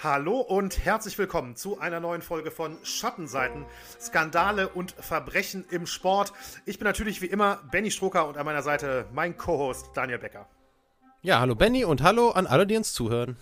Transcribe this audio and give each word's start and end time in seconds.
Hallo 0.00 0.38
und 0.38 0.84
herzlich 0.84 1.18
willkommen 1.18 1.56
zu 1.56 1.80
einer 1.80 1.98
neuen 1.98 2.22
Folge 2.22 2.52
von 2.52 2.78
Schattenseiten, 2.84 3.66
Skandale 4.00 4.68
und 4.68 4.92
Verbrechen 4.92 5.64
im 5.70 5.88
Sport. 5.88 6.32
Ich 6.66 6.78
bin 6.78 6.86
natürlich 6.86 7.20
wie 7.20 7.26
immer 7.26 7.64
Benny 7.72 7.90
Stroker 7.90 8.28
und 8.28 8.36
an 8.36 8.46
meiner 8.46 8.62
Seite 8.62 9.06
mein 9.12 9.36
Co-Host 9.36 9.90
Daniel 9.94 10.20
Becker. 10.20 10.46
Ja, 11.22 11.40
hallo 11.40 11.56
Benny 11.56 11.84
und 11.84 12.00
hallo 12.00 12.30
an 12.30 12.46
alle, 12.46 12.64
die 12.64 12.76
uns 12.76 12.92
zuhören. 12.92 13.36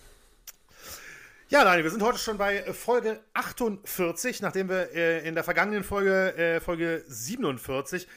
Ja, 1.49 1.63
Daniel, 1.63 1.83
wir 1.83 1.91
sind 1.91 2.01
heute 2.01 2.17
schon 2.17 2.39
bei 2.39 2.63
Folge 2.73 3.19
48, 3.35 4.41
nachdem 4.41 4.67
wir 4.67 4.91
äh, 4.95 5.27
in 5.27 5.35
der 5.35 5.43
vergangenen 5.43 5.83
Folge, 5.83 6.35
äh, 6.35 6.59
Folge 6.59 7.03
47, 7.07 8.07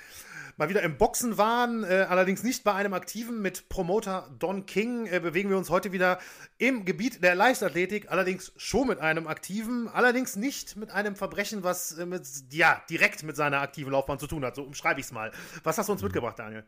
mal 0.60 0.68
wieder 0.68 0.82
im 0.82 0.98
Boxen 0.98 1.38
waren, 1.38 1.84
äh, 1.84 2.06
allerdings 2.08 2.42
nicht 2.42 2.64
bei 2.64 2.74
einem 2.74 2.92
Aktiven 2.92 3.40
mit 3.40 3.70
Promoter 3.70 4.28
Don 4.38 4.66
King, 4.66 5.06
äh, 5.06 5.18
bewegen 5.18 5.48
wir 5.48 5.56
uns 5.56 5.70
heute 5.70 5.90
wieder 5.90 6.18
im 6.58 6.84
Gebiet 6.84 7.24
der 7.24 7.34
Leichtathletik, 7.34 8.10
allerdings 8.12 8.52
schon 8.56 8.86
mit 8.88 9.00
einem 9.00 9.26
Aktiven, 9.26 9.88
allerdings 9.88 10.36
nicht 10.36 10.76
mit 10.76 10.90
einem 10.90 11.16
Verbrechen, 11.16 11.64
was 11.64 11.96
äh, 11.96 12.04
mit, 12.04 12.26
ja, 12.50 12.82
direkt 12.90 13.22
mit 13.22 13.36
seiner 13.36 13.62
aktiven 13.62 13.90
Laufbahn 13.90 14.18
zu 14.18 14.26
tun 14.26 14.44
hat. 14.44 14.54
So 14.54 14.62
umschreibe 14.62 15.00
ich 15.00 15.06
es 15.06 15.12
mal. 15.12 15.32
Was 15.64 15.78
hast 15.78 15.88
du 15.88 15.92
uns 15.92 16.02
mhm. 16.02 16.08
mitgebracht, 16.08 16.38
Daniel? 16.38 16.64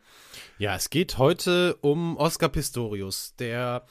Ja, 0.57 0.75
es 0.75 0.89
geht 0.89 1.19
heute 1.19 1.77
um 1.83 2.17
Oscar 2.17 2.49
Pistorius, 2.49 3.35
der 3.39 3.85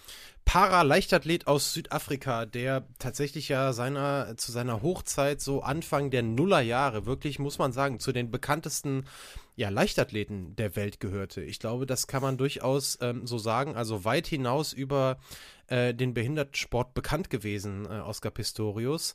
Paraleichtathlet 0.45 1.47
aus 1.47 1.73
Südafrika, 1.73 2.45
der 2.45 2.85
tatsächlich 2.99 3.49
ja 3.49 3.71
seiner, 3.73 4.35
zu 4.37 4.51
seiner 4.51 4.81
Hochzeit 4.81 5.39
so 5.39 5.61
Anfang 5.61 6.09
der 6.09 6.23
Nullerjahre 6.23 7.05
wirklich, 7.05 7.39
muss 7.39 7.59
man 7.59 7.71
sagen, 7.71 7.99
zu 7.99 8.11
den 8.11 8.31
bekanntesten 8.31 9.05
ja, 9.61 9.69
Leichtathleten 9.69 10.55
der 10.55 10.75
Welt 10.75 10.99
gehörte. 10.99 11.43
Ich 11.43 11.59
glaube, 11.59 11.85
das 11.85 12.07
kann 12.07 12.23
man 12.23 12.35
durchaus 12.35 12.97
ähm, 12.99 13.27
so 13.27 13.37
sagen. 13.37 13.75
Also 13.75 14.05
weit 14.05 14.25
hinaus 14.25 14.73
über 14.73 15.19
äh, 15.67 15.93
den 15.93 16.15
Behindertensport 16.15 16.95
bekannt 16.95 17.29
gewesen, 17.29 17.85
äh, 17.85 17.99
Oscar 17.99 18.31
Pistorius. 18.31 19.13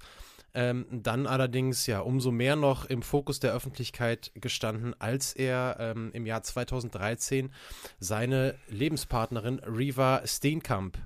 Ähm, 0.55 0.87
dann 0.89 1.27
allerdings 1.27 1.89
ja 1.89 1.99
umso 1.99 2.31
mehr 2.31 2.55
noch 2.55 2.85
im 2.85 3.03
Fokus 3.03 3.41
der 3.41 3.55
Öffentlichkeit 3.55 4.31
gestanden, 4.37 4.95
als 5.01 5.33
er 5.33 5.79
ähm, 5.81 6.13
im 6.13 6.27
Jahr 6.27 6.45
2013 6.45 7.53
seine 7.99 8.55
Lebenspartnerin 8.69 9.59
Riva 9.59 10.23
Steenkamp 10.25 10.97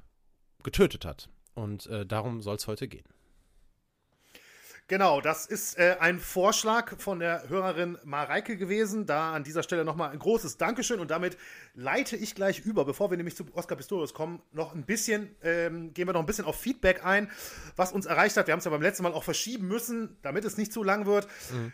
getötet 0.63 1.07
hat. 1.07 1.31
Und 1.55 1.87
äh, 1.87 2.05
darum 2.05 2.43
soll 2.43 2.57
es 2.57 2.67
heute 2.67 2.89
gehen. 2.89 3.09
Genau, 4.91 5.21
das 5.21 5.47
ist 5.47 5.79
äh, 5.79 5.99
ein 6.01 6.19
Vorschlag 6.19 6.99
von 6.99 7.21
der 7.21 7.49
Hörerin 7.49 7.97
Mareike 8.03 8.57
gewesen. 8.57 9.07
Da 9.07 9.35
an 9.35 9.45
dieser 9.45 9.63
Stelle 9.63 9.85
nochmal 9.85 10.11
ein 10.11 10.19
großes 10.19 10.57
Dankeschön 10.57 10.99
und 10.99 11.13
damit 11.13 11.39
leite 11.75 12.17
ich 12.17 12.35
gleich 12.35 12.59
über, 12.59 12.85
bevor 12.85 13.09
wir 13.09 13.17
nämlich 13.17 13.37
zu 13.37 13.45
Oscar 13.55 13.77
Pistorius 13.77 14.15
kommen, 14.15 14.43
noch 14.51 14.75
ein 14.75 14.83
bisschen, 14.83 15.37
ähm, 15.45 15.95
gehen 15.95 16.09
wir 16.09 16.13
noch 16.13 16.19
ein 16.19 16.27
bisschen 16.27 16.45
auf 16.45 16.57
Feedback 16.57 17.07
ein, 17.07 17.31
was 17.77 17.93
uns 17.93 18.07
erreicht 18.07 18.37
hat. 18.37 18.49
Wir 18.49 18.53
haben 18.53 18.59
es 18.59 18.65
ja 18.65 18.73
beim 18.73 18.83
letzten 18.83 19.05
Mal 19.05 19.13
auch 19.13 19.23
verschieben 19.23 19.69
müssen, 19.69 20.17
damit 20.23 20.45
es 20.45 20.57
nicht 20.57 20.73
zu 20.73 20.83
lang 20.83 21.07
wird. 21.07 21.29
Mhm 21.53 21.73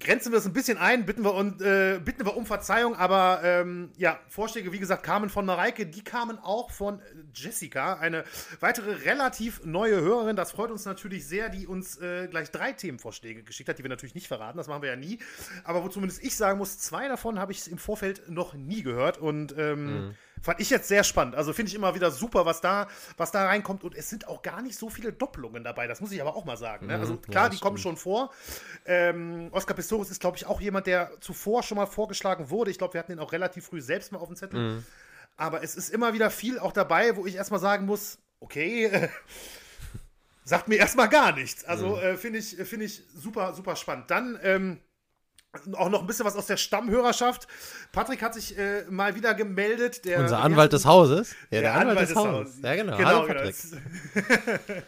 grenzen 0.00 0.32
wir 0.32 0.36
das 0.38 0.46
ein 0.46 0.52
bisschen 0.52 0.78
ein, 0.78 1.06
bitten 1.06 1.24
wir, 1.24 1.34
und, 1.34 1.60
äh, 1.62 2.00
bitten 2.04 2.24
wir 2.24 2.36
um 2.36 2.46
Verzeihung, 2.46 2.94
aber 2.96 3.40
ähm, 3.42 3.90
ja, 3.96 4.18
Vorschläge, 4.28 4.72
wie 4.72 4.78
gesagt, 4.78 5.02
kamen 5.02 5.30
von 5.30 5.46
Mareike, 5.46 5.86
die 5.86 6.02
kamen 6.02 6.38
auch 6.38 6.70
von 6.70 7.00
Jessica, 7.34 7.94
eine 7.94 8.24
weitere 8.60 8.92
relativ 8.92 9.64
neue 9.64 10.00
Hörerin. 10.00 10.36
Das 10.36 10.52
freut 10.52 10.70
uns 10.70 10.84
natürlich 10.84 11.26
sehr, 11.26 11.48
die 11.48 11.66
uns 11.66 11.98
äh, 11.98 12.28
gleich 12.28 12.50
drei 12.50 12.72
Themenvorschläge 12.72 13.42
geschickt 13.42 13.68
hat, 13.68 13.78
die 13.78 13.82
wir 13.82 13.90
natürlich 13.90 14.14
nicht 14.14 14.28
verraten, 14.28 14.58
das 14.58 14.68
machen 14.68 14.82
wir 14.82 14.90
ja 14.90 14.96
nie. 14.96 15.18
Aber 15.64 15.82
wo 15.84 15.88
zumindest 15.88 16.22
ich 16.22 16.36
sagen 16.36 16.58
muss, 16.58 16.78
zwei 16.78 17.08
davon 17.08 17.38
habe 17.38 17.52
ich 17.52 17.70
im 17.70 17.78
Vorfeld 17.78 18.28
noch 18.28 18.54
nie 18.54 18.82
gehört 18.82 19.18
und 19.18 19.56
ähm, 19.58 20.06
mhm. 20.08 20.14
Fand 20.42 20.60
ich 20.60 20.70
jetzt 20.70 20.88
sehr 20.88 21.02
spannend. 21.02 21.34
Also 21.34 21.52
finde 21.52 21.70
ich 21.70 21.74
immer 21.74 21.94
wieder 21.94 22.10
super, 22.10 22.44
was 22.46 22.60
da, 22.60 22.88
was 23.16 23.32
da 23.32 23.46
reinkommt. 23.46 23.84
Und 23.84 23.94
es 23.94 24.10
sind 24.10 24.28
auch 24.28 24.42
gar 24.42 24.62
nicht 24.62 24.76
so 24.76 24.90
viele 24.90 25.12
Doppelungen 25.12 25.64
dabei. 25.64 25.86
Das 25.86 26.00
muss 26.00 26.12
ich 26.12 26.20
aber 26.20 26.36
auch 26.36 26.44
mal 26.44 26.56
sagen. 26.56 26.86
Ne? 26.86 26.98
Also 26.98 27.14
mhm. 27.14 27.22
klar, 27.22 27.44
ja, 27.44 27.48
die 27.50 27.58
kommen 27.58 27.78
schon 27.78 27.96
vor. 27.96 28.30
Ähm, 28.84 29.48
Oscar 29.52 29.74
Pistorius 29.74 30.10
ist, 30.10 30.20
glaube 30.20 30.36
ich, 30.36 30.46
auch 30.46 30.60
jemand, 30.60 30.86
der 30.86 31.20
zuvor 31.20 31.62
schon 31.62 31.76
mal 31.76 31.86
vorgeschlagen 31.86 32.50
wurde. 32.50 32.70
Ich 32.70 32.78
glaube, 32.78 32.94
wir 32.94 33.00
hatten 33.00 33.12
ihn 33.12 33.18
auch 33.18 33.32
relativ 33.32 33.66
früh 33.66 33.80
selbst 33.80 34.12
mal 34.12 34.18
auf 34.18 34.28
dem 34.28 34.36
Zettel. 34.36 34.60
Mhm. 34.60 34.86
Aber 35.36 35.62
es 35.62 35.76
ist 35.76 35.90
immer 35.90 36.14
wieder 36.14 36.30
viel 36.30 36.58
auch 36.58 36.72
dabei, 36.72 37.16
wo 37.16 37.26
ich 37.26 37.36
erstmal 37.36 37.60
sagen 37.60 37.86
muss, 37.86 38.18
okay, 38.40 39.08
sagt 40.44 40.68
mir 40.68 40.76
erstmal 40.76 41.08
gar 41.08 41.32
nichts. 41.32 41.64
Also 41.64 41.96
mhm. 41.96 42.02
äh, 42.02 42.16
finde 42.16 42.38
ich, 42.38 42.56
find 42.56 42.82
ich 42.82 43.02
super, 43.14 43.54
super 43.54 43.76
spannend. 43.76 44.10
Dann 44.10 44.38
ähm, 44.42 44.80
auch 45.74 45.90
noch 45.90 46.00
ein 46.00 46.06
bisschen 46.06 46.24
was 46.24 46.36
aus 46.36 46.46
der 46.46 46.56
Stammhörerschaft. 46.56 47.46
Patrick 47.92 48.22
hat 48.22 48.34
sich 48.34 48.58
äh, 48.58 48.84
mal 48.88 49.14
wieder 49.14 49.34
gemeldet. 49.34 50.04
Der, 50.04 50.20
Unser 50.20 50.40
Anwalt 50.40 50.72
des 50.72 50.84
Hauses. 50.84 51.30
Ja, 51.30 51.36
der, 51.50 51.60
der 51.60 51.74
Anwalt, 51.74 51.90
Anwalt, 51.90 52.10
des, 52.10 52.16
Hauses. 52.16 52.32
Hauses. 52.32 52.62
Ja, 52.62 52.74
genau. 52.74 52.96
genau, 52.96 53.08
Hallo, 53.08 53.26
Patrick. 53.26 53.56
Genau. 54.14 54.58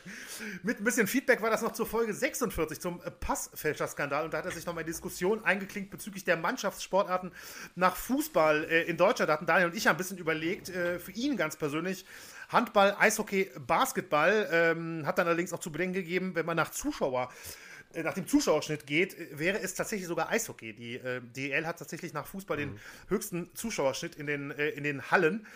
Mit 0.62 0.80
ein 0.80 0.84
bisschen 0.84 1.06
Feedback 1.06 1.42
war 1.42 1.50
das 1.50 1.62
noch 1.62 1.72
zur 1.72 1.86
Folge 1.86 2.14
46 2.14 2.80
zum 2.80 3.00
Passfälscherskandal 3.20 4.24
und 4.24 4.34
da 4.34 4.38
hat 4.38 4.44
er 4.44 4.52
sich 4.52 4.64
noch 4.66 4.74
mal 4.74 4.82
in 4.82 4.86
Diskussion 4.86 5.44
eingeklinkt 5.44 5.90
bezüglich 5.90 6.24
der 6.24 6.36
Mannschaftssportarten 6.36 7.32
nach 7.74 7.96
Fußball 7.96 8.64
äh, 8.64 8.82
in 8.82 8.96
Deutschland. 8.96 9.28
Da 9.28 9.34
hatten 9.34 9.46
Daniel 9.46 9.68
und 9.68 9.76
ich 9.76 9.88
ein 9.88 9.96
bisschen 9.96 10.18
überlegt, 10.18 10.68
äh, 10.68 10.98
für 10.98 11.12
ihn 11.12 11.36
ganz 11.36 11.56
persönlich, 11.56 12.04
Handball, 12.48 12.96
Eishockey, 12.98 13.50
Basketball, 13.66 14.48
ähm, 14.50 15.06
hat 15.06 15.18
dann 15.18 15.26
allerdings 15.26 15.52
auch 15.52 15.60
zu 15.60 15.70
bedenken 15.70 15.94
gegeben, 15.94 16.34
wenn 16.34 16.46
man 16.46 16.56
nach 16.56 16.70
Zuschauer 16.70 17.24
äh, 17.24 17.67
nach 17.94 18.14
dem 18.14 18.26
Zuschauerschnitt 18.26 18.86
geht, 18.86 19.18
äh, 19.18 19.38
wäre 19.38 19.60
es 19.60 19.74
tatsächlich 19.74 20.08
sogar 20.08 20.28
Eishockey. 20.30 20.74
Die 20.74 20.96
äh, 20.96 21.20
DEL 21.20 21.66
hat 21.66 21.78
tatsächlich 21.78 22.12
nach 22.12 22.26
Fußball 22.26 22.56
mhm. 22.56 22.60
den 22.60 22.80
höchsten 23.08 23.54
Zuschauerschnitt 23.54 24.14
in 24.16 24.26
den, 24.26 24.50
äh, 24.50 24.68
in 24.70 24.84
den 24.84 25.10
Hallen. 25.10 25.46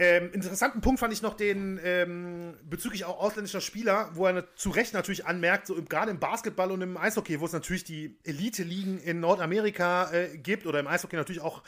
Ähm, 0.00 0.30
interessanten 0.32 0.80
Punkt 0.80 1.00
fand 1.00 1.12
ich 1.12 1.22
noch 1.22 1.34
den 1.34 1.80
ähm, 1.82 2.54
bezüglich 2.62 3.04
auch 3.04 3.18
ausländischer 3.18 3.60
Spieler, 3.60 4.10
wo 4.14 4.26
er 4.26 4.54
zu 4.54 4.70
Recht 4.70 4.94
natürlich 4.94 5.26
anmerkt, 5.26 5.66
so 5.66 5.82
gerade 5.82 6.12
im 6.12 6.20
Basketball 6.20 6.70
und 6.70 6.82
im 6.82 6.96
Eishockey, 6.96 7.40
wo 7.40 7.46
es 7.46 7.52
natürlich 7.52 7.82
die 7.82 8.16
Elite-Ligen 8.22 9.00
in 9.00 9.18
Nordamerika 9.18 10.12
äh, 10.12 10.38
gibt 10.38 10.66
oder 10.66 10.78
im 10.78 10.86
Eishockey 10.86 11.16
natürlich 11.16 11.42
auch 11.42 11.64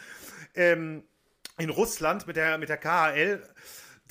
ähm, 0.55 1.03
in 1.59 1.71
Russland 1.71 2.29
mit 2.29 2.37
der, 2.37 2.57
mit 2.59 2.69
der 2.69 2.77
KHL, 2.77 3.43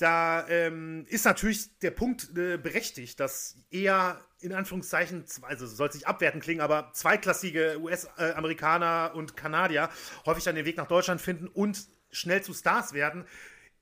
da 0.00 0.48
ähm, 0.48 1.04
ist 1.08 1.24
natürlich 1.24 1.78
der 1.80 1.90
Punkt 1.90 2.30
äh, 2.36 2.56
berechtigt, 2.56 3.20
dass 3.20 3.56
eher 3.70 4.20
in 4.40 4.52
Anführungszeichen, 4.52 5.24
also 5.42 5.66
soll 5.66 5.92
sich 5.92 6.06
abwerten 6.06 6.40
klingen, 6.40 6.62
aber 6.62 6.90
zweitklassige 6.94 7.78
US-Amerikaner 7.80 9.12
und 9.14 9.36
Kanadier 9.36 9.90
häufig 10.24 10.44
dann 10.44 10.54
den 10.54 10.64
Weg 10.64 10.78
nach 10.78 10.86
Deutschland 10.86 11.20
finden 11.20 11.46
und 11.48 11.86
schnell 12.10 12.42
zu 12.42 12.54
Stars 12.54 12.94
werden. 12.94 13.26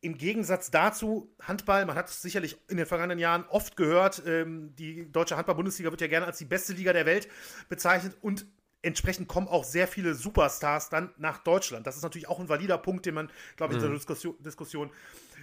Im 0.00 0.16
Gegensatz 0.16 0.70
dazu, 0.70 1.34
Handball, 1.40 1.86
man 1.86 1.96
hat 1.96 2.08
es 2.08 2.22
sicherlich 2.22 2.56
in 2.68 2.76
den 2.76 2.86
vergangenen 2.86 3.18
Jahren 3.18 3.44
oft 3.48 3.76
gehört, 3.76 4.22
ähm, 4.26 4.74
die 4.76 5.10
deutsche 5.10 5.36
Handball-Bundesliga 5.36 5.90
wird 5.90 6.00
ja 6.00 6.06
gerne 6.06 6.26
als 6.26 6.38
die 6.38 6.44
beste 6.44 6.72
Liga 6.72 6.92
der 6.92 7.06
Welt 7.06 7.28
bezeichnet 7.68 8.16
und 8.20 8.46
entsprechend 8.82 9.28
kommen 9.28 9.48
auch 9.48 9.64
sehr 9.64 9.88
viele 9.88 10.14
Superstars 10.14 10.88
dann 10.88 11.12
nach 11.16 11.38
Deutschland. 11.38 11.86
Das 11.86 11.96
ist 11.96 12.02
natürlich 12.02 12.28
auch 12.28 12.38
ein 12.38 12.48
valider 12.48 12.78
Punkt, 12.78 13.06
den 13.06 13.14
man, 13.14 13.30
glaube 13.56 13.72
ich, 13.72 13.76
in 13.76 13.82
der 13.82 13.90
mhm. 13.90 13.96
Diskussion, 13.96 14.36
Diskussion 14.42 14.90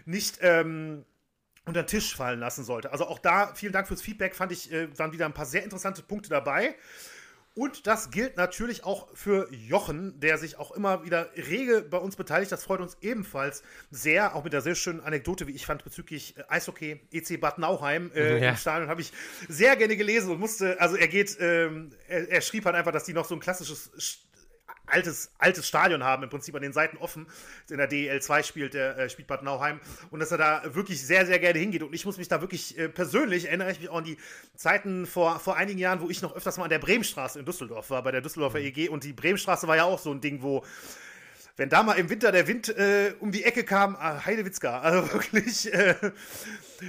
nicht 0.05 0.39
ähm, 0.41 1.05
unter 1.65 1.83
den 1.83 1.87
Tisch 1.87 2.15
fallen 2.15 2.39
lassen 2.39 2.63
sollte. 2.63 2.91
Also 2.91 3.07
auch 3.07 3.19
da, 3.19 3.53
vielen 3.55 3.73
Dank 3.73 3.87
fürs 3.87 4.01
Feedback, 4.01 4.35
fand 4.35 4.51
ich, 4.51 4.71
äh, 4.71 4.87
waren 4.97 5.11
wieder 5.11 5.25
ein 5.25 5.33
paar 5.33 5.45
sehr 5.45 5.63
interessante 5.63 6.01
Punkte 6.03 6.29
dabei. 6.29 6.75
Und 7.55 7.87
das 7.87 8.11
gilt 8.11 8.35
natürlich 8.35 8.83
auch 8.83 9.07
für 9.13 9.47
Jochen, 9.53 10.19
der 10.19 10.37
sich 10.37 10.57
auch 10.57 10.71
immer 10.71 11.05
wieder 11.05 11.29
rege 11.37 11.81
bei 11.81 11.97
uns 11.97 12.17
beteiligt. 12.17 12.51
Das 12.51 12.65
freut 12.65 12.81
uns 12.81 12.97
ebenfalls 12.99 13.63
sehr, 13.89 14.35
auch 14.35 14.43
mit 14.43 14.51
der 14.51 14.59
sehr 14.59 14.75
schönen 14.75 14.99
Anekdote, 14.99 15.47
wie 15.47 15.53
ich 15.53 15.65
fand, 15.65 15.85
bezüglich 15.85 16.35
äh, 16.37 16.43
Eishockey 16.49 16.99
EC 17.13 17.39
Bad 17.39 17.57
Nauheim 17.57 18.11
äh, 18.13 18.43
ja. 18.43 18.49
im 18.49 18.57
Stadion. 18.57 18.89
Habe 18.89 18.99
ich 18.99 19.13
sehr 19.47 19.77
gerne 19.77 19.95
gelesen 19.95 20.31
und 20.31 20.39
musste, 20.39 20.81
also 20.81 20.97
er 20.97 21.07
geht, 21.07 21.37
ähm, 21.39 21.91
er, 22.09 22.29
er, 22.29 22.41
schrieb 22.41 22.65
halt 22.65 22.75
einfach, 22.75 22.91
dass 22.91 23.05
die 23.05 23.13
noch 23.13 23.25
so 23.25 23.35
ein 23.35 23.39
klassisches 23.39 24.24
altes, 24.87 25.31
altes 25.37 25.67
Stadion 25.67 26.03
haben, 26.03 26.23
im 26.23 26.29
Prinzip 26.29 26.55
an 26.55 26.61
den 26.61 26.73
Seiten 26.73 26.97
offen. 26.97 27.27
In 27.69 27.77
der 27.77 27.87
DEL 27.87 28.21
2 28.21 28.43
spielt 28.43 28.73
der 28.73 28.97
äh, 28.97 29.09
spielt 29.09 29.27
Bad 29.27 29.43
Nauheim 29.43 29.79
und 30.11 30.19
dass 30.19 30.31
er 30.31 30.37
da 30.37 30.75
wirklich 30.75 31.05
sehr, 31.05 31.25
sehr 31.25 31.39
gerne 31.39 31.59
hingeht. 31.59 31.83
Und 31.83 31.93
ich 31.93 32.05
muss 32.05 32.17
mich 32.17 32.27
da 32.27 32.41
wirklich 32.41 32.77
äh, 32.77 32.89
persönlich 32.89 33.45
erinnere 33.45 33.71
ich 33.71 33.79
mich 33.79 33.89
auch 33.89 33.97
an 33.97 34.03
die 34.03 34.17
Zeiten 34.55 35.05
vor, 35.05 35.39
vor 35.39 35.55
einigen 35.55 35.79
Jahren, 35.79 36.01
wo 36.01 36.09
ich 36.09 36.21
noch 36.21 36.35
öfters 36.35 36.57
mal 36.57 36.65
an 36.65 36.69
der 36.69 36.79
Bremenstraße 36.79 37.39
in 37.39 37.45
Düsseldorf 37.45 37.89
war, 37.89 38.03
bei 38.03 38.11
der 38.11 38.21
Düsseldorfer. 38.21 38.59
EG. 38.59 38.89
Und 38.89 39.03
die 39.03 39.13
Bremenstraße 39.13 39.67
war 39.67 39.75
ja 39.75 39.83
auch 39.83 39.99
so 39.99 40.11
ein 40.11 40.21
Ding, 40.21 40.41
wo 40.41 40.63
wenn 41.57 41.69
da 41.69 41.83
mal 41.83 41.93
im 41.93 42.09
Winter 42.09 42.33
der 42.33 42.47
Wind 42.47 42.69
äh, 42.69 43.13
um 43.19 43.31
die 43.31 43.43
Ecke 43.43 43.63
kam, 43.63 43.95
ah, 43.95 44.25
Heidewitzka, 44.25 44.79
also 44.81 45.13
wirklich, 45.13 45.73
äh, 45.73 45.95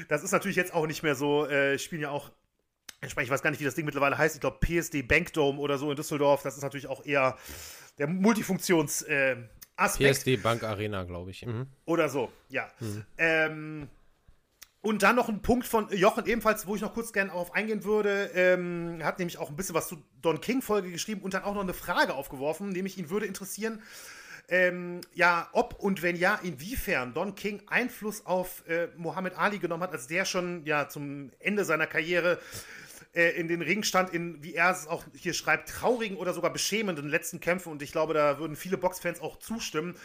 das 0.09 0.25
ist 0.25 0.33
natürlich 0.33 0.57
jetzt 0.57 0.75
auch 0.75 0.87
nicht 0.87 1.03
mehr 1.03 1.15
so, 1.15 1.47
äh, 1.47 1.79
spielen 1.79 2.03
ja 2.03 2.11
auch 2.11 2.31
ich 3.03 3.15
weiß 3.15 3.43
gar 3.43 3.51
nicht, 3.51 3.61
wie 3.61 3.65
das 3.65 3.75
Ding 3.75 3.85
mittlerweile 3.85 4.17
heißt. 4.17 4.35
Ich 4.35 4.41
glaube, 4.41 4.59
PSD 4.59 5.03
Bankdome 5.03 5.61
oder 5.61 5.79
so 5.79 5.91
in 5.91 5.97
Düsseldorf. 5.97 6.43
Das 6.43 6.57
ist 6.57 6.63
natürlich 6.63 6.87
auch 6.87 7.05
eher 7.05 7.37
der 7.99 8.09
Multifunktions- 8.09 9.05
äh, 9.07 9.37
PSD 9.77 10.37
Bank 10.37 10.63
Arena, 10.63 11.05
glaube 11.05 11.31
ich. 11.31 11.45
Mhm. 11.45 11.67
Oder 11.85 12.09
so, 12.09 12.33
ja. 12.49 12.67
Mhm. 12.81 13.05
Ähm, 13.19 13.89
und 14.81 15.03
dann 15.03 15.17
noch 15.17 15.29
ein 15.29 15.43
Punkt 15.43 15.67
von 15.67 15.89
Jochen 15.91 16.27
ebenfalls, 16.27 16.67
wo 16.67 16.77
ich 16.77 16.81
noch 16.81 16.95
kurz 16.95 17.13
gerne 17.13 17.31
darauf 17.31 17.53
eingehen 17.55 17.85
würde. 17.85 18.31
Ähm, 18.35 19.01
er 19.01 19.07
hat 19.07 19.19
nämlich 19.19 19.37
auch 19.37 19.51
ein 19.51 19.57
bisschen 19.57 19.75
was 19.75 19.89
zu 19.89 20.03
Don 20.23 20.41
King-Folge 20.41 20.91
geschrieben 20.91 21.23
und 21.23 21.35
dann 21.35 21.43
auch 21.43 21.55
noch 21.55 21.63
eine 21.63 21.75
Frage 21.75 22.15
aufgeworfen, 22.15 22.71
nämlich 22.71 22.97
ihn 22.97 23.11
würde 23.11 23.27
interessieren, 23.27 23.83
ähm, 24.49 25.01
ja, 25.13 25.49
ob 25.53 25.75
und 25.81 26.03
wenn 26.03 26.15
ja, 26.15 26.39
inwiefern 26.43 27.15
Don 27.15 27.35
King 27.35 27.63
Einfluss 27.67 28.25
auf 28.27 28.67
äh, 28.69 28.89
Muhammad 28.97 29.37
Ali 29.37 29.59
genommen 29.59 29.83
hat, 29.83 29.93
als 29.93 30.07
der 30.07 30.25
schon 30.25 30.65
ja 30.65 30.89
zum 30.89 31.33
Ende 31.41 31.65
seiner 31.65 31.89
Karriere 31.89 32.39
äh, 33.17 33.31
in 33.31 33.49
den 33.49 33.63
Ring 33.63 33.83
stand, 33.83 34.11
in, 34.13 34.43
wie 34.45 34.55
er 34.55 34.71
es 34.71 34.87
auch 34.87 35.05
hier 35.15 35.33
schreibt, 35.33 35.71
traurigen 35.71 36.17
oder 36.17 36.35
sogar 36.35 36.53
beschämenden 36.53 37.09
letzten 37.09 37.41
Kämpfen. 37.41 37.73
Und 37.73 37.83
ich 37.83 37.91
glaube, 37.91 38.15
da 38.15 38.39
würden 38.39 38.57
viele 38.57 38.77
Boxfans 38.77 39.21
auch 39.21 39.39
zustimmen. 39.39 39.97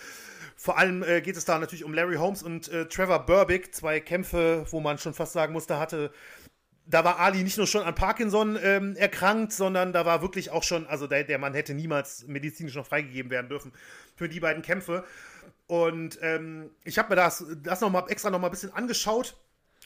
Vor 0.56 0.78
allem 0.78 1.04
äh, 1.04 1.22
geht 1.22 1.36
es 1.36 1.46
da 1.46 1.60
natürlich 1.60 1.84
um 1.84 1.94
Larry 1.94 2.16
Holmes 2.16 2.42
und 2.42 2.70
äh, 2.70 2.88
Trevor 2.88 3.26
Burbick, 3.26 3.76
zwei 3.76 4.00
Kämpfe, 4.00 4.66
wo 4.72 4.80
man 4.80 4.98
schon 4.98 5.14
fast 5.14 5.34
sagen 5.34 5.54
muss, 5.54 5.68
da 5.68 5.80
hatte 5.80 6.12
da 6.88 7.06
war 7.06 7.20
Ali 7.20 7.44
nicht 7.44 7.58
nur 7.58 7.68
schon 7.68 7.84
an 7.84 7.96
Parkinson 7.96 8.58
ähm, 8.62 8.96
erkrankt, 8.96 9.54
sondern 9.54 9.94
da 9.94 10.06
war 10.06 10.22
wirklich 10.22 10.50
auch 10.50 10.64
schon, 10.64 10.88
also 10.88 11.08
der, 11.08 11.24
der, 11.24 11.38
Mann 11.38 11.54
hätte 11.54 11.74
niemals 11.74 12.28
medizinisch 12.28 12.76
noch 12.76 12.88
freigegeben 12.88 13.32
werden 13.32 13.48
dürfen 13.48 13.72
für 14.16 14.28
die 14.28 14.40
beiden 14.40 14.62
Kämpfe. 14.62 15.06
Und 15.68 16.20
ähm, 16.22 16.72
ich 16.84 16.98
habe 16.98 17.10
mir 17.10 17.16
das, 17.16 17.46
das 17.64 17.80
noch 17.80 17.92
mal 17.92 18.06
extra 18.10 18.30
noch 18.30 18.40
mal 18.40 18.48
ein 18.48 18.52
bisschen 18.52 18.74
angeschaut 18.74 19.38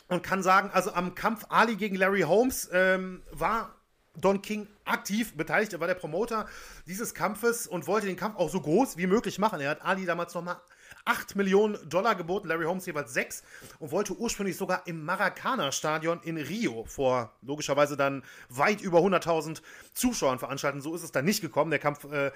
und 0.08 0.24
kann 0.24 0.44
sagen, 0.44 0.70
also 0.74 0.94
am 0.94 1.16
Kampf 1.16 1.46
Ali 1.50 1.76
gegen 1.76 1.96
Larry 1.96 2.22
Holmes 2.22 2.70
ähm, 2.72 3.24
war 3.32 3.76
Don 4.18 4.42
King 4.42 4.68
aktiv 4.86 5.36
beteiligt. 5.36 5.74
Er 5.74 5.80
war 5.80 5.88
der 5.88 5.96
Promoter 5.96 6.48
dieses 6.88 7.14
Kampfes 7.14 7.68
und 7.68 7.88
wollte 7.88 8.08
den 8.08 8.16
Kampf 8.16 8.38
auch 8.38 8.50
so 8.50 8.62
groß 8.62 8.98
wie 8.98 9.08
möglich 9.08 9.40
machen. 9.40 9.60
Er 9.60 9.72
hat 9.72 9.84
Ali 9.84 10.06
damals 10.06 10.34
nochmal 10.34 10.58
8 11.06 11.36
Millionen 11.36 11.78
Dollar 11.90 12.16
geboten, 12.16 12.48
Larry 12.48 12.66
Holmes 12.66 12.86
jeweils 12.86 13.14
6 13.14 13.44
und 13.80 13.92
wollte 13.92 14.14
ursprünglich 14.18 14.58
sogar 14.58 14.88
im 14.88 15.04
Maracana-Stadion 15.06 16.22
in 16.24 16.38
Rio 16.38 16.86
vor 16.86 17.34
logischerweise 17.42 17.98
dann 17.98 18.24
weit 18.50 18.82
über 18.82 19.00
100.000 19.00 19.62
Zuschauern 19.94 20.40
veranstalten. 20.40 20.82
So 20.82 20.96
ist 20.96 21.04
es 21.04 21.12
dann 21.12 21.26
nicht 21.26 21.42
gekommen. 21.42 21.72
Der 21.72 21.80
Kampf 21.80 22.06
äh, 22.06 22.32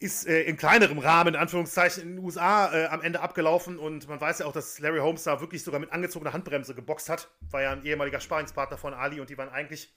ist 0.00 0.26
äh, 0.26 0.42
in 0.42 0.56
kleinerem 0.56 0.98
Rahmen, 0.98 1.34
in 1.34 1.40
Anführungszeichen, 1.40 2.02
in 2.02 2.16
den 2.16 2.24
USA 2.24 2.72
äh, 2.74 2.86
am 2.86 3.02
Ende 3.02 3.20
abgelaufen 3.20 3.78
und 3.78 4.08
man 4.08 4.20
weiß 4.20 4.40
ja 4.40 4.46
auch, 4.46 4.52
dass 4.52 4.78
Larry 4.80 4.98
Holmes 4.98 5.24
da 5.24 5.40
wirklich 5.40 5.62
sogar 5.62 5.78
mit 5.78 5.92
angezogener 5.92 6.32
Handbremse 6.32 6.74
geboxt 6.74 7.08
hat. 7.08 7.28
War 7.50 7.62
ja 7.62 7.72
ein 7.72 7.84
ehemaliger 7.84 8.18
Sparingspartner 8.18 8.78
von 8.78 8.94
Ali 8.94 9.20
und 9.20 9.30
die 9.30 9.38
waren 9.38 9.50
eigentlich 9.50 9.94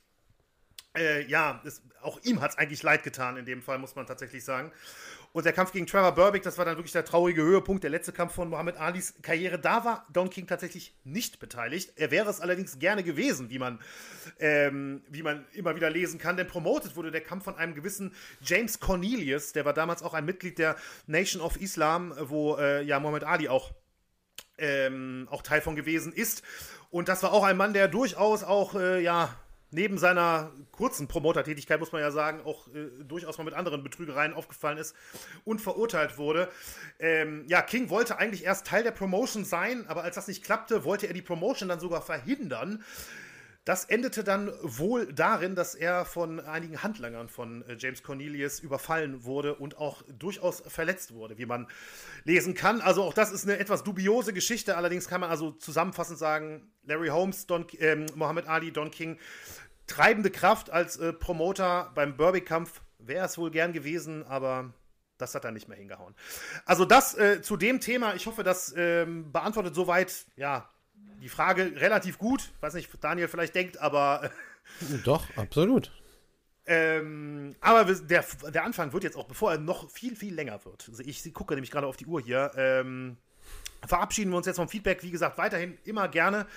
äh, 0.96 1.26
ja, 1.26 1.62
es, 1.66 1.82
auch 2.02 2.20
ihm 2.24 2.42
hat 2.42 2.52
es 2.52 2.58
eigentlich 2.58 2.84
leid 2.84 3.04
getan, 3.04 3.38
in 3.38 3.46
dem 3.46 3.62
Fall, 3.62 3.80
muss 3.80 3.96
man 3.96 4.06
tatsächlich 4.06 4.46
sagen. 4.46 4.72
Und 5.34 5.48
der 5.48 5.54
Kampf 5.54 5.72
gegen 5.72 5.88
Trevor 5.88 6.12
Burbick, 6.12 6.44
das 6.44 6.60
war 6.60 6.66
dann 6.66 6.78
wirklich 6.78 6.92
der 6.92 7.06
traurige 7.06 7.42
Höhepunkt, 7.42 7.84
der 7.84 7.90
letzte 7.90 8.12
Kampf 8.12 8.36
von 8.36 8.50
Muhammad 8.50 8.78
Alis 8.78 9.16
Karriere. 9.24 9.58
Da 9.58 9.84
war 9.84 10.06
Don 10.14 10.30
King 10.30 10.46
tatsächlich 10.46 10.96
nicht 11.04 11.40
beteiligt. 11.40 11.94
Er 11.96 12.12
wäre 12.12 12.30
es 12.30 12.40
allerdings 12.40 12.78
gerne 12.78 13.04
gewesen, 13.04 13.50
wie 13.50 13.58
man, 13.58 13.80
ähm, 14.40 15.02
wie 15.10 15.24
man 15.24 15.48
immer 15.54 15.76
wieder 15.76 15.90
lesen 15.90 16.20
kann, 16.20 16.38
denn 16.38 16.46
promotet 16.46 16.96
wurde 16.96 17.10
der 17.10 17.22
Kampf 17.22 17.46
von 17.46 17.56
einem 17.56 17.74
gewissen 17.74 18.14
James 18.42 18.80
Cornelius, 18.80 19.54
der 19.54 19.66
war 19.66 19.74
damals 19.74 20.04
auch 20.04 20.14
ein 20.14 20.24
Mitglied 20.24 20.60
der 20.60 20.76
Nation 21.08 21.42
of 21.42 21.60
Islam, 21.60 22.14
wo 22.20 22.56
äh, 22.58 22.84
ja 22.84 23.00
Muhammad 23.00 23.24
Ali 23.24 23.50
auch, 23.50 23.72
ähm, 24.60 25.28
auch 25.32 25.42
Teil 25.42 25.62
von 25.62 25.76
gewesen 25.76 26.14
ist. 26.14 26.44
Und 26.92 27.10
das 27.10 27.24
war 27.24 27.34
auch 27.34 27.44
ein 27.44 27.58
Mann, 27.58 27.74
der 27.74 27.88
durchaus 27.88 28.44
auch, 28.44 28.76
äh, 28.76 29.02
ja, 29.02 29.36
neben 29.74 29.98
seiner 29.98 30.52
kurzen 30.72 31.08
Promoter-Tätigkeit, 31.08 31.80
muss 31.80 31.92
man 31.92 32.02
ja 32.02 32.12
sagen, 32.12 32.42
auch 32.46 32.68
äh, 32.68 32.90
durchaus 33.04 33.38
mal 33.38 33.44
mit 33.44 33.54
anderen 33.54 33.84
Betrügereien 33.84 34.34
aufgefallen 34.34 34.78
ist 34.78 34.96
und 35.44 35.62
verurteilt 35.62 36.18
wurde. 36.18 36.50
Ähm, 37.00 37.46
ja, 37.48 37.62
King 37.62 37.90
wollte 37.90 38.18
eigentlich 38.18 38.44
erst 38.44 38.68
Teil 38.68 38.84
der 38.84 38.92
Promotion 38.92 39.46
sein, 39.46 39.86
aber 39.88 40.04
als 40.04 40.16
das 40.16 40.28
nicht 40.28 40.44
klappte, 40.44 40.84
wollte 40.84 41.08
er 41.08 41.14
die 41.14 41.22
Promotion 41.22 41.70
dann 41.70 41.80
sogar 41.80 42.02
verhindern. 42.02 42.84
Das 43.66 43.86
endete 43.86 44.26
dann 44.26 44.52
wohl 44.62 45.14
darin, 45.14 45.56
dass 45.56 45.74
er 45.74 46.04
von 46.04 46.42
einigen 46.42 46.84
Handlangern 46.84 47.30
von 47.30 47.62
äh, 47.62 47.78
James 47.80 48.04
Cornelius 48.04 48.60
überfallen 48.60 49.24
wurde 49.24 49.56
und 49.56 49.78
auch 49.78 50.04
durchaus 50.20 50.62
verletzt 50.68 51.14
wurde, 51.14 51.38
wie 51.38 51.46
man 51.46 51.68
lesen 52.26 52.56
kann. 52.56 52.82
Also 52.82 53.04
auch 53.04 53.14
das 53.14 53.32
ist 53.32 53.46
eine 53.46 53.58
etwas 53.58 53.86
dubiose 53.86 54.34
Geschichte. 54.34 54.76
Allerdings 54.76 55.08
kann 55.08 55.22
man 55.22 55.30
also 55.30 55.52
zusammenfassend 55.52 56.20
sagen, 56.20 56.74
Larry 56.84 57.08
Holmes, 57.08 57.48
Don, 57.48 57.66
äh, 57.80 58.06
Muhammad 58.16 58.48
Ali, 58.48 58.74
Don 58.74 58.92
King 58.92 59.18
treibende 59.88 60.32
Kraft 60.32 60.70
als 60.70 60.98
äh, 60.98 61.14
Promoter 61.14 61.92
beim 61.96 62.16
Burby-Kampf 62.16 62.82
wäre 63.00 63.26
es 63.26 63.38
wohl 63.38 63.52
gern 63.52 63.74
gewesen, 63.74 64.24
aber 64.26 64.74
das 65.18 65.36
hat 65.36 65.46
er 65.46 65.52
nicht 65.52 65.68
mehr 65.68 65.78
hingehauen. 65.78 66.16
Also 66.66 66.86
das 66.86 67.16
äh, 67.18 67.42
zu 67.42 67.58
dem 67.58 67.80
Thema. 67.80 68.16
Ich 68.16 68.26
hoffe, 68.26 68.44
das 68.44 68.74
ähm, 68.76 69.32
beantwortet 69.32 69.76
soweit 69.76 70.26
ja 70.36 70.70
die 71.22 71.30
Frage 71.30 71.74
relativ 71.76 72.18
gut. 72.18 72.52
Weiß 72.62 72.74
nicht, 72.74 72.90
Daniel 73.02 73.28
vielleicht 73.28 73.56
denkt, 73.56 73.80
aber 73.80 74.30
doch 75.04 75.26
absolut. 75.38 75.92
Ähm, 76.66 77.56
aber 77.60 77.94
der, 77.94 78.24
der 78.54 78.64
Anfang 78.64 78.94
wird 78.94 79.04
jetzt 79.04 79.18
auch, 79.18 79.28
bevor 79.28 79.52
er 79.52 79.58
noch 79.58 79.90
viel, 79.92 80.16
viel 80.16 80.34
länger 80.34 80.64
wird. 80.64 80.88
Also 80.90 81.04
ich 81.04 81.34
gucke 81.34 81.56
nämlich 81.56 81.72
gerade 81.72 81.88
auf 81.88 81.98
die 81.98 82.06
Uhr 82.06 82.22
hier. 82.22 82.52
Ähm, 82.56 83.18
verabschieden 83.88 84.32
wir 84.32 84.38
uns 84.38 84.48
jetzt 84.48 84.58
vom 84.58 84.70
Feedback. 84.70 85.04
Wie 85.04 85.12
gesagt, 85.12 85.38
weiterhin 85.38 85.78
immer 85.84 86.08
gerne 86.08 86.48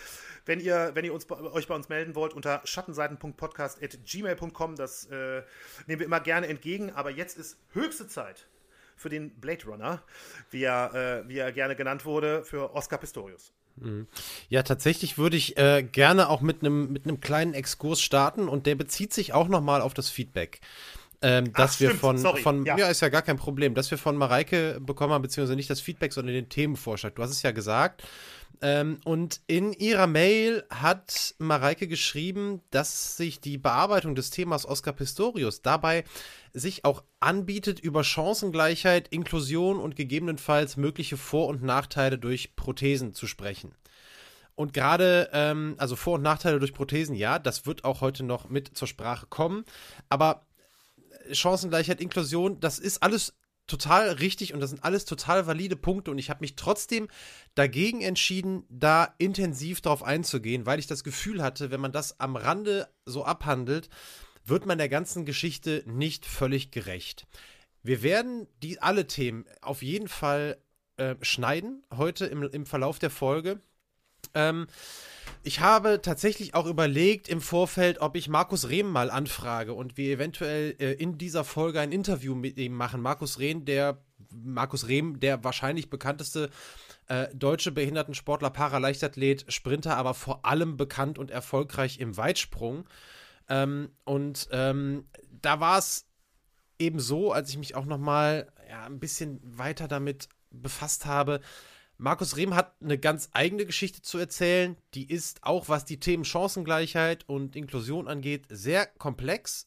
wenn 0.47 0.61
ihr, 0.61 0.93
wenn 0.95 1.05
ihr 1.05 1.13
uns, 1.13 1.31
euch 1.31 1.67
bei 1.67 1.75
uns 1.75 1.91
melden 1.91 2.15
wollt, 2.15 2.33
unter 2.33 2.63
schattenseiten.podcast.gmail.com. 2.65 4.77
Das 4.77 5.05
äh, 5.07 5.43
nehmen 5.87 6.01
wir 6.01 6.07
immer 6.07 6.21
gerne 6.21 6.47
entgegen. 6.47 6.93
Aber 6.93 7.11
jetzt 7.11 7.37
ist 7.37 7.59
höchste 7.73 8.07
Zeit 8.07 8.47
für 8.97 9.11
den 9.11 9.31
Blade 9.41 9.67
Runner, 9.67 10.03
wie 10.51 10.63
er, 10.63 10.95
äh, 10.95 11.29
wie 11.29 11.37
er 11.39 11.51
gerne 11.53 11.77
genannt 11.77 12.07
wurde, 12.07 12.45
für 12.45 12.75
Oscar 12.75 12.97
Pistorius. 12.99 13.53
Mhm. 13.77 14.07
Ja, 14.49 14.63
tatsächlich 14.63 15.19
würde 15.19 15.37
ich 15.37 15.59
äh, 15.59 15.83
gerne 15.83 16.31
auch 16.31 16.41
mit 16.41 16.63
einem 16.63 16.93
mit 16.93 17.21
kleinen 17.21 17.53
Exkurs 17.53 18.01
starten 18.01 18.49
und 18.49 18.65
der 18.67 18.77
bezieht 18.77 19.13
sich 19.13 19.35
auch 19.35 19.49
nochmal 19.49 19.83
auf 19.83 19.93
das 19.93 20.09
Feedback. 20.09 20.61
Ähm, 21.23 21.53
dass 21.55 21.77
Ach, 21.77 21.81
wir 21.81 21.89
stimmt. 21.89 22.01
von, 22.01 22.19
Sorry. 22.19 22.43
von 22.43 22.65
ja. 22.67 22.77
ja. 22.77 22.89
ist 22.89 23.01
ja 23.01 23.09
gar 23.09 23.23
kein 23.23 23.39
Problem, 23.39 23.75
dass 23.75 23.91
wir 23.91 23.99
von 23.99 24.17
Mareike 24.17 24.79
bekommen 24.81 25.13
haben, 25.13 25.23
beziehungsweise 25.23 25.57
nicht 25.57 25.71
das 25.71 25.81
Feedback, 25.81 26.13
sondern 26.13 26.35
den 26.35 26.49
Themenvorschlag. 26.49 27.15
Du 27.15 27.23
hast 27.23 27.31
es 27.31 27.43
ja 27.43 27.53
gesagt, 27.53 28.03
ähm, 28.63 28.99
und 29.05 29.41
in 29.47 29.73
ihrer 29.73 30.07
Mail 30.07 30.65
hat 30.71 31.35
Mareike 31.39 31.89
geschrieben, 31.89 32.63
dass 32.71 33.17
sich 33.17 33.41
die 33.41 33.59
Bearbeitung 33.59 34.15
des 34.15 34.31
Themas 34.31 34.67
Oscar 34.67 34.93
Pistorius 34.93 35.63
dabei 35.63 36.05
sich 36.53 36.85
auch 36.85 37.03
anbietet, 37.21 37.81
über 37.81 38.03
Chancengleichheit, 38.03 39.09
Inklusion 39.09 39.79
und 39.79 39.95
gegebenenfalls 39.95 40.77
mögliche 40.77 41.19
Vor- 41.19 41.49
und 41.49 41.63
Nachteile 41.63 42.19
durch 42.19 42.57
Prothesen 42.57 43.13
zu 43.13 43.27
sprechen. 43.27 43.75
Und 44.55 44.73
gerade, 44.73 45.29
ähm, 45.35 45.75
also 45.77 45.97
Vor- 45.97 46.15
und 46.15 46.23
Nachteile 46.23 46.59
durch 46.59 46.73
Prothesen, 46.73 47.15
ja, 47.15 47.39
das 47.39 47.67
wird 47.67 47.85
auch 47.85 48.01
heute 48.01 48.25
noch 48.25 48.49
mit 48.49 48.77
zur 48.77 48.89
Sprache 48.89 49.27
kommen. 49.27 49.67
Aber 50.09 50.46
Chancengleichheit, 51.33 52.01
Inklusion, 52.01 52.61
das 52.61 52.79
ist 52.79 53.03
alles 53.03 53.35
total 53.67 54.11
richtig 54.11 54.55
und 54.55 54.61
das 54.61 54.71
sind 54.71 54.85
alles 54.85 55.05
total 55.05 55.47
valide 55.47 55.77
Punkte 55.77 56.11
und 56.11 56.19
ich 56.19 56.31
habe 56.31 56.41
mich 56.41 56.57
trotzdem 56.57 57.09
dagegen 57.55 58.01
entschieden, 58.01 58.65
da 58.69 59.15
intensiv 59.19 59.81
drauf 59.81 60.03
einzugehen, 60.03 60.67
weil 60.67 60.79
ich 60.79 60.87
das 60.87 61.05
Gefühl 61.05 61.43
hatte, 61.43 61.71
wenn 61.71 61.81
man 61.81 61.93
das 61.93 62.21
am 62.21 62.37
Rande 62.37 62.89
so 63.05 63.25
abhandelt, 63.25 63.89
wird 64.45 64.67
man 64.67 64.79
der 64.79 64.89
ganzen 64.89 65.25
Geschichte 65.25 65.83
nicht 65.87 66.27
völlig 66.27 66.71
gerecht. 66.71 67.27
Wir 67.83 68.03
werden 68.03 68.47
die 68.63 68.81
alle 68.81 69.07
Themen 69.07 69.45
auf 69.61 69.83
jeden 69.83 70.09
Fall 70.09 70.59
äh, 70.97 71.17
schneiden 71.23 71.85
heute 71.95 72.27
im, 72.27 72.43
im 72.43 72.67
Verlauf 72.67 72.99
der 72.99 73.11
Folge. 73.11 73.61
Ähm, 74.37 74.67
ich 75.43 75.61
habe 75.61 76.01
tatsächlich 76.03 76.55
auch 76.55 76.67
überlegt 76.67 77.29
im 77.29 77.41
Vorfeld, 77.41 78.01
ob 78.01 78.17
ich 78.17 78.29
Markus 78.29 78.69
Rehm 78.69 78.91
mal 78.91 79.11
anfrage 79.11 79.75
und 79.75 79.97
wir 79.97 80.13
eventuell 80.13 80.77
äh, 80.79 80.93
in 80.93 81.19
dieser 81.19 81.45
Folge 81.45 81.81
ein 81.81 81.93
Interview 81.93 82.35
mit 82.35 82.59
ihm 82.59 82.75
machen. 82.75 83.01
Markus 83.01 83.39
Rehm, 83.39 83.65
der 83.65 83.99
Markus 84.33 84.89
Rehm, 84.89 85.21
der 85.21 85.45
wahrscheinlich 85.45 85.91
bekannteste 85.91 86.51
äh, 87.09 87.29
deutsche 87.35 87.73
Behindertensportler, 87.73 88.51
Paraleichtathlet, 88.51 89.45
Sprinter, 89.53 89.97
aber 89.97 90.15
vor 90.15 90.45
allem 90.45 90.77
bekannt 90.77 91.19
und 91.19 91.31
erfolgreich 91.31 92.01
im 92.01 92.17
Weitsprung. 92.17 92.89
Ähm, 93.49 93.91
und 94.05 94.49
ähm, 94.51 95.07
da 95.31 95.61
war 95.61 95.79
es 95.79 96.07
eben 96.79 96.99
so, 96.99 97.33
als 97.33 97.51
ich 97.51 97.59
mich 97.59 97.75
auch 97.75 97.85
noch 97.85 97.99
mal 97.99 98.53
ja, 98.69 98.85
ein 98.85 98.99
bisschen 98.99 99.41
weiter 99.43 99.87
damit 99.89 100.29
befasst 100.51 101.07
habe, 101.07 101.41
Markus 101.99 102.37
Rehm 102.37 102.55
hat 102.55 102.75
eine 102.83 102.99
ganz 102.99 103.31
eigene 103.33 103.65
Geschichte 103.65 104.03
zu 104.03 104.19
erzählen. 104.19 104.77
Die 104.95 105.11
ist 105.11 105.45
auch, 105.45 105.69
was 105.69 105.85
die 105.85 105.99
Themen 105.99 106.25
Chancengleichheit 106.25 107.29
und 107.29 107.57
Inklusion 107.57 108.07
angeht, 108.07 108.45
sehr 108.51 108.87
komplex. 108.87 109.67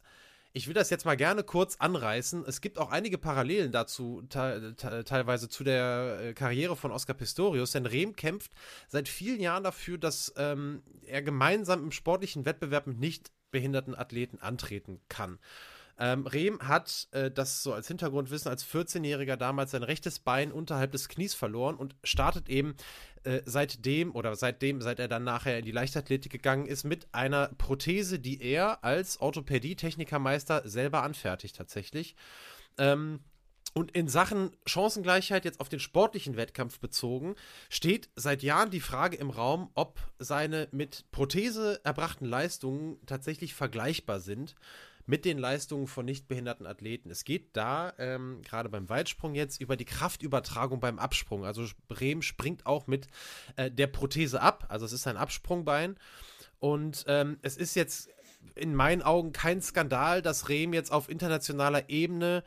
Ich 0.51 0.67
will 0.67 0.73
das 0.73 0.89
jetzt 0.89 1.05
mal 1.05 1.17
gerne 1.17 1.43
kurz 1.43 1.75
anreißen. 1.77 2.43
Es 2.45 2.61
gibt 2.61 2.79
auch 2.79 2.91
einige 2.91 3.17
Parallelen 3.17 3.71
dazu, 3.71 4.23
te 4.29 4.75
te 4.75 5.03
teilweise 5.03 5.47
zu 5.47 5.63
der 5.63 6.19
äh, 6.21 6.33
Karriere 6.33 6.75
von 6.75 6.91
Oscar 6.91 7.13
Pistorius, 7.13 7.71
denn 7.71 7.85
Rehm 7.85 8.15
kämpft 8.15 8.51
seit 8.87 9.07
vielen 9.07 9.41
Jahren 9.41 9.63
dafür, 9.63 9.97
dass 9.97 10.33
ähm, 10.37 10.81
er 11.03 11.21
gemeinsam 11.21 11.83
im 11.83 11.91
sportlichen 11.91 12.45
Wettbewerb 12.45 12.87
mit 12.87 12.99
nicht 12.99 13.31
behinderten 13.51 13.95
Athleten 13.95 14.39
antreten 14.39 15.01
kann. 15.07 15.39
Ähm, 16.01 16.25
Rehm 16.25 16.59
hat 16.61 17.09
äh, 17.11 17.29
das 17.29 17.61
so 17.61 17.73
als 17.73 17.89
Hintergrundwissen 17.89 18.49
als 18.49 18.65
14-Jähriger 18.65 19.35
damals 19.35 19.71
sein 19.71 19.83
rechtes 19.83 20.19
Bein 20.19 20.51
unterhalb 20.51 20.93
des 20.93 21.09
Knies 21.09 21.33
verloren 21.33 21.75
und 21.75 21.95
startet 22.05 22.47
eben 22.47 22.75
äh, 23.25 23.41
seitdem 23.45 24.15
oder 24.15 24.35
seitdem, 24.35 24.81
seit 24.81 24.99
er 24.99 25.09
dann 25.09 25.25
nachher 25.25 25.59
in 25.59 25.65
die 25.65 25.71
Leichtathletik 25.71 26.31
gegangen 26.31 26.67
ist, 26.67 26.85
mit 26.85 27.13
einer 27.13 27.49
Prothese, 27.57 28.17
die 28.17 28.41
er 28.41 28.83
als 28.83 29.19
Orthopädie-Technikermeister 29.19 30.61
selber 30.67 31.03
anfertigt 31.03 31.57
tatsächlich. 31.57 32.15
Ähm, 32.77 33.19
Und 33.73 33.91
in 33.91 34.07
Sachen 34.07 34.55
Chancengleichheit, 34.65 35.45
jetzt 35.45 35.59
auf 35.59 35.69
den 35.69 35.79
sportlichen 35.79 36.37
Wettkampf 36.37 36.79
bezogen, 36.79 37.35
steht 37.69 38.09
seit 38.15 38.41
Jahren 38.41 38.71
die 38.71 38.79
Frage 38.79 39.17
im 39.17 39.29
Raum, 39.29 39.69
ob 39.75 39.99
seine 40.17 40.69
mit 40.71 41.05
Prothese 41.11 41.79
erbrachten 41.83 42.25
Leistungen 42.25 42.97
tatsächlich 43.05 43.53
vergleichbar 43.53 44.21
sind 44.21 44.55
mit 45.09 45.25
den 45.25 45.39
Leistungen 45.39 45.87
von 45.87 46.05
nichtbehinderten 46.05 46.67
Athleten. 46.67 47.09
Es 47.09 47.23
geht 47.23 47.57
da, 47.57 47.93
ähm, 47.97 48.43
gerade 48.43 48.69
beim 48.69 48.89
Weitsprung 48.89 49.33
jetzt, 49.33 49.59
über 49.59 49.75
die 49.75 49.85
Kraftübertragung 49.85 50.79
beim 50.79 50.99
Absprung. 50.99 51.45
Also 51.45 51.65
Brehm 51.87 52.21
springt 52.21 52.67
auch 52.67 52.85
mit 52.85 53.07
äh, 53.55 53.71
der 53.71 53.87
Prothese 53.87 54.39
ab. 54.39 54.67
Also 54.69 54.85
es 54.85 54.93
ist 54.93 55.07
ein 55.07 55.17
Absprungbein. 55.17 55.97
Und 56.59 57.05
ähm, 57.07 57.39
es 57.41 57.57
ist 57.57 57.73
jetzt 57.73 58.09
in 58.53 58.75
meinen 58.75 59.01
Augen 59.01 59.31
kein 59.31 59.63
Skandal, 59.63 60.21
dass 60.21 60.47
Rehm 60.47 60.73
jetzt 60.73 60.91
auf 60.91 61.09
internationaler 61.09 61.89
Ebene 61.89 62.43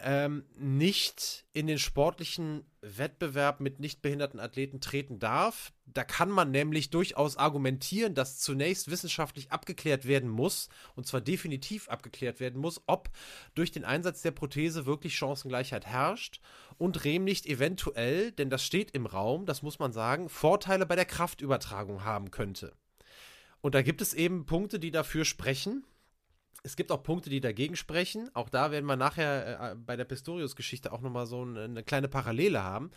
ähm, 0.00 0.44
nicht 0.56 1.44
in 1.52 1.66
den 1.66 1.78
sportlichen 1.78 2.64
Wettbewerb 2.80 3.58
mit 3.60 3.80
nichtbehinderten 3.80 4.38
Athleten 4.38 4.80
treten 4.80 5.18
darf. 5.18 5.72
Da 5.86 6.04
kann 6.04 6.30
man 6.30 6.50
nämlich 6.50 6.90
durchaus 6.90 7.36
argumentieren, 7.36 8.14
dass 8.14 8.38
zunächst 8.38 8.90
wissenschaftlich 8.90 9.50
abgeklärt 9.50 10.06
werden 10.06 10.28
muss, 10.28 10.68
und 10.94 11.06
zwar 11.06 11.20
definitiv 11.20 11.88
abgeklärt 11.88 12.38
werden 12.38 12.60
muss, 12.60 12.80
ob 12.86 13.10
durch 13.54 13.72
den 13.72 13.84
Einsatz 13.84 14.22
der 14.22 14.30
Prothese 14.30 14.86
wirklich 14.86 15.16
Chancengleichheit 15.16 15.86
herrscht 15.86 16.40
und 16.76 17.04
Rehm 17.04 17.24
nicht 17.24 17.46
eventuell, 17.46 18.30
denn 18.30 18.50
das 18.50 18.64
steht 18.64 18.92
im 18.92 19.06
Raum, 19.06 19.46
das 19.46 19.62
muss 19.62 19.80
man 19.80 19.92
sagen, 19.92 20.28
Vorteile 20.28 20.86
bei 20.86 20.94
der 20.94 21.06
Kraftübertragung 21.06 22.04
haben 22.04 22.30
könnte. 22.30 22.72
Und 23.60 23.74
da 23.74 23.82
gibt 23.82 24.00
es 24.00 24.14
eben 24.14 24.46
Punkte, 24.46 24.78
die 24.78 24.92
dafür 24.92 25.24
sprechen. 25.24 25.84
Es 26.62 26.76
gibt 26.76 26.90
auch 26.90 27.02
Punkte, 27.02 27.30
die 27.30 27.40
dagegen 27.40 27.76
sprechen. 27.76 28.30
Auch 28.34 28.48
da 28.48 28.70
werden 28.70 28.86
wir 28.86 28.96
nachher 28.96 29.72
äh, 29.72 29.74
bei 29.76 29.96
der 29.96 30.04
Pistorius-Geschichte 30.04 30.92
auch 30.92 31.00
nochmal 31.00 31.26
so 31.26 31.42
eine, 31.42 31.64
eine 31.64 31.84
kleine 31.84 32.08
Parallele 32.08 32.62
haben. 32.62 32.90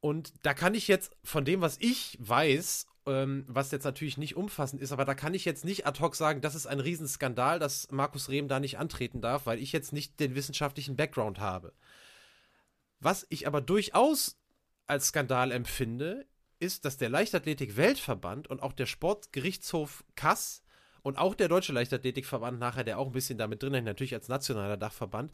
Und 0.00 0.32
da 0.42 0.54
kann 0.54 0.74
ich 0.74 0.86
jetzt 0.86 1.16
von 1.24 1.44
dem, 1.44 1.60
was 1.60 1.78
ich 1.80 2.18
weiß, 2.20 2.86
ähm, 3.06 3.44
was 3.48 3.70
jetzt 3.70 3.84
natürlich 3.84 4.18
nicht 4.18 4.36
umfassend 4.36 4.82
ist, 4.82 4.92
aber 4.92 5.04
da 5.04 5.14
kann 5.14 5.34
ich 5.34 5.44
jetzt 5.44 5.64
nicht 5.64 5.86
ad 5.86 6.00
hoc 6.00 6.14
sagen, 6.14 6.40
das 6.40 6.54
ist 6.54 6.66
ein 6.66 6.80
Riesenskandal, 6.80 7.58
dass 7.58 7.90
Markus 7.90 8.28
Rehm 8.28 8.48
da 8.48 8.60
nicht 8.60 8.78
antreten 8.78 9.20
darf, 9.20 9.46
weil 9.46 9.58
ich 9.58 9.72
jetzt 9.72 9.92
nicht 9.92 10.20
den 10.20 10.34
wissenschaftlichen 10.34 10.96
Background 10.96 11.38
habe. 11.38 11.72
Was 13.00 13.26
ich 13.28 13.46
aber 13.46 13.60
durchaus 13.60 14.36
als 14.86 15.08
Skandal 15.08 15.52
empfinde, 15.52 16.26
ist, 16.58 16.84
dass 16.84 16.96
der 16.96 17.10
Leichtathletik-Weltverband 17.10 18.48
und 18.48 18.62
auch 18.62 18.72
der 18.72 18.86
Sportgerichtshof 18.86 20.04
Kass 20.14 20.63
und 21.04 21.18
auch 21.18 21.34
der 21.34 21.48
Deutsche 21.48 21.72
Leichtathletikverband 21.72 22.58
nachher, 22.58 22.82
der 22.82 22.98
auch 22.98 23.06
ein 23.06 23.12
bisschen 23.12 23.38
damit 23.38 23.62
drin 23.62 23.74
ist, 23.74 23.84
natürlich 23.84 24.14
als 24.14 24.28
nationaler 24.28 24.78
Dachverband, 24.78 25.32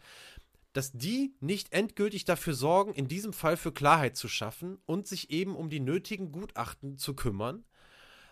dass 0.72 0.92
die 0.92 1.34
nicht 1.40 1.72
endgültig 1.72 2.24
dafür 2.24 2.54
sorgen, 2.54 2.92
in 2.92 3.08
diesem 3.08 3.32
Fall 3.32 3.56
für 3.56 3.72
Klarheit 3.72 4.16
zu 4.16 4.28
schaffen 4.28 4.78
und 4.84 5.06
sich 5.06 5.30
eben 5.30 5.56
um 5.56 5.70
die 5.70 5.80
nötigen 5.80 6.32
Gutachten 6.32 6.98
zu 6.98 7.14
kümmern, 7.14 7.64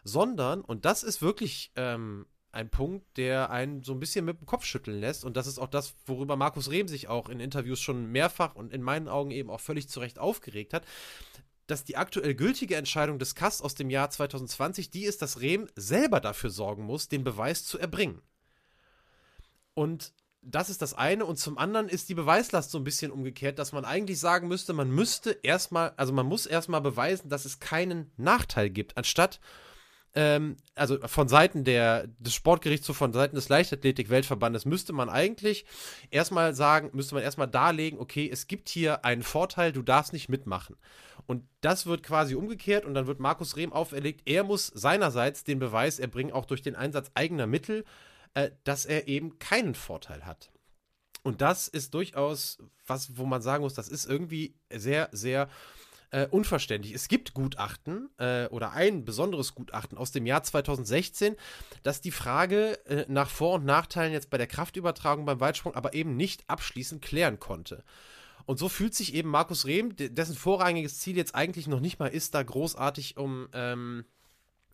sondern, 0.03 0.61
und 0.63 0.85
das 0.85 1.05
ist 1.05 1.23
wirklich 1.23 1.73
ähm, 1.77 2.27
ein 2.51 2.71
Punkt, 2.71 3.17
der 3.17 3.51
einen 3.51 3.83
so 3.85 3.93
ein 3.93 4.01
bisschen 4.01 4.25
mit 4.25 4.41
dem 4.41 4.47
Kopf 4.47 4.65
schütteln 4.65 4.99
lässt, 4.99 5.25
und 5.25 5.37
das 5.37 5.47
ist 5.47 5.61
auch 5.61 5.69
das, 5.69 5.95
worüber 6.07 6.35
Markus 6.35 6.71
Rehm 6.71 6.89
sich 6.89 7.07
auch 7.07 7.29
in 7.29 7.39
Interviews 7.39 7.81
schon 7.81 8.11
mehrfach 8.11 8.57
und 8.57 8.73
in 8.73 8.83
meinen 8.83 9.07
Augen 9.07 9.31
eben 9.31 9.51
auch 9.51 9.61
völlig 9.61 9.89
zu 9.89 10.01
Recht 10.01 10.19
aufgeregt 10.19 10.75
hat, 10.75 10.85
dass 11.69 11.85
die 11.85 11.97
aktuell 11.97 12.35
gültige 12.35 12.77
Entscheidung 12.77 13.19
des 13.19 13.35
KAS 13.35 13.63
aus 13.63 13.75
dem 13.75 13.91
Jahr 13.91 14.11
2020 14.11 14.91
die 14.91 15.05
ist, 15.05 15.23
dass 15.23 15.41
Rehm 15.41 15.69
selber 15.77 16.19
dafür 16.19 16.51
sorgen 16.51 16.83
muss, 16.83 17.09
den 17.09 17.23
Beweis 17.23 17.65
zu 17.65 17.79
erbringen. 17.79 18.23
Und 19.75 20.13
das 20.41 20.71
ist 20.71 20.83
das 20.83 20.95
eine. 20.95 21.27
Und 21.27 21.37
zum 21.39 21.59
anderen 21.59 21.89
ist 21.89 22.09
die 22.09 22.15
Beweislast 22.15 22.71
so 22.71 22.79
ein 22.79 22.85
bisschen 22.85 23.11
umgekehrt, 23.11 23.59
dass 23.59 23.73
man 23.73 23.85
eigentlich 23.85 24.19
sagen 24.19 24.49
müsste, 24.49 24.73
man 24.73 24.91
müsste 24.91 25.39
erstmal, 25.43 25.93
also 25.97 26.13
man 26.13 26.27
muss 26.27 26.47
erstmal 26.47 26.81
beweisen, 26.81 27.29
dass 27.29 27.45
es 27.45 27.61
keinen 27.61 28.11
Nachteil 28.17 28.71
gibt, 28.71 28.97
anstatt 28.97 29.39
ähm, 30.15 30.57
also 30.75 30.99
von 31.07 31.29
Seiten 31.29 31.65
der, 31.65 32.07
des 32.19 32.35
Sportgerichts, 32.35 32.87
von 32.87 33.13
Seiten 33.13 33.37
des 33.37 33.51
Leichtathletik-Weltverbandes, 33.51 34.65
müsste 34.65 34.95
man 34.95 35.11
eigentlich 35.11 35.67
erstmal 36.11 36.55
sagen, 36.55 36.91
müsste 36.95 37.15
man 37.15 37.25
erstmal 37.25 37.49
darlegen, 37.49 37.99
okay, 37.99 38.29
es 38.33 38.47
gibt 38.47 38.71
hier 38.71 39.05
einen 39.05 39.23
Vorteil, 39.23 39.71
du 39.71 39.83
darfst 39.83 40.15
nicht 40.15 40.31
mitmachen. 40.31 40.77
Und 41.29 41.45
das 41.61 41.85
wird 41.85 42.03
quasi 42.03 42.35
umgekehrt 42.35 42.87
und 42.87 42.95
dann 42.95 43.07
wird 43.07 43.21
Markus 43.21 43.57
Rehm 43.57 43.71
auferlegt, 43.71 44.23
er 44.25 44.45
muss 44.45 44.69
seinerseits 44.69 45.45
den 45.45 45.59
Beweis 45.59 45.99
erbringen, 45.99 46.33
auch 46.33 46.47
durch 46.47 46.63
den 46.63 46.75
Einsatz 46.75 47.11
eigener 47.15 47.47
Mittel, 47.47 47.85
äh, 48.33 48.51
dass 48.65 48.87
er 48.87 49.09
eben 49.09 49.39
keinen 49.39 49.75
Vorteil 49.75 50.25
hat. 50.25 50.51
Und 51.23 51.43
das 51.43 51.69
ist 51.69 51.93
durchaus 51.93 52.59
was, 52.87 53.19
wo 53.19 53.27
man 53.27 53.43
sagen 53.43 53.63
muss, 53.63 53.75
das 53.75 53.91
ist 53.91 54.07
irgendwie 54.07 54.55
sehr, 54.73 55.11
sehr 55.13 55.51
äh, 56.11 56.27
unverständlich. 56.29 56.95
Es 56.95 57.09
gibt 57.09 57.35
Gutachten 57.35 58.09
äh, 58.17 58.47
oder 58.47 58.73
ein 58.73 59.05
besonderes 59.05 59.55
Gutachten 59.55 59.99
aus 59.99 60.11
dem 60.11 60.25
Jahr 60.25 60.43
2016, 60.43 61.37
das 61.83 62.01
die 62.01 62.11
Frage 62.11 62.83
äh, 62.87 63.05
nach 63.09 63.29
Vor- 63.29 63.57
und 63.57 63.67
Nachteilen 63.67 64.15
jetzt 64.15 64.31
bei 64.31 64.39
der 64.39 64.47
Kraftübertragung 64.47 65.27
beim 65.27 65.41
Weitsprung 65.41 65.75
aber 65.75 65.93
eben 65.93 66.17
nicht 66.17 66.49
abschließend 66.49 67.03
klären 67.03 67.39
konnte. 67.39 67.85
Und 68.49 68.59
so 68.59 68.71
fühlt 68.71 68.95
sich 68.95 69.13
eben 69.13 69.29
Markus 69.29 69.67
Rehm, 69.67 69.95
dessen 69.95 70.35
vorrangiges 70.35 71.01
Ziel 71.01 71.19
jetzt 71.19 71.35
eigentlich 71.35 71.67
noch 71.67 71.81
nicht 71.81 71.99
mal 71.99 72.07
ist, 72.07 72.35
da 72.35 72.43
großartig 72.43 73.19
um, 73.19 73.47
ähm, 73.53 74.07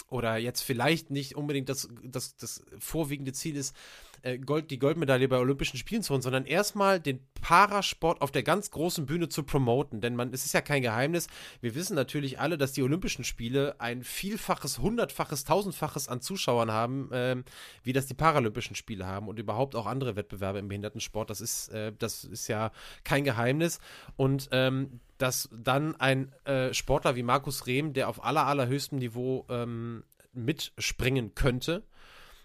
oder 0.09 0.37
jetzt 0.37 0.61
vielleicht 0.61 1.11
nicht 1.11 1.35
unbedingt 1.35 1.69
das, 1.69 1.89
das, 2.05 2.37
das 2.37 2.65
vorwiegende 2.79 3.33
Ziel 3.33 3.57
ist, 3.57 3.75
äh, 4.23 4.39
Gold, 4.39 4.71
die 4.71 4.79
Goldmedaille 4.79 5.27
bei 5.27 5.39
Olympischen 5.39 5.77
Spielen 5.77 6.05
zu 6.05 6.11
holen, 6.13 6.23
sondern 6.23 6.47
erstmal 6.47 7.01
den 7.01 7.19
Parasport 7.45 8.23
auf 8.23 8.31
der 8.31 8.43
ganz 8.43 8.71
großen 8.71 9.05
Bühne 9.05 9.29
zu 9.29 9.43
promoten. 9.43 10.01
Denn 10.01 10.17
man, 10.17 10.33
es 10.33 10.47
ist 10.47 10.55
ja 10.55 10.63
kein 10.63 10.81
Geheimnis, 10.81 11.27
wir 11.61 11.75
wissen 11.75 11.95
natürlich 11.95 12.41
alle, 12.41 12.57
dass 12.57 12.73
die 12.73 12.83
Olympischen 12.83 13.23
Spiele 13.23 13.79
ein 13.81 14.03
Vielfaches, 14.03 14.79
Hundertfaches, 14.79 15.45
Tausendfaches 15.45 16.09
an 16.09 16.23
Zuschauern 16.23 16.73
haben, 16.73 17.13
äh, 17.13 17.37
wie 17.83 17.93
das 17.93 18.07
die 18.07 18.15
Paralympischen 18.15 18.75
Spiele 18.75 19.05
haben 19.05 19.29
und 19.29 19.39
überhaupt 19.39 19.77
auch 19.77 19.85
andere 19.85 20.17
Wettbewerbe 20.17 20.59
im 20.59 20.69
Behindertensport. 20.69 21.29
Das 21.29 21.43
ist, 21.43 21.69
äh, 21.69 21.93
das 21.99 22.25
ist 22.25 22.49
ja 22.49 22.73
kein 23.05 23.25
Geheimnis. 23.25 23.79
Und 24.17 24.49
ähm, 24.51 25.01
dass 25.19 25.51
dann 25.53 25.97
ein 25.97 26.33
äh, 26.47 26.73
Sportler 26.73 27.15
wie 27.15 27.23
Markus 27.23 27.67
Rehm, 27.67 27.93
der 27.93 28.09
auf 28.09 28.25
aller, 28.25 28.47
allerhöchstem 28.47 28.99
Niveau 28.99 29.45
ähm, 29.51 30.03
mitspringen 30.33 31.35
könnte, 31.35 31.83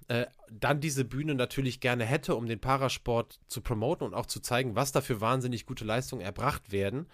äh, 0.10 0.26
dann 0.52 0.82
diese 0.82 1.06
Bühne 1.06 1.36
natürlich 1.36 1.80
gerne 1.80 2.04
hätte, 2.04 2.36
um 2.36 2.48
den 2.48 2.60
Parasport 2.60 3.40
zu 3.48 3.62
promoten 3.62 4.06
und 4.06 4.14
auch 4.14 4.26
zu 4.26 4.40
zeigen, 4.42 4.76
was 4.76 4.92
da 4.92 5.02
für 5.02 5.22
wahnsinnig 5.22 5.66
gute 5.66 5.86
Leistungen 5.86 6.22
erbracht 6.22 6.72
werden. 6.72 7.08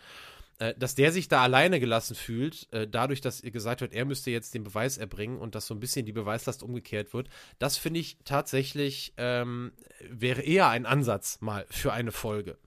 Äh, 0.60 0.74
dass 0.78 0.96
der 0.96 1.12
sich 1.12 1.28
da 1.28 1.44
alleine 1.44 1.82
gelassen 1.82 2.16
fühlt, 2.16 2.72
äh, 2.72 2.88
dadurch, 2.88 3.20
dass 3.20 3.42
ihr 3.42 3.52
gesagt 3.52 3.82
wird, 3.82 3.92
er 3.92 4.06
müsste 4.06 4.32
jetzt 4.32 4.54
den 4.54 4.64
Beweis 4.64 4.98
erbringen 4.98 5.38
und 5.38 5.54
dass 5.54 5.68
so 5.68 5.74
ein 5.74 5.82
bisschen 5.82 6.06
die 6.06 6.14
Beweislast 6.14 6.64
umgekehrt 6.64 7.14
wird, 7.14 7.28
das 7.60 7.75
finde 7.75 8.00
ich 8.00 8.18
tatsächlich 8.24 9.14
ähm, 9.18 9.74
wäre 10.10 10.42
eher 10.42 10.70
ein 10.70 10.86
Ansatz 10.86 11.42
mal 11.42 11.66
für 11.70 11.92
eine 11.92 12.14
Folge. 12.14 12.58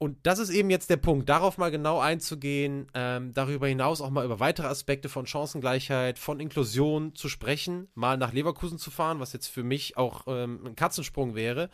Und 0.00 0.16
das 0.22 0.38
ist 0.38 0.50
eben 0.50 0.70
jetzt 0.70 0.90
der 0.90 0.96
Punkt, 0.96 1.28
darauf 1.28 1.58
mal 1.58 1.72
genau 1.72 1.98
einzugehen, 1.98 2.86
ähm, 2.94 3.34
darüber 3.34 3.66
hinaus 3.66 4.00
auch 4.00 4.10
mal 4.10 4.24
über 4.24 4.38
weitere 4.38 4.68
Aspekte 4.68 5.08
von 5.08 5.26
Chancengleichheit, 5.26 6.20
von 6.20 6.38
Inklusion 6.38 7.16
zu 7.16 7.28
sprechen, 7.28 7.88
mal 7.94 8.16
nach 8.16 8.32
Leverkusen 8.32 8.78
zu 8.78 8.92
fahren, 8.92 9.18
was 9.18 9.32
jetzt 9.32 9.48
für 9.48 9.64
mich 9.64 9.96
auch 9.96 10.22
ähm, 10.28 10.64
ein 10.64 10.76
Katzensprung 10.76 11.34
wäre, 11.34 11.68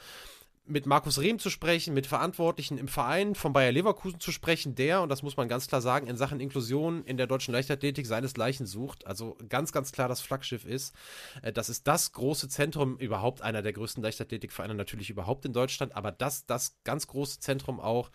mit 0.66 0.87
Markus 0.87 1.21
Rehm 1.21 1.38
zu 1.38 1.50
sprechen, 1.50 1.92
mit 1.92 2.06
Verantwortlichen 2.06 2.78
im 2.78 2.88
Verein 2.88 3.35
von 3.35 3.52
Bayer 3.52 3.73
Leverkusen 3.73 4.18
zu 4.18 4.33
sprechen, 4.33 4.75
der, 4.75 5.02
und 5.02 5.11
das 5.11 5.23
muss 5.23 5.37
man 5.37 5.49
ganz 5.49 5.66
klar 5.66 5.83
sagen, 5.83 6.06
in 6.06 6.16
Sachen 6.16 6.40
Inklusion 6.40 7.04
in 7.04 7.16
der 7.18 7.26
deutschen 7.26 7.52
Leichtathletik 7.52 8.06
seinesgleichen 8.06 8.64
sucht. 8.64 9.06
Also 9.06 9.37
ganz, 9.49 9.73
ganz 9.73 9.92
klar 9.92 10.09
das 10.09 10.23
Flaggschiff 10.23 10.64
ist. 10.64 10.94
Äh, 11.42 11.52
das 11.52 11.68
ist 11.68 11.87
das 11.87 12.12
große 12.12 12.49
Zentrum, 12.49 12.97
überhaupt 12.97 13.42
einer 13.42 13.61
der 13.61 13.75
größten 13.75 14.02
Leichtathletikvereine 14.02 14.75
natürlich 14.75 15.11
überhaupt 15.11 15.44
in 15.44 15.52
Deutschland, 15.52 15.94
aber 15.94 16.12
das, 16.12 16.47
das 16.47 16.78
ganz 16.85 17.06
große 17.06 17.40
Zentrum 17.40 17.78
auch 17.78 18.11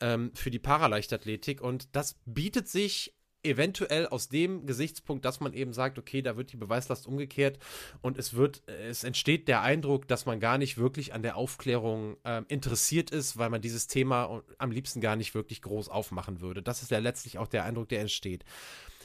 ähm, 0.00 0.30
für 0.34 0.50
die 0.50 0.58
Paraleichtathletik. 0.58 1.62
Und 1.62 1.94
das 1.96 2.16
bietet 2.26 2.68
sich 2.68 3.14
eventuell 3.44 4.06
aus 4.06 4.28
dem 4.28 4.66
Gesichtspunkt, 4.66 5.24
dass 5.24 5.40
man 5.40 5.52
eben 5.52 5.72
sagt, 5.72 5.98
okay, 5.98 6.22
da 6.22 6.36
wird 6.36 6.52
die 6.52 6.56
Beweislast 6.56 7.06
umgekehrt 7.06 7.58
und 8.02 8.18
es 8.18 8.34
wird, 8.34 8.62
es 8.66 9.04
entsteht 9.04 9.48
der 9.48 9.62
Eindruck, 9.62 10.08
dass 10.08 10.26
man 10.26 10.40
gar 10.40 10.58
nicht 10.58 10.78
wirklich 10.78 11.14
an 11.14 11.22
der 11.22 11.36
Aufklärung 11.36 12.16
äh, 12.24 12.42
interessiert 12.48 13.10
ist, 13.10 13.36
weil 13.36 13.50
man 13.50 13.60
dieses 13.60 13.86
Thema 13.86 14.42
am 14.58 14.70
liebsten 14.70 15.00
gar 15.00 15.16
nicht 15.16 15.34
wirklich 15.34 15.62
groß 15.62 15.88
aufmachen 15.88 16.40
würde. 16.40 16.62
Das 16.62 16.82
ist 16.82 16.90
ja 16.90 16.98
letztlich 16.98 17.38
auch 17.38 17.48
der 17.48 17.64
Eindruck, 17.64 17.88
der 17.88 18.00
entsteht. 18.00 18.44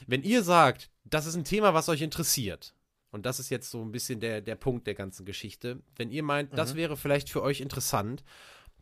Wenn 0.06 0.22
ihr 0.22 0.42
sagt, 0.42 0.90
das 1.04 1.26
ist 1.26 1.36
ein 1.36 1.44
Thema, 1.44 1.74
was 1.74 1.88
euch 1.88 2.02
interessiert, 2.02 2.74
und 3.12 3.26
das 3.26 3.40
ist 3.40 3.50
jetzt 3.50 3.70
so 3.70 3.82
ein 3.82 3.92
bisschen 3.92 4.20
der, 4.20 4.40
der 4.40 4.54
Punkt 4.54 4.86
der 4.86 4.94
ganzen 4.94 5.26
Geschichte, 5.26 5.82
wenn 5.96 6.10
ihr 6.10 6.22
meint, 6.22 6.52
mhm. 6.52 6.56
das 6.56 6.76
wäre 6.76 6.96
vielleicht 6.96 7.28
für 7.28 7.42
euch 7.42 7.60
interessant, 7.60 8.22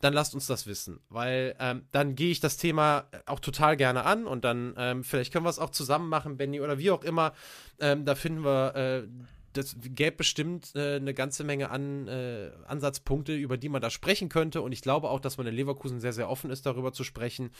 dann 0.00 0.12
lasst 0.12 0.34
uns 0.34 0.46
das 0.46 0.66
wissen, 0.66 1.00
weil 1.08 1.56
ähm, 1.58 1.86
dann 1.90 2.14
gehe 2.14 2.30
ich 2.30 2.40
das 2.40 2.56
Thema 2.56 3.06
auch 3.26 3.40
total 3.40 3.76
gerne 3.76 4.04
an 4.04 4.26
und 4.26 4.44
dann 4.44 4.74
ähm, 4.76 5.04
vielleicht 5.04 5.32
können 5.32 5.44
wir 5.44 5.50
es 5.50 5.58
auch 5.58 5.70
zusammen 5.70 6.08
machen, 6.08 6.36
Benny 6.36 6.60
oder 6.60 6.78
wie 6.78 6.90
auch 6.90 7.02
immer. 7.02 7.32
Ähm, 7.80 8.04
da 8.04 8.14
finden 8.14 8.44
wir 8.44 8.74
äh, 8.74 9.08
das 9.52 9.76
gäbe 9.80 10.18
bestimmt 10.18 10.74
äh, 10.74 10.96
eine 10.96 11.14
ganze 11.14 11.44
Menge 11.44 11.70
an 11.70 12.06
äh, 12.06 12.50
Ansatzpunkte, 12.66 13.34
über 13.34 13.56
die 13.56 13.68
man 13.68 13.82
da 13.82 13.90
sprechen 13.90 14.28
könnte. 14.28 14.62
Und 14.62 14.72
ich 14.72 14.82
glaube 14.82 15.10
auch, 15.10 15.20
dass 15.20 15.36
man 15.36 15.46
in 15.46 15.54
Leverkusen 15.54 16.00
sehr, 16.00 16.12
sehr 16.12 16.28
offen 16.28 16.50
ist, 16.50 16.66
darüber 16.66 16.92
zu 16.92 17.02
sprechen. 17.02 17.50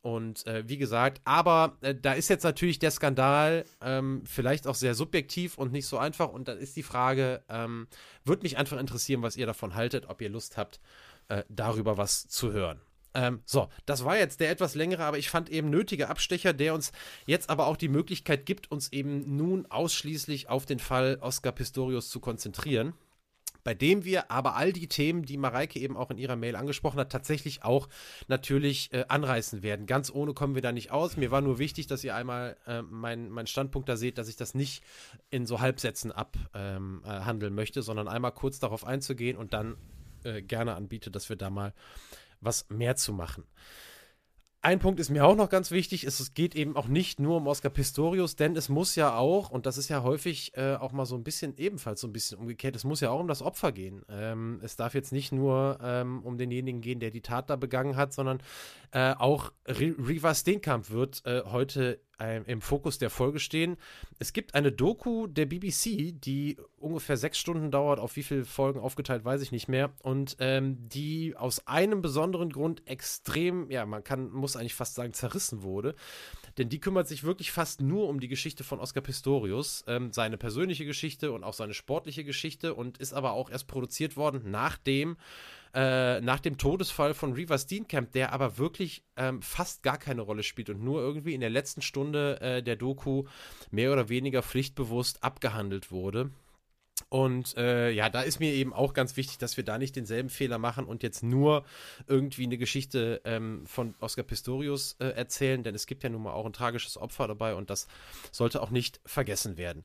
Und 0.00 0.46
äh, 0.46 0.68
wie 0.68 0.76
gesagt, 0.76 1.20
aber 1.24 1.76
äh, 1.80 1.94
da 1.94 2.12
ist 2.12 2.28
jetzt 2.28 2.44
natürlich 2.44 2.78
der 2.78 2.90
Skandal 2.90 3.64
ähm, 3.80 4.22
vielleicht 4.26 4.66
auch 4.66 4.74
sehr 4.74 4.94
subjektiv 4.94 5.56
und 5.56 5.72
nicht 5.72 5.86
so 5.86 5.98
einfach. 5.98 6.28
Und 6.28 6.48
dann 6.48 6.58
ist 6.58 6.76
die 6.76 6.82
Frage, 6.82 7.42
ähm, 7.48 7.88
würde 8.24 8.42
mich 8.42 8.56
einfach 8.56 8.78
interessieren, 8.78 9.22
was 9.22 9.36
ihr 9.36 9.46
davon 9.46 9.74
haltet, 9.74 10.08
ob 10.08 10.20
ihr 10.20 10.28
Lust 10.28 10.56
habt, 10.56 10.78
äh, 11.28 11.44
darüber 11.48 11.96
was 11.96 12.28
zu 12.28 12.52
hören. 12.52 12.80
Ähm, 13.14 13.42
so, 13.44 13.68
das 13.86 14.04
war 14.04 14.18
jetzt 14.18 14.40
der 14.40 14.50
etwas 14.50 14.74
längere, 14.74 15.04
aber 15.04 15.18
ich 15.18 15.30
fand 15.30 15.48
eben 15.48 15.70
nötige 15.70 16.08
Abstecher, 16.08 16.52
der 16.52 16.74
uns 16.74 16.90
jetzt 17.26 17.48
aber 17.48 17.68
auch 17.68 17.76
die 17.76 17.88
Möglichkeit 17.88 18.44
gibt, 18.44 18.70
uns 18.70 18.92
eben 18.92 19.36
nun 19.36 19.66
ausschließlich 19.66 20.48
auf 20.48 20.66
den 20.66 20.80
Fall 20.80 21.18
Oscar 21.20 21.52
Pistorius 21.52 22.10
zu 22.10 22.18
konzentrieren 22.18 22.94
bei 23.64 23.74
dem 23.74 24.04
wir 24.04 24.30
aber 24.30 24.54
all 24.56 24.72
die 24.72 24.88
Themen, 24.88 25.24
die 25.24 25.38
Mareike 25.38 25.80
eben 25.80 25.96
auch 25.96 26.10
in 26.10 26.18
ihrer 26.18 26.36
Mail 26.36 26.54
angesprochen 26.54 27.00
hat, 27.00 27.10
tatsächlich 27.10 27.64
auch 27.64 27.88
natürlich 28.28 28.92
äh, 28.92 29.06
anreißen 29.08 29.62
werden. 29.62 29.86
Ganz 29.86 30.12
ohne 30.12 30.34
kommen 30.34 30.54
wir 30.54 30.62
da 30.62 30.70
nicht 30.70 30.90
aus. 30.90 31.16
Mir 31.16 31.30
war 31.30 31.40
nur 31.40 31.58
wichtig, 31.58 31.86
dass 31.86 32.04
ihr 32.04 32.14
einmal 32.14 32.56
äh, 32.66 32.82
meinen 32.82 33.30
mein 33.30 33.46
Standpunkt 33.46 33.88
da 33.88 33.96
seht, 33.96 34.18
dass 34.18 34.28
ich 34.28 34.36
das 34.36 34.54
nicht 34.54 34.84
in 35.30 35.46
so 35.46 35.60
Halbsätzen 35.60 36.12
abhandeln 36.12 37.02
ähm, 37.02 37.42
äh, 37.42 37.50
möchte, 37.50 37.82
sondern 37.82 38.06
einmal 38.06 38.32
kurz 38.32 38.58
darauf 38.58 38.86
einzugehen 38.86 39.38
und 39.38 39.54
dann 39.54 39.76
äh, 40.24 40.42
gerne 40.42 40.74
anbiete, 40.74 41.10
dass 41.10 41.28
wir 41.28 41.36
da 41.36 41.50
mal 41.50 41.74
was 42.40 42.68
mehr 42.68 42.96
zu 42.96 43.12
machen. 43.12 43.44
Ein 44.64 44.78
Punkt 44.78 44.98
ist 44.98 45.10
mir 45.10 45.26
auch 45.26 45.36
noch 45.36 45.50
ganz 45.50 45.70
wichtig, 45.72 46.04
es 46.04 46.32
geht 46.32 46.54
eben 46.54 46.74
auch 46.74 46.88
nicht 46.88 47.20
nur 47.20 47.36
um 47.36 47.46
Oscar 47.48 47.68
Pistorius, 47.68 48.34
denn 48.34 48.56
es 48.56 48.70
muss 48.70 48.94
ja 48.94 49.14
auch, 49.14 49.50
und 49.50 49.66
das 49.66 49.76
ist 49.76 49.90
ja 49.90 50.02
häufig 50.02 50.56
äh, 50.56 50.76
auch 50.76 50.92
mal 50.92 51.04
so 51.04 51.16
ein 51.16 51.22
bisschen 51.22 51.54
ebenfalls 51.58 52.00
so 52.00 52.06
ein 52.06 52.14
bisschen 52.14 52.38
umgekehrt, 52.38 52.74
es 52.74 52.84
muss 52.84 53.00
ja 53.00 53.10
auch 53.10 53.20
um 53.20 53.28
das 53.28 53.42
Opfer 53.42 53.72
gehen. 53.72 54.06
Ähm, 54.08 54.60
es 54.62 54.76
darf 54.76 54.94
jetzt 54.94 55.12
nicht 55.12 55.32
nur 55.32 55.78
ähm, 55.82 56.22
um 56.22 56.38
denjenigen 56.38 56.80
gehen, 56.80 56.98
der 56.98 57.10
die 57.10 57.20
Tat 57.20 57.50
da 57.50 57.56
begangen 57.56 57.96
hat, 57.96 58.14
sondern 58.14 58.38
äh, 58.92 59.12
auch 59.12 59.52
Riva 59.68 60.34
Steenkamp 60.34 60.88
wird 60.88 61.20
äh, 61.26 61.42
heute 61.44 62.00
im 62.46 62.60
Fokus 62.60 62.98
der 62.98 63.10
Folge 63.10 63.40
stehen. 63.40 63.76
Es 64.18 64.32
gibt 64.32 64.54
eine 64.54 64.72
Doku 64.72 65.26
der 65.26 65.46
BBC, 65.46 66.12
die 66.20 66.56
ungefähr 66.78 67.16
sechs 67.16 67.38
Stunden 67.38 67.70
dauert, 67.70 67.98
auf 67.98 68.16
wie 68.16 68.22
viele 68.22 68.44
Folgen 68.44 68.78
aufgeteilt, 68.78 69.24
weiß 69.24 69.42
ich 69.42 69.52
nicht 69.52 69.68
mehr. 69.68 69.92
Und 70.02 70.36
ähm, 70.38 70.88
die 70.88 71.34
aus 71.36 71.66
einem 71.66 72.02
besonderen 72.02 72.50
Grund 72.50 72.86
extrem, 72.86 73.70
ja, 73.70 73.84
man 73.86 74.04
kann, 74.04 74.30
muss 74.30 74.56
eigentlich 74.56 74.74
fast 74.74 74.94
sagen, 74.94 75.12
zerrissen 75.12 75.62
wurde. 75.62 75.94
Denn 76.58 76.68
die 76.68 76.80
kümmert 76.80 77.08
sich 77.08 77.24
wirklich 77.24 77.50
fast 77.50 77.80
nur 77.80 78.08
um 78.08 78.20
die 78.20 78.28
Geschichte 78.28 78.62
von 78.62 78.78
Oscar 78.78 79.00
Pistorius, 79.00 79.84
ähm, 79.88 80.12
seine 80.12 80.38
persönliche 80.38 80.84
Geschichte 80.84 81.32
und 81.32 81.42
auch 81.42 81.54
seine 81.54 81.74
sportliche 81.74 82.24
Geschichte 82.24 82.74
und 82.74 82.98
ist 82.98 83.12
aber 83.12 83.32
auch 83.32 83.50
erst 83.50 83.66
produziert 83.66 84.16
worden, 84.16 84.42
nachdem 84.46 85.16
äh, 85.74 86.20
nach 86.20 86.40
dem 86.40 86.56
Todesfall 86.56 87.14
von 87.14 87.32
Reaver 87.32 87.58
Steenkamp, 87.58 88.12
der 88.12 88.32
aber 88.32 88.58
wirklich 88.58 89.04
ähm, 89.16 89.42
fast 89.42 89.82
gar 89.82 89.98
keine 89.98 90.22
Rolle 90.22 90.42
spielt 90.42 90.70
und 90.70 90.82
nur 90.82 91.00
irgendwie 91.00 91.34
in 91.34 91.40
der 91.40 91.50
letzten 91.50 91.82
Stunde 91.82 92.40
äh, 92.40 92.62
der 92.62 92.76
Doku 92.76 93.24
mehr 93.70 93.92
oder 93.92 94.08
weniger 94.08 94.42
pflichtbewusst 94.42 95.22
abgehandelt 95.24 95.90
wurde. 95.90 96.30
Und 97.08 97.56
äh, 97.56 97.90
ja, 97.90 98.08
da 98.08 98.22
ist 98.22 98.38
mir 98.40 98.52
eben 98.52 98.72
auch 98.72 98.92
ganz 98.92 99.16
wichtig, 99.16 99.38
dass 99.38 99.56
wir 99.56 99.64
da 99.64 99.78
nicht 99.78 99.96
denselben 99.96 100.30
Fehler 100.30 100.58
machen 100.58 100.84
und 100.84 101.02
jetzt 101.02 101.22
nur 101.22 101.64
irgendwie 102.06 102.44
eine 102.44 102.56
Geschichte 102.56 103.20
ähm, 103.24 103.66
von 103.66 103.94
Oscar 104.00 104.22
Pistorius 104.22 104.96
äh, 105.00 105.06
erzählen, 105.06 105.62
denn 105.64 105.74
es 105.74 105.86
gibt 105.86 106.04
ja 106.04 106.08
nun 106.08 106.22
mal 106.22 106.32
auch 106.32 106.46
ein 106.46 106.52
tragisches 106.52 106.96
Opfer 106.96 107.26
dabei 107.26 107.56
und 107.56 107.68
das 107.68 107.88
sollte 108.30 108.62
auch 108.62 108.70
nicht 108.70 109.00
vergessen 109.04 109.56
werden. 109.56 109.84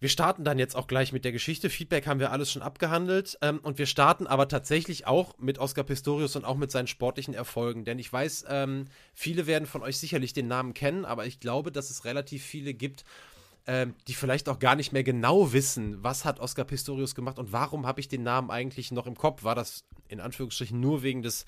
Wir 0.00 0.08
starten 0.08 0.44
dann 0.44 0.58
jetzt 0.58 0.76
auch 0.76 0.86
gleich 0.86 1.12
mit 1.12 1.24
der 1.24 1.32
Geschichte. 1.32 1.70
Feedback 1.70 2.06
haben 2.06 2.20
wir 2.20 2.32
alles 2.32 2.50
schon 2.50 2.62
abgehandelt. 2.62 3.38
Ähm, 3.40 3.60
und 3.60 3.78
wir 3.78 3.86
starten 3.86 4.26
aber 4.26 4.48
tatsächlich 4.48 5.06
auch 5.06 5.38
mit 5.38 5.58
Oscar 5.58 5.84
Pistorius 5.84 6.36
und 6.36 6.44
auch 6.44 6.56
mit 6.56 6.70
seinen 6.70 6.88
sportlichen 6.88 7.34
Erfolgen. 7.34 7.84
Denn 7.84 7.98
ich 7.98 8.12
weiß, 8.12 8.46
ähm, 8.48 8.86
viele 9.14 9.46
werden 9.46 9.66
von 9.66 9.82
euch 9.82 9.98
sicherlich 9.98 10.32
den 10.32 10.48
Namen 10.48 10.74
kennen, 10.74 11.04
aber 11.04 11.26
ich 11.26 11.40
glaube, 11.40 11.72
dass 11.72 11.90
es 11.90 12.04
relativ 12.04 12.44
viele 12.44 12.74
gibt, 12.74 13.04
ähm, 13.66 13.94
die 14.08 14.14
vielleicht 14.14 14.48
auch 14.48 14.58
gar 14.58 14.76
nicht 14.76 14.92
mehr 14.92 15.04
genau 15.04 15.52
wissen, 15.52 16.02
was 16.02 16.24
hat 16.24 16.38
Oscar 16.38 16.64
Pistorius 16.64 17.14
gemacht 17.14 17.38
und 17.38 17.52
warum 17.52 17.86
habe 17.86 18.00
ich 18.00 18.08
den 18.08 18.22
Namen 18.22 18.50
eigentlich 18.50 18.92
noch 18.92 19.06
im 19.06 19.16
Kopf. 19.16 19.42
War 19.42 19.54
das 19.54 19.84
in 20.08 20.20
Anführungsstrichen 20.20 20.78
nur 20.78 21.02
wegen 21.02 21.22
des 21.22 21.46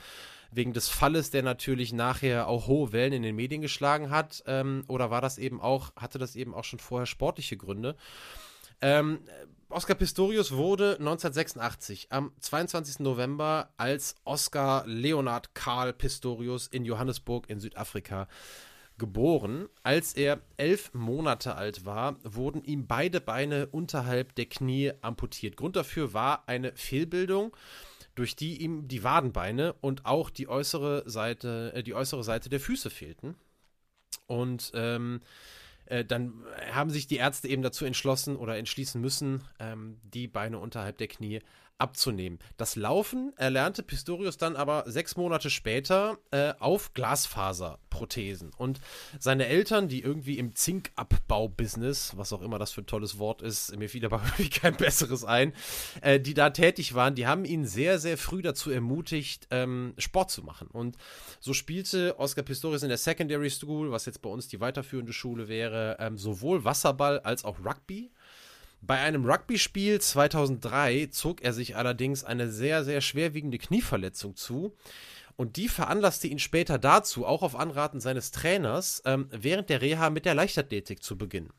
wegen 0.51 0.73
des 0.73 0.89
Falles, 0.89 1.31
der 1.31 1.43
natürlich 1.43 1.93
nachher 1.93 2.49
auch 2.49 2.67
hohe 2.67 2.93
Wellen 2.93 3.13
in 3.13 3.23
den 3.23 3.37
Medien 3.37 3.63
geschlagen 3.63 4.11
hat, 4.11 4.43
ähm, 4.47 4.85
oder 4.89 5.11
war 5.11 5.21
das 5.21 5.39
eben 5.39 5.61
auch, 5.61 5.95
hatte 5.97 6.19
das 6.19 6.37
eben 6.37 6.55
auch 6.55 6.65
schon 6.65 6.79
vorher 6.79 7.07
sportliche 7.07 7.57
Gründe? 7.57 7.97
Ähm, 8.81 9.21
Oscar 9.69 9.95
Pistorius 9.95 10.53
wurde 10.53 10.97
1986 10.99 12.09
am 12.11 12.33
22. 12.41 13.01
November 13.01 13.71
als 13.77 14.15
Oscar 14.25 14.85
Leonard 14.87 15.55
Karl 15.55 15.93
Pistorius 15.93 16.69
in 16.69 16.85
Johannesburg 16.85 17.51
in 17.51 17.59
Südafrika 17.59 18.29
geboren. 18.99 19.69
Als 19.83 20.15
er 20.15 20.41
elf 20.57 20.95
Monate 20.95 21.57
alt 21.57 21.85
war, 21.85 22.17
wurden 22.23 22.65
ihm 22.65 22.87
beide 22.87 23.21
Beine 23.21 23.67
unterhalb 23.67 24.35
der 24.37 24.47
Knie 24.47 24.93
amputiert. 25.01 25.57
Grund 25.57 25.77
dafür 25.77 26.13
war 26.13 26.49
eine 26.49 26.73
Fehlbildung, 26.77 27.57
durch 28.17 28.35
die 28.35 28.61
ihm 28.61 28.89
die 28.89 29.05
Wadenbeine 29.05 29.75
und 29.81 30.05
auch 30.07 30.31
die 30.31 30.49
äußere 30.49 31.05
Seite, 31.07 31.73
äh, 31.75 31.83
die 31.85 31.95
äußere 31.95 32.25
Seite 32.25 32.49
der 32.49 32.59
Füße 32.59 32.91
fehlten. 32.91 33.37
Und 34.27 34.73
ähm, 34.75 35.21
äh, 35.85 36.05
dann 36.05 36.45
haben 36.73 36.91
sich 36.91 37.07
die 37.07 37.17
Ärzte 37.17 37.47
eben 37.47 37.63
dazu 37.63 37.85
entschlossen 37.85 38.37
oder 38.37 38.57
entschließen 38.57 39.01
müssen, 39.01 39.45
ähm, 39.61 39.99
die 40.03 40.27
Beine 40.27 40.59
unterhalb 40.59 40.99
der 40.99 41.09
Knie 41.09 41.41
abzunehmen. 41.79 42.39
Das 42.57 42.77
Laufen 42.77 43.33
erlernte 43.37 43.83
Pistorius 43.83 44.39
dann 44.39 44.57
aber 44.57 44.85
sechs 44.87 45.17
Monate 45.17 45.51
später 45.51 46.19
äh, 46.31 46.55
auf 46.59 46.95
Glasfaserprothesen. 46.95 48.51
Und 48.57 48.81
seine 49.19 49.47
Eltern, 49.47 49.89
die 49.89 50.01
irgendwie 50.01 50.39
im 50.39 50.55
Zinkabbau-Business, 50.55 52.17
was 52.17 52.33
auch 52.33 52.43
immer 52.43 52.59
das 52.59 52.73
für 52.73 52.81
ein 52.81 52.87
tolles 52.87 53.19
Wort 53.19 53.43
ist, 53.43 53.77
mir 53.77 53.89
fiel 53.89 54.05
aber 54.05 54.23
irgendwie 54.39 54.49
kein 54.49 54.77
besseres 54.77 55.25
ein, 55.25 55.53
äh, 56.01 56.19
die 56.19 56.35
da 56.35 56.51
tätig 56.51 56.95
waren, 56.95 57.15
die 57.15 57.27
haben 57.27 57.45
ihn 57.45 57.67
sehr, 57.67 57.99
sehr 57.99 58.17
früh 58.17 58.43
dazu 58.43 58.71
ermutigt, 58.71 59.47
ähm, 59.51 59.95
Sport 59.99 60.31
zu 60.31 60.43
machen. 60.43 60.69
Und 60.69 60.97
so 61.41 61.53
spielte 61.53 62.19
Oscar 62.19 62.43
Pistorius 62.43 62.83
in 62.83 62.89
der 62.89 62.99
Secondary 62.99 63.51
School, 63.51 63.91
was 63.91 64.07
jetzt 64.07 64.23
bei 64.23 64.31
uns 64.31 64.49
die 64.49 64.61
weiterführende 64.61 65.13
Schule 65.13 65.49
wäre, 65.49 65.97
ähm, 66.01 66.17
sowohl 66.17 66.65
Wasserball 66.65 67.21
als 67.21 67.45
auch 67.45 67.59
Rugby. 67.65 68.11
Bei 68.87 69.01
einem 69.01 69.25
Rugby-Spiel 69.25 70.01
2003 70.01 71.07
zog 71.07 71.43
er 71.43 71.53
sich 71.53 71.75
allerdings 71.75 72.23
eine 72.23 72.49
sehr, 72.49 72.85
sehr 72.85 73.01
schwerwiegende 73.01 73.59
Knieverletzung 73.59 74.37
zu. 74.37 74.77
Und 75.35 75.57
die 75.57 75.69
veranlasste 75.69 76.29
ihn 76.29 76.39
später 76.39 76.79
dazu, 76.79 77.27
auch 77.27 77.43
auf 77.43 77.57
Anraten 77.57 78.01
seines 78.01 78.31
Trainers, 78.31 79.03
ähm, 79.05 79.29
während 79.31 79.71
der 79.71 79.83
Reha 79.83 80.09
mit 80.11 80.25
der 80.25 80.35
Leichtathletik 80.35 81.03
zu 81.03 81.19
beginnen. 81.19 81.53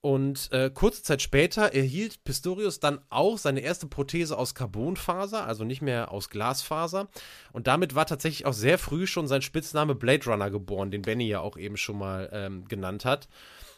Und 0.00 0.50
äh, 0.52 0.70
kurze 0.72 1.02
Zeit 1.02 1.20
später 1.20 1.74
erhielt 1.74 2.24
Pistorius 2.24 2.80
dann 2.80 3.00
auch 3.10 3.38
seine 3.38 3.60
erste 3.60 3.86
Prothese 3.86 4.38
aus 4.38 4.54
Carbonfaser, 4.54 5.46
also 5.46 5.64
nicht 5.64 5.82
mehr 5.82 6.12
aus 6.12 6.30
Glasfaser. 6.30 7.08
Und 7.52 7.66
damit 7.66 7.94
war 7.94 8.06
tatsächlich 8.06 8.46
auch 8.46 8.52
sehr 8.52 8.78
früh 8.78 9.06
schon 9.06 9.26
sein 9.26 9.42
Spitzname 9.42 9.94
Blade 9.94 10.24
Runner 10.24 10.50
geboren, 10.50 10.90
den 10.90 11.02
Benny 11.02 11.28
ja 11.28 11.40
auch 11.40 11.56
eben 11.56 11.76
schon 11.76 11.98
mal 11.98 12.30
ähm, 12.32 12.66
genannt 12.66 13.04
hat 13.04 13.28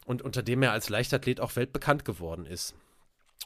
und 0.08 0.22
unter 0.22 0.42
dem 0.42 0.62
er 0.62 0.72
als 0.72 0.88
Leichtathlet 0.88 1.38
auch 1.38 1.54
weltbekannt 1.54 2.06
geworden 2.06 2.46
ist. 2.46 2.74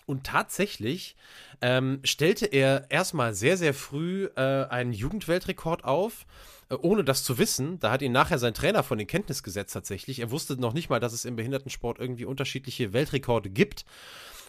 Und 0.07 0.25
tatsächlich 0.25 1.17
ähm, 1.61 2.01
stellte 2.05 2.47
er 2.47 2.87
erstmal 2.89 3.35
sehr, 3.35 3.57
sehr 3.57 3.75
früh 3.75 4.29
äh, 4.37 4.67
einen 4.67 4.93
Jugendweltrekord 4.93 5.85
auf, 5.85 6.25
äh, 6.71 6.75
ohne 6.75 7.03
das 7.03 7.25
zu 7.25 7.39
wissen. 7.39 7.81
Da 7.81 7.91
hat 7.91 8.01
ihn 8.03 8.13
nachher 8.13 8.39
sein 8.39 8.55
Trainer 8.55 8.85
von 8.85 8.99
den 8.99 9.09
Kenntnis 9.09 9.43
gesetzt 9.43 9.73
tatsächlich. 9.73 10.21
Er 10.21 10.31
wusste 10.31 10.55
noch 10.55 10.73
nicht 10.73 10.89
mal, 10.89 11.01
dass 11.01 11.13
es 11.13 11.25
im 11.25 11.35
Behindertensport 11.35 11.99
irgendwie 11.99 12.25
unterschiedliche 12.27 12.93
Weltrekorde 12.93 13.51
gibt. 13.51 13.85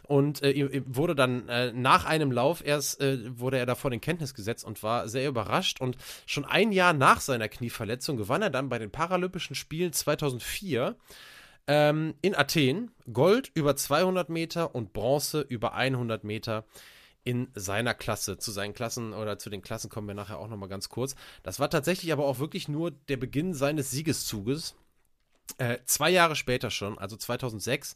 Und 0.06 0.44
äh, 0.44 0.84
wurde 0.86 1.16
dann 1.16 1.48
äh, 1.50 1.72
nach 1.72 2.06
einem 2.06 2.32
Lauf 2.32 2.64
erst, 2.64 3.02
äh, 3.02 3.40
wurde 3.40 3.58
er 3.58 3.66
davon 3.66 3.94
in 3.94 4.02
Kenntnis 4.02 4.34
gesetzt 4.34 4.66
und 4.66 4.84
war 4.84 5.08
sehr 5.08 5.30
überrascht. 5.30 5.82
Und 5.82 5.98
schon 6.28 6.46
ein 6.46 6.72
Jahr 6.72 6.94
nach 6.94 7.22
seiner 7.22 7.48
Knieverletzung 7.48 8.18
gewann 8.18 8.44
er 8.44 8.50
dann 8.50 8.70
bei 8.70 8.78
den 8.78 8.92
Paralympischen 8.92 9.56
Spielen 9.56 9.94
2004 9.94 10.96
ähm, 11.68 12.16
in 12.22 12.36
Athen 12.36 12.92
Gold 13.12 13.52
über 13.54 13.76
200 13.76 14.30
Meter 14.30 14.76
und 14.76 14.94
Bronze 14.94 15.42
über 15.42 15.74
100 15.74 16.24
Meter 16.24 16.66
in 17.24 17.50
seiner 17.56 17.94
Klasse. 17.94 18.38
Zu 18.38 18.52
seinen 18.52 18.74
Klassen 18.74 19.14
oder 19.14 19.40
zu 19.40 19.50
den 19.50 19.62
Klassen 19.62 19.90
kommen 19.90 20.08
wir 20.08 20.16
nachher 20.16 20.40
auch 20.40 20.50
nochmal 20.50 20.70
ganz 20.70 20.90
kurz. 20.90 21.16
Das 21.42 21.60
war 21.60 21.70
tatsächlich 21.70 22.12
aber 22.12 22.26
auch 22.26 22.40
wirklich 22.40 22.68
nur 22.68 22.92
der 22.92 23.18
Beginn 23.18 23.54
seines 23.54 23.92
Siegeszuges. 23.92 24.76
Äh, 25.58 25.80
zwei 25.86 26.10
Jahre 26.10 26.36
später 26.36 26.70
schon, 26.70 26.98
also 26.98 27.16
2006, 27.16 27.96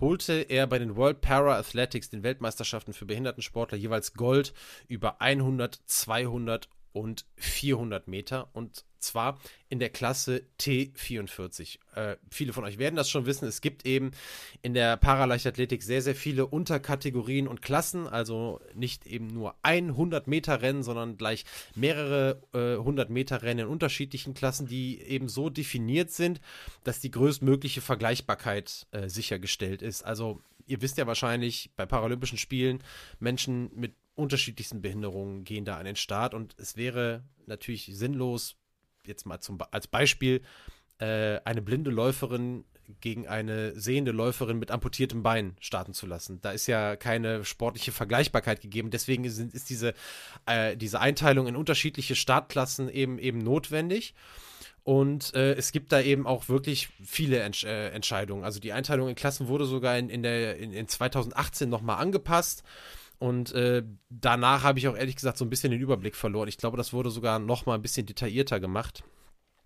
holte 0.00 0.42
er 0.42 0.66
bei 0.66 0.78
den 0.78 0.96
World 0.96 1.20
Para 1.20 1.56
Athletics, 1.58 2.10
den 2.10 2.22
Weltmeisterschaften 2.22 2.92
für 2.92 3.06
Behindertensportler, 3.06 3.78
jeweils 3.78 4.14
Gold 4.14 4.52
über 4.86 5.20
100, 5.20 5.80
200 5.86 6.68
und 6.92 7.26
400 7.36 8.06
Meter. 8.06 8.48
Und 8.52 8.84
zwar 9.00 9.38
in 9.68 9.78
der 9.78 9.90
Klasse 9.90 10.42
T44. 10.60 11.78
Äh, 11.94 12.16
viele 12.30 12.52
von 12.52 12.64
euch 12.64 12.78
werden 12.78 12.96
das 12.96 13.10
schon 13.10 13.26
wissen. 13.26 13.46
Es 13.46 13.60
gibt 13.60 13.86
eben 13.86 14.12
in 14.62 14.74
der 14.74 14.96
Paraleichtathletik 14.96 15.82
sehr, 15.82 16.02
sehr 16.02 16.14
viele 16.14 16.46
Unterkategorien 16.46 17.48
und 17.48 17.62
Klassen. 17.62 18.06
Also 18.06 18.60
nicht 18.74 19.06
eben 19.06 19.26
nur 19.26 19.54
ein 19.62 19.92
100-Meter-Rennen, 19.92 20.82
sondern 20.82 21.16
gleich 21.16 21.44
mehrere 21.74 22.42
äh, 22.54 22.76
100-Meter-Rennen 22.76 23.66
in 23.66 23.72
unterschiedlichen 23.72 24.34
Klassen, 24.34 24.66
die 24.66 25.00
eben 25.02 25.28
so 25.28 25.50
definiert 25.50 26.10
sind, 26.10 26.40
dass 26.84 27.00
die 27.00 27.10
größtmögliche 27.10 27.80
Vergleichbarkeit 27.80 28.86
äh, 28.92 29.08
sichergestellt 29.08 29.82
ist. 29.82 30.02
Also 30.02 30.40
ihr 30.68 30.80
wisst 30.82 30.98
ja 30.98 31.06
wahrscheinlich, 31.06 31.70
bei 31.76 31.86
Paralympischen 31.86 32.38
Spielen 32.38 32.82
Menschen 33.18 33.70
mit 33.74 33.94
unterschiedlichsten 34.14 34.82
Behinderungen 34.82 35.44
gehen 35.44 35.64
da 35.64 35.76
an 35.76 35.86
den 35.86 35.96
Start 35.96 36.34
und 36.34 36.54
es 36.58 36.76
wäre 36.76 37.24
natürlich 37.46 37.90
sinnlos, 37.92 38.56
jetzt 39.08 39.26
mal 39.26 39.40
zum, 39.40 39.58
als 39.70 39.86
Beispiel, 39.86 40.42
äh, 40.98 41.40
eine 41.44 41.62
blinde 41.62 41.90
Läuferin 41.90 42.64
gegen 43.00 43.28
eine 43.28 43.78
sehende 43.78 44.12
Läuferin 44.12 44.58
mit 44.58 44.70
amputiertem 44.70 45.22
Bein 45.22 45.56
starten 45.60 45.92
zu 45.92 46.06
lassen. 46.06 46.40
Da 46.40 46.52
ist 46.52 46.66
ja 46.66 46.96
keine 46.96 47.44
sportliche 47.44 47.92
Vergleichbarkeit 47.92 48.60
gegeben. 48.60 48.90
Deswegen 48.90 49.24
ist, 49.24 49.38
ist 49.38 49.68
diese, 49.68 49.92
äh, 50.46 50.76
diese 50.76 51.00
Einteilung 51.00 51.46
in 51.46 51.56
unterschiedliche 51.56 52.16
Startklassen 52.16 52.88
eben, 52.88 53.18
eben 53.18 53.38
notwendig. 53.38 54.14
Und 54.84 55.34
äh, 55.34 55.52
es 55.52 55.72
gibt 55.72 55.92
da 55.92 56.00
eben 56.00 56.26
auch 56.26 56.48
wirklich 56.48 56.88
viele 57.04 57.40
Entsch 57.40 57.64
äh, 57.64 57.90
Entscheidungen. 57.90 58.42
Also 58.42 58.58
die 58.58 58.72
Einteilung 58.72 59.08
in 59.08 59.14
Klassen 59.16 59.48
wurde 59.48 59.66
sogar 59.66 59.98
in, 59.98 60.08
in, 60.08 60.22
der, 60.22 60.56
in, 60.56 60.72
in 60.72 60.88
2018 60.88 61.68
nochmal 61.68 61.98
angepasst. 61.98 62.62
Und 63.18 63.52
äh, 63.52 63.82
danach 64.10 64.62
habe 64.62 64.78
ich 64.78 64.86
auch 64.86 64.96
ehrlich 64.96 65.16
gesagt 65.16 65.38
so 65.38 65.44
ein 65.44 65.50
bisschen 65.50 65.72
den 65.72 65.80
Überblick 65.80 66.14
verloren. 66.14 66.48
Ich 66.48 66.58
glaube, 66.58 66.76
das 66.76 66.92
wurde 66.92 67.10
sogar 67.10 67.38
noch 67.38 67.66
mal 67.66 67.74
ein 67.74 67.82
bisschen 67.82 68.06
detaillierter 68.06 68.60
gemacht. 68.60 69.02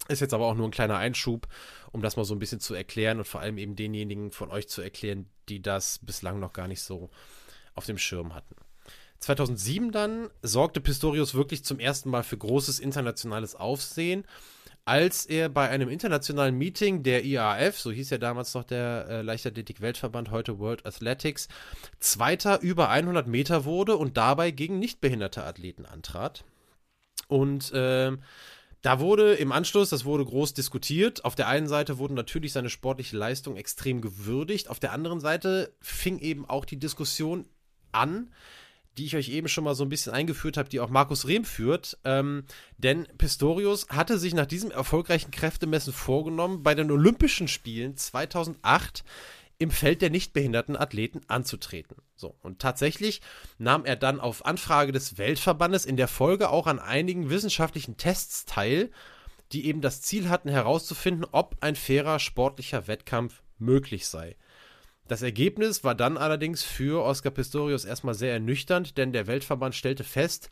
Ist 0.08 0.20
jetzt 0.20 0.34
aber 0.34 0.46
auch 0.46 0.54
nur 0.54 0.66
ein 0.66 0.72
kleiner 0.72 0.96
Einschub, 0.96 1.46
um 1.92 2.02
das 2.02 2.16
mal 2.16 2.24
so 2.24 2.34
ein 2.34 2.38
bisschen 2.38 2.60
zu 2.60 2.74
erklären 2.74 3.18
und 3.18 3.28
vor 3.28 3.40
allem 3.40 3.58
eben 3.58 3.76
denjenigen 3.76 4.32
von 4.32 4.50
euch 4.50 4.68
zu 4.68 4.82
erklären, 4.82 5.26
die 5.48 5.62
das 5.62 6.00
bislang 6.00 6.40
noch 6.40 6.52
gar 6.52 6.66
nicht 6.66 6.82
so 6.82 7.10
auf 7.74 7.86
dem 7.86 7.98
Schirm 7.98 8.34
hatten. 8.34 8.56
2007 9.20 9.92
dann 9.92 10.28
sorgte 10.42 10.80
Pistorius 10.80 11.34
wirklich 11.34 11.64
zum 11.64 11.78
ersten 11.78 12.10
Mal 12.10 12.24
für 12.24 12.36
großes 12.36 12.80
internationales 12.80 13.54
Aufsehen 13.54 14.24
als 14.84 15.26
er 15.26 15.48
bei 15.48 15.68
einem 15.68 15.88
internationalen 15.88 16.56
Meeting 16.56 17.02
der 17.02 17.24
IAF, 17.24 17.78
so 17.78 17.92
hieß 17.92 18.10
ja 18.10 18.18
damals 18.18 18.54
noch 18.54 18.64
der 18.64 19.06
äh, 19.08 19.22
Leichtathletik-Weltverband, 19.22 20.30
heute 20.30 20.58
World 20.58 20.84
Athletics, 20.84 21.48
Zweiter 22.00 22.60
über 22.60 22.88
100 22.88 23.26
Meter 23.26 23.64
wurde 23.64 23.96
und 23.96 24.16
dabei 24.16 24.50
gegen 24.50 24.78
nichtbehinderte 24.78 25.44
Athleten 25.44 25.86
antrat. 25.86 26.44
Und 27.28 27.72
äh, 27.72 28.12
da 28.82 28.98
wurde 28.98 29.34
im 29.34 29.52
Anschluss, 29.52 29.90
das 29.90 30.04
wurde 30.04 30.24
groß 30.24 30.54
diskutiert. 30.54 31.24
Auf 31.24 31.36
der 31.36 31.46
einen 31.46 31.68
Seite 31.68 31.98
wurde 31.98 32.14
natürlich 32.14 32.52
seine 32.52 32.68
sportliche 32.68 33.16
Leistung 33.16 33.56
extrem 33.56 34.00
gewürdigt. 34.00 34.68
Auf 34.68 34.80
der 34.80 34.92
anderen 34.92 35.20
Seite 35.20 35.72
fing 35.80 36.18
eben 36.18 36.44
auch 36.48 36.64
die 36.64 36.80
Diskussion 36.80 37.46
an, 37.92 38.32
die 38.98 39.06
ich 39.06 39.16
euch 39.16 39.28
eben 39.30 39.48
schon 39.48 39.64
mal 39.64 39.74
so 39.74 39.84
ein 39.84 39.88
bisschen 39.88 40.12
eingeführt 40.12 40.56
habe, 40.56 40.68
die 40.68 40.80
auch 40.80 40.90
Markus 40.90 41.26
Rehm 41.26 41.44
führt. 41.44 41.98
Ähm, 42.04 42.44
denn 42.78 43.06
Pistorius 43.18 43.88
hatte 43.88 44.18
sich 44.18 44.34
nach 44.34 44.46
diesem 44.46 44.70
erfolgreichen 44.70 45.30
Kräftemessen 45.30 45.92
vorgenommen, 45.92 46.62
bei 46.62 46.74
den 46.74 46.90
Olympischen 46.90 47.48
Spielen 47.48 47.96
2008 47.96 49.04
im 49.58 49.70
Feld 49.70 50.02
der 50.02 50.10
nichtbehinderten 50.10 50.76
Athleten 50.76 51.20
anzutreten. 51.28 51.96
So, 52.16 52.34
und 52.42 52.58
tatsächlich 52.58 53.22
nahm 53.58 53.84
er 53.84 53.96
dann 53.96 54.18
auf 54.18 54.44
Anfrage 54.44 54.92
des 54.92 55.18
Weltverbandes 55.18 55.84
in 55.84 55.96
der 55.96 56.08
Folge 56.08 56.50
auch 56.50 56.66
an 56.66 56.80
einigen 56.80 57.30
wissenschaftlichen 57.30 57.96
Tests 57.96 58.44
teil, 58.44 58.90
die 59.52 59.66
eben 59.66 59.80
das 59.80 60.02
Ziel 60.02 60.28
hatten 60.28 60.48
herauszufinden, 60.48 61.26
ob 61.30 61.56
ein 61.60 61.76
fairer 61.76 62.18
sportlicher 62.18 62.88
Wettkampf 62.88 63.42
möglich 63.58 64.06
sei. 64.08 64.36
Das 65.12 65.20
Ergebnis 65.20 65.84
war 65.84 65.94
dann 65.94 66.16
allerdings 66.16 66.62
für 66.62 67.04
Oscar 67.04 67.30
Pistorius 67.30 67.84
erstmal 67.84 68.14
sehr 68.14 68.32
ernüchternd, 68.32 68.96
denn 68.96 69.12
der 69.12 69.26
Weltverband 69.26 69.74
stellte 69.74 70.04
fest, 70.04 70.50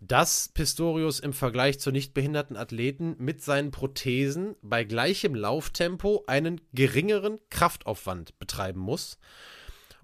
dass 0.00 0.48
Pistorius 0.48 1.20
im 1.20 1.32
Vergleich 1.32 1.78
zu 1.78 1.92
nichtbehinderten 1.92 2.56
Athleten 2.56 3.14
mit 3.20 3.40
seinen 3.40 3.70
Prothesen 3.70 4.56
bei 4.62 4.82
gleichem 4.82 5.36
Lauftempo 5.36 6.24
einen 6.26 6.60
geringeren 6.72 7.38
Kraftaufwand 7.50 8.36
betreiben 8.40 8.80
muss. 8.80 9.20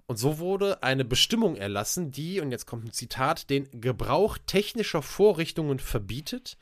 Und 0.05 0.15
so 0.15 0.39
wurde 0.39 0.83
eine 0.83 1.03
Bestimmung 1.03 1.57
erlassen, 1.57 2.11
die, 2.11 2.39
und 2.39 2.51
jetzt 2.51 2.65
kommt 2.65 2.85
ein 2.85 2.93
Zitat, 2.93 3.49
den 3.49 3.67
Gebrauch 3.81 4.37
technischer 4.37 5.01
Vorrichtungen 5.01 5.79
verbietet, 5.79 6.57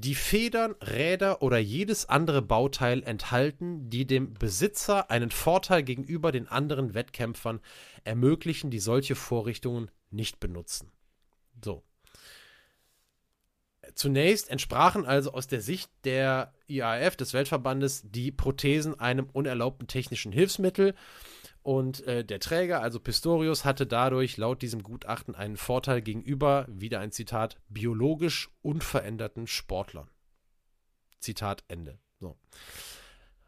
die 0.00 0.14
Federn, 0.14 0.76
Räder 0.80 1.42
oder 1.42 1.58
jedes 1.58 2.08
andere 2.08 2.40
Bauteil 2.40 3.02
enthalten, 3.02 3.90
die 3.90 4.06
dem 4.06 4.34
Besitzer 4.34 5.10
einen 5.10 5.30
Vorteil 5.30 5.82
gegenüber 5.82 6.30
den 6.30 6.46
anderen 6.46 6.94
Wettkämpfern 6.94 7.60
ermöglichen, 8.04 8.70
die 8.70 8.78
solche 8.78 9.16
Vorrichtungen 9.16 9.90
nicht 10.10 10.38
benutzen. 10.38 10.92
So. 11.64 11.82
Zunächst 13.94 14.50
entsprachen 14.50 15.04
also 15.04 15.32
aus 15.32 15.48
der 15.48 15.60
Sicht 15.60 15.90
der 16.04 16.52
IAF, 16.68 17.16
des 17.16 17.34
Weltverbandes, 17.34 18.02
die 18.04 18.30
Prothesen 18.30 19.00
einem 19.00 19.28
unerlaubten 19.32 19.88
technischen 19.88 20.30
Hilfsmittel 20.30 20.94
und 21.68 22.06
äh, 22.06 22.24
der 22.24 22.40
Träger, 22.40 22.80
also 22.80 22.98
Pistorius, 22.98 23.66
hatte 23.66 23.86
dadurch 23.86 24.38
laut 24.38 24.62
diesem 24.62 24.82
Gutachten 24.82 25.34
einen 25.34 25.58
Vorteil 25.58 26.00
gegenüber, 26.00 26.64
wieder 26.66 26.98
ein 27.00 27.12
Zitat, 27.12 27.58
biologisch 27.68 28.48
unveränderten 28.62 29.46
Sportlern. 29.46 30.08
Zitat 31.18 31.64
Ende. 31.68 31.98
So. 32.20 32.38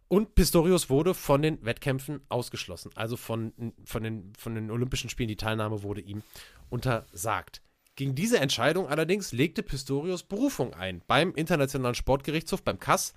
Und 0.08 0.34
Pistorius 0.34 0.90
wurde 0.90 1.14
von 1.14 1.40
den 1.40 1.64
Wettkämpfen 1.64 2.20
ausgeschlossen. 2.28 2.90
Also 2.94 3.16
von, 3.16 3.54
von, 3.86 4.02
den, 4.02 4.34
von 4.38 4.54
den 4.54 4.70
Olympischen 4.70 5.08
Spielen, 5.08 5.28
die 5.28 5.36
Teilnahme 5.36 5.82
wurde 5.82 6.02
ihm 6.02 6.22
untersagt. 6.68 7.62
Gegen 7.96 8.14
diese 8.14 8.38
Entscheidung 8.38 8.86
allerdings 8.86 9.32
legte 9.32 9.62
Pistorius 9.62 10.24
Berufung 10.24 10.74
ein 10.74 11.00
beim 11.06 11.32
Internationalen 11.32 11.94
Sportgerichtshof, 11.94 12.64
beim 12.64 12.78
CAS. 12.78 13.14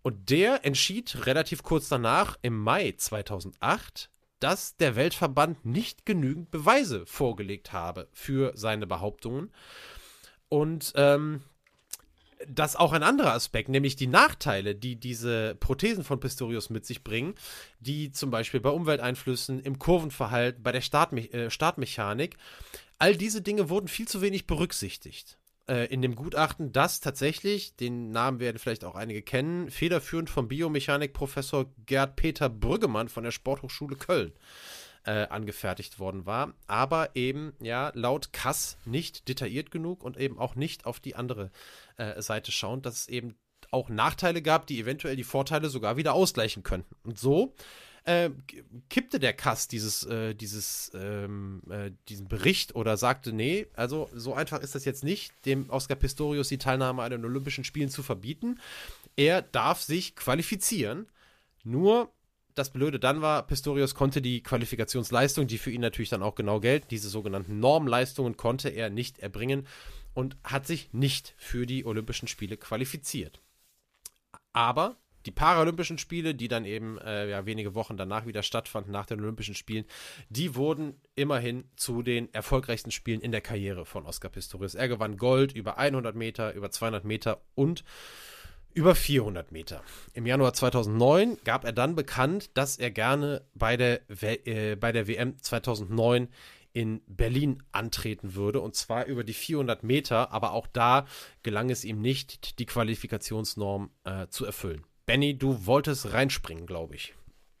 Und 0.00 0.30
der 0.30 0.64
entschied 0.64 1.26
relativ 1.26 1.62
kurz 1.62 1.90
danach, 1.90 2.38
im 2.40 2.58
Mai 2.58 2.94
2008, 2.96 4.08
dass 4.40 4.76
der 4.76 4.96
Weltverband 4.96 5.64
nicht 5.64 6.06
genügend 6.06 6.50
Beweise 6.50 7.06
vorgelegt 7.06 7.72
habe 7.72 8.08
für 8.12 8.52
seine 8.54 8.86
Behauptungen. 8.86 9.50
Und 10.48 10.92
ähm, 10.96 11.42
das 12.46 12.76
auch 12.76 12.92
ein 12.92 13.02
anderer 13.02 13.32
Aspekt, 13.32 13.68
nämlich 13.68 13.96
die 13.96 14.06
Nachteile, 14.06 14.74
die 14.74 14.96
diese 14.96 15.54
Prothesen 15.54 16.04
von 16.04 16.20
Pistorius 16.20 16.70
mit 16.70 16.84
sich 16.84 17.02
bringen, 17.02 17.34
die 17.80 18.12
zum 18.12 18.30
Beispiel 18.30 18.60
bei 18.60 18.70
Umwelteinflüssen, 18.70 19.60
im 19.60 19.78
Kurvenverhalten, 19.78 20.62
bei 20.62 20.72
der 20.72 20.82
Startme 20.82 21.32
äh, 21.32 21.50
Startmechanik, 21.50 22.36
all 22.98 23.16
diese 23.16 23.42
Dinge 23.42 23.70
wurden 23.70 23.88
viel 23.88 24.06
zu 24.06 24.20
wenig 24.20 24.46
berücksichtigt 24.46 25.38
äh, 25.68 25.86
in 25.86 26.02
dem 26.02 26.14
Gutachten, 26.14 26.72
das 26.72 27.00
tatsächlich, 27.00 27.76
den 27.76 28.10
Namen 28.10 28.40
werden 28.40 28.58
vielleicht 28.58 28.84
auch 28.84 28.94
einige 28.94 29.22
kennen, 29.22 29.70
federführend 29.70 30.30
vom 30.30 30.48
Biomechanikprofessor 30.48 31.66
Gerd 31.86 32.16
Peter 32.16 32.48
Brüggemann 32.48 33.08
von 33.08 33.24
der 33.24 33.32
Sporthochschule 33.32 33.96
Köln 33.96 34.32
äh, 35.04 35.26
angefertigt 35.28 35.98
worden 35.98 36.26
war, 36.26 36.54
aber 36.66 37.10
eben 37.14 37.54
ja 37.60 37.90
laut 37.94 38.32
Kass 38.32 38.76
nicht 38.84 39.28
detailliert 39.28 39.70
genug 39.70 40.02
und 40.02 40.16
eben 40.16 40.38
auch 40.38 40.54
nicht 40.54 40.86
auf 40.86 41.00
die 41.00 41.14
andere 41.14 41.50
äh, 41.96 42.20
Seite 42.22 42.52
schauend, 42.52 42.86
dass 42.86 43.02
es 43.02 43.08
eben 43.08 43.36
auch 43.70 43.88
Nachteile 43.88 44.42
gab, 44.42 44.66
die 44.66 44.80
eventuell 44.80 45.16
die 45.16 45.24
Vorteile 45.24 45.68
sogar 45.68 45.96
wieder 45.96 46.14
ausgleichen 46.14 46.62
könnten. 46.62 46.94
Und 47.02 47.18
so 47.18 47.54
äh, 48.06 48.30
kippte 48.88 49.18
der 49.18 49.32
Kass 49.32 49.68
dieses, 49.68 50.04
äh, 50.04 50.34
dieses, 50.34 50.92
ähm, 50.94 51.60
äh, 51.68 51.90
diesen 52.08 52.28
Bericht 52.28 52.74
oder 52.74 52.96
sagte, 52.96 53.32
nee, 53.32 53.66
also 53.74 54.08
so 54.14 54.32
einfach 54.32 54.60
ist 54.60 54.74
das 54.74 54.84
jetzt 54.84 55.04
nicht, 55.04 55.32
dem 55.44 55.68
Oscar 55.70 55.96
Pistorius 55.96 56.48
die 56.48 56.58
Teilnahme 56.58 57.02
an 57.02 57.10
den 57.10 57.24
Olympischen 57.24 57.64
Spielen 57.64 57.88
zu 57.88 58.04
verbieten. 58.04 58.60
Er 59.16 59.42
darf 59.42 59.82
sich 59.82 60.14
qualifizieren. 60.14 61.06
Nur 61.64 62.12
das 62.54 62.70
Blöde 62.70 63.00
dann 63.00 63.22
war, 63.22 63.44
Pistorius 63.46 63.94
konnte 63.96 64.22
die 64.22 64.42
Qualifikationsleistung, 64.42 65.48
die 65.48 65.58
für 65.58 65.72
ihn 65.72 65.80
natürlich 65.80 66.08
dann 66.08 66.22
auch 66.22 66.36
genau 66.36 66.60
gelten, 66.60 66.86
diese 66.88 67.08
sogenannten 67.08 67.58
Normleistungen 67.58 68.36
konnte 68.36 68.68
er 68.68 68.88
nicht 68.88 69.18
erbringen 69.18 69.66
und 70.14 70.36
hat 70.44 70.66
sich 70.66 70.92
nicht 70.92 71.34
für 71.36 71.66
die 71.66 71.84
Olympischen 71.84 72.28
Spiele 72.28 72.56
qualifiziert. 72.56 73.42
Aber 74.52 74.96
die 75.26 75.32
Paralympischen 75.32 75.98
Spiele, 75.98 76.34
die 76.34 76.48
dann 76.48 76.64
eben 76.64 76.98
äh, 76.98 77.28
ja, 77.28 77.44
wenige 77.46 77.74
Wochen 77.74 77.96
danach 77.96 78.26
wieder 78.26 78.42
stattfanden, 78.42 78.92
nach 78.92 79.06
den 79.06 79.20
Olympischen 79.20 79.54
Spielen, 79.54 79.84
die 80.28 80.54
wurden 80.54 80.94
immerhin 81.14 81.64
zu 81.76 82.02
den 82.02 82.32
erfolgreichsten 82.32 82.90
Spielen 82.90 83.20
in 83.20 83.32
der 83.32 83.40
Karriere 83.40 83.84
von 83.84 84.06
Oscar 84.06 84.28
Pistorius. 84.28 84.74
Er 84.74 84.88
gewann 84.88 85.16
Gold 85.16 85.52
über 85.52 85.78
100 85.78 86.14
Meter, 86.14 86.54
über 86.54 86.70
200 86.70 87.04
Meter 87.04 87.42
und 87.54 87.84
über 88.72 88.94
400 88.94 89.52
Meter. 89.52 89.82
Im 90.12 90.26
Januar 90.26 90.52
2009 90.52 91.38
gab 91.44 91.64
er 91.64 91.72
dann 91.72 91.94
bekannt, 91.94 92.50
dass 92.54 92.76
er 92.76 92.90
gerne 92.90 93.42
bei 93.54 93.76
der, 93.76 94.02
äh, 94.22 94.76
bei 94.76 94.92
der 94.92 95.08
WM 95.08 95.40
2009 95.40 96.28
in 96.74 97.00
Berlin 97.06 97.62
antreten 97.72 98.34
würde 98.34 98.60
und 98.60 98.74
zwar 98.74 99.06
über 99.06 99.24
die 99.24 99.32
400 99.32 99.82
Meter, 99.82 100.30
aber 100.30 100.52
auch 100.52 100.66
da 100.66 101.06
gelang 101.42 101.70
es 101.70 101.86
ihm 101.86 102.02
nicht, 102.02 102.58
die 102.58 102.66
Qualifikationsnorm 102.66 103.90
äh, 104.04 104.26
zu 104.28 104.44
erfüllen. 104.44 104.84
Benny, 105.06 105.38
du 105.38 105.66
wolltest 105.66 106.12
reinspringen, 106.12 106.66
glaube 106.66 106.96
ich. 106.96 107.14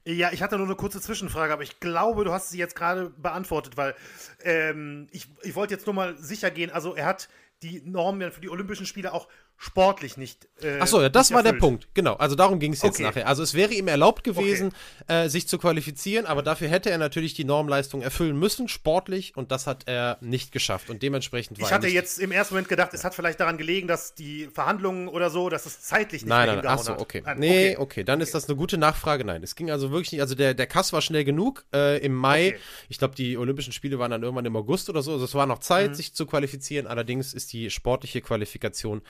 Ja, 0.04 0.30
ich 0.32 0.42
hatte 0.42 0.56
nur 0.56 0.66
eine 0.66 0.76
kurze 0.76 1.00
Zwischenfrage, 1.00 1.52
aber 1.52 1.62
ich 1.62 1.80
glaube, 1.80 2.24
du 2.24 2.32
hast 2.32 2.50
sie 2.50 2.58
jetzt 2.58 2.76
gerade 2.76 3.10
beantwortet, 3.10 3.76
weil 3.76 3.94
ähm, 4.42 5.08
ich, 5.10 5.28
ich 5.42 5.54
wollte 5.54 5.74
jetzt 5.74 5.86
nur 5.86 5.94
mal 5.94 6.16
sicher 6.16 6.50
gehen. 6.50 6.70
Also, 6.70 6.94
er 6.94 7.06
hat 7.06 7.28
die 7.62 7.80
Normen 7.84 8.30
für 8.30 8.40
die 8.40 8.50
Olympischen 8.50 8.86
Spiele 8.86 9.12
auch 9.12 9.28
sportlich 9.58 10.16
nicht. 10.16 10.48
Äh, 10.60 10.80
Achso, 10.80 11.00
ja, 11.00 11.08
das 11.08 11.30
war 11.30 11.38
erfüllt. 11.38 11.54
der 11.54 11.60
Punkt. 11.60 11.88
Genau. 11.94 12.14
Also 12.14 12.36
darum 12.36 12.58
ging 12.58 12.72
es 12.72 12.82
jetzt 12.82 12.96
okay. 12.96 13.02
nachher. 13.04 13.26
Also 13.26 13.42
es 13.42 13.54
wäre 13.54 13.72
ihm 13.72 13.88
erlaubt 13.88 14.22
gewesen, 14.22 14.72
okay. 15.02 15.24
äh, 15.24 15.28
sich 15.28 15.48
zu 15.48 15.58
qualifizieren, 15.58 16.26
aber 16.26 16.42
dafür 16.42 16.68
hätte 16.68 16.90
er 16.90 16.98
natürlich 16.98 17.34
die 17.34 17.44
Normleistung 17.44 18.02
erfüllen 18.02 18.38
müssen, 18.38 18.68
sportlich, 18.68 19.36
und 19.36 19.50
das 19.50 19.66
hat 19.66 19.84
er 19.86 20.18
nicht 20.20 20.52
geschafft. 20.52 20.90
Und 20.90 21.02
dementsprechend 21.02 21.58
war 21.58 21.66
Ich 21.66 21.72
hatte 21.72 21.88
jetzt 21.88 22.18
im 22.18 22.32
ersten 22.32 22.54
Moment 22.54 22.68
gedacht, 22.68 22.92
es 22.92 23.04
hat 23.04 23.14
vielleicht 23.14 23.40
daran 23.40 23.56
gelegen, 23.56 23.88
dass 23.88 24.14
die 24.14 24.48
Verhandlungen 24.52 25.08
oder 25.08 25.30
so, 25.30 25.48
dass 25.48 25.64
es 25.64 25.80
zeitlich 25.80 26.22
nicht 26.22 26.28
nein, 26.28 26.46
mehr 26.46 26.56
nein, 26.56 26.66
Achso, 26.66 26.92
okay. 26.92 27.22
Nein, 27.24 27.38
nee, 27.38 27.70
okay, 27.72 27.76
okay. 27.78 28.04
Dann 28.04 28.20
ist 28.20 28.34
das 28.34 28.48
eine 28.48 28.56
gute 28.56 28.76
Nachfrage. 28.76 29.24
Nein, 29.24 29.42
es 29.42 29.54
ging 29.56 29.70
also 29.70 29.90
wirklich 29.90 30.12
nicht. 30.12 30.20
Also 30.20 30.34
der, 30.34 30.54
der 30.54 30.66
Kass 30.66 30.92
war 30.92 31.00
schnell 31.00 31.24
genug. 31.24 31.64
Äh, 31.72 31.98
Im 32.04 32.14
Mai, 32.14 32.56
ich 32.88 32.98
glaube, 32.98 33.14
die 33.14 33.38
Olympischen 33.38 33.72
Spiele 33.72 33.98
waren 33.98 34.10
dann 34.10 34.22
irgendwann 34.22 34.44
im 34.44 34.56
August 34.56 34.90
oder 34.90 35.02
so. 35.02 35.12
Also 35.12 35.24
es 35.24 35.34
war 35.34 35.46
noch 35.46 35.60
Zeit, 35.60 35.90
mhm. 35.90 35.94
sich 35.94 36.14
zu 36.14 36.26
qualifizieren. 36.26 36.86
Allerdings 36.86 37.32
ist 37.32 37.52
die 37.52 37.70
sportliche 37.70 38.20
Qualifikation 38.20 39.02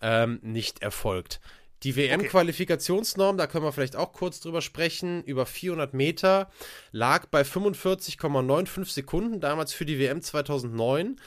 ähm, 0.00 0.38
nicht 0.42 0.82
erfolgt. 0.82 1.40
Die 1.82 1.94
WM-Qualifikationsnorm, 1.94 3.36
okay. 3.36 3.38
da 3.38 3.46
können 3.46 3.64
wir 3.64 3.72
vielleicht 3.72 3.96
auch 3.96 4.12
kurz 4.12 4.40
drüber 4.40 4.62
sprechen, 4.62 5.22
über 5.24 5.44
400 5.44 5.92
Meter, 5.92 6.50
lag 6.90 7.26
bei 7.26 7.42
45,95 7.42 8.92
Sekunden, 8.92 9.40
damals 9.40 9.72
für 9.74 9.84
die 9.84 9.98
WM 9.98 10.22
2009. 10.22 11.20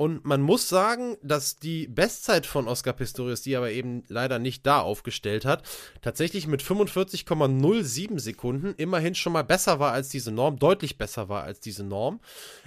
Und 0.00 0.24
man 0.24 0.40
muss 0.40 0.66
sagen, 0.66 1.18
dass 1.22 1.56
die 1.56 1.86
Bestzeit 1.86 2.46
von 2.46 2.68
Oscar 2.68 2.94
Pistorius, 2.94 3.42
die 3.42 3.54
aber 3.54 3.70
eben 3.70 4.02
leider 4.08 4.38
nicht 4.38 4.64
da 4.64 4.80
aufgestellt 4.80 5.44
hat, 5.44 5.62
tatsächlich 6.00 6.46
mit 6.46 6.62
45,07 6.62 8.18
Sekunden 8.18 8.72
immerhin 8.78 9.14
schon 9.14 9.34
mal 9.34 9.44
besser 9.44 9.78
war 9.78 9.92
als 9.92 10.08
diese 10.08 10.32
Norm, 10.32 10.58
deutlich 10.58 10.96
besser 10.96 11.28
war 11.28 11.42
als 11.42 11.60
diese 11.60 11.84
Norm. 11.84 12.20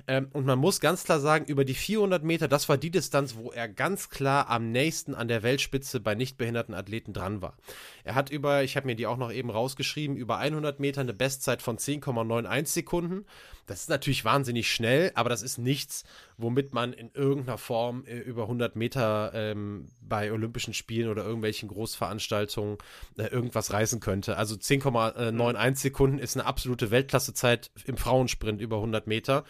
Ähm, 0.08 0.28
und 0.34 0.46
man 0.46 0.60
muss 0.60 0.80
ganz 0.80 1.06
klar 1.06 1.20
sagen, 1.20 1.46
über 1.46 1.66
die 1.66 1.74
400 1.74 2.24
Meter, 2.24 2.48
das 2.48 2.70
war 2.70 2.78
die 2.78 2.92
Distanz, 2.92 3.34
wo 3.36 3.52
er 3.52 3.68
ganz 3.68 4.12
klar 4.12 4.48
am 4.52 4.72
nächsten 4.72 5.16
an 5.16 5.28
der 5.28 5.42
Weltspitze 5.42 6.02
bei 6.02 6.14
nichtbehinderten 6.14 6.76
Athleten 6.76 7.14
dran 7.14 7.42
war. 7.42 7.58
Er 8.04 8.14
hat 8.14 8.30
über, 8.30 8.62
ich 8.62 8.76
habe 8.76 8.86
mir 8.86 8.96
die 8.96 9.08
auch 9.08 9.18
noch 9.18 9.32
eben 9.32 9.50
rausgeschrieben, 9.50 10.18
über 10.18 10.38
100 10.38 10.80
Meter 10.80 11.02
eine 11.02 11.16
Bestzeit 11.16 11.64
von 11.64 11.80
10,91 11.80 12.68
Sekunden. 12.68 13.26
Das 13.66 13.82
ist 13.82 13.90
natürlich 13.90 14.26
wahnsinnig 14.26 14.70
schnell, 14.70 15.12
aber 15.16 15.30
das 15.30 15.42
ist 15.42 15.58
nichts, 15.58 16.04
womit 16.38 16.74
man 16.74 16.92
in 16.94 17.12
irgendeiner 17.14 17.58
Form 17.58 18.06
äh, 18.06 18.18
über 18.20 18.44
100 18.44 18.76
Meter 18.76 19.32
ähm, 19.34 19.88
bei 20.02 20.32
Olympischen 20.32 20.74
Spielen 20.74 21.10
oder 21.10 21.24
irgendwelchen 21.24 21.70
Großveranstaltungen 21.70 22.78
äh, 23.18 23.24
irgendwas 23.28 23.72
reißen 23.72 24.00
könnte. 24.00 24.38
Also 24.38 24.56
10,91 24.56 25.76
Sekunden 25.78 26.20
ist 26.20 26.36
eine 26.36 26.46
absolute 26.46 26.92
Weltklassezeit 26.92 27.72
im 27.86 27.98
Frauensprint 27.98 28.60
über 28.62 28.78
100 28.78 29.08
Meter. 29.08 29.46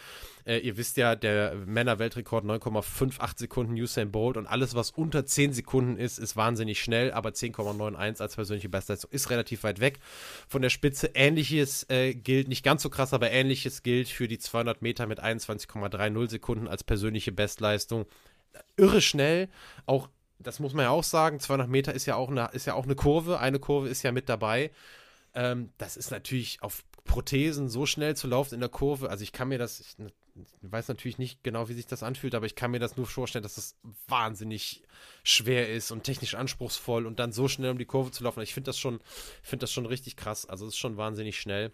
Äh, 0.46 0.58
ihr 0.58 0.76
wisst 0.76 0.96
ja, 0.96 1.16
der 1.16 1.54
Männer-Weltrekord 1.54 2.44
9,58 2.44 3.38
Sekunden 3.38 3.74
Usain 3.74 4.10
Bolt 4.10 4.36
und 4.36 4.46
alles, 4.46 4.74
was 4.74 4.90
unter 4.90 5.24
10 5.24 5.52
Sekunden 5.52 5.96
ist, 5.96 6.18
ist 6.18 6.36
wahnsinnig 6.36 6.82
schnell, 6.82 7.12
aber 7.12 7.30
10,91 7.30 8.20
als 8.20 8.34
persönliche 8.34 8.68
Bestleistung 8.68 9.10
ist 9.10 9.30
relativ 9.30 9.62
weit 9.64 9.80
weg 9.80 10.00
von 10.48 10.62
der 10.62 10.70
Spitze. 10.70 11.10
Ähnliches 11.14 11.88
äh, 11.88 12.14
gilt, 12.14 12.48
nicht 12.48 12.64
ganz 12.64 12.82
so 12.82 12.90
krass, 12.90 13.14
aber 13.14 13.30
ähnliches 13.30 13.82
gilt 13.82 14.08
für 14.08 14.28
die 14.28 14.38
200 14.38 14.82
Meter 14.82 15.06
mit 15.06 15.22
21,30 15.22 16.30
Sekunden 16.30 16.68
als 16.68 16.84
persönliche 16.84 17.32
Bestleistung. 17.32 18.06
Irre 18.76 19.00
schnell, 19.00 19.48
auch 19.86 20.08
das 20.38 20.60
muss 20.60 20.74
man 20.74 20.84
ja 20.84 20.90
auch 20.90 21.04
sagen, 21.04 21.40
200 21.40 21.68
Meter 21.68 21.94
ist 21.94 22.06
ja 22.06 22.16
auch 22.16 22.28
eine, 22.28 22.50
ist 22.52 22.66
ja 22.66 22.74
auch 22.74 22.84
eine 22.84 22.94
Kurve, 22.94 23.38
eine 23.40 23.58
Kurve 23.58 23.88
ist 23.88 24.02
ja 24.02 24.12
mit 24.12 24.28
dabei. 24.28 24.70
Ähm, 25.32 25.70
das 25.78 25.96
ist 25.96 26.10
natürlich 26.10 26.62
auf 26.62 26.84
Prothesen 27.04 27.68
so 27.68 27.86
schnell 27.86 28.16
zu 28.16 28.26
laufen 28.26 28.54
in 28.54 28.60
der 28.60 28.68
Kurve. 28.68 29.10
Also 29.10 29.22
ich 29.22 29.32
kann 29.32 29.48
mir 29.48 29.58
das, 29.58 29.80
ich, 29.80 29.96
weiß 30.62 30.88
natürlich 30.88 31.18
nicht 31.18 31.44
genau, 31.44 31.68
wie 31.68 31.74
sich 31.74 31.86
das 31.86 32.02
anfühlt, 32.02 32.34
aber 32.34 32.46
ich 32.46 32.56
kann 32.56 32.70
mir 32.70 32.80
das 32.80 32.96
nur 32.96 33.06
vorstellen, 33.06 33.42
dass 33.42 33.54
das 33.54 33.76
wahnsinnig 34.08 34.82
schwer 35.22 35.72
ist 35.72 35.90
und 35.90 36.04
technisch 36.04 36.34
anspruchsvoll 36.34 37.06
und 37.06 37.18
dann 37.18 37.32
so 37.32 37.48
schnell 37.48 37.70
um 37.70 37.78
die 37.78 37.84
Kurve 37.84 38.10
zu 38.10 38.24
laufen. 38.24 38.42
Ich 38.42 38.54
finde 38.54 38.68
das 38.68 38.78
schon, 38.78 39.00
das 39.52 39.72
schon 39.72 39.86
richtig 39.86 40.16
krass. 40.16 40.46
Also 40.46 40.66
es 40.66 40.74
ist 40.74 40.78
schon 40.78 40.96
wahnsinnig 40.96 41.38
schnell. 41.38 41.72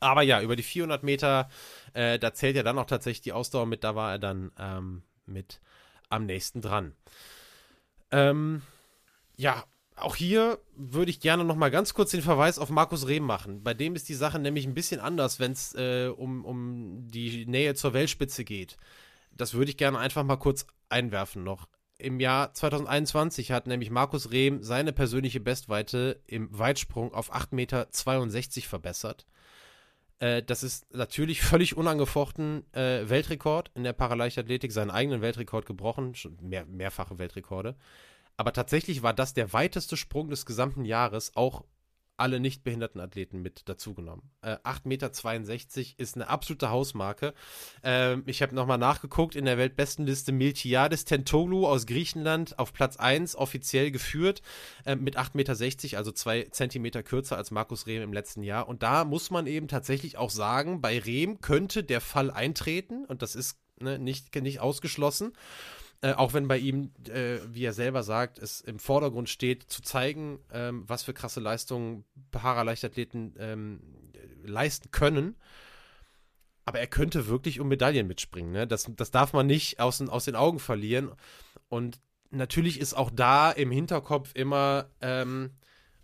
Aber 0.00 0.22
ja, 0.22 0.42
über 0.42 0.54
die 0.54 0.62
400 0.62 1.02
Meter, 1.02 1.48
äh, 1.94 2.18
da 2.18 2.34
zählt 2.34 2.56
ja 2.56 2.62
dann 2.62 2.78
auch 2.78 2.86
tatsächlich 2.86 3.22
die 3.22 3.32
Ausdauer 3.32 3.66
mit. 3.66 3.84
Da 3.84 3.94
war 3.94 4.12
er 4.12 4.18
dann 4.18 4.52
ähm, 4.58 5.02
mit 5.26 5.60
am 6.10 6.26
nächsten 6.26 6.60
dran. 6.60 6.94
Ähm, 8.10 8.62
ja, 9.36 9.64
auch 10.00 10.16
hier 10.16 10.58
würde 10.76 11.10
ich 11.10 11.20
gerne 11.20 11.44
noch 11.44 11.56
mal 11.56 11.70
ganz 11.70 11.94
kurz 11.94 12.10
den 12.10 12.22
Verweis 12.22 12.58
auf 12.58 12.70
Markus 12.70 13.06
Rehm 13.06 13.24
machen. 13.24 13.62
Bei 13.62 13.74
dem 13.74 13.94
ist 13.94 14.08
die 14.08 14.14
Sache 14.14 14.38
nämlich 14.38 14.66
ein 14.66 14.74
bisschen 14.74 15.00
anders, 15.00 15.40
wenn 15.40 15.52
es 15.52 15.74
äh, 15.74 16.08
um, 16.08 16.44
um 16.44 17.08
die 17.08 17.46
Nähe 17.46 17.74
zur 17.74 17.92
Weltspitze 17.92 18.44
geht. 18.44 18.76
Das 19.32 19.54
würde 19.54 19.70
ich 19.70 19.76
gerne 19.76 19.98
einfach 19.98 20.24
mal 20.24 20.36
kurz 20.36 20.66
einwerfen 20.88 21.44
noch. 21.44 21.68
Im 21.98 22.20
Jahr 22.20 22.54
2021 22.54 23.50
hat 23.50 23.66
nämlich 23.66 23.90
Markus 23.90 24.30
Rehm 24.30 24.62
seine 24.62 24.92
persönliche 24.92 25.40
Bestweite 25.40 26.20
im 26.26 26.56
Weitsprung 26.56 27.12
auf 27.12 27.34
8,62 27.34 27.54
Meter 27.54 27.86
verbessert. 28.68 29.26
Äh, 30.20 30.42
das 30.42 30.62
ist 30.62 30.92
natürlich 30.94 31.42
völlig 31.42 31.76
unangefochten 31.76 32.64
äh, 32.72 33.08
Weltrekord 33.08 33.70
in 33.74 33.84
der 33.84 33.92
Paraleichtathletik, 33.92 34.72
seinen 34.72 34.90
eigenen 34.90 35.22
Weltrekord 35.22 35.66
gebrochen, 35.66 36.14
schon 36.14 36.36
mehr, 36.40 36.66
mehrfache 36.66 37.18
Weltrekorde. 37.18 37.76
Aber 38.38 38.52
tatsächlich 38.52 39.02
war 39.02 39.12
das 39.12 39.34
der 39.34 39.52
weiteste 39.52 39.96
Sprung 39.96 40.30
des 40.30 40.46
gesamten 40.46 40.84
Jahres, 40.84 41.36
auch 41.36 41.64
alle 42.18 42.40
nicht 42.40 42.64
behinderten 42.64 43.00
Athleten 43.00 43.40
mit 43.42 43.68
dazugenommen. 43.68 44.30
Äh, 44.42 44.56
8,62 44.64 44.84
Meter 44.84 45.94
ist 45.98 46.16
eine 46.16 46.28
absolute 46.28 46.70
Hausmarke. 46.70 47.32
Ähm, 47.82 48.24
ich 48.26 48.42
habe 48.42 48.54
nochmal 48.54 48.78
nachgeguckt, 48.78 49.36
in 49.36 49.44
der 49.44 49.58
Weltbestenliste 49.58 50.32
Miltiades 50.32 51.04
Tentoglu 51.04 51.66
aus 51.66 51.86
Griechenland 51.86 52.58
auf 52.58 52.72
Platz 52.72 52.96
1 52.96 53.36
offiziell 53.36 53.90
geführt 53.90 54.42
äh, 54.84 54.96
mit 54.96 55.16
8,60 55.16 55.34
Meter, 55.34 55.98
also 55.98 56.12
zwei 56.12 56.42
Zentimeter 56.50 57.02
kürzer 57.02 57.36
als 57.36 57.50
Markus 57.50 57.86
Rehm 57.86 58.02
im 58.02 58.12
letzten 58.12 58.42
Jahr. 58.42 58.68
Und 58.68 58.82
da 58.82 59.04
muss 59.04 59.30
man 59.30 59.46
eben 59.46 59.68
tatsächlich 59.68 60.18
auch 60.18 60.30
sagen, 60.30 60.80
bei 60.80 60.98
Rehm 60.98 61.40
könnte 61.40 61.84
der 61.84 62.00
Fall 62.00 62.30
eintreten 62.30 63.04
und 63.04 63.22
das 63.22 63.36
ist 63.36 63.58
ne, 63.80 63.98
nicht, 63.98 64.34
nicht 64.34 64.60
ausgeschlossen. 64.60 65.32
Äh, 66.00 66.12
auch 66.12 66.32
wenn 66.32 66.46
bei 66.46 66.58
ihm, 66.58 66.92
äh, 67.08 67.38
wie 67.48 67.64
er 67.64 67.72
selber 67.72 68.04
sagt, 68.04 68.38
es 68.38 68.60
im 68.60 68.78
Vordergrund 68.78 69.28
steht, 69.28 69.64
zu 69.64 69.82
zeigen, 69.82 70.38
ähm, 70.52 70.84
was 70.86 71.02
für 71.02 71.12
krasse 71.12 71.40
Leistungen 71.40 72.04
Paraleichtathleten 72.30 73.34
ähm, 73.38 73.80
leisten 74.44 74.92
können. 74.92 75.34
Aber 76.64 76.78
er 76.78 76.86
könnte 76.86 77.26
wirklich 77.26 77.58
um 77.58 77.68
Medaillen 77.68 78.06
mitspringen. 78.06 78.52
Ne? 78.52 78.66
Das, 78.66 78.88
das 78.94 79.10
darf 79.10 79.32
man 79.32 79.46
nicht 79.46 79.80
aus, 79.80 80.00
aus 80.02 80.26
den 80.26 80.36
Augen 80.36 80.60
verlieren. 80.60 81.10
Und 81.68 82.00
natürlich 82.30 82.78
ist 82.78 82.94
auch 82.94 83.10
da 83.10 83.50
im 83.50 83.72
Hinterkopf 83.72 84.32
immer, 84.34 84.90
ähm, 85.00 85.50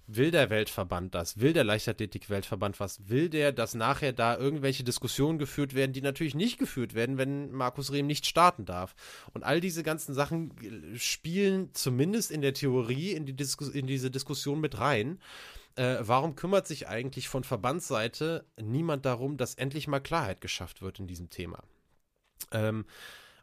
Will 0.07 0.31
der 0.31 0.51
Weltverband 0.51 1.15
das? 1.15 1.41
Will 1.41 1.55
der 1.55 1.65
Leichtathletik-Weltverband 1.65 2.79
was? 2.79 3.09
Will 3.09 3.31
der, 3.31 3.53
dass 3.53 3.75
nachher 3.75 4.13
da 4.13 4.37
irgendwelche 4.37 4.85
Diskussionen 4.85 5.39
geführt 5.39 5.75
werden, 5.75 5.93
die 5.93 6.03
natürlich 6.03 6.35
nicht 6.35 6.59
geführt 6.59 6.95
werden, 6.95 7.17
wenn 7.17 7.51
Markus 7.53 7.91
Rehm 7.91 8.07
nicht 8.07 8.27
starten 8.27 8.67
darf? 8.67 8.95
Und 9.33 9.45
all 9.45 9.61
diese 9.61 9.83
ganzen 9.83 10.15
Sachen 10.15 10.53
spielen 10.97 11.71
zumindest 11.73 12.31
in 12.31 12.43
der 12.43 12.53
Theorie 12.53 13.13
in, 13.13 13.25
die 13.25 13.35
Disku 13.35 13.65
in 13.71 13.87
diese 13.87 14.11
Diskussion 14.11 14.61
mit 14.61 14.79
rein. 14.79 15.21
Äh, 15.77 15.97
warum 16.01 16.37
kümmert 16.37 16.67
sich 16.67 16.87
eigentlich 16.87 17.29
von 17.29 17.43
Verbandsseite 17.43 18.45
niemand 18.61 19.07
darum, 19.07 19.39
dass 19.39 19.55
endlich 19.55 19.89
mal 19.89 20.01
Klarheit 20.01 20.43
geschafft 20.43 20.83
wird 20.83 21.01
in 21.01 21.07
diesem 21.07 21.31
Thema? 21.31 21.63
Ähm, 22.53 22.85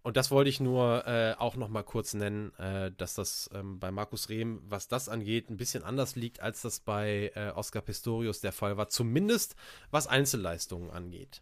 und 0.03 0.17
das 0.17 0.31
wollte 0.31 0.49
ich 0.49 0.59
nur 0.59 1.05
äh, 1.05 1.35
auch 1.37 1.55
noch 1.55 1.69
mal 1.69 1.83
kurz 1.83 2.13
nennen, 2.13 2.53
äh, 2.57 2.91
dass 2.97 3.13
das 3.13 3.49
ähm, 3.53 3.79
bei 3.79 3.91
Markus 3.91 4.29
Rehm, 4.29 4.61
was 4.65 4.87
das 4.87 5.09
angeht, 5.09 5.49
ein 5.49 5.57
bisschen 5.57 5.83
anders 5.83 6.15
liegt, 6.15 6.39
als 6.39 6.61
das 6.61 6.79
bei 6.79 7.31
äh, 7.35 7.51
Oscar 7.51 7.81
Pistorius 7.81 8.41
der 8.41 8.51
Fall 8.51 8.77
war, 8.77 8.89
zumindest 8.89 9.55
was 9.91 10.07
Einzelleistungen 10.07 10.89
angeht. 10.89 11.41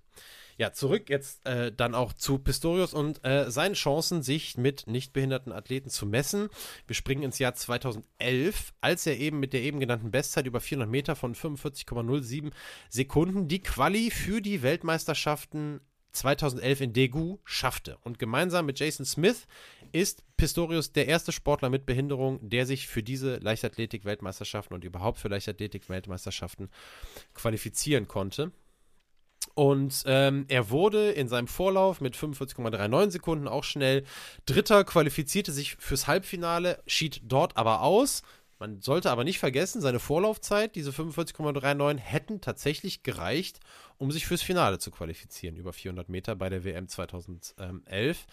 Ja, 0.59 0.73
zurück 0.73 1.09
jetzt 1.09 1.45
äh, 1.45 1.71
dann 1.71 1.95
auch 1.95 2.11
zu 2.11 2.37
Pistorius 2.37 2.93
und 2.93 3.23
äh, 3.25 3.49
seinen 3.49 3.75
Chancen, 3.75 4.23
sich 4.23 4.57
mit 4.57 4.87
nichtbehinderten 4.87 5.53
Athleten 5.53 5.89
zu 5.89 6.05
messen. 6.05 6.49
Wir 6.85 6.97
springen 6.97 7.23
ins 7.23 7.39
Jahr 7.39 7.53
2011, 7.53 8.73
als 8.81 9.07
er 9.07 9.17
eben 9.17 9.39
mit 9.39 9.53
der 9.53 9.61
eben 9.61 9.79
genannten 9.79 10.11
Bestzeit 10.11 10.45
über 10.47 10.59
400 10.59 10.89
Meter 10.89 11.15
von 11.15 11.33
45,07 11.33 12.51
Sekunden 12.89 13.47
die 13.47 13.63
Quali 13.63 14.11
für 14.11 14.41
die 14.41 14.61
Weltmeisterschaften 14.61 15.79
2011 16.11 16.81
in 16.81 16.93
Daegu 16.93 17.37
schaffte. 17.45 17.97
Und 18.01 18.19
gemeinsam 18.19 18.65
mit 18.65 18.79
Jason 18.79 19.05
Smith 19.05 19.47
ist 19.91 20.23
Pistorius 20.37 20.91
der 20.91 21.07
erste 21.07 21.31
Sportler 21.31 21.69
mit 21.69 21.85
Behinderung, 21.85 22.39
der 22.47 22.65
sich 22.65 22.87
für 22.87 23.03
diese 23.03 23.37
Leichtathletik-Weltmeisterschaften 23.37 24.73
und 24.73 24.83
überhaupt 24.83 25.19
für 25.19 25.27
Leichtathletik-Weltmeisterschaften 25.27 26.69
qualifizieren 27.33 28.07
konnte. 28.07 28.51
Und 29.55 30.03
ähm, 30.05 30.45
er 30.47 30.69
wurde 30.69 31.11
in 31.11 31.27
seinem 31.27 31.47
Vorlauf 31.47 32.01
mit 32.01 32.15
45,39 32.15 33.11
Sekunden 33.11 33.47
auch 33.47 33.63
schnell 33.63 34.03
Dritter, 34.45 34.83
qualifizierte 34.83 35.51
sich 35.51 35.75
fürs 35.75 36.07
Halbfinale, 36.07 36.81
schied 36.87 37.21
dort 37.23 37.57
aber 37.57 37.81
aus. 37.81 38.21
Man 38.59 38.81
sollte 38.81 39.09
aber 39.09 39.23
nicht 39.23 39.39
vergessen, 39.39 39.81
seine 39.81 39.99
Vorlaufzeit, 39.99 40.75
diese 40.75 40.91
45,39, 40.91 41.97
hätten 41.97 42.41
tatsächlich 42.41 43.03
gereicht, 43.03 43.59
um 43.97 44.11
sich 44.11 44.27
fürs 44.27 44.41
Finale 44.41 44.79
zu 44.79 44.91
qualifizieren, 44.91 45.55
über 45.55 45.71
400 45.71 46.09
Meter 46.09 46.35
bei 46.35 46.49
der 46.49 46.65
WM 46.65 46.87
2011 46.89 48.27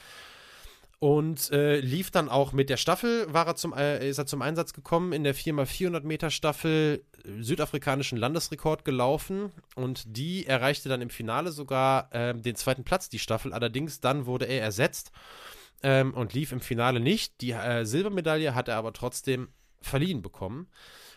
und 0.98 1.50
äh, 1.52 1.78
lief 1.80 2.10
dann 2.10 2.28
auch 2.28 2.52
mit 2.52 2.70
der 2.70 2.78
Staffel, 2.78 3.32
war 3.32 3.46
er 3.46 3.56
zum, 3.56 3.74
äh, 3.74 4.08
ist 4.08 4.18
er 4.18 4.26
zum 4.26 4.40
Einsatz 4.40 4.72
gekommen, 4.72 5.12
in 5.12 5.24
der 5.24 5.34
4x400 5.34 6.04
Meter 6.04 6.30
Staffel 6.30 7.04
äh, 7.24 7.42
südafrikanischen 7.42 8.16
Landesrekord 8.16 8.84
gelaufen 8.84 9.52
und 9.74 10.04
die 10.06 10.46
erreichte 10.46 10.88
dann 10.88 11.02
im 11.02 11.10
Finale 11.10 11.52
sogar 11.52 12.12
äh, 12.14 12.34
den 12.34 12.56
zweiten 12.56 12.84
Platz, 12.84 13.10
die 13.10 13.18
Staffel. 13.18 13.52
Allerdings 13.52 14.00
dann 14.00 14.24
wurde 14.24 14.46
er 14.46 14.62
ersetzt 14.62 15.12
ähm, 15.82 16.14
und 16.14 16.32
lief 16.32 16.52
im 16.52 16.60
Finale 16.60 16.98
nicht. 16.98 17.42
Die 17.42 17.52
äh, 17.52 17.84
Silbermedaille 17.84 18.54
hat 18.54 18.68
er 18.68 18.76
aber 18.76 18.94
trotzdem 18.94 19.48
verliehen 19.86 20.22
bekommen. 20.22 20.68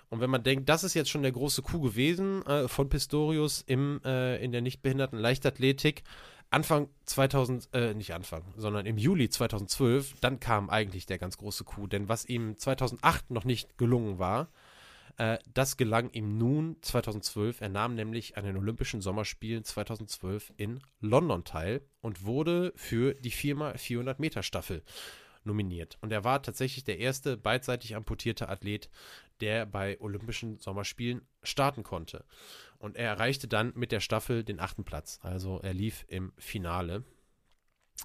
Und 0.09 0.21
wenn 0.21 0.29
man 0.29 0.43
denkt, 0.43 0.69
das 0.69 0.83
ist 0.83 0.95
jetzt 0.95 1.09
schon 1.09 1.21
der 1.21 1.31
große 1.31 1.61
Coup 1.61 1.81
gewesen 1.81 2.43
äh, 2.45 2.67
von 2.67 2.89
Pistorius 2.89 3.63
im, 3.67 4.01
in 4.03 4.51
der 4.51 4.61
nichtbehinderten 4.61 5.19
Leichtathletik, 5.19 6.03
Anfang 6.51 6.89
2000, 7.05 7.69
äh, 7.73 7.93
nicht 7.93 8.13
Anfang, 8.13 8.43
sondern 8.57 8.87
im 8.87 8.97
Juli 8.97 9.29
2012, 9.29 10.15
dann 10.19 10.39
kam 10.39 10.69
eigentlich 10.69 11.05
der 11.05 11.19
ganz 11.19 11.37
große 11.37 11.63
Coup. 11.63 11.87
Denn 11.87 12.09
was 12.09 12.25
ihm 12.25 12.57
2008 12.57 13.29
noch 13.29 13.43
nicht 13.43 13.77
gelungen 13.77 14.17
war, 14.17 14.49
äh, 15.17 15.37
das 15.53 15.77
gelang 15.77 16.09
ihm 16.11 16.39
nun 16.39 16.77
2012. 16.81 17.61
Er 17.61 17.69
nahm 17.69 17.93
nämlich 17.93 18.35
an 18.35 18.45
den 18.45 18.57
Olympischen 18.57 19.01
Sommerspielen 19.01 19.63
2012 19.63 20.53
in 20.57 20.79
London 21.01 21.43
teil 21.43 21.81
und 22.01 22.25
wurde 22.25 22.73
für 22.75 23.13
die 23.13 23.31
4x400 23.31 24.15
Meter 24.17 24.41
Staffel 24.41 24.81
nominiert. 25.43 25.97
Und 26.01 26.11
er 26.11 26.23
war 26.23 26.41
tatsächlich 26.41 26.83
der 26.83 26.99
erste 26.99 27.37
beidseitig 27.37 27.95
amputierte 27.95 28.49
Athlet, 28.49 28.89
der 29.41 29.65
bei 29.65 29.99
Olympischen 30.01 30.57
Sommerspielen 30.57 31.21
starten 31.43 31.83
konnte. 31.83 32.25
Und 32.77 32.97
er 32.97 33.07
erreichte 33.07 33.47
dann 33.47 33.73
mit 33.75 33.91
der 33.91 33.99
Staffel 33.99 34.43
den 34.43 34.59
achten 34.59 34.83
Platz. 34.83 35.19
Also 35.21 35.59
er 35.61 35.73
lief 35.73 36.05
im 36.07 36.33
Finale. 36.37 37.03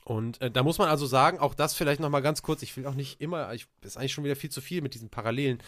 Und 0.05 0.41
äh, 0.41 0.51
da 0.51 0.63
muss 0.63 0.79
man 0.79 0.89
also 0.89 1.07
sagen, 1.07 1.39
auch 1.39 1.55
das 1.55 1.75
vielleicht 1.75 2.01
nochmal 2.01 2.23
ganz 2.23 2.43
kurz, 2.43 2.63
ich 2.63 2.77
will 2.77 2.87
auch 2.87 2.95
nicht 2.95 3.21
immer, 3.21 3.53
ich 3.55 3.67
ist 3.83 3.97
eigentlich 3.97 4.13
schon 4.13 4.25
wieder 4.25 4.37
viel 4.37 4.51
zu 4.51 4.61
viel 4.61 4.83
mit 4.83 4.95
diesen 4.95 5.09
Parallelen, 5.09 5.59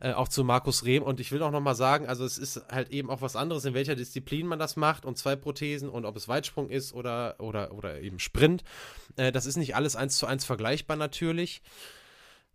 äh, 0.00 0.12
auch 0.12 0.28
zu 0.28 0.44
Markus 0.44 0.84
Rehm. 0.84 1.02
Und 1.02 1.20
ich 1.20 1.32
will 1.32 1.42
auch 1.42 1.50
nochmal 1.50 1.74
sagen, 1.74 2.06
also 2.06 2.24
es 2.24 2.38
ist 2.38 2.62
halt 2.70 2.90
eben 2.90 3.10
auch 3.10 3.20
was 3.20 3.36
anderes, 3.36 3.64
in 3.64 3.74
welcher 3.74 3.94
Disziplin 3.94 4.46
man 4.46 4.58
das 4.58 4.76
macht 4.76 5.04
und 5.04 5.16
zwei 5.16 5.36
Prothesen 5.36 5.88
und 5.88 6.04
ob 6.04 6.16
es 6.16 6.28
Weitsprung 6.28 6.70
ist 6.70 6.92
oder, 6.92 7.36
oder, 7.38 7.72
oder 7.72 8.00
eben 8.00 8.18
Sprint. 8.18 8.64
Äh, 9.16 9.32
das 9.32 9.46
ist 9.46 9.56
nicht 9.56 9.76
alles 9.76 9.96
eins 9.96 10.18
zu 10.18 10.26
eins 10.26 10.44
vergleichbar 10.44 10.96
natürlich. 10.96 11.62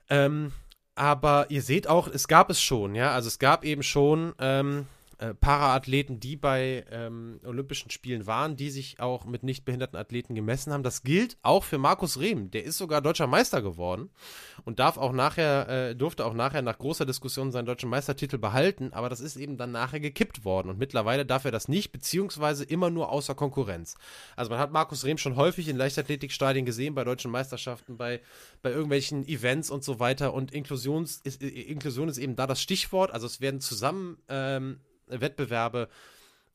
Ähm, 0.10 0.52
aber 0.96 1.48
ihr 1.50 1.62
seht 1.62 1.88
auch, 1.88 2.08
es 2.08 2.28
gab 2.28 2.50
es 2.50 2.62
schon, 2.62 2.94
ja, 2.94 3.12
also 3.12 3.28
es 3.28 3.40
gab 3.40 3.66
eben 3.66 3.82
schon 3.82 4.34
ähm, 4.40 4.86
äh, 5.24 5.34
Paraathleten, 5.34 6.20
die 6.20 6.36
bei 6.36 6.86
ähm, 6.92 7.40
Olympischen 7.46 7.90
Spielen 7.92 8.28
waren, 8.28 8.58
die 8.58 8.70
sich 8.70 9.00
auch 9.00 9.24
mit 9.24 9.44
nicht 9.44 9.64
behinderten 9.64 9.98
Athleten 9.98 10.36
gemessen 10.36 10.74
haben. 10.74 10.84
Das 10.84 11.04
gilt 11.04 11.38
auch 11.44 11.64
für 11.64 11.78
Markus 11.78 12.20
Rehm. 12.20 12.52
Der 12.52 12.66
ist 12.66 12.78
sogar 12.78 13.00
deutscher 13.00 13.28
Meister 13.28 13.62
geworden 13.62 14.10
und 14.66 14.80
darf 14.80 14.98
auch 14.98 15.14
nachher, 15.14 15.70
äh, 15.70 15.96
durfte 15.96 16.26
auch 16.26 16.34
nachher 16.34 16.62
nach 16.62 16.78
großer 16.78 17.06
Diskussion 17.06 17.54
seinen 17.54 17.66
deutschen 17.66 17.90
Meistertitel 17.90 18.38
behalten, 18.38 18.92
aber 18.92 19.08
das 19.08 19.22
ist 19.22 19.38
eben 19.38 19.56
dann 19.56 19.72
nachher 19.72 20.02
gekippt 20.02 20.44
worden 20.44 20.70
und 20.70 20.78
mittlerweile 20.78 21.26
darf 21.26 21.46
er 21.46 21.52
das 21.52 21.70
nicht, 21.70 21.94
beziehungsweise 21.94 22.66
immer 22.66 22.90
nur 22.90 23.10
außer 23.10 23.34
Konkurrenz. 23.34 23.96
Also 24.36 24.52
man 24.52 24.60
hat 24.60 24.74
Markus 24.74 25.06
Rehm 25.06 25.18
schon 25.18 25.38
häufig 25.38 25.70
in 25.70 25.78
Leichtathletikstadien 25.78 26.66
gesehen, 26.66 26.96
bei 26.96 27.06
deutschen 27.06 27.32
Meisterschaften, 27.32 27.96
bei, 27.96 28.20
bei 28.62 28.72
irgendwelchen 28.72 29.26
Events 29.26 29.70
und 29.70 29.86
so 29.86 30.02
weiter 30.02 30.34
und 30.34 30.52
Inklusions 30.52 31.22
ist, 31.24 31.42
Inklusion 31.42 32.10
ist 32.10 32.18
eben 32.18 32.36
da 32.36 32.46
das 32.46 32.62
Stichwort. 32.62 33.12
Also 33.12 33.26
es 33.26 33.40
werden 33.40 33.62
zusammen 33.62 34.18
ähm, 34.28 34.82
Wettbewerbe 35.08 35.90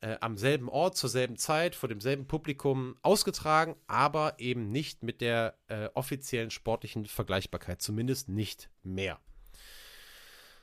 äh, 0.01 0.17
am 0.21 0.37
selben 0.37 0.69
Ort, 0.69 0.97
zur 0.97 1.11
selben 1.11 1.37
Zeit, 1.37 1.75
vor 1.75 1.89
demselben 1.89 2.27
Publikum 2.27 2.97
ausgetragen, 3.03 3.75
aber 3.87 4.35
eben 4.39 4.71
nicht 4.71 5.03
mit 5.03 5.21
der 5.21 5.55
äh, 5.69 5.89
offiziellen 5.95 6.51
sportlichen 6.51 7.07
Vergleichbarkeit, 7.07 7.83
zumindest 7.83 8.29
nicht 8.29 8.71
mehr. 8.83 9.19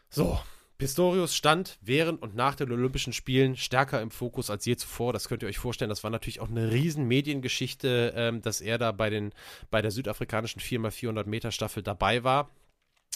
So, 0.09 0.39
Pistorius 0.77 1.35
stand 1.35 1.77
während 1.81 2.21
und 2.21 2.35
nach 2.35 2.55
den 2.55 2.71
Olympischen 2.71 3.13
Spielen 3.13 3.55
stärker 3.55 4.01
im 4.01 4.11
Fokus 4.11 4.49
als 4.49 4.65
je 4.65 4.75
zuvor. 4.75 5.13
Das 5.13 5.27
könnt 5.27 5.41
ihr 5.41 5.47
euch 5.47 5.57
vorstellen. 5.57 5.89
Das 5.89 6.03
war 6.03 6.11
natürlich 6.11 6.41
auch 6.41 6.49
eine 6.49 6.71
riesen 6.71 7.07
Mediengeschichte, 7.07 8.13
ähm, 8.15 8.41
dass 8.41 8.59
er 8.59 8.77
da 8.77 8.91
bei, 8.91 9.09
den, 9.09 9.31
bei 9.71 9.81
der 9.81 9.91
südafrikanischen 9.91 10.61
4x400 10.61 11.27
Meter 11.27 11.51
Staffel 11.51 11.81
dabei 11.81 12.23
war. 12.23 12.49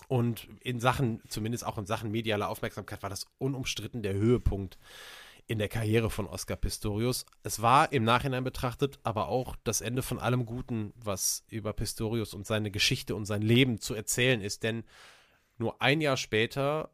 Und 0.07 0.47
in 0.62 0.79
Sachen, 0.79 1.21
zumindest 1.27 1.65
auch 1.65 1.77
in 1.77 1.85
Sachen 1.85 2.12
medialer 2.12 2.49
Aufmerksamkeit, 2.49 3.03
war 3.03 3.09
das 3.09 3.27
unumstritten 3.38 4.01
der 4.01 4.13
Höhepunkt 4.13 4.77
in 5.49 5.57
der 5.57 5.67
Karriere 5.67 6.12
von 6.12 6.27
Oscar 6.27 6.55
Pistorius. 6.55 7.25
Es 7.41 7.62
war 7.62 7.91
im 7.91 8.03
Nachhinein 8.03 8.43
betrachtet 8.43 8.99
aber 9.01 9.29
auch 9.29 9.55
das 9.63 9.81
Ende 9.81 10.03
von 10.03 10.19
allem 10.19 10.45
Guten, 10.45 10.93
was 10.95 11.43
über 11.49 11.73
Pistorius 11.73 12.35
und 12.35 12.45
seine 12.45 12.69
Geschichte 12.69 13.15
und 13.15 13.25
sein 13.25 13.41
Leben 13.41 13.79
zu 13.79 13.95
erzählen 13.95 14.41
ist. 14.41 14.62
Denn 14.62 14.83
nur 15.57 15.81
ein 15.81 16.01
Jahr 16.01 16.17
später 16.17 16.91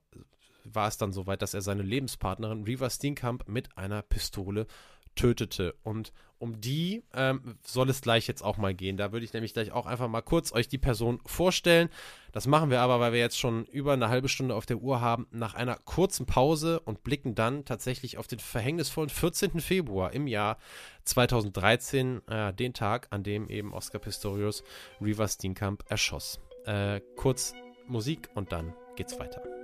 war 0.63 0.87
es 0.87 0.97
dann 0.97 1.11
soweit, 1.11 1.41
dass 1.41 1.53
er 1.53 1.61
seine 1.61 1.83
Lebenspartnerin 1.83 2.63
Riva 2.63 2.89
Steenkamp 2.89 3.47
mit 3.49 3.77
einer 3.77 4.01
Pistole 4.01 4.67
tötete. 5.15 5.75
Und 5.83 6.13
um 6.45 6.61
die 6.61 7.03
ähm, 7.15 7.57
soll 7.65 7.89
es 7.89 8.01
gleich 8.01 8.27
jetzt 8.27 8.43
auch 8.43 8.57
mal 8.57 8.75
gehen. 8.75 8.97
Da 8.97 9.11
würde 9.11 9.25
ich 9.25 9.33
nämlich 9.33 9.53
gleich 9.53 9.71
auch 9.71 9.87
einfach 9.87 10.07
mal 10.07 10.21
kurz 10.21 10.53
euch 10.53 10.67
die 10.67 10.77
Person 10.77 11.19
vorstellen. 11.25 11.89
Das 12.33 12.45
machen 12.45 12.69
wir 12.69 12.81
aber, 12.81 12.99
weil 12.99 13.13
wir 13.13 13.19
jetzt 13.19 13.39
schon 13.39 13.65
über 13.65 13.93
eine 13.93 14.09
halbe 14.09 14.29
Stunde 14.29 14.53
auf 14.53 14.67
der 14.67 14.77
Uhr 14.77 15.01
haben, 15.01 15.25
nach 15.31 15.55
einer 15.55 15.75
kurzen 15.75 16.27
Pause 16.27 16.79
und 16.81 17.03
blicken 17.03 17.33
dann 17.33 17.65
tatsächlich 17.65 18.19
auf 18.19 18.27
den 18.27 18.37
verhängnisvollen 18.37 19.09
14. 19.09 19.59
Februar 19.59 20.13
im 20.13 20.27
Jahr 20.27 20.59
2013, 21.05 22.27
äh, 22.27 22.53
den 22.53 22.73
Tag, 22.73 23.07
an 23.09 23.23
dem 23.23 23.49
eben 23.49 23.73
Oscar 23.73 23.97
Pistorius 23.97 24.63
Riva 25.01 25.27
Steenkamp 25.27 25.83
erschoss. 25.89 26.39
Äh, 26.65 27.01
kurz 27.15 27.53
Musik 27.87 28.29
und 28.35 28.51
dann 28.51 28.75
geht's 28.95 29.17
weiter. 29.19 29.54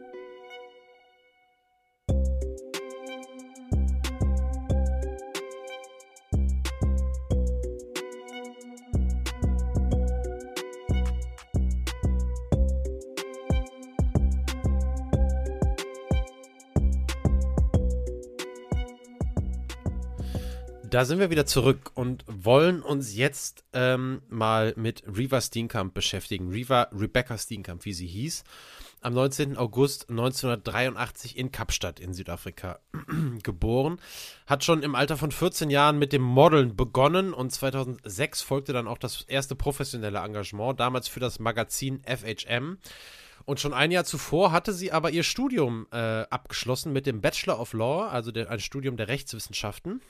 Da 20.91 21.06
sind 21.06 21.19
wir 21.19 21.30
wieder 21.30 21.45
zurück 21.45 21.91
und 21.93 22.25
wollen 22.27 22.82
uns 22.82 23.15
jetzt 23.15 23.63
ähm, 23.71 24.23
mal 24.27 24.73
mit 24.75 25.04
Reva 25.08 25.39
Steenkamp 25.39 25.93
beschäftigen. 25.93 26.49
Reva 26.49 26.89
Rebecca 26.91 27.38
Steenkamp, 27.38 27.86
wie 27.86 27.93
sie 27.93 28.08
hieß. 28.08 28.43
Am 28.99 29.13
19. 29.13 29.56
August 29.56 30.10
1983 30.10 31.38
in 31.38 31.49
Kapstadt 31.49 32.01
in 32.01 32.13
Südafrika 32.13 32.80
geboren. 33.41 34.01
Hat 34.47 34.65
schon 34.65 34.84
im 34.84 34.93
Alter 34.93 35.15
von 35.15 35.32
14 35.32 35.69
Jahren 35.69 35.97
mit 35.97 36.12
dem 36.12 36.23
Modeln 36.23 36.75
begonnen 36.75 37.34
und 37.34 37.54
2006 37.54 38.41
folgte 38.41 38.73
dann 38.73 38.89
auch 38.89 38.97
das 38.97 39.21
erste 39.21 39.56
professionelle 39.56 40.19
Engagement, 40.19 40.82
damals 40.82 41.08
für 41.08 41.21
das 41.21 41.39
Magazin 41.39 42.01
FHM. 42.04 42.80
Und 43.45 43.62
schon 43.62 43.73
ein 43.73 43.91
Jahr 43.91 44.04
zuvor 44.04 44.51
hatte 44.51 44.73
sie 44.73 44.91
aber 44.91 45.12
ihr 45.12 45.23
Studium 45.23 45.88
äh, 45.93 46.23
abgeschlossen 46.23 46.91
mit 46.91 47.06
dem 47.06 47.21
Bachelor 47.21 47.62
of 47.62 47.71
Law, 47.71 48.10
also 48.10 48.32
der, 48.32 48.51
ein 48.51 48.60
Studium 48.60 48.97
der 48.97 49.08
Rechtswissenschaften 49.08 50.01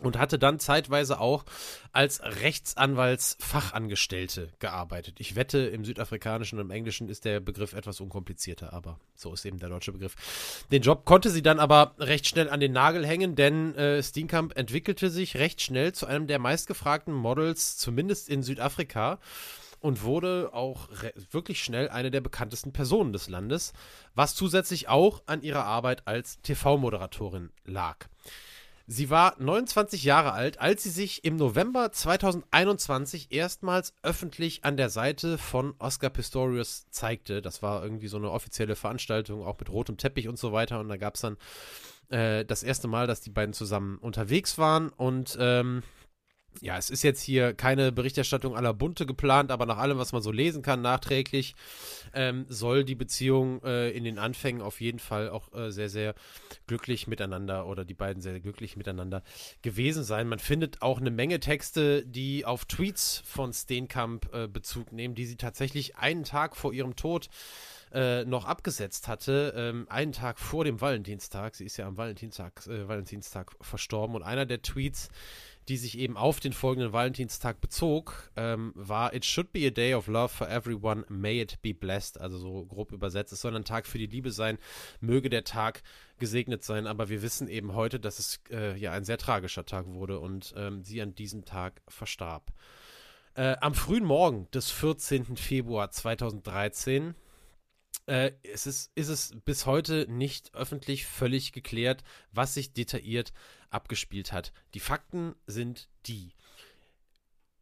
und 0.00 0.18
hatte 0.18 0.38
dann 0.38 0.58
zeitweise 0.58 1.20
auch 1.20 1.44
als 1.92 2.22
Rechtsanwaltsfachangestellte 2.22 4.48
gearbeitet. 4.58 5.16
Ich 5.18 5.36
wette, 5.36 5.58
im 5.58 5.84
Südafrikanischen 5.84 6.58
und 6.58 6.64
im 6.66 6.70
Englischen 6.70 7.10
ist 7.10 7.26
der 7.26 7.40
Begriff 7.40 7.74
etwas 7.74 8.00
unkomplizierter, 8.00 8.72
aber 8.72 8.98
so 9.14 9.34
ist 9.34 9.44
eben 9.44 9.58
der 9.58 9.68
deutsche 9.68 9.92
Begriff. 9.92 10.14
Den 10.70 10.80
Job 10.82 11.04
konnte 11.04 11.28
sie 11.30 11.42
dann 11.42 11.60
aber 11.60 11.94
recht 11.98 12.26
schnell 12.26 12.48
an 12.48 12.60
den 12.60 12.72
Nagel 12.72 13.06
hängen, 13.06 13.36
denn 13.36 13.74
äh, 13.74 14.02
Steenkamp 14.02 14.56
entwickelte 14.56 15.10
sich 15.10 15.36
recht 15.36 15.60
schnell 15.60 15.92
zu 15.92 16.06
einem 16.06 16.26
der 16.26 16.38
meistgefragten 16.38 17.12
Models, 17.12 17.76
zumindest 17.76 18.30
in 18.30 18.42
Südafrika 18.42 19.18
und 19.80 20.04
wurde 20.04 20.50
auch 20.52 20.88
wirklich 21.32 21.62
schnell 21.62 21.90
eine 21.90 22.10
der 22.10 22.20
bekanntesten 22.20 22.72
Personen 22.72 23.12
des 23.12 23.28
Landes, 23.28 23.72
was 24.14 24.34
zusätzlich 24.34 24.88
auch 24.88 25.22
an 25.26 25.42
ihrer 25.42 25.64
Arbeit 25.64 26.06
als 26.06 26.40
TV-Moderatorin 26.40 27.50
lag. 27.64 28.08
Sie 28.86 29.10
war 29.10 29.36
29 29.38 30.04
Jahre 30.04 30.32
alt, 30.32 30.60
als 30.60 30.82
sie 30.82 30.90
sich 30.90 31.24
im 31.24 31.36
November 31.36 31.92
2021 31.92 33.32
erstmals 33.32 33.94
öffentlich 34.02 34.64
an 34.64 34.76
der 34.76 34.90
Seite 34.90 35.38
von 35.38 35.74
Oscar 35.78 36.10
Pistorius 36.10 36.86
zeigte. 36.90 37.42
Das 37.42 37.62
war 37.62 37.82
irgendwie 37.82 38.08
so 38.08 38.16
eine 38.16 38.30
offizielle 38.30 38.76
Veranstaltung, 38.76 39.44
auch 39.44 39.58
mit 39.58 39.70
rotem 39.70 39.96
Teppich 39.96 40.28
und 40.28 40.38
so 40.38 40.52
weiter. 40.52 40.80
Und 40.80 40.88
da 40.88 40.96
gab 40.96 41.14
es 41.14 41.20
dann 41.20 41.36
äh, 42.08 42.44
das 42.44 42.62
erste 42.62 42.88
Mal, 42.88 43.06
dass 43.06 43.20
die 43.20 43.30
beiden 43.30 43.54
zusammen 43.54 43.98
unterwegs 43.98 44.58
waren 44.58 44.88
und 44.90 45.36
ähm, 45.40 45.82
ja, 46.60 46.76
es 46.76 46.90
ist 46.90 47.02
jetzt 47.02 47.22
hier 47.22 47.54
keine 47.54 47.92
Berichterstattung 47.92 48.56
aller 48.56 48.74
Bunte 48.74 49.06
geplant, 49.06 49.50
aber 49.50 49.66
nach 49.66 49.78
allem, 49.78 49.98
was 49.98 50.12
man 50.12 50.22
so 50.22 50.30
lesen 50.30 50.62
kann, 50.62 50.82
nachträglich, 50.82 51.54
ähm, 52.14 52.46
soll 52.48 52.84
die 52.84 52.94
Beziehung 52.94 53.62
äh, 53.64 53.90
in 53.90 54.04
den 54.04 54.18
Anfängen 54.18 54.62
auf 54.62 54.80
jeden 54.80 54.98
Fall 54.98 55.30
auch 55.30 55.52
äh, 55.54 55.70
sehr, 55.70 55.88
sehr 55.88 56.14
glücklich 56.66 57.06
miteinander 57.06 57.66
oder 57.66 57.84
die 57.84 57.94
beiden 57.94 58.22
sehr 58.22 58.38
glücklich 58.40 58.76
miteinander 58.76 59.22
gewesen 59.62 60.04
sein. 60.04 60.28
Man 60.28 60.38
findet 60.38 60.82
auch 60.82 61.00
eine 61.00 61.10
Menge 61.10 61.40
Texte, 61.40 62.04
die 62.04 62.44
auf 62.44 62.64
Tweets 62.64 63.22
von 63.24 63.52
Steenkamp 63.52 64.32
äh, 64.32 64.46
Bezug 64.46 64.92
nehmen, 64.92 65.14
die 65.14 65.26
sie 65.26 65.36
tatsächlich 65.36 65.96
einen 65.96 66.24
Tag 66.24 66.56
vor 66.56 66.72
ihrem 66.72 66.96
Tod 66.96 67.28
äh, 67.92 68.24
noch 68.24 68.46
abgesetzt 68.46 69.08
hatte, 69.08 69.52
ähm, 69.56 69.86
einen 69.90 70.12
Tag 70.12 70.38
vor 70.38 70.64
dem 70.64 70.80
Valentinstag. 70.80 71.54
Sie 71.54 71.64
ist 71.64 71.76
ja 71.76 71.86
am 71.86 71.96
Valentinstag, 71.96 72.66
äh, 72.66 72.88
Valentinstag 72.88 73.52
verstorben 73.60 74.16
und 74.16 74.22
einer 74.22 74.46
der 74.46 74.62
Tweets, 74.62 75.10
die 75.68 75.76
sich 75.76 75.98
eben 75.98 76.16
auf 76.16 76.40
den 76.40 76.52
folgenden 76.52 76.92
Valentinstag 76.92 77.60
bezog, 77.60 78.30
ähm, 78.36 78.72
war 78.74 79.14
It 79.14 79.24
should 79.24 79.52
be 79.52 79.66
a 79.66 79.70
day 79.70 79.94
of 79.94 80.06
love 80.08 80.28
for 80.28 80.48
everyone, 80.48 81.04
may 81.08 81.40
it 81.40 81.60
be 81.62 81.72
blessed. 81.72 82.20
Also 82.20 82.38
so 82.38 82.66
grob 82.66 82.92
übersetzt. 82.92 83.32
Es 83.32 83.40
soll 83.40 83.54
ein 83.54 83.64
Tag 83.64 83.86
für 83.86 83.98
die 83.98 84.06
Liebe 84.06 84.32
sein, 84.32 84.58
möge 85.00 85.30
der 85.30 85.44
Tag 85.44 85.82
gesegnet 86.18 86.64
sein. 86.64 86.86
Aber 86.86 87.08
wir 87.08 87.22
wissen 87.22 87.48
eben 87.48 87.74
heute, 87.74 88.00
dass 88.00 88.18
es 88.18 88.40
äh, 88.50 88.76
ja 88.76 88.92
ein 88.92 89.04
sehr 89.04 89.18
tragischer 89.18 89.64
Tag 89.64 89.86
wurde 89.86 90.18
und 90.18 90.52
ähm, 90.56 90.82
sie 90.82 91.00
an 91.00 91.14
diesem 91.14 91.44
Tag 91.44 91.82
verstarb. 91.88 92.52
Äh, 93.34 93.56
am 93.60 93.74
frühen 93.74 94.04
Morgen 94.04 94.48
des 94.50 94.70
14. 94.70 95.36
Februar 95.36 95.90
2013 95.90 97.14
äh, 98.06 98.32
es 98.42 98.66
ist, 98.66 98.90
ist 98.94 99.08
es 99.08 99.34
bis 99.44 99.66
heute 99.66 100.06
nicht 100.08 100.54
öffentlich 100.54 101.06
völlig 101.06 101.52
geklärt, 101.52 102.02
was 102.32 102.54
sich 102.54 102.72
detailliert 102.72 103.32
abgespielt 103.70 104.32
hat. 104.32 104.52
Die 104.74 104.80
Fakten 104.80 105.34
sind 105.46 105.88
die. 106.06 106.34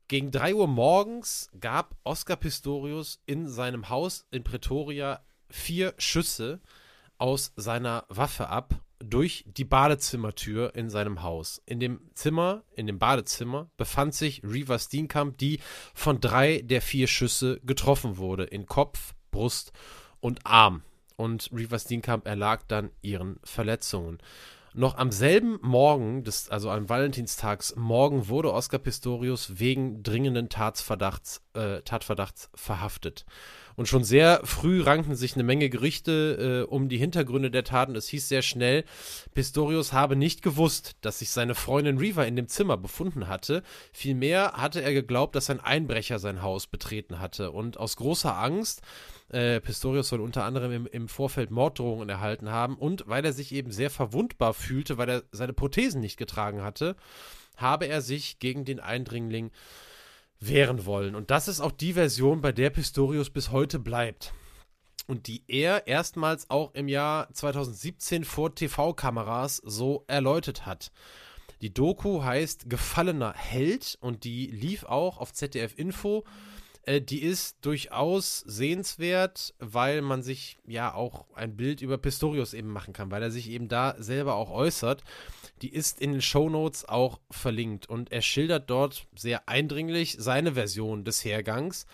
Gegen 0.09 0.31
3 0.31 0.55
Uhr 0.55 0.67
morgens 0.67 1.49
gab 1.61 1.97
Oscar 2.03 2.37
Pistorius 2.37 3.21
in 3.27 3.49
seinem 3.49 3.89
Haus 3.89 4.27
in 4.31 4.43
Pretoria 4.43 5.25
vier 5.49 5.95
Schüsse 5.99 6.61
aus 7.19 7.53
seiner 7.57 8.07
Waffe 8.09 8.49
ab 8.49 8.75
durch 8.99 9.45
die 9.47 9.65
Badezimmertür 9.65 10.75
in 10.75 10.91
seinem 10.91 11.23
Haus. 11.23 11.63
In 11.65 11.81
dem 11.81 12.01
Zimmer, 12.15 12.65
in 12.75 12.87
dem 12.87 12.99
Badezimmer, 12.99 13.71
befand 13.77 14.15
sich 14.15 14.43
Reva 14.43 14.79
Steenkamp, 14.79 15.39
die 15.39 15.61
von 15.95 16.21
drei 16.21 16.61
der 16.63 16.83
vier 16.83 17.07
Schüsse 17.07 17.61
getroffen 17.63 18.17
wurde. 18.17 18.45
In 18.45 18.67
Kopf, 18.67 19.15
Brust 19.31 19.69
und 19.69 20.00
Arm. 20.45 20.83
Und 21.17 21.51
Reva 21.53 21.79
Steenkamp 21.79 22.27
erlag 22.27 22.63
dann 22.69 22.91
ihren 23.03 23.39
Verletzungen. 23.45 24.19
Noch 24.73 24.97
am 24.97 25.11
selben 25.11 25.59
Morgen, 25.63 26.23
des, 26.23 26.49
also 26.49 26.71
am 26.71 26.89
Valentinstagsmorgen, 26.89 28.29
wurde 28.29 28.53
Oscar 28.53 28.79
Pistorius 28.79 29.59
wegen 29.59 30.05
dringenden 30.05 30.49
Tatsverdachts, 30.49 31.43
äh, 31.55 31.81
Tatverdachts 31.83 32.51
verhaftet. 32.55 33.27
Und 33.75 33.89
schon 33.89 34.05
sehr 34.05 34.43
früh 34.45 34.83
rankten 34.83 35.17
sich 35.17 35.35
eine 35.35 35.43
Menge 35.43 35.71
Gerüchte 35.71 36.67
äh, 36.69 36.71
um 36.71 36.89
die 36.89 36.99
Hintergründe 36.99 37.51
der 37.51 37.65
Taten. 37.65 37.97
Es 37.97 38.09
hieß 38.09 38.29
sehr 38.29 38.43
schnell, 38.43 38.85
Pistorius 39.35 39.93
habe 39.93 40.15
nicht 40.15 40.41
gewusst, 40.43 40.97
dass 41.01 41.19
sich 41.19 41.31
seine 41.31 41.57
Freundin 41.57 41.99
Reva 41.99 42.23
in 42.23 42.37
dem 42.37 42.47
Zimmer 42.47 42.77
befunden 42.77 43.27
hatte. 43.27 43.65
Vielmehr 43.93 44.53
hatte 44.53 44.83
er 44.83 44.93
geglaubt, 44.93 45.35
dass 45.35 45.51
ein 45.51 45.61
Einbrecher 45.61 46.21
sein 46.21 46.43
Haus 46.43 46.69
betreten 46.69 47.19
hatte. 47.19 47.51
Und 47.51 47.77
aus 47.77 47.97
großer 47.97 48.37
Angst 48.37 48.83
äh, 49.31 49.61
Pistorius 49.61 50.09
soll 50.09 50.21
unter 50.21 50.45
anderem 50.45 50.73
im, 50.73 50.87
im, 50.87 51.09
Vorfeld 51.09 51.51
Morddrohungen 51.51 52.09
erhalten 52.09 52.51
haben 52.51 52.77
und 52.77 53.05
weil 53.07 53.25
er 53.25 53.33
sich 53.33 53.53
eben 53.53 53.71
sehr 53.71 53.91
verwundbar 53.91 54.55
fühlte, 54.55 54.99
weil 54.99 55.09
er 55.09 55.23
seine 55.33 55.53
Prothesen 55.53 56.01
nicht 56.01 56.17
getragen 56.17 56.63
hatte, 56.63 56.97
habe 57.57 57.87
er 57.87 58.01
sich 58.01 58.39
gegen 58.39 58.65
den 58.65 58.81
Eindringling 58.81 59.51
wehren 60.41 60.87
wollen. 60.87 61.15
Und 61.15 61.31
das 61.31 61.49
ist 61.49 61.61
auch 61.61 61.73
die 61.73 61.93
Version, 61.93 62.41
bei 62.41 62.53
der 62.53 62.71
Pistorius 62.71 63.31
bis 63.31 63.51
heute 63.51 63.79
bleibt. 63.79 64.33
Und 65.07 65.27
die 65.27 65.43
er 65.49 65.87
erstmals 65.87 66.49
auch 66.51 66.75
im 66.75 66.89
Jahr 66.89 67.33
2017 67.33 68.25
vor 68.25 68.55
TV-Kameras 68.55 69.57
so 69.57 70.05
erläutert 70.07 70.67
hat. 70.67 70.93
Die 71.61 71.75
Doku 71.75 72.23
heißt 72.23 72.71
Gefallener 72.71 73.35
Held 73.35 73.99
und 74.01 74.25
die 74.25 74.47
lief 74.47 74.85
auch 74.85 75.19
auf 75.19 75.33
ZDF 75.33 75.77
Info 75.77 76.25
äh, 76.91 77.01
die 77.01 77.23
ist 77.23 77.59
durchaus 77.63 78.41
sehenswert, 78.41 79.55
weil 79.61 80.03
man 80.03 80.23
sich 80.23 80.59
ja 80.67 80.93
auch 80.93 81.27
ein 81.35 81.57
Bild 81.57 81.83
über 81.83 81.99
Pistorius 81.99 82.53
eben 82.53 82.69
machen 82.69 82.93
kann, 82.93 83.13
weil 83.13 83.23
er 83.23 83.31
sich 83.31 83.49
eben 83.49 83.69
da 83.69 83.95
selber 83.99 84.35
auch 84.35 84.51
äußert. 84.51 85.05
Die 85.63 85.73
ist 85.73 86.01
in 86.01 86.13
den 86.13 86.23
Shownotes 86.23 86.89
auch 86.89 87.21
verlinkt 87.31 87.89
und 87.89 88.11
er 88.11 88.23
schildert 88.23 88.71
dort 88.71 89.07
sehr 89.15 89.49
eindringlich 89.49 90.17
seine 90.19 90.55
Version 90.55 91.05
des 91.05 91.25
Hergangs 91.25 91.87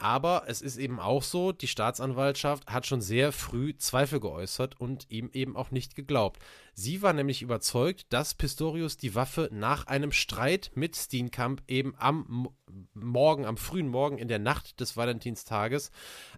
aber 0.00 0.44
es 0.46 0.62
ist 0.62 0.78
eben 0.78 0.98
auch 0.98 1.22
so, 1.22 1.52
die 1.52 1.66
Staatsanwaltschaft 1.66 2.66
hat 2.68 2.86
schon 2.86 3.02
sehr 3.02 3.32
früh 3.32 3.76
Zweifel 3.76 4.18
geäußert 4.18 4.80
und 4.80 5.06
ihm 5.10 5.28
eben 5.34 5.56
auch 5.56 5.70
nicht 5.70 5.94
geglaubt. 5.94 6.40
Sie 6.82 7.02
war 7.02 7.12
nämlich 7.12 7.42
überzeugt, 7.42 8.06
dass 8.08 8.32
Pistorius 8.32 8.96
die 8.96 9.14
Waffe 9.14 9.50
nach 9.52 9.86
einem 9.86 10.12
Streit 10.12 10.70
mit 10.74 10.96
Steenkamp 10.96 11.62
eben 11.68 11.94
am 11.98 12.48
Morgen, 12.94 13.44
am 13.44 13.58
frühen 13.58 13.88
Morgen 13.88 14.16
in 14.16 14.28
der 14.28 14.38
Nacht 14.38 14.80
des 14.80 14.96
Valentinstages 14.96 15.90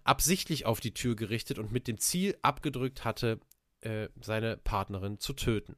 absichtlich 0.03 0.65
auf 0.65 0.81
die 0.81 0.93
Tür 0.93 1.15
gerichtet 1.15 1.59
und 1.59 1.71
mit 1.71 1.87
dem 1.87 1.97
Ziel 1.97 2.37
abgedrückt 2.41 3.05
hatte, 3.05 3.39
äh, 3.79 4.09
seine 4.19 4.57
Partnerin 4.57 5.17
zu 5.17 5.31
töten. 5.31 5.77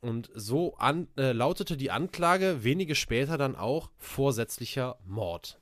Und 0.00 0.30
so 0.36 0.76
an, 0.76 1.08
äh, 1.16 1.32
lautete 1.32 1.76
die 1.76 1.90
Anklage 1.90 2.62
wenige 2.62 2.94
später 2.94 3.38
dann 3.38 3.56
auch 3.56 3.90
vorsätzlicher 3.96 5.00
Mord. 5.04 5.60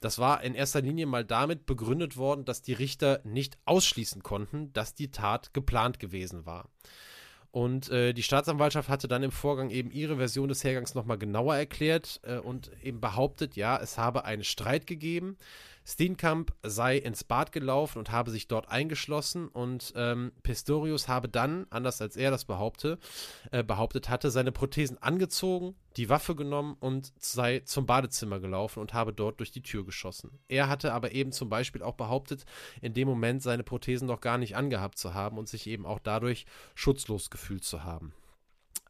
Das 0.00 0.18
war 0.18 0.42
in 0.42 0.56
erster 0.56 0.80
Linie 0.80 1.06
mal 1.06 1.24
damit 1.24 1.66
begründet 1.66 2.16
worden, 2.16 2.44
dass 2.44 2.62
die 2.62 2.72
Richter 2.72 3.20
nicht 3.22 3.56
ausschließen 3.66 4.24
konnten, 4.24 4.72
dass 4.72 4.96
die 4.96 5.12
Tat 5.12 5.54
geplant 5.54 6.00
gewesen 6.00 6.44
war. 6.44 6.68
Und 7.52 7.90
äh, 7.90 8.14
die 8.14 8.22
Staatsanwaltschaft 8.22 8.88
hatte 8.88 9.08
dann 9.08 9.22
im 9.22 9.30
Vorgang 9.30 9.68
eben 9.68 9.90
ihre 9.90 10.16
Version 10.16 10.48
des 10.48 10.64
Hergangs 10.64 10.94
nochmal 10.94 11.18
genauer 11.18 11.54
erklärt 11.54 12.20
äh, 12.24 12.38
und 12.38 12.70
eben 12.82 13.00
behauptet, 13.00 13.56
ja, 13.56 13.78
es 13.78 13.98
habe 13.98 14.24
einen 14.24 14.42
Streit 14.42 14.86
gegeben 14.86 15.36
Steenkamp 15.84 16.52
sei 16.62 16.96
ins 16.96 17.24
Bad 17.24 17.52
gelaufen 17.52 17.98
und 17.98 18.12
habe 18.12 18.30
sich 18.30 18.48
dort 18.48 18.68
eingeschlossen 18.68 19.48
und 19.48 19.92
ähm, 19.96 20.32
Pistorius 20.42 21.08
habe 21.08 21.28
dann, 21.28 21.66
anders 21.70 22.00
als 22.00 22.16
er 22.16 22.30
das 22.30 22.44
behaupte, 22.44 22.98
äh, 23.50 23.64
behauptet 23.64 24.08
hatte, 24.08 24.30
seine 24.30 24.52
Prothesen 24.52 25.02
angezogen, 25.02 25.74
die 25.96 26.08
Waffe 26.08 26.34
genommen 26.34 26.76
und 26.80 27.12
sei 27.18 27.60
zum 27.60 27.86
Badezimmer 27.86 28.40
gelaufen 28.40 28.80
und 28.80 28.94
habe 28.94 29.12
dort 29.12 29.40
durch 29.40 29.50
die 29.50 29.62
Tür 29.62 29.84
geschossen. 29.84 30.38
Er 30.48 30.68
hatte 30.68 30.92
aber 30.92 31.12
eben 31.12 31.32
zum 31.32 31.48
Beispiel 31.48 31.82
auch 31.82 31.94
behauptet, 31.94 32.44
in 32.80 32.94
dem 32.94 33.08
Moment 33.08 33.42
seine 33.42 33.62
Prothesen 33.62 34.06
noch 34.06 34.20
gar 34.20 34.38
nicht 34.38 34.56
angehabt 34.56 34.98
zu 34.98 35.14
haben 35.14 35.38
und 35.38 35.48
sich 35.48 35.66
eben 35.66 35.86
auch 35.86 35.98
dadurch 35.98 36.46
schutzlos 36.74 37.30
gefühlt 37.30 37.64
zu 37.64 37.84
haben. 37.84 38.14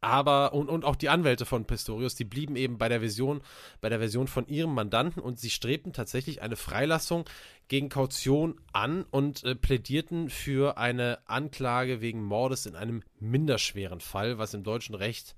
Aber, 0.00 0.52
und, 0.52 0.68
und 0.68 0.84
auch 0.84 0.96
die 0.96 1.08
Anwälte 1.08 1.46
von 1.46 1.64
Pistorius, 1.64 2.16
die 2.16 2.24
blieben 2.24 2.56
eben 2.56 2.76
bei 2.76 2.88
der 2.88 2.98
Version, 2.98 3.40
bei 3.80 3.88
der 3.88 4.00
Version 4.00 4.26
von 4.26 4.48
ihrem 4.48 4.74
Mandanten 4.74 5.22
und 5.22 5.38
sie 5.38 5.50
strebten 5.50 5.92
tatsächlich 5.92 6.42
eine 6.42 6.56
Freilassung 6.56 7.24
gegen 7.68 7.88
Kaution 7.88 8.60
an 8.72 9.04
und 9.12 9.44
äh, 9.44 9.54
plädierten 9.54 10.28
für 10.28 10.76
eine 10.76 11.20
Anklage 11.26 12.00
wegen 12.00 12.24
Mordes 12.24 12.66
in 12.66 12.74
einem 12.74 13.04
minderschweren 13.20 14.00
Fall, 14.00 14.38
was 14.38 14.54
im 14.54 14.64
deutschen 14.64 14.96
Recht 14.96 15.36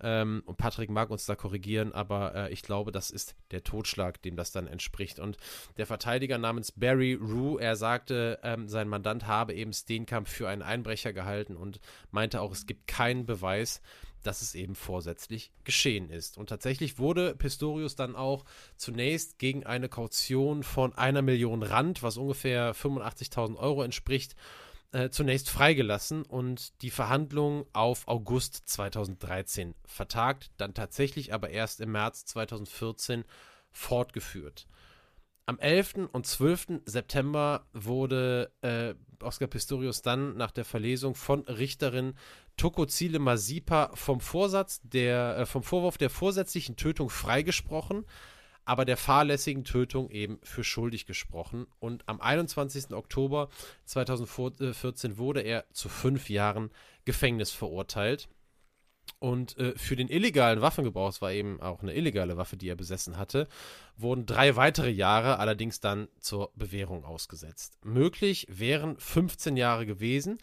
ähm, 0.00 0.42
und 0.46 0.56
Patrick 0.56 0.90
mag 0.90 1.10
uns 1.10 1.26
da 1.26 1.34
korrigieren, 1.34 1.92
aber 1.92 2.34
äh, 2.34 2.52
ich 2.52 2.62
glaube, 2.62 2.92
das 2.92 3.10
ist 3.10 3.34
der 3.50 3.64
Totschlag, 3.64 4.20
dem 4.22 4.36
das 4.36 4.52
dann 4.52 4.66
entspricht. 4.66 5.18
Und 5.18 5.36
der 5.76 5.86
Verteidiger 5.86 6.38
namens 6.38 6.72
Barry 6.72 7.14
Rue, 7.14 7.60
er 7.60 7.76
sagte, 7.76 8.38
ähm, 8.42 8.68
sein 8.68 8.88
Mandant 8.88 9.26
habe 9.26 9.54
eben 9.54 9.72
Steenkamp 9.72 10.28
für 10.28 10.48
einen 10.48 10.62
Einbrecher 10.62 11.12
gehalten 11.12 11.56
und 11.56 11.80
meinte 12.10 12.40
auch, 12.40 12.52
es 12.52 12.66
gibt 12.66 12.86
keinen 12.86 13.26
Beweis, 13.26 13.80
dass 14.26 14.42
es 14.42 14.54
eben 14.54 14.74
vorsätzlich 14.74 15.52
geschehen 15.64 16.10
ist. 16.10 16.36
Und 16.36 16.48
tatsächlich 16.48 16.98
wurde 16.98 17.34
Pistorius 17.34 17.94
dann 17.94 18.16
auch 18.16 18.44
zunächst 18.76 19.38
gegen 19.38 19.64
eine 19.64 19.88
Kaution 19.88 20.62
von 20.62 20.94
einer 20.94 21.22
Million 21.22 21.62
Rand, 21.62 22.02
was 22.02 22.16
ungefähr 22.16 22.74
85.000 22.74 23.56
Euro 23.56 23.82
entspricht, 23.82 24.34
äh, 24.92 25.10
zunächst 25.10 25.50
freigelassen 25.50 26.22
und 26.22 26.80
die 26.82 26.90
Verhandlung 26.90 27.66
auf 27.72 28.08
August 28.08 28.68
2013 28.68 29.74
vertagt, 29.84 30.50
dann 30.56 30.74
tatsächlich 30.74 31.32
aber 31.32 31.50
erst 31.50 31.80
im 31.80 31.92
März 31.92 32.24
2014 32.26 33.24
fortgeführt. 33.70 34.66
Am 35.48 35.60
11. 35.60 36.08
und 36.10 36.26
12. 36.26 36.80
September 36.86 37.66
wurde 37.72 38.50
äh, 38.62 38.94
Oscar 39.22 39.46
Pistorius 39.46 40.02
dann 40.02 40.36
nach 40.36 40.50
der 40.50 40.64
Verlesung 40.64 41.14
von 41.14 41.42
Richterin 41.42 42.14
Tokozile 42.56 43.18
Masipa 43.18 43.90
vom 43.94 44.20
Vorsatz 44.20 44.80
der, 44.82 45.38
äh, 45.38 45.46
vom 45.46 45.62
Vorwurf 45.62 45.98
der 45.98 46.10
vorsätzlichen 46.10 46.76
Tötung 46.76 47.10
freigesprochen. 47.10 48.06
Aber 48.66 48.84
der 48.84 48.98
fahrlässigen 48.98 49.64
Tötung 49.64 50.10
eben 50.10 50.38
für 50.42 50.64
schuldig 50.64 51.06
gesprochen. 51.06 51.66
Und 51.78 52.06
am 52.08 52.20
21. 52.20 52.92
Oktober 52.92 53.48
2014 53.86 55.16
wurde 55.16 55.40
er 55.40 55.64
zu 55.72 55.88
fünf 55.88 56.28
Jahren 56.28 56.70
Gefängnis 57.04 57.52
verurteilt. 57.52 58.28
Und 59.20 59.56
äh, 59.56 59.72
für 59.78 59.94
den 59.94 60.08
illegalen 60.08 60.60
Waffengebrauch, 60.60 61.08
es 61.08 61.22
war 61.22 61.32
eben 61.32 61.60
auch 61.60 61.80
eine 61.80 61.94
illegale 61.94 62.36
Waffe, 62.36 62.56
die 62.56 62.68
er 62.68 62.74
besessen 62.74 63.16
hatte, 63.16 63.46
wurden 63.96 64.26
drei 64.26 64.56
weitere 64.56 64.90
Jahre 64.90 65.38
allerdings 65.38 65.80
dann 65.80 66.08
zur 66.18 66.50
Bewährung 66.56 67.04
ausgesetzt. 67.04 67.78
Möglich 67.84 68.46
wären 68.50 68.98
15 68.98 69.56
Jahre 69.56 69.86
gewesen. 69.86 70.38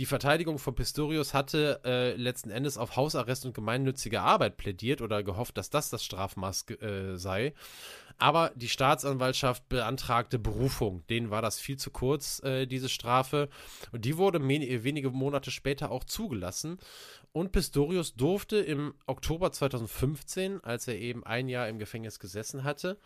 Die 0.00 0.06
Verteidigung 0.06 0.58
von 0.58 0.74
Pistorius 0.74 1.34
hatte 1.34 1.80
äh, 1.84 2.16
letzten 2.16 2.50
Endes 2.50 2.78
auf 2.78 2.96
Hausarrest 2.96 3.46
und 3.46 3.54
gemeinnützige 3.54 4.22
Arbeit 4.22 4.56
plädiert 4.56 5.00
oder 5.00 5.22
gehofft, 5.22 5.56
dass 5.56 5.70
das 5.70 5.88
das 5.88 6.04
Strafmaß 6.04 6.66
äh, 6.80 7.16
sei. 7.16 7.54
Aber 8.18 8.50
die 8.56 8.68
Staatsanwaltschaft 8.68 9.68
beantragte 9.68 10.40
Berufung. 10.40 11.06
Denen 11.06 11.30
war 11.30 11.42
das 11.42 11.60
viel 11.60 11.76
zu 11.76 11.92
kurz, 11.92 12.42
äh, 12.42 12.66
diese 12.66 12.88
Strafe. 12.88 13.48
Und 13.92 14.04
die 14.04 14.16
wurde 14.16 14.40
wenige 14.48 15.10
Monate 15.10 15.52
später 15.52 15.92
auch 15.92 16.02
zugelassen. 16.02 16.78
Und 17.32 17.52
Pistorius 17.52 18.16
durfte 18.16 18.56
im 18.56 18.94
Oktober 19.06 19.52
2015, 19.52 20.62
als 20.64 20.88
er 20.88 20.98
eben 20.98 21.24
ein 21.24 21.48
Jahr 21.48 21.68
im 21.68 21.78
Gefängnis 21.78 22.18
gesessen 22.18 22.64
hatte, 22.64 22.98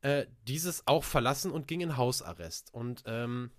äh, 0.00 0.24
dieses 0.48 0.86
auch 0.86 1.04
verlassen 1.04 1.50
und 1.50 1.68
ging 1.68 1.82
in 1.82 1.98
Hausarrest. 1.98 2.72
Und 2.72 3.02
ähm, 3.06 3.50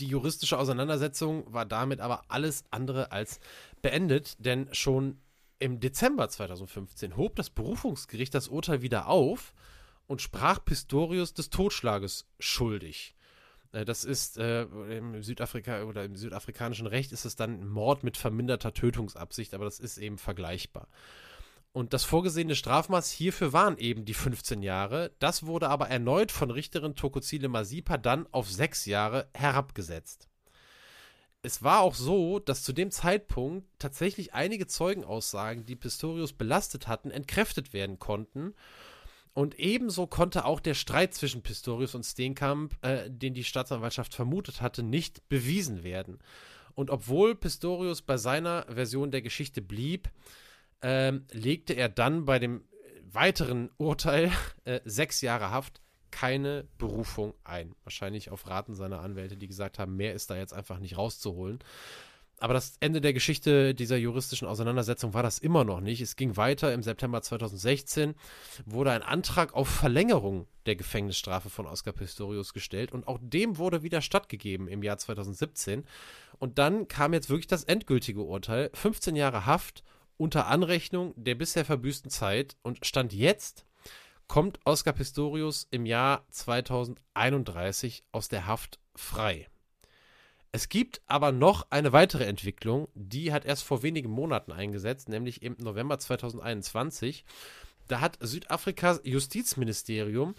die 0.00 0.06
juristische 0.06 0.58
Auseinandersetzung 0.58 1.52
war 1.52 1.66
damit 1.66 2.00
aber 2.00 2.22
alles 2.28 2.64
andere 2.70 3.12
als 3.12 3.40
beendet, 3.82 4.36
denn 4.44 4.68
schon 4.72 5.18
im 5.58 5.80
Dezember 5.80 6.28
2015 6.28 7.16
hob 7.16 7.36
das 7.36 7.50
Berufungsgericht 7.50 8.34
das 8.34 8.48
Urteil 8.48 8.82
wieder 8.82 9.08
auf 9.08 9.54
und 10.06 10.22
sprach 10.22 10.64
Pistorius 10.64 11.34
des 11.34 11.50
Totschlages 11.50 12.26
schuldig. 12.38 13.14
Äh, 13.72 13.84
das 13.84 14.04
ist 14.04 14.38
äh, 14.38 14.62
im 14.62 15.22
Südafrika 15.22 15.82
oder 15.82 16.04
im 16.04 16.16
südafrikanischen 16.16 16.86
Recht 16.86 17.12
ist 17.12 17.24
es 17.24 17.36
dann 17.36 17.66
Mord 17.68 18.04
mit 18.04 18.16
verminderter 18.16 18.72
Tötungsabsicht, 18.72 19.54
aber 19.54 19.64
das 19.64 19.80
ist 19.80 19.98
eben 19.98 20.18
vergleichbar. 20.18 20.88
Und 21.78 21.92
das 21.92 22.02
vorgesehene 22.02 22.56
Strafmaß 22.56 23.08
hierfür 23.08 23.52
waren 23.52 23.78
eben 23.78 24.04
die 24.04 24.12
15 24.12 24.62
Jahre. 24.62 25.12
Das 25.20 25.46
wurde 25.46 25.68
aber 25.68 25.88
erneut 25.88 26.32
von 26.32 26.50
Richterin 26.50 26.96
Tokozile 26.96 27.46
Masipa 27.46 27.98
dann 27.98 28.26
auf 28.32 28.50
sechs 28.50 28.84
Jahre 28.84 29.28
herabgesetzt. 29.32 30.26
Es 31.42 31.62
war 31.62 31.82
auch 31.82 31.94
so, 31.94 32.40
dass 32.40 32.64
zu 32.64 32.72
dem 32.72 32.90
Zeitpunkt 32.90 33.64
tatsächlich 33.78 34.34
einige 34.34 34.66
Zeugenaussagen, 34.66 35.66
die 35.66 35.76
Pistorius 35.76 36.32
belastet 36.32 36.88
hatten, 36.88 37.12
entkräftet 37.12 37.72
werden 37.72 38.00
konnten 38.00 38.54
und 39.32 39.56
ebenso 39.60 40.08
konnte 40.08 40.46
auch 40.46 40.58
der 40.58 40.74
Streit 40.74 41.14
zwischen 41.14 41.42
Pistorius 41.42 41.94
und 41.94 42.02
Steenkamp, 42.02 42.74
äh, 42.84 43.08
den 43.08 43.34
die 43.34 43.44
Staatsanwaltschaft 43.44 44.14
vermutet 44.14 44.62
hatte, 44.62 44.82
nicht 44.82 45.28
bewiesen 45.28 45.84
werden. 45.84 46.18
Und 46.74 46.90
obwohl 46.90 47.36
Pistorius 47.36 48.02
bei 48.02 48.16
seiner 48.16 48.66
Version 48.68 49.12
der 49.12 49.22
Geschichte 49.22 49.62
blieb, 49.62 50.10
ähm, 50.82 51.26
legte 51.32 51.74
er 51.74 51.88
dann 51.88 52.24
bei 52.24 52.38
dem 52.38 52.64
weiteren 53.10 53.70
Urteil 53.78 54.30
äh, 54.64 54.80
sechs 54.84 55.20
Jahre 55.20 55.50
Haft 55.50 55.80
keine 56.10 56.66
Berufung 56.78 57.34
ein. 57.44 57.74
Wahrscheinlich 57.84 58.30
auf 58.30 58.46
Raten 58.46 58.74
seiner 58.74 59.00
Anwälte, 59.00 59.36
die 59.36 59.46
gesagt 59.46 59.78
haben, 59.78 59.96
mehr 59.96 60.14
ist 60.14 60.30
da 60.30 60.36
jetzt 60.36 60.54
einfach 60.54 60.78
nicht 60.78 60.96
rauszuholen 60.96 61.58
aber 62.40 62.54
das 62.54 62.76
Ende 62.80 63.00
der 63.00 63.12
Geschichte 63.12 63.74
dieser 63.74 63.96
juristischen 63.96 64.46
Auseinandersetzung 64.46 65.12
war 65.12 65.22
das 65.22 65.38
immer 65.38 65.64
noch 65.64 65.80
nicht. 65.80 66.00
Es 66.00 66.14
ging 66.14 66.36
weiter. 66.36 66.72
Im 66.72 66.82
September 66.82 67.20
2016 67.20 68.14
wurde 68.64 68.92
ein 68.92 69.02
Antrag 69.02 69.54
auf 69.54 69.68
Verlängerung 69.68 70.46
der 70.66 70.76
Gefängnisstrafe 70.76 71.50
von 71.50 71.66
Oscar 71.66 71.92
Pistorius 71.92 72.52
gestellt 72.52 72.92
und 72.92 73.08
auch 73.08 73.18
dem 73.20 73.58
wurde 73.58 73.82
wieder 73.82 74.02
stattgegeben 74.02 74.68
im 74.68 74.82
Jahr 74.82 74.98
2017. 74.98 75.84
Und 76.38 76.58
dann 76.58 76.86
kam 76.86 77.12
jetzt 77.12 77.28
wirklich 77.28 77.48
das 77.48 77.64
endgültige 77.64 78.22
Urteil. 78.22 78.70
15 78.72 79.16
Jahre 79.16 79.44
Haft 79.44 79.82
unter 80.18 80.48
Anrechnung 80.48 81.14
der 81.16 81.34
bisher 81.34 81.64
verbüßten 81.64 82.10
Zeit 82.10 82.56
und 82.62 82.84
Stand 82.84 83.14
jetzt 83.14 83.64
kommt 84.26 84.60
Oscar 84.66 84.92
Pistorius 84.92 85.66
im 85.70 85.86
Jahr 85.86 86.26
2031 86.28 88.04
aus 88.12 88.28
der 88.28 88.46
Haft 88.46 88.78
frei. 88.94 89.48
Es 90.52 90.68
gibt 90.68 91.00
aber 91.06 91.32
noch 91.32 91.66
eine 91.70 91.92
weitere 91.92 92.24
Entwicklung, 92.24 92.88
die 92.94 93.32
hat 93.32 93.44
erst 93.44 93.64
vor 93.64 93.82
wenigen 93.82 94.10
Monaten 94.10 94.52
eingesetzt, 94.52 95.08
nämlich 95.08 95.42
im 95.42 95.56
November 95.58 95.98
2021. 95.98 97.24
Da 97.86 98.00
hat 98.00 98.18
Südafrikas 98.20 99.00
Justizministerium 99.04 100.34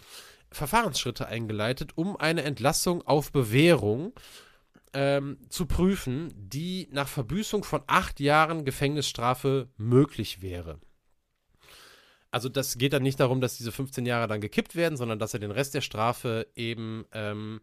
Verfahrensschritte 0.52 1.26
eingeleitet, 1.26 1.92
um 1.96 2.16
eine 2.16 2.42
Entlassung 2.42 3.02
auf 3.06 3.32
Bewährung 3.32 4.12
ähm, 4.92 5.38
zu 5.48 5.66
prüfen, 5.66 6.32
die 6.36 6.88
nach 6.90 7.08
Verbüßung 7.08 7.64
von 7.64 7.82
acht 7.86 8.20
Jahren 8.20 8.64
Gefängnisstrafe 8.64 9.68
möglich 9.76 10.42
wäre. 10.42 10.80
Also 12.30 12.48
das 12.48 12.78
geht 12.78 12.92
dann 12.92 13.02
nicht 13.02 13.18
darum, 13.18 13.40
dass 13.40 13.56
diese 13.56 13.72
15 13.72 14.06
Jahre 14.06 14.28
dann 14.28 14.40
gekippt 14.40 14.76
werden, 14.76 14.96
sondern 14.96 15.18
dass 15.18 15.34
er 15.34 15.40
den 15.40 15.50
Rest 15.50 15.74
der 15.74 15.80
Strafe 15.80 16.46
eben 16.54 17.04
ähm, 17.12 17.60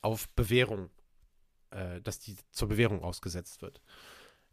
auf 0.00 0.28
Bewährung 0.30 0.90
äh, 1.70 2.00
dass 2.00 2.18
die 2.18 2.36
zur 2.50 2.68
Bewährung 2.68 3.02
ausgesetzt 3.02 3.62
wird. 3.62 3.80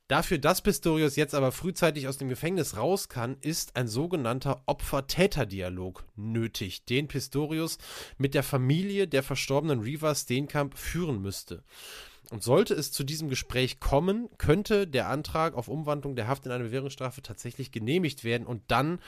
Dafür, 0.08 0.38
dass 0.38 0.62
Pistorius 0.62 1.16
jetzt 1.16 1.34
aber 1.34 1.52
frühzeitig 1.52 2.08
aus 2.08 2.18
dem 2.18 2.30
Gefängnis 2.30 2.78
raus 2.78 3.10
kann, 3.10 3.38
ist 3.42 3.76
ein 3.76 3.88
sogenannter 3.88 4.62
Opfer-Täter-Dialog 4.68 6.06
nötig, 6.16 6.86
den 6.86 7.08
Pistorius 7.08 7.80
mit 8.20 8.36
der 8.36 8.44
Familie 8.44 9.08
der 9.08 9.24
verstorbenen 9.24 9.80
Reaver 9.80 10.14
Steenkamp 10.14 10.78
führen 10.78 11.22
müsste. 11.22 11.64
Und 12.32 12.44
sollte 12.44 12.74
es 12.74 12.92
zu 12.92 13.04
diesem 13.04 13.30
Gespräch 13.30 13.80
kommen, 13.80 14.30
könnte 14.38 14.88
der 14.88 15.10
Antrag 15.10 15.56
auf 15.56 15.68
Umwandlung 15.68 16.16
der 16.16 16.28
Haft 16.28 16.46
in 16.46 16.52
eine 16.52 16.66
Bewährungsstrafe 16.66 17.22
tatsächlich 17.22 17.72
genehmigt 17.72 18.24
werden 18.24 18.48
und 18.48 18.64
dann 18.68 19.00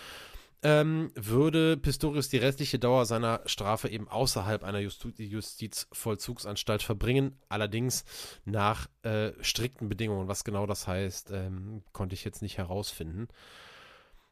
ähm, 0.63 1.11
würde 1.15 1.77
Pistorius 1.77 2.29
die 2.29 2.37
restliche 2.37 2.79
Dauer 2.79 3.05
seiner 3.05 3.41
Strafe 3.45 3.89
eben 3.89 4.07
außerhalb 4.07 4.63
einer 4.63 4.79
Justi 4.79 5.13
Justizvollzugsanstalt 5.17 6.81
verbringen, 6.81 7.37
allerdings 7.47 8.05
nach 8.45 8.87
äh, 9.03 9.33
strikten 9.41 9.87
Bedingungen. 9.87 10.27
Was 10.27 10.43
genau 10.43 10.65
das 10.65 10.87
heißt, 10.87 11.31
ähm, 11.31 11.83
konnte 11.93 12.15
ich 12.15 12.23
jetzt 12.23 12.41
nicht 12.41 12.57
herausfinden. 12.57 13.27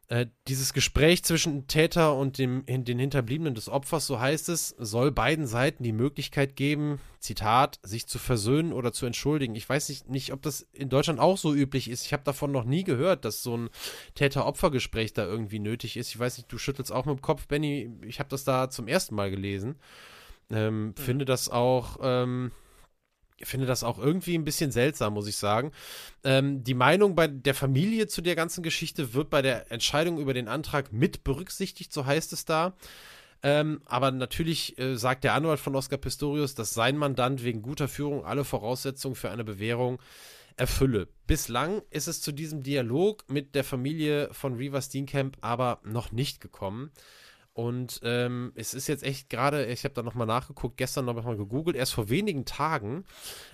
Äh, 0.08 0.26
dieses 0.46 0.72
Gespräch 0.72 1.24
zwischen 1.24 1.66
Täter 1.66 2.14
und 2.14 2.38
dem, 2.38 2.64
den 2.66 2.98
Hinterbliebenen 2.98 3.56
des 3.56 3.68
Opfers, 3.68 4.06
so 4.06 4.20
heißt 4.20 4.48
es, 4.50 4.68
soll 4.78 5.10
beiden 5.10 5.48
Seiten 5.48 5.82
die 5.82 5.92
Möglichkeit 5.92 6.54
geben, 6.54 7.00
Zitat, 7.18 7.80
sich 7.82 8.06
zu 8.06 8.20
versöhnen 8.20 8.72
oder 8.72 8.92
zu 8.92 9.04
entschuldigen. 9.04 9.56
Ich 9.56 9.68
weiß 9.68 9.88
nicht, 9.88 10.08
nicht 10.08 10.32
ob 10.32 10.42
das 10.42 10.68
in 10.72 10.90
Deutschland 10.90 11.18
auch 11.18 11.36
so 11.36 11.52
üblich 11.52 11.90
ist. 11.90 12.06
Ich 12.06 12.12
habe 12.12 12.22
davon 12.22 12.52
noch 12.52 12.64
nie 12.64 12.84
gehört, 12.84 13.24
dass 13.24 13.42
so 13.42 13.56
ein 13.56 13.68
Täter-Opfer-Gespräch 14.14 15.12
da 15.12 15.26
irgendwie 15.26 15.58
nötig 15.58 15.96
ist. 15.96 16.10
Ich 16.10 16.18
weiß 16.18 16.36
nicht, 16.36 16.52
du 16.52 16.58
schüttelst 16.58 16.92
auch 16.92 17.04
mit 17.04 17.18
dem 17.18 17.22
Kopf, 17.22 17.48
Benny. 17.48 17.90
Ich 18.02 18.20
habe 18.20 18.28
das 18.28 18.44
da 18.44 18.70
zum 18.70 18.86
ersten 18.86 19.16
Mal 19.16 19.32
gelesen. 19.32 19.74
Ähm, 20.50 20.84
mhm. 20.84 20.94
Finde 20.94 21.24
das 21.24 21.48
auch. 21.48 21.98
Ähm, 22.00 22.52
finde 23.42 23.66
das 23.66 23.84
auch 23.84 23.98
irgendwie 23.98 24.36
ein 24.36 24.44
bisschen 24.44 24.70
seltsam, 24.70 25.14
muss 25.14 25.26
ich 25.26 25.36
sagen. 25.36 25.72
Ähm, 26.24 26.64
die 26.64 26.74
Meinung 26.74 27.14
bei 27.14 27.26
der 27.26 27.54
Familie 27.54 28.06
zu 28.06 28.22
der 28.22 28.34
ganzen 28.34 28.62
Geschichte 28.62 29.14
wird 29.14 29.30
bei 29.30 29.42
der 29.42 29.70
Entscheidung 29.70 30.18
über 30.18 30.34
den 30.34 30.48
Antrag 30.48 30.92
mit 30.92 31.24
berücksichtigt, 31.24 31.92
so 31.92 32.06
heißt 32.06 32.32
es 32.32 32.44
da. 32.44 32.74
Ähm, 33.42 33.82
aber 33.84 34.10
natürlich 34.10 34.78
äh, 34.78 34.96
sagt 34.96 35.24
der 35.24 35.34
Anwalt 35.34 35.60
von 35.60 35.76
Oscar 35.76 35.98
Pistorius, 35.98 36.54
dass 36.54 36.72
sein 36.72 36.96
Mandant 36.96 37.44
wegen 37.44 37.62
guter 37.62 37.88
Führung 37.88 38.24
alle 38.24 38.44
Voraussetzungen 38.44 39.14
für 39.14 39.30
eine 39.30 39.44
Bewährung 39.44 40.00
erfülle. 40.56 41.08
Bislang 41.26 41.82
ist 41.90 42.08
es 42.08 42.22
zu 42.22 42.32
diesem 42.32 42.62
Dialog 42.62 43.24
mit 43.28 43.54
der 43.54 43.64
Familie 43.64 44.30
von 44.32 44.54
Reaver 44.54 44.80
Steenkamp 44.80 45.36
aber 45.42 45.80
noch 45.84 46.12
nicht 46.12 46.40
gekommen. 46.40 46.90
Und 47.56 48.00
ähm, 48.02 48.52
es 48.54 48.74
ist 48.74 48.86
jetzt 48.86 49.02
echt 49.02 49.30
gerade, 49.30 49.64
ich 49.64 49.84
habe 49.84 49.94
da 49.94 50.02
nochmal 50.02 50.26
nachgeguckt, 50.26 50.76
gestern 50.76 51.06
nochmal 51.06 51.38
gegoogelt, 51.38 51.74
erst 51.74 51.94
vor 51.94 52.10
wenigen 52.10 52.44
Tagen, 52.44 53.06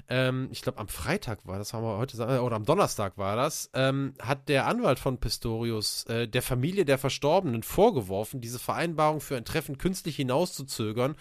ähm, 0.08 0.48
ich 0.50 0.60
glaube 0.60 0.78
am 0.78 0.88
Freitag 0.88 1.46
war 1.46 1.56
das, 1.56 1.72
haben 1.72 1.84
wir 1.84 1.98
heute, 1.98 2.16
oder 2.40 2.56
am 2.56 2.64
Donnerstag 2.64 3.16
war 3.16 3.36
das, 3.36 3.70
ähm, 3.74 4.14
hat 4.20 4.48
der 4.48 4.66
Anwalt 4.66 4.98
von 4.98 5.18
Pistorius 5.18 6.02
äh, 6.06 6.26
der 6.26 6.42
Familie 6.42 6.84
der 6.84 6.98
Verstorbenen 6.98 7.62
vorgeworfen, 7.62 8.40
diese 8.40 8.58
Vereinbarung 8.58 9.20
für 9.20 9.36
ein 9.36 9.44
Treffen 9.44 9.78
künstlich 9.78 10.16
hinauszuzögern, 10.16 11.14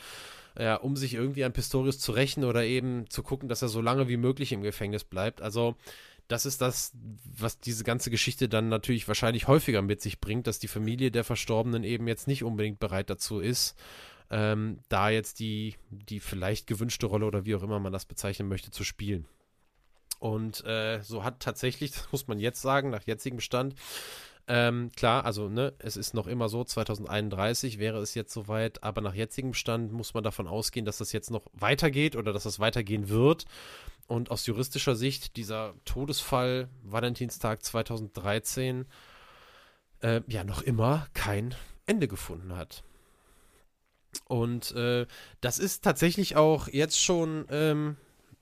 ja, 0.57 0.77
um 0.77 0.95
sich 0.95 1.13
irgendwie 1.13 1.43
an 1.43 1.53
Pistorius 1.53 1.99
zu 1.99 2.13
rächen 2.13 2.43
oder 2.43 2.63
eben 2.63 3.07
zu 3.11 3.21
gucken, 3.21 3.47
dass 3.47 3.61
er 3.61 3.67
so 3.67 3.79
lange 3.79 4.07
wie 4.07 4.17
möglich 4.17 4.53
im 4.53 4.63
Gefängnis 4.63 5.03
bleibt. 5.03 5.43
Also 5.43 5.75
das 6.27 6.45
ist 6.45 6.61
das, 6.61 6.93
was 7.23 7.59
diese 7.59 7.83
ganze 7.83 8.09
Geschichte 8.09 8.47
dann 8.47 8.69
natürlich 8.69 9.07
wahrscheinlich 9.07 9.47
häufiger 9.47 9.81
mit 9.81 10.01
sich 10.01 10.19
bringt, 10.19 10.47
dass 10.47 10.59
die 10.59 10.67
Familie 10.67 11.11
der 11.11 11.23
Verstorbenen 11.23 11.83
eben 11.83 12.07
jetzt 12.07 12.27
nicht 12.27 12.43
unbedingt 12.43 12.79
bereit 12.79 13.09
dazu 13.09 13.39
ist, 13.39 13.75
ähm, 14.29 14.79
da 14.87 15.09
jetzt 15.09 15.39
die, 15.39 15.75
die 15.89 16.19
vielleicht 16.19 16.67
gewünschte 16.67 17.05
Rolle 17.05 17.25
oder 17.25 17.45
wie 17.45 17.55
auch 17.55 17.63
immer 17.63 17.79
man 17.79 17.91
das 17.91 18.05
bezeichnen 18.05 18.47
möchte, 18.47 18.71
zu 18.71 18.83
spielen. 18.83 19.27
Und 20.19 20.63
äh, 20.65 21.01
so 21.01 21.23
hat 21.23 21.39
tatsächlich, 21.41 21.91
das 21.91 22.11
muss 22.11 22.27
man 22.27 22.39
jetzt 22.39 22.61
sagen, 22.61 22.91
nach 22.91 23.03
jetzigem 23.03 23.39
Stand, 23.41 23.75
Ähm, 24.47 24.91
klar, 24.95 25.23
also 25.23 25.49
ne, 25.49 25.73
es 25.77 25.95
ist 25.95 26.13
noch 26.13 26.27
immer 26.27 26.49
so, 26.49 26.63
2031 26.63 27.77
wäre 27.77 27.99
es 27.99 28.15
jetzt 28.15 28.33
soweit, 28.33 28.83
aber 28.83 28.99
nach 29.01 29.13
jetzigem 29.13 29.53
Stand 29.53 29.93
muss 29.93 30.13
man 30.13 30.23
davon 30.23 30.47
ausgehen, 30.47 30.85
dass 30.85 30.97
das 30.97 31.11
jetzt 31.13 31.29
noch 31.31 31.43
weitergeht 31.53 32.15
oder 32.15 32.33
dass 32.33 32.43
das 32.43 32.59
weitergehen 32.59 33.07
wird. 33.07 33.45
Und 34.11 34.29
aus 34.29 34.45
juristischer 34.45 34.97
Sicht, 34.97 35.37
dieser 35.37 35.73
Todesfall 35.85 36.67
Valentinstag 36.83 37.63
2013 37.63 38.83
äh, 40.01 40.19
ja 40.27 40.43
noch 40.43 40.61
immer 40.61 41.07
kein 41.13 41.55
Ende 41.85 42.09
gefunden 42.09 42.57
hat. 42.57 42.83
Und 44.25 44.75
äh, 44.75 45.05
das 45.39 45.59
ist 45.59 45.85
tatsächlich 45.85 46.35
auch 46.35 46.67
jetzt 46.67 46.99
schon, 46.99 47.45
ähm, 47.49 47.95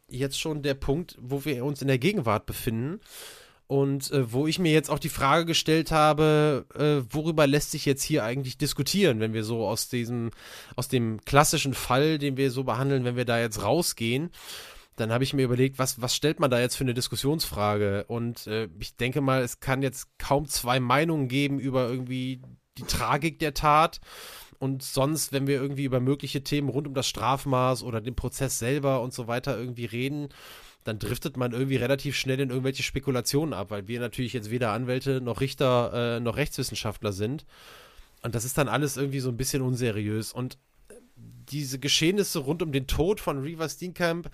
jetzt 0.07 0.39
schon 0.39 0.63
der 0.63 0.73
Punkt, 0.73 1.15
wo 1.21 1.45
wir 1.45 1.63
uns 1.63 1.83
in 1.83 1.87
der 1.87 1.99
Gegenwart 1.99 2.47
befinden. 2.47 2.99
Und 3.67 4.09
äh, 4.09 4.33
wo 4.33 4.47
ich 4.47 4.57
mir 4.57 4.71
jetzt 4.71 4.89
auch 4.89 4.97
die 4.97 5.09
Frage 5.09 5.45
gestellt 5.45 5.91
habe, 5.91 6.65
äh, 6.73 7.13
worüber 7.13 7.45
lässt 7.45 7.69
sich 7.69 7.85
jetzt 7.85 8.01
hier 8.01 8.23
eigentlich 8.23 8.57
diskutieren, 8.57 9.19
wenn 9.19 9.33
wir 9.33 9.43
so 9.43 9.67
aus 9.67 9.87
diesem, 9.87 10.31
aus 10.75 10.87
dem 10.87 11.21
klassischen 11.25 11.75
Fall, 11.75 12.17
den 12.17 12.37
wir 12.37 12.49
so 12.49 12.63
behandeln, 12.63 13.05
wenn 13.05 13.15
wir 13.15 13.25
da 13.25 13.39
jetzt 13.39 13.61
rausgehen, 13.61 14.31
dann 14.99 15.11
habe 15.11 15.23
ich 15.23 15.33
mir 15.33 15.43
überlegt, 15.43 15.79
was, 15.79 16.01
was 16.01 16.15
stellt 16.15 16.39
man 16.39 16.51
da 16.51 16.59
jetzt 16.59 16.75
für 16.75 16.83
eine 16.83 16.93
Diskussionsfrage? 16.93 18.03
Und 18.05 18.47
äh, 18.47 18.67
ich 18.79 18.97
denke 18.97 19.21
mal, 19.21 19.41
es 19.41 19.59
kann 19.59 19.81
jetzt 19.81 20.07
kaum 20.17 20.45
zwei 20.45 20.79
Meinungen 20.79 21.27
geben 21.27 21.59
über 21.59 21.87
irgendwie 21.87 22.41
die 22.77 22.83
Tragik 22.83 23.39
der 23.39 23.53
Tat. 23.53 24.01
Und 24.57 24.83
sonst, 24.83 25.31
wenn 25.31 25.47
wir 25.47 25.61
irgendwie 25.61 25.85
über 25.85 26.01
mögliche 26.01 26.43
Themen 26.43 26.67
rund 26.67 26.85
um 26.85 26.93
das 26.93 27.07
Strafmaß 27.07 27.83
oder 27.83 28.01
den 28.01 28.15
Prozess 28.15 28.59
selber 28.59 29.01
und 29.01 29.13
so 29.13 29.27
weiter 29.27 29.57
irgendwie 29.57 29.85
reden, 29.85 30.29
dann 30.83 30.99
driftet 30.99 31.37
man 31.37 31.53
irgendwie 31.53 31.77
relativ 31.77 32.17
schnell 32.17 32.39
in 32.41 32.49
irgendwelche 32.49 32.83
Spekulationen 32.83 33.53
ab, 33.53 33.71
weil 33.71 33.87
wir 33.87 34.01
natürlich 34.01 34.33
jetzt 34.33 34.49
weder 34.49 34.71
Anwälte 34.71 35.21
noch 35.21 35.39
Richter 35.39 36.17
äh, 36.17 36.19
noch 36.19 36.35
Rechtswissenschaftler 36.35 37.13
sind. 37.13 37.45
Und 38.21 38.35
das 38.35 38.43
ist 38.43 38.57
dann 38.57 38.67
alles 38.67 38.97
irgendwie 38.97 39.21
so 39.21 39.29
ein 39.29 39.37
bisschen 39.37 39.61
unseriös. 39.61 40.33
Und 40.33 40.57
diese 41.15 41.79
Geschehnisse 41.79 42.39
rund 42.39 42.61
um 42.61 42.73
den 42.73 42.87
Tod 42.87 43.21
von 43.21 43.41
Reaver 43.41 43.69
Steenkamp 43.69 44.29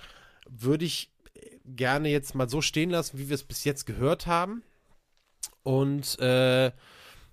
würde 0.49 0.85
ich 0.85 1.11
gerne 1.65 2.09
jetzt 2.09 2.35
mal 2.35 2.49
so 2.49 2.61
stehen 2.61 2.89
lassen, 2.89 3.17
wie 3.17 3.29
wir 3.29 3.35
es 3.35 3.43
bis 3.43 3.63
jetzt 3.63 3.85
gehört 3.85 4.27
haben. 4.27 4.63
Und 5.63 6.19
äh, 6.19 6.71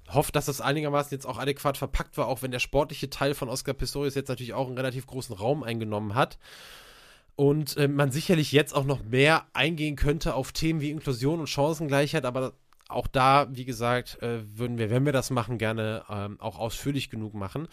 hoffe, 0.09 0.33
dass 0.33 0.47
das 0.47 0.61
einigermaßen 0.61 1.15
jetzt 1.15 1.27
auch 1.27 1.39
adäquat 1.39 1.77
verpackt 1.77 2.17
war, 2.17 2.29
auch 2.29 2.43
wenn 2.43 2.51
der 2.51 2.59
sportliche 2.59 3.11
Teil 3.11 3.35
von 3.35 3.49
Oscar 3.49 3.75
Pistorius 3.75 4.15
jetzt 4.15 4.29
natürlich 4.29 4.55
auch 4.55 4.67
einen 4.67 4.77
relativ 4.77 5.07
großen 5.07 5.35
Raum 5.35 5.63
eingenommen 5.63 6.15
hat 6.15 6.39
und 7.37 7.77
äh, 7.77 7.89
man 7.89 8.13
sicherlich 8.13 8.53
jetzt 8.53 8.75
auch 8.75 8.85
noch 8.85 9.03
mehr 9.05 9.47
eingehen 9.53 9.97
könnte 9.97 10.35
auf 10.35 10.53
Themen 10.53 10.81
wie 10.81 10.91
Inklusion 10.91 11.41
und 11.41 11.49
Chancengleichheit, 11.49 12.25
aber 12.25 12.55
auch 12.89 13.07
da, 13.07 13.49
wie 13.51 13.65
gesagt, 13.65 14.23
äh, 14.23 14.43
würden 14.57 14.77
wir, 14.77 14.91
wenn 14.91 15.07
wir 15.07 15.13
das 15.13 15.31
machen, 15.31 15.57
gerne 15.57 16.05
ähm, 16.11 16.39
auch 16.41 16.59
ausführlich 16.59 17.09
genug 17.09 17.33
machen. 17.33 17.69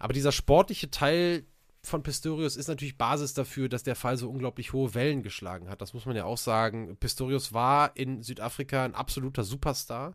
Aber 0.00 0.12
dieser 0.12 0.32
sportliche 0.32 0.90
Teil 0.90 1.44
von 1.86 2.02
Pistorius 2.02 2.56
ist 2.56 2.68
natürlich 2.68 2.98
Basis 2.98 3.32
dafür, 3.32 3.68
dass 3.68 3.82
der 3.82 3.94
Fall 3.94 4.16
so 4.16 4.28
unglaublich 4.28 4.72
hohe 4.72 4.94
Wellen 4.94 5.22
geschlagen 5.22 5.68
hat. 5.68 5.80
Das 5.80 5.94
muss 5.94 6.04
man 6.04 6.16
ja 6.16 6.24
auch 6.24 6.38
sagen. 6.38 6.96
Pistorius 6.98 7.52
war 7.52 7.96
in 7.96 8.22
Südafrika 8.22 8.84
ein 8.84 8.94
absoluter 8.94 9.44
Superstar. 9.44 10.14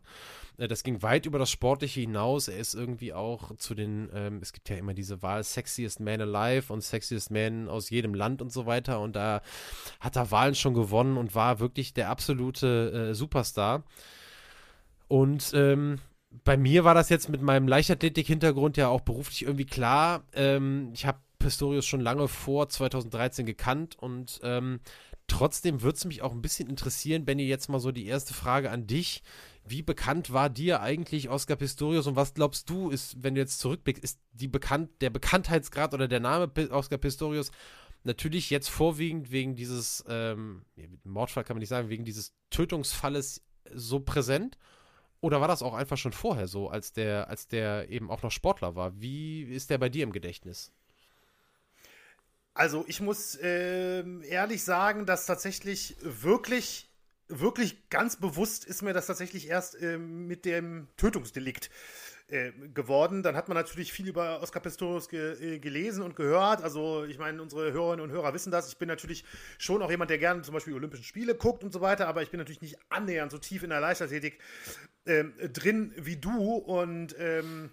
Äh, 0.58 0.68
das 0.68 0.82
ging 0.82 1.02
weit 1.02 1.26
über 1.26 1.38
das 1.38 1.50
Sportliche 1.50 2.00
hinaus. 2.00 2.48
Er 2.48 2.58
ist 2.58 2.74
irgendwie 2.74 3.14
auch 3.14 3.56
zu 3.56 3.74
den, 3.74 4.10
ähm, 4.14 4.40
es 4.42 4.52
gibt 4.52 4.68
ja 4.68 4.76
immer 4.76 4.92
diese 4.92 5.22
Wahl 5.22 5.42
Sexiest 5.42 6.00
Man 6.00 6.20
Alive 6.20 6.72
und 6.72 6.82
Sexiest 6.82 7.30
Man 7.30 7.68
aus 7.68 7.90
jedem 7.90 8.14
Land 8.14 8.42
und 8.42 8.52
so 8.52 8.66
weiter. 8.66 9.00
Und 9.00 9.16
da 9.16 9.40
hat 9.98 10.16
er 10.16 10.30
Wahlen 10.30 10.54
schon 10.54 10.74
gewonnen 10.74 11.16
und 11.16 11.34
war 11.34 11.58
wirklich 11.58 11.94
der 11.94 12.10
absolute 12.10 13.10
äh, 13.10 13.14
Superstar. 13.14 13.84
Und 15.08 15.52
ähm, 15.54 15.98
bei 16.44 16.56
mir 16.56 16.84
war 16.84 16.94
das 16.94 17.08
jetzt 17.08 17.28
mit 17.28 17.42
meinem 17.42 17.68
Leichtathletik-Hintergrund 17.68 18.76
ja 18.76 18.88
auch 18.88 19.02
beruflich 19.02 19.42
irgendwie 19.42 19.66
klar. 19.66 20.24
Ähm, 20.34 20.90
ich 20.94 21.06
habe 21.06 21.18
Pistorius 21.42 21.86
schon 21.86 22.00
lange 22.00 22.28
vor 22.28 22.68
2013 22.68 23.44
gekannt 23.46 23.96
und 23.98 24.40
ähm, 24.42 24.80
trotzdem 25.26 25.82
würde 25.82 25.96
es 25.96 26.04
mich 26.04 26.22
auch 26.22 26.32
ein 26.32 26.42
bisschen 26.42 26.68
interessieren, 26.68 27.24
Benny, 27.24 27.44
jetzt 27.44 27.68
mal 27.68 27.80
so 27.80 27.92
die 27.92 28.06
erste 28.06 28.34
Frage 28.34 28.70
an 28.70 28.86
dich. 28.86 29.22
Wie 29.64 29.82
bekannt 29.82 30.32
war 30.32 30.50
dir 30.50 30.80
eigentlich 30.80 31.28
Oscar 31.28 31.56
Pistorius 31.56 32.06
und 32.06 32.16
was 32.16 32.34
glaubst 32.34 32.68
du, 32.68 32.90
ist, 32.90 33.22
wenn 33.22 33.34
du 33.34 33.40
jetzt 33.40 33.60
zurückblickst, 33.60 34.02
ist 34.02 34.18
die 34.32 34.48
bekannt, 34.48 34.90
der 35.00 35.10
Bekanntheitsgrad 35.10 35.94
oder 35.94 36.08
der 36.08 36.20
Name 36.20 36.50
Oscar 36.70 36.98
Pistorius 36.98 37.50
natürlich 38.04 38.50
jetzt 38.50 38.68
vorwiegend 38.68 39.30
wegen 39.30 39.54
dieses 39.54 40.04
ähm, 40.08 40.64
Mordfall 41.04 41.44
kann 41.44 41.56
man 41.56 41.60
nicht 41.60 41.68
sagen, 41.68 41.88
wegen 41.88 42.04
dieses 42.04 42.34
Tötungsfalles 42.50 43.42
so 43.72 44.00
präsent? 44.00 44.58
Oder 45.20 45.40
war 45.40 45.46
das 45.48 45.62
auch 45.62 45.74
einfach 45.74 45.96
schon 45.96 46.12
vorher 46.12 46.48
so, 46.48 46.68
als 46.68 46.92
der, 46.92 47.28
als 47.28 47.46
der 47.46 47.88
eben 47.88 48.10
auch 48.10 48.22
noch 48.22 48.32
Sportler 48.32 48.74
war? 48.74 49.00
Wie 49.00 49.42
ist 49.42 49.70
der 49.70 49.78
bei 49.78 49.88
dir 49.88 50.02
im 50.02 50.12
Gedächtnis? 50.12 50.72
Also 52.54 52.84
ich 52.86 53.00
muss 53.00 53.34
äh, 53.36 54.04
ehrlich 54.24 54.62
sagen, 54.62 55.06
dass 55.06 55.24
tatsächlich 55.26 55.96
wirklich, 56.02 56.90
wirklich 57.28 57.88
ganz 57.88 58.16
bewusst 58.16 58.64
ist 58.66 58.82
mir 58.82 58.92
das 58.92 59.06
tatsächlich 59.06 59.48
erst 59.48 59.80
äh, 59.80 59.96
mit 59.96 60.44
dem 60.44 60.88
Tötungsdelikt 60.98 61.70
äh, 62.28 62.52
geworden. 62.74 63.22
Dann 63.22 63.36
hat 63.36 63.48
man 63.48 63.56
natürlich 63.56 63.92
viel 63.92 64.08
über 64.08 64.42
Oscar 64.42 64.60
Pistorius 64.60 65.08
ge 65.08 65.56
äh, 65.56 65.58
gelesen 65.58 66.02
und 66.02 66.14
gehört. 66.14 66.62
Also 66.62 67.04
ich 67.04 67.18
meine, 67.18 67.40
unsere 67.40 67.72
Hörerinnen 67.72 68.04
und 68.04 68.10
Hörer 68.10 68.34
wissen 68.34 68.50
das. 68.50 68.68
Ich 68.68 68.76
bin 68.76 68.88
natürlich 68.88 69.24
schon 69.56 69.82
auch 69.82 69.90
jemand, 69.90 70.10
der 70.10 70.18
gerne 70.18 70.42
zum 70.42 70.52
Beispiel 70.52 70.74
Olympischen 70.74 71.04
Spiele 71.04 71.34
guckt 71.34 71.64
und 71.64 71.72
so 71.72 71.80
weiter, 71.80 72.06
aber 72.06 72.22
ich 72.22 72.30
bin 72.30 72.38
natürlich 72.38 72.62
nicht 72.62 72.78
annähernd 72.90 73.32
so 73.32 73.38
tief 73.38 73.62
in 73.62 73.70
der 73.70 73.80
Leichtathletik 73.80 74.38
ähm, 75.06 75.32
drin 75.52 75.94
wie 75.96 76.16
du 76.16 76.54
und 76.54 77.14
ähm, 77.18 77.70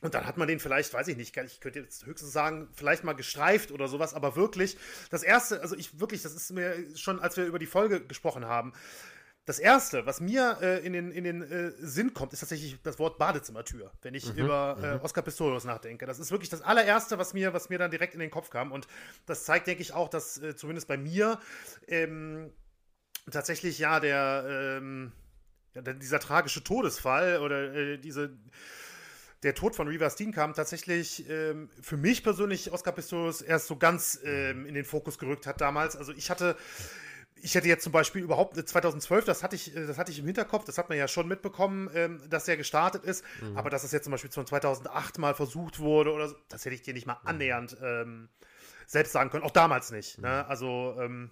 und 0.00 0.14
dann 0.14 0.26
hat 0.26 0.36
man 0.36 0.46
den 0.46 0.60
vielleicht, 0.60 0.94
weiß 0.94 1.08
ich 1.08 1.16
nicht, 1.16 1.36
ich 1.36 1.60
könnte 1.60 1.80
jetzt 1.80 2.06
höchstens 2.06 2.32
sagen, 2.32 2.68
vielleicht 2.72 3.02
mal 3.04 3.14
gestreift 3.14 3.72
oder 3.72 3.88
sowas, 3.88 4.14
aber 4.14 4.36
wirklich, 4.36 4.76
das 5.10 5.22
erste, 5.22 5.60
also 5.60 5.76
ich 5.76 5.98
wirklich, 5.98 6.22
das 6.22 6.34
ist 6.34 6.52
mir 6.52 6.74
schon, 6.96 7.20
als 7.20 7.36
wir 7.36 7.44
über 7.46 7.58
die 7.58 7.66
Folge 7.66 8.04
gesprochen 8.06 8.44
haben, 8.46 8.72
das 9.48 9.58
erste, 9.58 10.04
was 10.04 10.20
mir 10.20 10.58
äh, 10.60 10.84
in 10.86 10.92
den, 10.92 11.10
in 11.10 11.24
den 11.24 11.40
äh, 11.40 11.72
Sinn 11.78 12.12
kommt, 12.12 12.34
ist 12.34 12.40
tatsächlich 12.40 12.76
das 12.82 12.98
Wort 12.98 13.16
Badezimmertür, 13.16 13.90
wenn 14.02 14.12
ich 14.12 14.30
mhm, 14.34 14.44
über 14.44 14.76
äh, 14.80 14.94
mhm. 14.96 15.00
Oscar 15.00 15.22
Pistorius 15.22 15.64
nachdenke. 15.64 16.04
Das 16.04 16.18
ist 16.18 16.30
wirklich 16.30 16.50
das 16.50 16.60
allererste, 16.60 17.16
was 17.16 17.32
mir, 17.32 17.54
was 17.54 17.70
mir 17.70 17.78
dann 17.78 17.90
direkt 17.90 18.12
in 18.12 18.20
den 18.20 18.30
Kopf 18.30 18.50
kam. 18.50 18.72
Und 18.72 18.86
das 19.24 19.44
zeigt, 19.44 19.66
denke 19.66 19.80
ich, 19.80 19.94
auch, 19.94 20.10
dass 20.10 20.36
äh, 20.36 20.54
zumindest 20.54 20.86
bei 20.86 20.98
mir 20.98 21.40
ähm, 21.86 22.52
tatsächlich 23.30 23.78
ja 23.78 24.00
der, 24.00 24.44
ähm, 24.78 25.12
dieser 25.74 26.20
tragische 26.20 26.62
Todesfall 26.62 27.38
oder 27.40 27.72
äh, 27.72 27.98
diese 27.98 28.36
der 29.42 29.54
Tod 29.54 29.76
von 29.76 29.88
Reaver 29.88 30.10
Steen 30.10 30.32
kam 30.32 30.54
tatsächlich 30.54 31.28
ähm, 31.28 31.70
für 31.80 31.96
mich 31.96 32.22
persönlich 32.22 32.72
Oscar 32.72 32.92
Pistorius 32.92 33.40
erst 33.40 33.68
so 33.68 33.76
ganz 33.76 34.18
ähm, 34.24 34.66
in 34.66 34.74
den 34.74 34.84
Fokus 34.84 35.18
gerückt 35.18 35.46
hat 35.46 35.60
damals. 35.60 35.96
Also 35.96 36.12
ich 36.12 36.30
hatte 36.30 36.56
ich 37.40 37.54
hätte 37.54 37.68
jetzt 37.68 37.84
zum 37.84 37.92
Beispiel 37.92 38.22
überhaupt 38.22 38.56
2012, 38.56 39.24
das 39.24 39.42
hatte 39.42 39.56
ich, 39.56 39.72
das 39.72 39.96
hatte 39.96 40.10
ich 40.10 40.18
im 40.18 40.26
Hinterkopf, 40.26 40.64
das 40.64 40.76
hat 40.76 40.88
man 40.88 40.98
ja 40.98 41.06
schon 41.06 41.28
mitbekommen, 41.28 41.88
ähm, 41.94 42.20
dass 42.28 42.48
er 42.48 42.56
gestartet 42.56 43.04
ist, 43.04 43.24
mhm. 43.40 43.56
aber 43.56 43.70
dass 43.70 43.84
es 43.84 43.92
jetzt 43.92 44.04
zum 44.04 44.10
Beispiel 44.10 44.30
2008 44.30 45.18
mal 45.18 45.34
versucht 45.34 45.78
wurde 45.78 46.12
oder 46.12 46.28
so, 46.28 46.36
das 46.48 46.64
hätte 46.64 46.74
ich 46.74 46.82
dir 46.82 46.94
nicht 46.94 47.06
mal 47.06 47.18
mhm. 47.22 47.28
annähernd 47.28 47.76
ähm, 47.80 48.28
selbst 48.86 49.12
sagen 49.12 49.30
können, 49.30 49.44
auch 49.44 49.52
damals 49.52 49.90
nicht. 49.92 50.18
Ne? 50.18 50.28
Mhm. 50.28 50.34
Ne? 50.34 50.46
Also 50.48 50.96
ähm, 51.00 51.30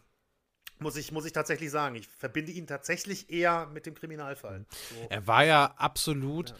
muss 0.78 0.96
ich, 0.96 1.10
muss 1.10 1.24
ich 1.24 1.32
tatsächlich 1.32 1.70
sagen, 1.70 1.96
ich 1.96 2.06
verbinde 2.06 2.52
ihn 2.52 2.66
tatsächlich 2.66 3.30
eher 3.30 3.66
mit 3.66 3.86
dem 3.86 3.94
Kriminalfall. 3.94 4.60
Mhm. 4.60 4.66
So. 4.70 5.06
Er 5.08 5.26
war 5.26 5.44
ja 5.44 5.74
absolut, 5.76 6.50
ja 6.50 6.56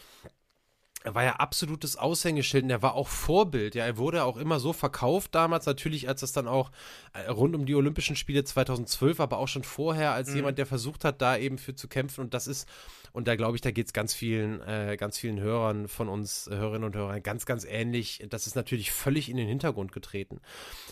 er 1.03 1.15
war 1.15 1.23
ja 1.23 1.35
absolutes 1.37 1.95
Aushängeschild 1.95 2.65
und 2.65 2.69
er 2.69 2.81
war 2.81 2.95
auch 2.95 3.07
Vorbild. 3.07 3.75
Ja, 3.75 3.85
er 3.85 3.97
wurde 3.97 4.23
auch 4.23 4.35
immer 4.35 4.59
so 4.59 4.73
verkauft 4.73 5.35
damals, 5.35 5.65
natürlich, 5.65 6.09
als 6.09 6.21
es 6.21 6.33
dann 6.33 6.47
auch 6.47 6.71
äh, 7.13 7.29
rund 7.29 7.55
um 7.55 7.65
die 7.65 7.75
Olympischen 7.75 8.15
Spiele 8.15 8.43
2012, 8.43 9.19
aber 9.19 9.37
auch 9.37 9.47
schon 9.47 9.63
vorher 9.63 10.11
als 10.11 10.31
mhm. 10.31 10.35
jemand, 10.37 10.57
der 10.57 10.65
versucht 10.65 11.05
hat, 11.05 11.21
da 11.21 11.37
eben 11.37 11.59
für 11.59 11.75
zu 11.75 11.87
kämpfen. 11.87 12.21
Und 12.21 12.33
das 12.33 12.47
ist, 12.47 12.67
und 13.13 13.27
da 13.27 13.35
glaube 13.35 13.55
ich, 13.55 13.61
da 13.61 13.71
geht 13.71 13.87
es 13.87 13.93
ganz 13.93 14.13
vielen, 14.13 14.59
äh, 14.61 14.97
ganz 14.99 15.17
vielen 15.17 15.39
Hörern 15.39 15.87
von 15.87 16.09
uns, 16.09 16.49
Hörerinnen 16.51 16.83
und 16.83 16.95
Hörern, 16.95 17.23
ganz, 17.23 17.45
ganz 17.45 17.63
ähnlich. 17.63 18.25
Das 18.29 18.47
ist 18.47 18.55
natürlich 18.55 18.91
völlig 18.91 19.29
in 19.29 19.37
den 19.37 19.47
Hintergrund 19.47 19.91
getreten, 19.91 20.41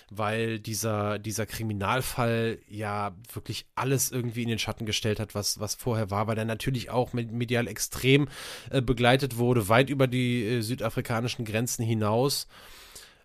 weil 0.10 0.60
dieser, 0.60 1.20
dieser 1.20 1.46
Kriminalfall 1.46 2.60
ja 2.68 3.16
wirklich 3.34 3.66
alles 3.76 4.12
irgendwie 4.12 4.44
in 4.44 4.50
den 4.50 4.60
Schatten 4.60 4.86
gestellt 4.86 5.20
hat, 5.20 5.36
was, 5.36 5.60
was 5.60 5.76
vorher 5.76 6.10
war, 6.10 6.28
weil 6.28 6.38
er 6.38 6.46
natürlich 6.46 6.90
auch 6.90 7.14
medial 7.14 7.68
extrem 7.68 8.28
äh, 8.70 8.82
begleitet 8.82 9.38
wurde, 9.38 9.68
weit 9.68 9.90
über 9.90 9.95
die 10.08 10.44
äh, 10.46 10.62
südafrikanischen 10.62 11.46
Grenzen 11.46 11.84
hinaus. 11.84 12.48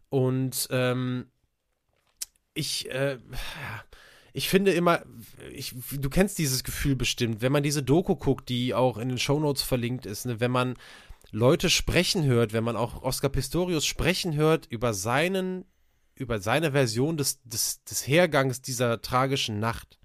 Und 0.09 0.69
ähm, 0.71 1.27
ich, 2.55 2.91
äh, 2.91 3.19
ich 4.33 4.49
finde 4.49 4.73
immer, 4.73 5.03
ich, 5.53 5.75
du 5.93 6.11
kennst 6.11 6.39
dieses 6.39 6.65
Gefühl 6.65 6.97
bestimmt, 6.97 7.43
wenn 7.43 7.53
man 7.53 7.63
diese 7.63 7.83
Doku 7.83 8.17
guckt, 8.17 8.49
die 8.49 8.75
auch 8.75 8.99
in 8.99 9.09
den 9.09 9.19
Shownotes 9.19 9.63
verlinkt 9.63 10.07
ist, 10.07 10.27
ne, 10.27 10.41
wenn 10.41 10.51
man 10.51 10.75
Leute 11.33 11.71
sprechen 11.71 12.25
hört, 12.25 12.53
wenn 12.53 12.65
man 12.65 12.77
auch 12.77 13.03
Oscar 13.03 13.29
Pistorius 13.29 13.87
sprechen 13.87 14.35
hört 14.35 14.67
über 14.67 14.95
seinen, 14.95 15.65
über 16.15 16.41
seine 16.41 16.73
Version 16.73 17.17
des, 17.17 17.41
des, 17.43 17.85
des 17.85 18.07
Hergangs 18.07 18.63
dieser 18.63 19.01
tragischen 19.01 19.61
Nacht. 19.61 20.00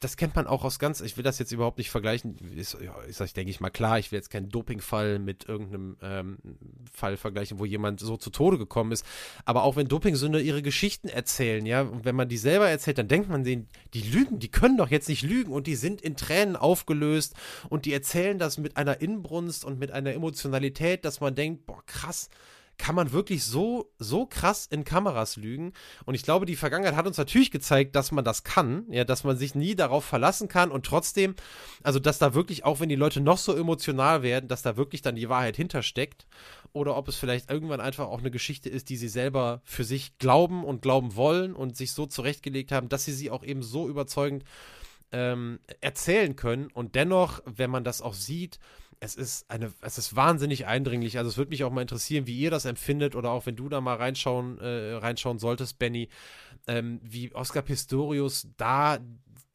Das 0.00 0.16
kennt 0.16 0.34
man 0.34 0.46
auch 0.46 0.64
aus 0.64 0.78
ganz, 0.78 1.02
ich 1.02 1.18
will 1.18 1.24
das 1.24 1.38
jetzt 1.38 1.52
überhaupt 1.52 1.76
nicht 1.76 1.90
vergleichen, 1.90 2.36
ist, 2.56 2.76
ist 3.06 3.20
das, 3.20 3.34
denke 3.34 3.50
ich 3.50 3.60
mal, 3.60 3.68
klar, 3.68 3.98
ich 3.98 4.10
will 4.10 4.18
jetzt 4.18 4.30
keinen 4.30 4.48
Dopingfall 4.48 5.18
mit 5.18 5.46
irgendeinem 5.46 5.96
ähm, 6.00 6.38
Fall 6.90 7.18
vergleichen, 7.18 7.58
wo 7.58 7.66
jemand 7.66 8.00
so 8.00 8.16
zu 8.16 8.30
Tode 8.30 8.56
gekommen 8.56 8.92
ist, 8.92 9.04
aber 9.44 9.62
auch 9.62 9.76
wenn 9.76 9.88
Dopingsünder 9.88 10.40
ihre 10.40 10.62
Geschichten 10.62 11.08
erzählen, 11.08 11.66
ja, 11.66 11.82
und 11.82 12.06
wenn 12.06 12.16
man 12.16 12.30
die 12.30 12.38
selber 12.38 12.68
erzählt, 12.68 12.96
dann 12.96 13.08
denkt 13.08 13.28
man 13.28 13.44
denen, 13.44 13.68
die 13.92 14.00
lügen, 14.00 14.38
die 14.38 14.50
können 14.50 14.78
doch 14.78 14.88
jetzt 14.88 15.10
nicht 15.10 15.22
lügen 15.22 15.52
und 15.52 15.66
die 15.66 15.76
sind 15.76 16.00
in 16.00 16.16
Tränen 16.16 16.56
aufgelöst 16.56 17.34
und 17.68 17.84
die 17.84 17.92
erzählen 17.92 18.38
das 18.38 18.56
mit 18.56 18.78
einer 18.78 19.02
Inbrunst 19.02 19.66
und 19.66 19.78
mit 19.78 19.90
einer 19.90 20.14
Emotionalität, 20.14 21.04
dass 21.04 21.20
man 21.20 21.34
denkt, 21.34 21.66
boah, 21.66 21.84
krass, 21.84 22.30
kann 22.80 22.94
man 22.94 23.12
wirklich 23.12 23.44
so, 23.44 23.92
so 23.98 24.24
krass 24.24 24.66
in 24.66 24.84
Kameras 24.84 25.36
lügen. 25.36 25.74
Und 26.06 26.14
ich 26.14 26.22
glaube, 26.22 26.46
die 26.46 26.56
Vergangenheit 26.56 26.96
hat 26.96 27.06
uns 27.06 27.18
natürlich 27.18 27.50
gezeigt, 27.50 27.94
dass 27.94 28.10
man 28.10 28.24
das 28.24 28.42
kann, 28.42 28.86
ja, 28.88 29.04
dass 29.04 29.22
man 29.22 29.36
sich 29.36 29.54
nie 29.54 29.74
darauf 29.74 30.02
verlassen 30.02 30.48
kann 30.48 30.70
und 30.70 30.86
trotzdem, 30.86 31.34
also 31.82 31.98
dass 31.98 32.18
da 32.18 32.32
wirklich, 32.32 32.64
auch 32.64 32.80
wenn 32.80 32.88
die 32.88 32.96
Leute 32.96 33.20
noch 33.20 33.36
so 33.36 33.54
emotional 33.54 34.22
werden, 34.22 34.48
dass 34.48 34.62
da 34.62 34.78
wirklich 34.78 35.02
dann 35.02 35.14
die 35.14 35.28
Wahrheit 35.28 35.56
hintersteckt. 35.56 36.26
Oder 36.72 36.96
ob 36.96 37.06
es 37.08 37.16
vielleicht 37.16 37.50
irgendwann 37.50 37.82
einfach 37.82 38.06
auch 38.06 38.20
eine 38.20 38.30
Geschichte 38.30 38.70
ist, 38.70 38.88
die 38.88 38.96
sie 38.96 39.08
selber 39.08 39.60
für 39.64 39.84
sich 39.84 40.16
glauben 40.16 40.64
und 40.64 40.80
glauben 40.80 41.16
wollen 41.16 41.54
und 41.54 41.76
sich 41.76 41.92
so 41.92 42.06
zurechtgelegt 42.06 42.72
haben, 42.72 42.88
dass 42.88 43.04
sie 43.04 43.12
sie 43.12 43.30
auch 43.30 43.44
eben 43.44 43.62
so 43.62 43.88
überzeugend 43.88 44.44
ähm, 45.12 45.60
erzählen 45.82 46.34
können. 46.34 46.68
Und 46.72 46.94
dennoch, 46.94 47.42
wenn 47.44 47.70
man 47.70 47.84
das 47.84 48.00
auch 48.00 48.14
sieht, 48.14 48.58
es 49.00 49.16
ist 49.16 49.50
eine, 49.50 49.72
es 49.80 49.96
ist 49.96 50.14
wahnsinnig 50.14 50.66
eindringlich. 50.66 51.16
Also 51.16 51.30
es 51.30 51.38
würde 51.38 51.50
mich 51.50 51.64
auch 51.64 51.72
mal 51.72 51.80
interessieren, 51.80 52.26
wie 52.26 52.38
ihr 52.38 52.50
das 52.50 52.66
empfindet 52.66 53.16
oder 53.16 53.30
auch 53.30 53.46
wenn 53.46 53.56
du 53.56 53.68
da 53.70 53.80
mal 53.80 53.96
reinschauen, 53.96 54.58
äh, 54.58 54.92
reinschauen 54.94 55.38
solltest, 55.38 55.78
Benny, 55.78 56.08
ähm, 56.66 57.00
wie 57.02 57.34
Oscar 57.34 57.62
Pistorius 57.62 58.48
da 58.58 58.98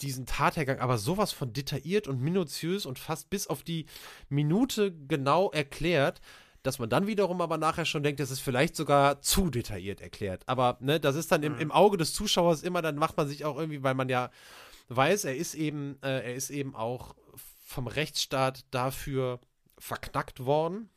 diesen 0.02 0.26
Tathergang 0.26 0.80
aber 0.80 0.98
sowas 0.98 1.32
von 1.32 1.54
detailliert 1.54 2.08
und 2.08 2.22
minutiös 2.22 2.86
und 2.86 3.00
fast 3.00 3.30
bis 3.30 3.48
auf 3.48 3.64
die 3.64 3.86
Minute 4.30 4.92
genau 5.08 5.52
erklärt, 5.52 6.20
dass 6.64 6.80
man 6.80 6.90
dann 6.90 7.08
wiederum 7.08 7.40
aber 7.40 7.58
nachher 7.58 7.86
schon 7.86 8.04
denkt, 8.04 8.20
das 8.20 8.32
ist 8.32 8.40
vielleicht 8.40 8.76
sogar 8.76 9.22
zu 9.22 9.50
detailliert 9.50 10.02
erklärt. 10.02 10.44
Aber 10.48 10.78
ne, 10.82 11.00
das 11.00 11.16
ist 11.16 11.32
dann 11.32 11.44
im, 11.44 11.54
mhm. 11.54 11.62
im 11.62 11.72
Auge 11.72 11.98
des 11.98 12.14
Zuschauers 12.14 12.64
immer, 12.64 12.82
dann 12.82 12.96
macht 12.96 13.16
man 13.16 13.28
sich 13.28 13.46
auch 13.46 13.58
irgendwie, 13.58 13.84
weil 13.84 13.94
man 13.94 14.10
ja 14.10 14.32
weiß, 14.90 15.26
er 15.26 15.36
ist 15.36 15.54
eben, 15.54 15.98
äh, 16.02 16.24
er 16.24 16.36
ist 16.36 16.50
eben 16.50 16.76
auch 16.76 17.16
vom 17.66 17.88
Rechtsstaat 17.88 18.64
dafür 18.72 19.42
verknackt 19.78 20.46
worden 20.46 20.90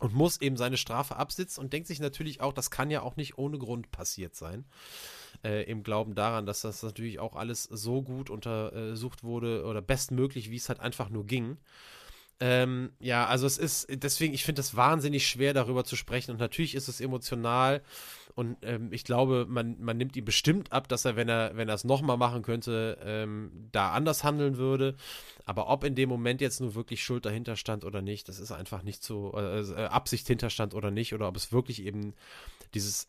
und 0.00 0.14
muss 0.14 0.40
eben 0.40 0.56
seine 0.56 0.76
Strafe 0.76 1.16
absitzen 1.16 1.62
und 1.62 1.72
denkt 1.72 1.88
sich 1.88 2.00
natürlich 2.00 2.40
auch, 2.40 2.52
das 2.52 2.70
kann 2.70 2.90
ja 2.90 3.02
auch 3.02 3.16
nicht 3.16 3.36
ohne 3.38 3.58
Grund 3.58 3.90
passiert 3.90 4.34
sein. 4.34 4.64
Äh, 5.44 5.64
Im 5.70 5.82
Glauben 5.82 6.14
daran, 6.14 6.46
dass 6.46 6.62
das 6.62 6.82
natürlich 6.82 7.18
auch 7.18 7.36
alles 7.36 7.64
so 7.64 8.02
gut 8.02 8.30
untersucht 8.30 9.24
wurde 9.24 9.64
oder 9.64 9.82
bestmöglich, 9.82 10.50
wie 10.50 10.56
es 10.56 10.68
halt 10.68 10.80
einfach 10.80 11.10
nur 11.10 11.26
ging. 11.26 11.58
Ähm, 12.40 12.90
ja, 12.98 13.26
also 13.26 13.46
es 13.46 13.58
ist, 13.58 13.86
deswegen, 13.90 14.34
ich 14.34 14.44
finde 14.44 14.60
es 14.62 14.74
wahnsinnig 14.74 15.28
schwer, 15.28 15.54
darüber 15.54 15.84
zu 15.84 15.94
sprechen. 15.94 16.32
Und 16.32 16.40
natürlich 16.40 16.74
ist 16.74 16.88
es 16.88 17.00
emotional. 17.00 17.82
Und 18.34 18.56
ähm, 18.62 18.92
ich 18.92 19.04
glaube, 19.04 19.46
man, 19.48 19.76
man 19.80 19.96
nimmt 19.96 20.16
ihm 20.16 20.24
bestimmt 20.24 20.72
ab, 20.72 20.88
dass 20.88 21.04
er, 21.04 21.16
wenn 21.16 21.28
er, 21.28 21.56
wenn 21.56 21.68
er 21.68 21.74
es 21.74 21.84
nochmal 21.84 22.16
machen 22.16 22.42
könnte, 22.42 22.98
ähm, 23.04 23.68
da 23.72 23.92
anders 23.92 24.24
handeln 24.24 24.56
würde. 24.56 24.96
Aber 25.44 25.68
ob 25.68 25.84
in 25.84 25.94
dem 25.94 26.08
Moment 26.08 26.40
jetzt 26.40 26.60
nur 26.60 26.74
wirklich 26.74 27.02
Schuld 27.02 27.26
dahinter 27.26 27.56
stand 27.56 27.84
oder 27.84 28.02
nicht, 28.02 28.28
das 28.28 28.38
ist 28.38 28.52
einfach 28.52 28.82
nicht 28.82 29.02
so, 29.02 29.34
äh, 29.36 29.60
äh, 29.60 29.86
Absicht 29.86 30.26
hinterstand 30.26 30.74
oder 30.74 30.90
nicht, 30.90 31.14
oder 31.14 31.28
ob 31.28 31.36
es 31.36 31.52
wirklich 31.52 31.82
eben 31.82 32.14
dieses 32.74 33.08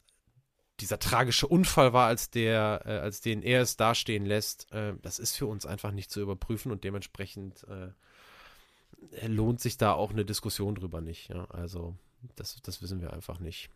dieser 0.79 0.99
tragische 0.99 1.47
Unfall 1.47 1.93
war, 1.93 2.07
als 2.07 2.29
der, 2.31 2.81
äh, 2.85 2.97
als 2.97 3.21
den 3.21 3.43
er 3.43 3.61
es 3.61 3.77
dastehen 3.77 4.25
lässt, 4.25 4.71
äh, 4.73 4.93
das 5.01 5.19
ist 5.19 5.35
für 5.35 5.45
uns 5.45 5.65
einfach 5.65 5.91
nicht 5.91 6.11
zu 6.11 6.19
überprüfen 6.19 6.71
und 6.71 6.83
dementsprechend 6.83 7.63
äh, 7.69 9.27
lohnt 9.27 9.61
sich 9.61 9.77
da 9.77 9.93
auch 9.93 10.11
eine 10.11 10.25
Diskussion 10.25 10.75
drüber 10.75 11.01
nicht. 11.01 11.29
Ja? 11.29 11.45
Also, 11.45 11.95
das, 12.35 12.61
das 12.63 12.81
wissen 12.81 13.01
wir 13.01 13.13
einfach 13.13 13.39
nicht. 13.39 13.69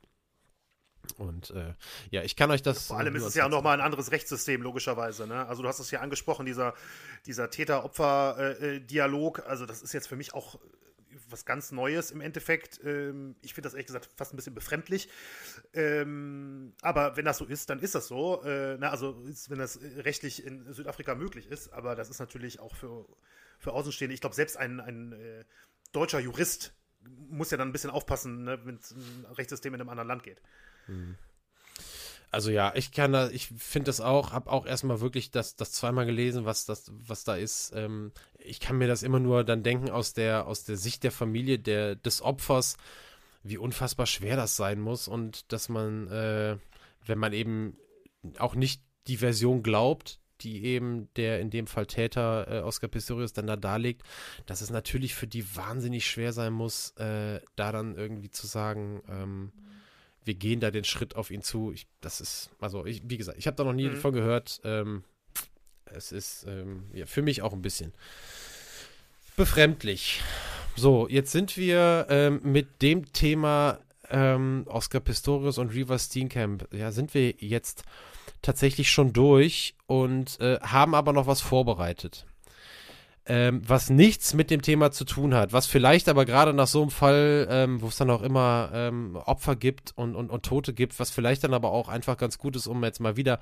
Und 1.18 1.52
äh, 1.52 1.74
ja, 2.12 2.24
ich 2.24 2.36
kann 2.36 2.52
euch 2.52 2.62
das. 2.62 2.88
Vor 2.88 2.98
allem 2.98 3.16
ist 3.16 3.24
es 3.24 3.36
ja 3.36 3.46
auch 3.46 3.50
nochmal 3.50 3.78
ein 3.78 3.86
anderes 3.86 4.12
Rechtssystem, 4.12 4.62
logischerweise. 4.62 5.26
Ne? 5.28 5.46
Also, 5.48 5.64
du 5.64 5.70
hast 5.70 5.80
es 5.80 5.92
ja 5.92 6.02
angesprochen, 6.02 6.46
dieser, 6.46 6.74
dieser 7.26 7.50
Täter-Opfer-Dialog. 7.50 9.46
also, 9.48 9.66
das 9.66 9.82
ist 9.82 9.94
jetzt 9.94 10.08
für 10.08 10.16
mich 10.16 10.34
auch 10.34 10.60
was 11.30 11.46
ganz 11.46 11.72
Neues 11.72 12.12
im 12.12 12.22
Endeffekt. 12.22 12.80
Ähm, 12.84 13.36
ich 13.42 13.54
finde 13.54 13.68
das 13.68 13.74
ehrlich 13.74 13.88
gesagt 13.88 14.10
fast 14.16 14.34
ein 14.34 14.36
bisschen 14.38 14.54
befremdlich. 14.54 15.10
Ähm, 15.74 16.74
aber 16.82 17.18
wenn 17.18 17.26
das 17.26 17.38
so 17.38 17.46
ist, 17.46 17.70
dann 17.70 17.80
ist 17.80 17.96
das 17.96 18.08
so. 18.08 18.44
Äh, 18.44 18.78
also, 18.82 19.18
wenn 19.48 19.60
das 19.60 19.80
rechtlich 19.98 20.46
in 20.46 20.72
Südafrika 20.74 21.16
möglich 21.16 21.48
ist. 21.48 21.74
Aber 21.74 21.96
das 21.96 22.10
ist 22.10 22.20
natürlich 22.20 22.60
auch 22.60 22.76
für 22.76 23.06
für 23.58 23.74
Außenstehende. 23.74 24.14
Ich 24.14 24.22
glaube, 24.22 24.36
selbst 24.36 24.58
ein, 24.58 24.80
ein 24.80 25.14
äh, 25.14 25.44
deutscher 25.92 26.20
Jurist 26.20 26.74
muss 27.30 27.52
ja 27.52 27.58
dann 27.58 27.70
ein 27.70 27.72
bisschen 27.72 27.90
aufpassen, 27.90 28.44
ne, 28.44 28.60
wenn 28.66 28.76
es 28.76 28.92
ein 28.92 29.26
Rechtssystem 29.34 29.74
in 29.74 29.82
einem 29.82 29.90
anderen 29.90 30.08
Land 30.08 30.24
geht. 30.24 30.42
Also 32.30 32.52
ja, 32.52 32.74
ich 32.76 32.92
kann 32.92 33.14
da, 33.14 33.30
ich 33.30 33.48
finde 33.48 33.88
das 33.88 34.02
auch, 34.02 34.32
habe 34.32 34.52
auch 34.52 34.66
erstmal 34.66 35.00
wirklich 35.00 35.32
das, 35.32 35.56
das 35.56 35.72
zweimal 35.72 36.06
gelesen, 36.06 36.46
was 36.46 36.66
das, 36.66 36.92
was 36.92 37.24
da 37.24 37.36
ist. 37.36 37.72
Ähm, 37.74 38.12
ich 38.38 38.60
kann 38.60 38.78
mir 38.78 38.88
das 38.88 39.02
immer 39.02 39.20
nur 39.20 39.44
dann 39.44 39.64
denken 39.64 39.90
aus 39.90 40.14
der, 40.14 40.46
aus 40.46 40.66
der 40.66 40.78
Sicht 40.78 41.04
der 41.04 41.12
Familie, 41.12 41.58
der, 41.58 41.96
des 41.96 42.22
Opfers, 42.22 42.76
wie 43.44 43.58
unfassbar 43.58 44.06
schwer 44.06 44.36
das 44.36 44.58
sein 44.58 44.80
muss 44.80 45.08
und 45.08 45.52
dass 45.54 45.70
man, 45.70 46.08
äh, 46.10 46.58
wenn 47.06 47.18
man 47.18 47.32
eben 47.32 47.78
auch 48.40 48.56
nicht 48.56 48.82
die 49.08 49.18
Version 49.18 49.64
glaubt, 49.64 50.20
die 50.42 50.66
eben 50.66 51.08
der 51.16 51.40
in 51.40 51.50
dem 51.50 51.66
Fall 51.66 51.88
Täter 51.88 52.48
äh, 52.50 52.60
Oscar 52.62 52.90
Pistorius 52.90 53.34
dann 53.34 53.48
da 53.48 53.56
darlegt, 53.56 54.04
dass 54.46 54.62
es 54.62 54.70
natürlich 54.70 55.16
für 55.16 55.28
die 55.28 55.56
wahnsinnig 55.56 56.06
schwer 56.06 56.34
sein 56.34 56.54
muss, 56.54 56.92
äh, 56.98 57.40
da 57.56 57.72
dann 57.72 57.96
irgendwie 57.96 58.30
zu 58.30 58.48
sagen, 58.48 59.02
ähm, 59.10 59.52
wir 60.28 60.36
gehen 60.36 60.60
da 60.60 60.70
den 60.70 60.84
Schritt 60.84 61.16
auf 61.16 61.32
ihn 61.32 61.42
zu. 61.42 61.72
Ich, 61.72 61.88
das 62.02 62.22
ist, 62.22 62.50
also 62.60 62.86
ich, 62.86 63.02
wie 63.06 63.18
gesagt, 63.18 63.38
ich 63.38 63.48
habe 63.48 63.56
da 63.56 63.64
noch 63.64 63.74
nie 63.74 63.88
mhm. 63.88 63.96
davon 63.96 64.14
gehört. 64.14 64.62
Ähm, 64.64 65.04
es 65.86 66.12
ist 66.12 66.46
ähm, 66.48 66.84
ja, 66.94 67.06
für 67.06 67.22
mich 67.22 67.42
auch 67.42 67.54
ein 67.54 67.62
bisschen 67.62 67.94
befremdlich. 69.36 70.22
So, 70.76 71.08
jetzt 71.08 71.32
sind 71.32 71.58
wir 71.58 72.08
ähm, 72.10 72.42
mit 72.44 72.82
dem 72.82 73.12
Thema 73.14 73.80
ähm, 74.10 74.66
Oscar 74.68 75.00
Pistorius 75.00 75.58
und 75.58 75.74
Reaver 75.74 75.98
Steenkamp. 75.98 76.72
Ja, 76.74 76.92
sind 76.92 77.14
wir 77.14 77.32
jetzt 77.40 77.84
tatsächlich 78.42 78.92
schon 78.92 79.14
durch 79.14 79.76
und 79.88 80.40
äh, 80.40 80.60
haben 80.62 80.94
aber 80.94 81.14
noch 81.14 81.26
was 81.26 81.42
vorbereitet 81.42 82.26
ähm, 83.28 83.62
was 83.68 83.90
nichts 83.90 84.34
mit 84.34 84.50
dem 84.50 84.62
Thema 84.62 84.92
zu 84.92 85.04
tun 85.04 85.34
hat, 85.34 85.52
was 85.52 85.68
vielleicht 85.68 86.08
aber 86.08 86.26
gerade 86.26 86.54
nach 86.54 86.68
so 86.68 86.82
einem 86.82 86.92
Fall, 86.92 87.48
ähm, 87.50 87.82
wo 87.82 87.88
es 87.88 87.98
dann 87.98 88.10
auch 88.10 88.22
immer 88.22 88.70
ähm, 88.74 89.18
Opfer 89.26 89.56
gibt 89.56 89.92
und, 89.96 90.16
und, 90.16 90.30
und 90.30 90.46
Tote 90.46 90.74
gibt, 90.74 91.00
was 91.00 91.12
vielleicht 91.12 91.44
dann 91.44 91.54
aber 91.54 91.72
auch 91.72 91.90
einfach 91.90 92.18
ganz 92.18 92.38
gut 92.38 92.56
ist, 92.56 92.68
um 92.68 92.84
jetzt 92.84 93.02
mal 93.02 93.18
wieder 93.18 93.40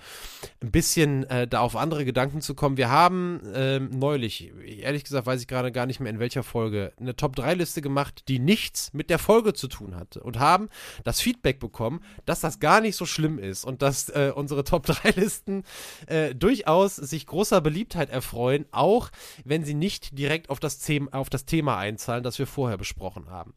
ein 0.61 0.71
bisschen 0.71 1.23
äh, 1.29 1.47
da 1.47 1.59
auf 1.59 1.75
andere 1.75 2.03
Gedanken 2.03 2.41
zu 2.41 2.55
kommen. 2.55 2.77
Wir 2.77 2.89
haben 2.89 3.41
ähm, 3.53 3.89
neulich, 3.91 4.51
ehrlich 4.65 5.03
gesagt 5.03 5.27
weiß 5.27 5.41
ich 5.41 5.47
gerade 5.47 5.71
gar 5.71 5.85
nicht 5.85 5.99
mehr 5.99 6.11
in 6.11 6.19
welcher 6.19 6.43
Folge, 6.43 6.91
eine 6.99 7.15
Top-3-Liste 7.15 7.81
gemacht, 7.81 8.23
die 8.27 8.39
nichts 8.39 8.91
mit 8.93 9.11
der 9.11 9.19
Folge 9.19 9.53
zu 9.53 9.67
tun 9.67 9.95
hatte 9.95 10.21
und 10.21 10.39
haben 10.39 10.69
das 11.03 11.21
Feedback 11.21 11.59
bekommen, 11.59 12.01
dass 12.25 12.39
das 12.39 12.59
gar 12.59 12.81
nicht 12.81 12.95
so 12.95 13.05
schlimm 13.05 13.37
ist 13.37 13.63
und 13.63 13.83
dass 13.83 14.09
äh, 14.09 14.31
unsere 14.33 14.63
Top-3-Listen 14.63 15.63
äh, 16.07 16.33
durchaus 16.33 16.95
sich 16.95 17.27
großer 17.27 17.61
Beliebtheit 17.61 18.09
erfreuen, 18.09 18.65
auch 18.71 19.11
wenn 19.43 19.63
sie 19.63 19.74
nicht 19.77 20.17
direkt 20.17 20.49
auf 20.49 20.59
das, 20.59 20.79
Thema, 20.79 21.13
auf 21.13 21.29
das 21.29 21.45
Thema 21.45 21.77
einzahlen, 21.77 22.23
das 22.23 22.39
wir 22.39 22.47
vorher 22.47 22.77
besprochen 22.77 23.29
haben. 23.29 23.53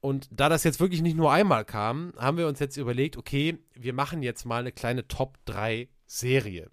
Und 0.00 0.28
da 0.32 0.48
das 0.48 0.64
jetzt 0.64 0.80
wirklich 0.80 1.02
nicht 1.02 1.16
nur 1.16 1.30
einmal 1.30 1.64
kam, 1.64 2.14
haben 2.16 2.38
wir 2.38 2.48
uns 2.48 2.58
jetzt 2.58 2.78
überlegt, 2.78 3.16
okay, 3.16 3.58
wir 3.74 3.92
machen 3.92 4.22
jetzt 4.22 4.46
mal 4.46 4.60
eine 4.60 4.72
kleine 4.72 5.06
Top 5.08 5.38
3 5.44 5.88
Serie. 6.06 6.70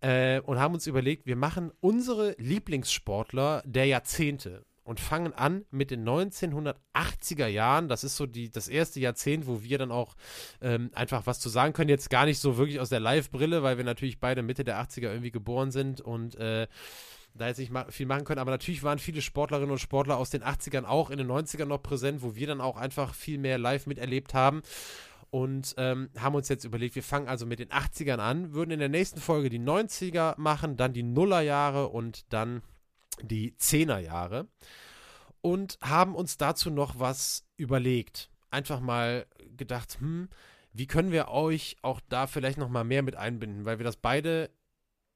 Äh, 0.00 0.40
und 0.40 0.58
haben 0.58 0.74
uns 0.74 0.88
überlegt, 0.88 1.26
wir 1.26 1.36
machen 1.36 1.70
unsere 1.80 2.34
Lieblingssportler 2.38 3.62
der 3.64 3.86
Jahrzehnte 3.86 4.64
und 4.84 4.98
fangen 4.98 5.32
an 5.32 5.64
mit 5.70 5.92
den 5.92 6.04
1980er 6.04 7.46
Jahren. 7.46 7.88
Das 7.88 8.02
ist 8.02 8.16
so 8.16 8.26
die, 8.26 8.50
das 8.50 8.66
erste 8.66 8.98
Jahrzehnt, 8.98 9.46
wo 9.46 9.62
wir 9.62 9.78
dann 9.78 9.92
auch 9.92 10.16
ähm, 10.60 10.90
einfach 10.94 11.26
was 11.26 11.38
zu 11.38 11.48
sagen 11.48 11.72
können. 11.72 11.88
Jetzt 11.88 12.10
gar 12.10 12.24
nicht 12.24 12.40
so 12.40 12.56
wirklich 12.56 12.80
aus 12.80 12.88
der 12.88 12.98
Live-Brille, 12.98 13.62
weil 13.62 13.76
wir 13.76 13.84
natürlich 13.84 14.18
beide 14.18 14.42
Mitte 14.42 14.64
der 14.64 14.82
80er 14.82 15.10
irgendwie 15.12 15.30
geboren 15.30 15.70
sind 15.70 16.00
und 16.00 16.34
äh, 16.34 16.66
da 17.34 17.48
jetzt 17.48 17.58
nicht 17.58 17.72
viel 17.90 18.06
machen 18.06 18.24
können. 18.24 18.40
Aber 18.40 18.50
natürlich 18.50 18.82
waren 18.82 18.98
viele 18.98 19.22
Sportlerinnen 19.22 19.70
und 19.70 19.78
Sportler 19.78 20.16
aus 20.16 20.30
den 20.30 20.42
80ern 20.42 20.84
auch 20.84 21.10
in 21.10 21.18
den 21.18 21.30
90ern 21.30 21.66
noch 21.66 21.82
präsent, 21.82 22.22
wo 22.22 22.34
wir 22.34 22.46
dann 22.46 22.60
auch 22.60 22.76
einfach 22.76 23.14
viel 23.14 23.38
mehr 23.38 23.58
live 23.58 23.86
miterlebt 23.86 24.34
haben. 24.34 24.62
Und 25.30 25.74
ähm, 25.78 26.10
haben 26.18 26.34
uns 26.34 26.50
jetzt 26.50 26.64
überlegt, 26.64 26.94
wir 26.94 27.02
fangen 27.02 27.28
also 27.28 27.46
mit 27.46 27.58
den 27.58 27.70
80ern 27.70 28.18
an, 28.18 28.52
würden 28.52 28.70
in 28.70 28.80
der 28.80 28.90
nächsten 28.90 29.18
Folge 29.18 29.48
die 29.48 29.60
90er 29.60 30.38
machen, 30.38 30.76
dann 30.76 30.92
die 30.92 31.02
Nullerjahre 31.02 31.88
und 31.88 32.30
dann 32.32 32.60
die 33.22 33.52
10er 33.52 33.98
Jahre. 33.98 34.48
Und 35.40 35.78
haben 35.80 36.14
uns 36.14 36.36
dazu 36.36 36.70
noch 36.70 36.98
was 36.98 37.46
überlegt. 37.56 38.30
Einfach 38.50 38.80
mal 38.80 39.26
gedacht, 39.56 39.98
hm, 40.00 40.28
wie 40.74 40.86
können 40.86 41.12
wir 41.12 41.28
euch 41.28 41.76
auch 41.82 42.00
da 42.08 42.26
vielleicht 42.26 42.58
noch 42.58 42.68
mal 42.68 42.84
mehr 42.84 43.02
mit 43.02 43.16
einbinden, 43.16 43.64
weil 43.64 43.78
wir 43.78 43.84
das 43.84 43.96
beide 43.96 44.50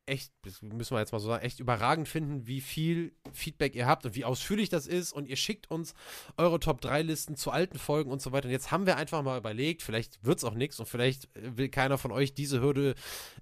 echt, 0.07 0.33
das 0.43 0.63
müssen 0.63 0.95
wir 0.95 1.01
jetzt 1.01 1.13
mal 1.13 1.19
so 1.19 1.29
sagen, 1.29 1.45
echt 1.45 1.61
überragend 1.61 2.09
finden, 2.09 2.47
wie 2.47 2.61
viel 2.61 3.15
Feedback 3.33 3.75
ihr 3.75 3.87
habt 3.87 4.07
und 4.07 4.15
wie 4.15 4.25
ausführlich 4.25 4.69
das 4.69 4.87
ist. 4.87 5.13
Und 5.13 5.29
ihr 5.29 5.37
schickt 5.37 5.71
uns 5.71 5.95
eure 6.37 6.61
Top 6.61 6.81
3 6.81 7.03
Listen 7.03 7.37
zu 7.37 7.51
alten 7.51 7.79
Folgen 7.79 8.11
und 8.11 8.23
so 8.23 8.33
weiter. 8.33 8.47
Und 8.47 8.53
jetzt 8.53 8.71
haben 8.71 8.87
wir 8.87 8.97
einfach 8.97 9.23
mal 9.23 9.39
überlegt, 9.39 9.83
vielleicht 9.83 10.25
wird 10.25 10.39
es 10.39 10.45
auch 10.45 10.55
nichts 10.55 10.81
und 10.81 10.87
vielleicht 10.87 11.25
äh, 11.37 11.57
will 11.57 11.69
keiner 11.69 11.99
von 11.99 12.13
euch 12.13 12.35
diese 12.35 12.61
Hürde 12.61 12.95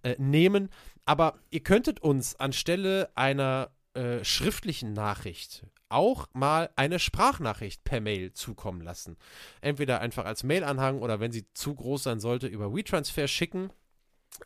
äh, 0.02 0.16
nehmen. 0.18 0.70
Aber 1.04 1.38
ihr 1.50 1.62
könntet 1.62 2.00
uns 2.00 2.34
anstelle 2.36 3.10
einer 3.14 3.70
äh, 3.94 4.24
schriftlichen 4.24 4.92
Nachricht 4.92 5.64
auch 5.94 6.26
mal 6.32 6.70
eine 6.74 6.98
Sprachnachricht 6.98 7.84
per 7.84 8.00
Mail 8.00 8.32
zukommen 8.32 8.80
lassen. 8.80 9.16
Entweder 9.60 10.00
einfach 10.00 10.24
als 10.24 10.42
Mailanhang 10.42 11.00
oder 11.00 11.20
wenn 11.20 11.30
sie 11.30 11.46
zu 11.54 11.74
groß 11.74 12.02
sein 12.02 12.20
sollte, 12.20 12.48
über 12.48 12.74
WeTransfer 12.74 13.28
schicken. 13.28 13.70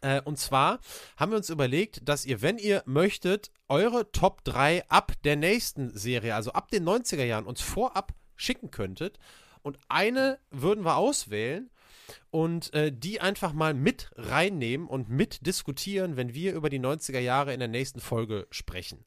Äh, 0.01 0.21
und 0.23 0.39
zwar 0.39 0.81
haben 1.17 1.33
wir 1.33 1.37
uns 1.37 1.51
überlegt, 1.51 2.09
dass 2.09 2.25
ihr, 2.25 2.43
wenn 2.43 2.59
ihr 2.59 2.83
möchtet, 2.87 3.51
eure 3.69 4.11
Top 4.13 4.45
3 4.45 4.89
ab 4.89 5.13
der 5.25 5.37
nächsten 5.37 5.97
Serie, 5.97 6.35
also 6.35 6.53
ab 6.53 6.71
den 6.71 6.85
90er 6.85 7.25
Jahren, 7.25 7.47
uns 7.47 7.61
vorab 7.61 8.13
schicken 8.37 8.71
könntet. 8.71 9.19
Und 9.63 9.79
eine 9.89 10.39
würden 10.51 10.85
wir 10.85 10.97
auswählen 10.97 11.71
und 12.31 12.73
äh, 12.75 12.93
die 12.93 13.21
einfach 13.21 13.53
mal 13.53 13.75
mit 13.75 14.11
reinnehmen 14.15 14.87
und 14.87 15.09
mit 15.09 15.47
diskutieren, 15.47 16.17
wenn 16.17 16.35
wir 16.35 16.55
über 16.55 16.71
die 16.71 16.81
90er 16.81 17.19
Jahre 17.19 17.53
in 17.53 17.61
der 17.61 17.69
nächsten 17.69 18.01
Folge 18.01 18.47
sprechen. 18.51 19.05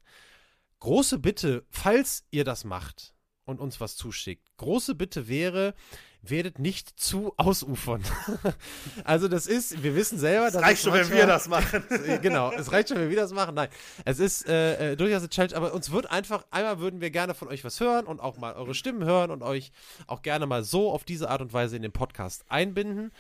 Große 0.80 1.20
Bitte, 1.20 1.66
falls 1.70 2.26
ihr 2.32 2.44
das 2.44 2.64
macht 2.64 3.14
und 3.46 3.60
uns 3.60 3.80
was 3.80 3.96
zuschickt, 3.96 4.50
große 4.58 4.96
Bitte 4.96 5.28
wäre, 5.28 5.74
werdet 6.22 6.60
nicht 6.60 7.00
zu 7.00 7.34
ausufern. 7.38 8.04
also 9.04 9.28
das 9.28 9.48
ist, 9.48 9.82
wir 9.82 9.96
wissen 9.96 10.20
selber, 10.20 10.48
es 10.48 10.56
reicht 10.56 10.84
schon, 10.84 10.94
manchmal, 10.94 11.12
wenn 11.12 11.18
wir 11.18 11.28
das 11.28 11.48
machen. 11.48 11.84
genau, 12.22 12.52
es 12.52 12.72
reicht 12.72 12.90
schon, 12.90 12.98
wenn 12.98 13.10
wir 13.10 13.18
das 13.18 13.34
machen. 13.34 13.56
Nein, 13.56 13.70
es 14.06 14.20
ist 14.20 14.48
äh, 14.48 14.92
äh, 14.92 14.96
durchaus 14.96 15.22
eine 15.22 15.30
Challenge, 15.30 15.56
aber 15.56 15.74
uns 15.74 15.92
wird 15.92 16.12
einfach, 16.12 16.46
einmal 16.52 16.80
würden 16.80 17.02
wir 17.02 17.10
gerne 17.10 17.34
von 17.34 17.48
euch 17.48 17.64
was 17.64 17.80
hören 17.80 18.06
und 18.06 18.20
auch 18.20 18.38
mal 18.38 18.54
eure 18.54 18.76
Stimmen 18.76 19.04
hören 19.04 19.32
und 19.32 19.42
euch 19.42 19.72
auch 20.08 20.22
gerne 20.22 20.46
mal 20.46 20.64
so 20.64 20.92
auf 20.92 21.04
diese 21.04 21.30
Art 21.30 21.42
und 21.42 21.54
Weise 21.54 21.76
in 21.76 21.82
den 21.82 21.92
Podcast 21.92 22.46
einbinden 22.50 23.12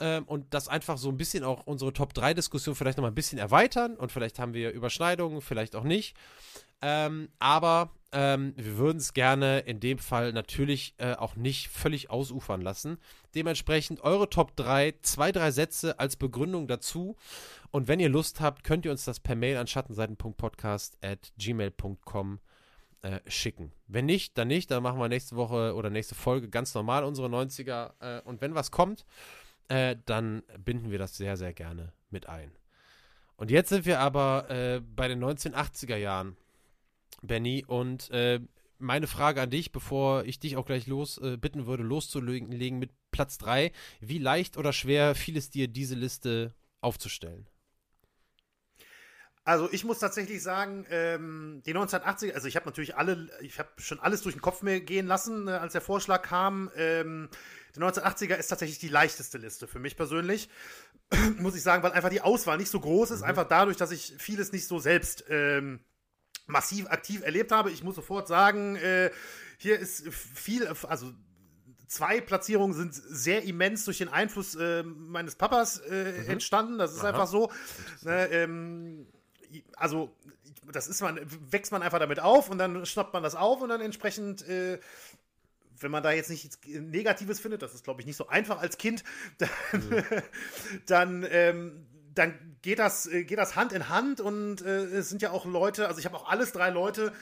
ähm, 0.00 0.24
und 0.24 0.52
das 0.52 0.66
einfach 0.68 0.98
so 0.98 1.08
ein 1.08 1.16
bisschen 1.16 1.44
auch 1.44 1.66
unsere 1.66 1.92
Top-3-Diskussion 1.92 2.74
vielleicht 2.74 2.98
noch 2.98 3.02
mal 3.02 3.10
ein 3.10 3.14
bisschen 3.14 3.38
erweitern 3.38 3.96
und 3.96 4.10
vielleicht 4.10 4.38
haben 4.38 4.54
wir 4.54 4.72
Überschneidungen, 4.72 5.40
vielleicht 5.40 5.76
auch 5.76 5.84
nicht. 5.84 6.16
Ähm, 6.82 7.28
aber 7.38 7.90
ähm, 8.12 8.52
wir 8.56 8.76
würden 8.76 8.98
es 8.98 9.14
gerne 9.14 9.60
in 9.60 9.80
dem 9.80 9.98
Fall 9.98 10.32
natürlich 10.32 10.94
äh, 10.98 11.14
auch 11.14 11.36
nicht 11.36 11.68
völlig 11.68 12.10
ausufern 12.10 12.60
lassen. 12.60 12.98
Dementsprechend 13.34 14.02
eure 14.02 14.28
Top 14.28 14.56
3, 14.56 14.94
zwei, 15.02 15.30
drei 15.30 15.52
Sätze 15.52 16.00
als 16.00 16.16
Begründung 16.16 16.66
dazu. 16.66 17.16
Und 17.70 17.86
wenn 17.86 18.00
ihr 18.00 18.08
Lust 18.08 18.40
habt, 18.40 18.64
könnt 18.64 18.84
ihr 18.84 18.90
uns 18.90 19.04
das 19.04 19.20
per 19.20 19.36
Mail 19.36 19.56
an 19.56 19.68
schattenseiten.podcast.gmail.com 19.68 22.40
äh, 23.02 23.20
schicken. 23.26 23.72
Wenn 23.86 24.06
nicht, 24.06 24.36
dann 24.36 24.48
nicht. 24.48 24.70
Dann 24.70 24.82
machen 24.82 24.98
wir 24.98 25.08
nächste 25.08 25.36
Woche 25.36 25.74
oder 25.74 25.88
nächste 25.88 26.14
Folge 26.14 26.48
ganz 26.48 26.74
normal 26.74 27.04
unsere 27.04 27.28
90er. 27.28 27.92
Äh, 28.00 28.20
und 28.22 28.40
wenn 28.40 28.56
was 28.56 28.72
kommt, 28.72 29.06
äh, 29.68 29.96
dann 30.06 30.42
binden 30.58 30.90
wir 30.90 30.98
das 30.98 31.16
sehr, 31.16 31.36
sehr 31.36 31.52
gerne 31.52 31.92
mit 32.10 32.28
ein. 32.28 32.50
Und 33.36 33.50
jetzt 33.50 33.70
sind 33.70 33.86
wir 33.86 34.00
aber 34.00 34.50
äh, 34.50 34.80
bei 34.80 35.08
den 35.08 35.24
1980er 35.24 35.96
Jahren. 35.96 36.36
Benny. 37.22 37.64
Und 37.66 38.10
äh, 38.10 38.40
meine 38.78 39.06
Frage 39.06 39.42
an 39.42 39.50
dich, 39.50 39.72
bevor 39.72 40.24
ich 40.24 40.38
dich 40.38 40.56
auch 40.56 40.66
gleich 40.66 40.86
los 40.86 41.18
äh, 41.18 41.36
bitten 41.36 41.66
würde, 41.66 41.82
loszulegen 41.82 42.78
mit 42.78 42.90
Platz 43.10 43.38
3. 43.38 43.72
Wie 44.00 44.18
leicht 44.18 44.56
oder 44.56 44.72
schwer 44.72 45.14
fiel 45.14 45.36
es 45.36 45.50
dir, 45.50 45.68
diese 45.68 45.94
Liste 45.94 46.54
aufzustellen? 46.80 47.46
Also 49.44 49.68
ich 49.72 49.84
muss 49.84 49.98
tatsächlich 49.98 50.42
sagen, 50.42 50.86
ähm, 50.90 51.62
die 51.64 51.74
1980er, 51.74 52.34
also 52.34 52.46
ich 52.46 52.56
habe 52.56 52.66
natürlich 52.66 52.96
alle, 52.96 53.30
ich 53.40 53.58
habe 53.58 53.70
schon 53.78 53.98
alles 53.98 54.22
durch 54.22 54.34
den 54.34 54.42
Kopf 54.42 54.62
mir 54.62 54.80
gehen 54.80 55.06
lassen, 55.06 55.48
äh, 55.48 55.52
als 55.52 55.72
der 55.72 55.80
Vorschlag 55.80 56.22
kam. 56.22 56.70
Ähm, 56.76 57.28
die 57.74 57.80
1980er 57.80 58.34
ist 58.34 58.48
tatsächlich 58.48 58.78
die 58.78 58.88
leichteste 58.88 59.38
Liste 59.38 59.66
für 59.66 59.78
mich 59.78 59.96
persönlich, 59.96 60.50
muss 61.38 61.56
ich 61.56 61.62
sagen, 61.62 61.82
weil 61.82 61.92
einfach 61.92 62.10
die 62.10 62.20
Auswahl 62.20 62.58
nicht 62.58 62.70
so 62.70 62.80
groß 62.80 63.12
ist, 63.12 63.20
mhm. 63.20 63.26
einfach 63.26 63.48
dadurch, 63.48 63.76
dass 63.76 63.90
ich 63.92 64.14
vieles 64.18 64.52
nicht 64.52 64.66
so 64.66 64.78
selbst 64.78 65.24
ähm, 65.28 65.80
massiv 66.50 66.86
aktiv 66.88 67.22
erlebt 67.22 67.52
habe. 67.52 67.70
Ich 67.70 67.82
muss 67.82 67.94
sofort 67.94 68.28
sagen, 68.28 68.76
äh, 68.76 69.10
hier 69.58 69.78
ist 69.78 70.08
viel, 70.12 70.66
also 70.66 71.12
zwei 71.86 72.20
Platzierungen 72.20 72.74
sind 72.74 72.94
sehr 72.94 73.42
immens 73.42 73.84
durch 73.84 73.98
den 73.98 74.08
Einfluss 74.08 74.54
äh, 74.54 74.82
meines 74.82 75.36
Papas 75.36 75.78
äh, 75.78 76.22
mhm. 76.22 76.30
entstanden. 76.30 76.78
Das 76.78 76.92
ist 76.92 77.00
Aha. 77.00 77.08
einfach 77.08 77.26
so. 77.26 77.50
Ne, 78.02 78.26
ähm, 78.30 79.06
also, 79.76 80.14
das 80.72 80.86
ist 80.86 81.00
man, 81.00 81.20
wächst 81.50 81.72
man 81.72 81.82
einfach 81.82 81.98
damit 81.98 82.20
auf 82.20 82.48
und 82.48 82.58
dann 82.58 82.86
schnappt 82.86 83.12
man 83.12 83.22
das 83.22 83.34
auf 83.34 83.60
und 83.60 83.68
dann 83.68 83.80
entsprechend. 83.80 84.46
Äh, 84.48 84.78
wenn 85.82 85.90
man 85.90 86.02
da 86.02 86.12
jetzt 86.12 86.28
nichts 86.28 86.58
Negatives 86.66 87.40
findet, 87.40 87.62
das 87.62 87.72
ist, 87.72 87.84
glaube 87.84 88.02
ich, 88.02 88.06
nicht 88.06 88.16
so 88.16 88.28
einfach 88.28 88.60
als 88.60 88.76
Kind, 88.76 89.02
dann, 89.38 89.88
mhm. 89.88 90.04
dann 90.84 91.26
ähm, 91.30 91.86
dann 92.14 92.49
geht 92.62 92.78
das, 92.78 93.06
äh, 93.06 93.24
geht 93.24 93.38
das 93.38 93.56
Hand 93.56 93.72
in 93.72 93.88
Hand 93.88 94.20
und 94.20 94.62
äh, 94.62 94.84
es 94.84 95.08
sind 95.08 95.22
ja 95.22 95.30
auch 95.30 95.44
Leute, 95.44 95.88
also 95.88 95.98
ich 95.98 96.06
habe 96.06 96.16
auch 96.16 96.28
alles 96.28 96.52
drei 96.52 96.70
Leute, 96.70 97.12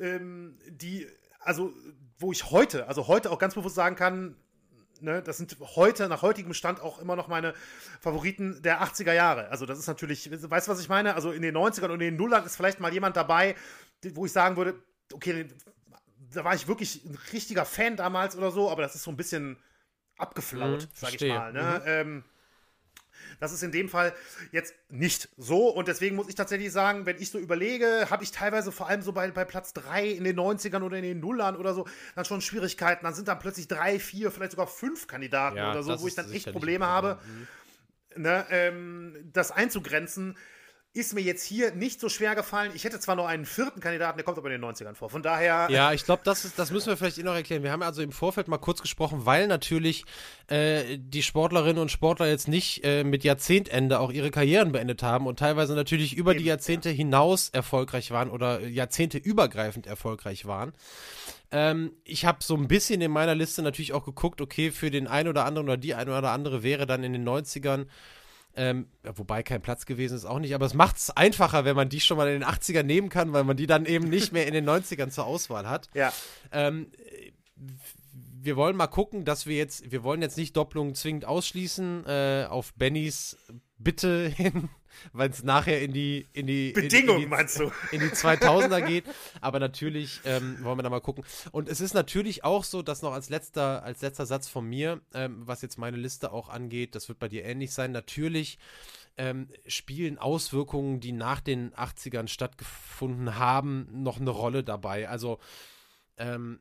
ähm, 0.00 0.58
die, 0.68 1.06
also 1.40 1.72
wo 2.18 2.32
ich 2.32 2.50
heute, 2.50 2.86
also 2.88 3.08
heute 3.08 3.30
auch 3.30 3.38
ganz 3.38 3.54
bewusst 3.54 3.74
sagen 3.74 3.96
kann, 3.96 4.36
ne, 5.00 5.22
das 5.22 5.38
sind 5.38 5.56
heute, 5.60 6.08
nach 6.08 6.22
heutigem 6.22 6.54
Stand 6.54 6.80
auch 6.80 6.98
immer 6.98 7.16
noch 7.16 7.28
meine 7.28 7.54
Favoriten 8.00 8.62
der 8.62 8.82
80er 8.82 9.12
Jahre. 9.12 9.48
Also 9.48 9.66
das 9.66 9.78
ist 9.78 9.86
natürlich, 9.86 10.30
weißt 10.30 10.68
du, 10.68 10.72
was 10.72 10.80
ich 10.80 10.88
meine? 10.88 11.14
Also 11.14 11.32
in 11.32 11.42
den 11.42 11.56
90ern 11.56 11.86
und 11.86 11.92
in 11.92 12.00
den 12.00 12.16
Nullern 12.16 12.44
ist 12.44 12.56
vielleicht 12.56 12.80
mal 12.80 12.92
jemand 12.92 13.16
dabei, 13.16 13.56
wo 14.14 14.26
ich 14.26 14.32
sagen 14.32 14.56
würde, 14.56 14.74
okay, 15.12 15.46
da 16.32 16.44
war 16.44 16.54
ich 16.54 16.68
wirklich 16.68 17.04
ein 17.04 17.18
richtiger 17.32 17.64
Fan 17.64 17.96
damals 17.96 18.36
oder 18.36 18.50
so, 18.50 18.70
aber 18.70 18.82
das 18.82 18.94
ist 18.94 19.02
so 19.02 19.10
ein 19.10 19.16
bisschen 19.16 19.56
abgeflaut, 20.16 20.82
mhm, 20.82 20.88
sag 20.94 21.14
ich 21.14 21.28
mal. 21.28 21.52
Ne? 21.52 21.80
Mhm. 21.80 21.86
Ähm, 21.86 22.24
das 23.40 23.52
ist 23.52 23.62
in 23.62 23.72
dem 23.72 23.88
Fall 23.88 24.14
jetzt 24.52 24.74
nicht 24.90 25.28
so. 25.36 25.68
Und 25.68 25.88
deswegen 25.88 26.14
muss 26.14 26.28
ich 26.28 26.34
tatsächlich 26.34 26.70
sagen, 26.70 27.06
wenn 27.06 27.16
ich 27.16 27.30
so 27.30 27.38
überlege, 27.38 28.06
habe 28.10 28.22
ich 28.22 28.30
teilweise 28.30 28.70
vor 28.70 28.88
allem 28.88 29.02
so 29.02 29.12
bei, 29.12 29.30
bei 29.30 29.44
Platz 29.44 29.72
3 29.72 30.06
in 30.06 30.24
den 30.24 30.38
90ern 30.38 30.82
oder 30.82 30.98
in 30.98 31.02
den 31.02 31.20
Nullern 31.20 31.56
oder 31.56 31.74
so 31.74 31.88
dann 32.14 32.24
schon 32.24 32.42
Schwierigkeiten. 32.42 33.04
Dann 33.04 33.14
sind 33.14 33.28
dann 33.28 33.38
plötzlich 33.38 33.66
drei, 33.66 33.98
vier, 33.98 34.30
vielleicht 34.30 34.52
sogar 34.52 34.66
fünf 34.66 35.06
Kandidaten 35.06 35.56
ja, 35.56 35.70
oder 35.70 35.82
so, 35.82 36.00
wo 36.00 36.06
ich 36.06 36.14
dann 36.14 36.30
echt 36.30 36.52
Probleme 36.52 36.86
habe, 36.86 37.18
mhm. 38.14 38.22
ne, 38.22 38.46
ähm, 38.50 39.30
das 39.32 39.50
einzugrenzen 39.50 40.36
ist 40.92 41.14
mir 41.14 41.20
jetzt 41.20 41.44
hier 41.44 41.72
nicht 41.72 42.00
so 42.00 42.08
schwer 42.08 42.34
gefallen. 42.34 42.72
Ich 42.74 42.82
hätte 42.82 42.98
zwar 42.98 43.14
noch 43.14 43.26
einen 43.26 43.46
vierten 43.46 43.78
Kandidaten, 43.78 44.18
der 44.18 44.24
kommt 44.24 44.38
aber 44.38 44.50
in 44.50 44.60
den 44.60 44.68
90ern 44.68 44.94
vor. 44.94 45.08
Von 45.08 45.22
daher. 45.22 45.68
Ja, 45.70 45.92
ich 45.92 46.04
glaube, 46.04 46.22
das, 46.24 46.52
das 46.56 46.72
müssen 46.72 46.88
wir 46.88 46.96
vielleicht 46.96 47.18
eh 47.18 47.22
noch 47.22 47.34
erklären. 47.34 47.62
Wir 47.62 47.70
haben 47.70 47.82
also 47.82 48.02
im 48.02 48.10
Vorfeld 48.10 48.48
mal 48.48 48.58
kurz 48.58 48.82
gesprochen, 48.82 49.24
weil 49.24 49.46
natürlich 49.46 50.04
äh, 50.48 50.98
die 50.98 51.22
Sportlerinnen 51.22 51.80
und 51.80 51.92
Sportler 51.92 52.26
jetzt 52.26 52.48
nicht 52.48 52.82
äh, 52.82 53.04
mit 53.04 53.22
Jahrzehntende 53.22 54.00
auch 54.00 54.10
ihre 54.10 54.32
Karrieren 54.32 54.72
beendet 54.72 55.04
haben 55.04 55.28
und 55.28 55.38
teilweise 55.38 55.76
natürlich 55.76 56.16
über 56.16 56.32
Eben, 56.32 56.40
die 56.40 56.46
Jahrzehnte 56.46 56.90
ja. 56.90 56.96
hinaus 56.96 57.50
erfolgreich 57.50 58.10
waren 58.10 58.28
oder 58.28 58.60
Jahrzehnte 58.66 59.18
übergreifend 59.18 59.86
erfolgreich 59.86 60.46
waren. 60.46 60.72
Ähm, 61.52 61.92
ich 62.02 62.24
habe 62.24 62.38
so 62.42 62.56
ein 62.56 62.66
bisschen 62.66 63.00
in 63.00 63.12
meiner 63.12 63.36
Liste 63.36 63.62
natürlich 63.62 63.92
auch 63.92 64.04
geguckt, 64.04 64.40
okay, 64.40 64.72
für 64.72 64.90
den 64.90 65.06
einen 65.06 65.28
oder 65.28 65.44
anderen 65.44 65.68
oder 65.68 65.76
die 65.76 65.94
eine 65.94 66.18
oder 66.18 66.32
andere 66.32 66.64
wäre 66.64 66.86
dann 66.86 67.04
in 67.04 67.12
den 67.12 67.28
90ern 67.28 67.86
ähm, 68.56 68.86
wobei 69.02 69.42
kein 69.42 69.62
Platz 69.62 69.86
gewesen 69.86 70.16
ist 70.16 70.24
auch 70.24 70.38
nicht, 70.38 70.54
aber 70.54 70.66
es 70.66 70.74
macht 70.74 70.96
es 70.96 71.10
einfacher, 71.10 71.64
wenn 71.64 71.76
man 71.76 71.88
die 71.88 72.00
schon 72.00 72.16
mal 72.16 72.28
in 72.28 72.40
den 72.40 72.48
80ern 72.48 72.82
nehmen 72.82 73.08
kann, 73.08 73.32
weil 73.32 73.44
man 73.44 73.56
die 73.56 73.66
dann 73.66 73.86
eben 73.86 74.08
nicht 74.08 74.32
mehr 74.32 74.46
in 74.46 74.54
den 74.54 74.68
90ern 74.68 75.10
zur 75.10 75.26
Auswahl 75.26 75.68
hat. 75.68 75.88
Ja. 75.94 76.12
Ähm, 76.52 76.90
wir 78.42 78.56
wollen 78.56 78.76
mal 78.76 78.86
gucken, 78.86 79.24
dass 79.24 79.46
wir 79.46 79.56
jetzt, 79.56 79.90
wir 79.90 80.02
wollen 80.02 80.22
jetzt 80.22 80.36
nicht 80.36 80.56
Doppelungen 80.56 80.94
zwingend 80.94 81.24
ausschließen, 81.24 82.06
äh, 82.06 82.46
auf 82.48 82.74
Bennys 82.74 83.36
Bitte 83.82 84.28
hin 84.28 84.68
weil 85.12 85.30
es 85.30 85.42
nachher 85.42 85.80
in 85.82 85.92
die 85.92 86.28
in 86.32 86.46
die 86.46 86.72
Bedingung 86.72 87.16
in, 87.16 87.22
in 87.22 87.28
die, 87.28 87.36
meinst 87.36 87.58
du 87.58 87.70
in 87.92 88.00
die 88.00 88.08
2000er 88.08 88.82
geht. 88.82 89.04
Aber 89.40 89.58
natürlich 89.58 90.20
ähm, 90.24 90.62
wollen 90.62 90.78
wir 90.78 90.82
da 90.82 90.90
mal 90.90 91.00
gucken. 91.00 91.24
Und 91.52 91.68
es 91.68 91.80
ist 91.80 91.94
natürlich 91.94 92.44
auch 92.44 92.64
so, 92.64 92.82
dass 92.82 93.02
noch 93.02 93.12
als 93.12 93.28
letzter 93.28 93.82
als 93.82 94.02
letzter 94.02 94.26
Satz 94.26 94.48
von 94.48 94.66
mir, 94.66 95.00
ähm, 95.14 95.42
was 95.46 95.62
jetzt 95.62 95.78
meine 95.78 95.96
Liste 95.96 96.32
auch 96.32 96.48
angeht, 96.48 96.94
das 96.94 97.08
wird 97.08 97.18
bei 97.18 97.28
dir 97.28 97.44
ähnlich 97.44 97.72
sein. 97.72 97.92
Natürlich 97.92 98.58
ähm, 99.16 99.48
spielen 99.66 100.18
Auswirkungen, 100.18 101.00
die 101.00 101.12
nach 101.12 101.40
den 101.40 101.72
80ern 101.74 102.28
stattgefunden 102.28 103.38
haben, 103.38 103.88
noch 103.90 104.20
eine 104.20 104.30
Rolle 104.30 104.64
dabei. 104.64 105.08
Also 105.08 105.38
ähm, 106.16 106.60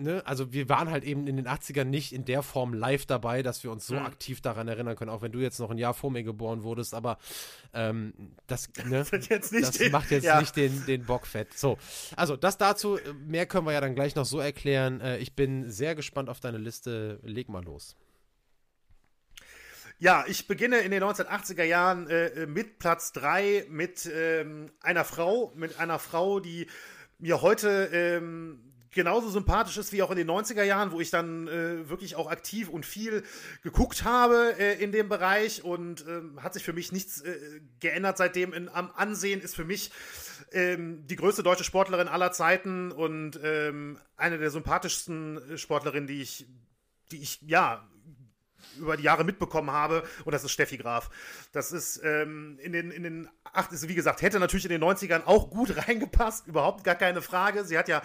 ne, 0.00 0.22
also 0.26 0.52
wir 0.52 0.68
waren 0.68 0.90
halt 0.90 1.04
eben 1.04 1.26
in 1.26 1.36
den 1.36 1.46
80ern 1.46 1.84
nicht 1.84 2.12
in 2.12 2.24
der 2.24 2.42
Form 2.42 2.74
live 2.74 3.06
dabei, 3.06 3.42
dass 3.42 3.62
wir 3.62 3.70
uns 3.70 3.86
so 3.86 3.94
mhm. 3.94 4.06
aktiv 4.06 4.40
daran 4.40 4.68
erinnern 4.68 4.96
können, 4.96 5.10
auch 5.10 5.22
wenn 5.22 5.32
du 5.32 5.38
jetzt 5.38 5.58
noch 5.58 5.70
ein 5.70 5.78
Jahr 5.78 5.94
vor 5.94 6.10
mir 6.10 6.22
geboren 6.22 6.62
wurdest, 6.62 6.94
aber 6.94 7.18
ähm, 7.72 8.12
das, 8.46 8.68
ne, 8.84 9.04
das, 9.10 9.50
das 9.50 9.70
den, 9.72 9.92
macht 9.92 10.10
jetzt 10.10 10.24
ja. 10.24 10.40
nicht 10.40 10.56
den, 10.56 10.84
den 10.86 11.04
Bock 11.04 11.26
fett. 11.26 11.56
So, 11.56 11.78
also 12.16 12.36
das 12.36 12.58
dazu, 12.58 12.98
mehr 13.26 13.46
können 13.46 13.66
wir 13.66 13.72
ja 13.72 13.80
dann 13.80 13.94
gleich 13.94 14.14
noch 14.14 14.26
so 14.26 14.40
erklären. 14.40 15.00
Äh, 15.00 15.18
ich 15.18 15.34
bin 15.34 15.70
sehr 15.70 15.94
gespannt 15.94 16.28
auf 16.28 16.40
deine 16.40 16.58
Liste. 16.58 17.20
Leg 17.22 17.48
mal 17.48 17.64
los. 17.64 17.96
Ja, 19.98 20.24
ich 20.26 20.46
beginne 20.46 20.78
in 20.78 20.92
den 20.92 21.02
1980er 21.02 21.62
Jahren 21.62 22.08
äh, 22.08 22.46
mit 22.46 22.78
Platz 22.78 23.12
3 23.12 23.66
mit 23.68 24.10
ähm, 24.10 24.70
einer 24.80 25.04
Frau, 25.04 25.52
mit 25.54 25.78
einer 25.78 25.98
Frau, 25.98 26.40
die 26.40 26.68
mir 27.18 27.42
heute 27.42 27.90
ähm, 27.92 28.69
genauso 28.92 29.30
sympathisch 29.30 29.76
ist 29.76 29.92
wie 29.92 30.02
auch 30.02 30.10
in 30.10 30.16
den 30.16 30.30
90er 30.30 30.62
Jahren, 30.62 30.92
wo 30.92 31.00
ich 31.00 31.10
dann 31.10 31.48
äh, 31.48 31.88
wirklich 31.88 32.16
auch 32.16 32.30
aktiv 32.30 32.68
und 32.68 32.86
viel 32.86 33.22
geguckt 33.62 34.04
habe 34.04 34.54
äh, 34.58 34.82
in 34.82 34.92
dem 34.92 35.08
Bereich 35.08 35.64
und 35.64 36.06
äh, 36.06 36.22
hat 36.40 36.54
sich 36.54 36.64
für 36.64 36.72
mich 36.72 36.92
nichts 36.92 37.20
äh, 37.20 37.60
geändert 37.80 38.18
seitdem. 38.18 38.52
In, 38.52 38.68
am 38.68 38.90
Ansehen 38.94 39.40
ist 39.40 39.54
für 39.54 39.64
mich 39.64 39.90
ähm, 40.52 41.06
die 41.06 41.16
größte 41.16 41.42
deutsche 41.42 41.64
Sportlerin 41.64 42.08
aller 42.08 42.32
Zeiten 42.32 42.92
und 42.92 43.38
ähm, 43.42 43.98
eine 44.16 44.38
der 44.38 44.50
sympathischsten 44.50 45.56
Sportlerinnen, 45.56 46.06
die 46.06 46.22
ich, 46.22 46.46
die 47.12 47.18
ich, 47.18 47.40
ja, 47.42 47.88
über 48.78 48.96
die 48.96 49.02
Jahre 49.02 49.24
mitbekommen 49.24 49.70
habe. 49.70 50.02
Und 50.24 50.32
das 50.32 50.44
ist 50.44 50.52
Steffi 50.52 50.76
Graf. 50.76 51.10
Das 51.52 51.72
ist 51.72 52.00
ähm, 52.04 52.58
in 52.62 52.72
den, 52.72 52.90
in 52.90 53.02
den 53.02 53.28
ach, 53.52 53.70
ist, 53.72 53.88
wie 53.88 53.94
gesagt, 53.94 54.22
hätte 54.22 54.38
natürlich 54.38 54.64
in 54.64 54.70
den 54.70 54.82
90ern 54.82 55.24
auch 55.24 55.50
gut 55.50 55.76
reingepasst, 55.88 56.46
überhaupt 56.46 56.84
gar 56.84 56.94
keine 56.94 57.22
Frage. 57.22 57.64
Sie 57.64 57.78
hat 57.78 57.88
ja 57.88 58.02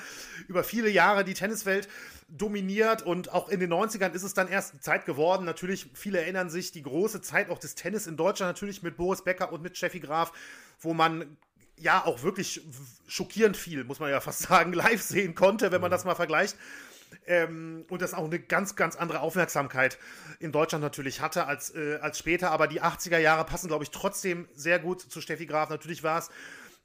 über 0.47 0.63
viele 0.63 0.89
Jahre 0.89 1.24
die 1.24 1.34
Tenniswelt 1.34 1.88
dominiert 2.28 3.03
und 3.03 3.32
auch 3.34 3.49
in 3.49 3.59
den 3.59 3.72
90ern 3.72 4.13
ist 4.13 4.24
es 4.24 4.34
dann 4.34 4.47
erst 4.47 4.84
Zeit 4.84 5.05
geworden. 5.05 5.45
Natürlich, 5.45 5.91
viele 5.93 6.20
erinnern 6.20 6.49
sich, 6.49 6.72
die 6.72 6.82
große 6.82 7.22
Zeit 7.22 7.49
auch 7.49 7.59
des 7.59 7.76
Tennis 7.76 8.07
in 8.07 8.18
Deutschland 8.18 8.49
natürlich 8.49 8.82
mit 8.82 8.97
Boris 8.97 9.24
Becker 9.24 9.51
und 9.51 9.61
mit 9.61 9.78
Steffi 9.78 9.99
Graf, 9.99 10.32
wo 10.80 10.93
man 10.93 11.38
ja 11.78 12.05
auch 12.05 12.24
wirklich 12.24 12.61
schockierend 13.07 13.57
viel, 13.57 13.84
muss 13.84 13.99
man 13.99 14.09
ja 14.09 14.22
fast 14.22 14.43
sagen, 14.43 14.74
live 14.74 15.01
sehen 15.01 15.36
konnte, 15.36 15.72
wenn 15.72 15.82
man 15.82 15.91
das 15.91 16.05
mal 16.05 16.16
vergleicht. 16.16 16.55
Ähm, 17.26 17.86
und 17.89 18.01
das 18.01 18.13
auch 18.13 18.26
eine 18.26 18.39
ganz, 18.39 18.76
ganz 18.76 18.95
andere 18.95 19.20
Aufmerksamkeit 19.22 19.97
in 20.39 20.51
Deutschland 20.51 20.84
natürlich 20.84 21.22
hatte 21.22 21.45
als, 21.45 21.74
äh, 21.76 21.99
als 22.01 22.20
später. 22.20 22.51
Aber 22.51 22.68
die 22.68 22.82
80er 22.82 23.18
Jahre 23.18 23.45
passen, 23.45 23.68
glaube 23.68 23.84
ich, 23.84 23.91
trotzdem 23.91 24.47
sehr 24.53 24.80
gut 24.80 25.01
zu 25.01 25.22
Steffi 25.22 25.45
Graf. 25.45 25.70
Natürlich 25.70 26.03
war 26.03 26.20
es 26.20 26.30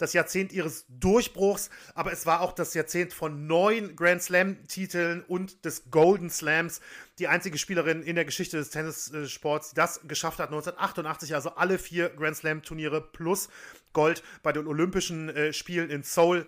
das 0.00 0.12
Jahrzehnt 0.14 0.52
ihres 0.52 0.86
Durchbruchs, 0.88 1.70
aber 1.94 2.12
es 2.12 2.26
war 2.26 2.40
auch 2.40 2.52
das 2.52 2.74
Jahrzehnt 2.74 3.12
von 3.12 3.46
neun 3.46 3.96
Grand 3.96 4.22
Slam-Titeln 4.22 5.22
und 5.22 5.64
des 5.64 5.90
Golden 5.90 6.30
Slams. 6.30 6.80
Die 7.18 7.28
einzige 7.28 7.58
Spielerin 7.58 8.02
in 8.02 8.16
der 8.16 8.24
Geschichte 8.24 8.56
des 8.56 8.70
Tennissports, 8.70 9.70
die 9.70 9.76
das 9.76 10.00
geschafft 10.08 10.38
hat, 10.38 10.48
1988, 10.48 11.34
also 11.34 11.50
alle 11.50 11.78
vier 11.78 12.08
Grand 12.08 12.36
Slam-Turniere 12.36 13.00
plus 13.00 13.50
Gold 13.92 14.22
bei 14.42 14.52
den 14.52 14.66
Olympischen 14.66 15.28
äh, 15.28 15.52
Spielen 15.52 15.90
in 15.90 16.02
Seoul. 16.02 16.46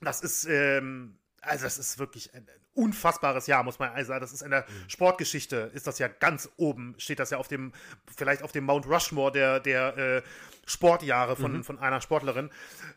Das 0.00 0.22
ist, 0.22 0.46
ähm, 0.46 1.18
also 1.42 1.64
das 1.64 1.78
ist 1.78 1.98
wirklich 1.98 2.34
ein, 2.34 2.48
unfassbares 2.80 3.46
Jahr, 3.46 3.62
muss 3.62 3.78
man 3.78 4.04
sagen. 4.04 4.20
Das 4.20 4.32
ist 4.32 4.42
in 4.42 4.50
der 4.50 4.62
mhm. 4.62 4.88
Sportgeschichte, 4.88 5.70
ist 5.74 5.86
das 5.86 5.98
ja 5.98 6.08
ganz 6.08 6.48
oben, 6.56 6.94
steht 6.98 7.18
das 7.18 7.30
ja 7.30 7.38
auf 7.38 7.48
dem, 7.48 7.72
vielleicht 8.16 8.42
auf 8.42 8.52
dem 8.52 8.64
Mount 8.64 8.86
Rushmore 8.86 9.32
der, 9.32 9.60
der 9.60 9.96
äh, 9.96 10.22
Sportjahre 10.66 11.36
von, 11.36 11.58
mhm. 11.58 11.64
von 11.64 11.78
einer 11.78 12.00
Sportlerin. 12.00 12.50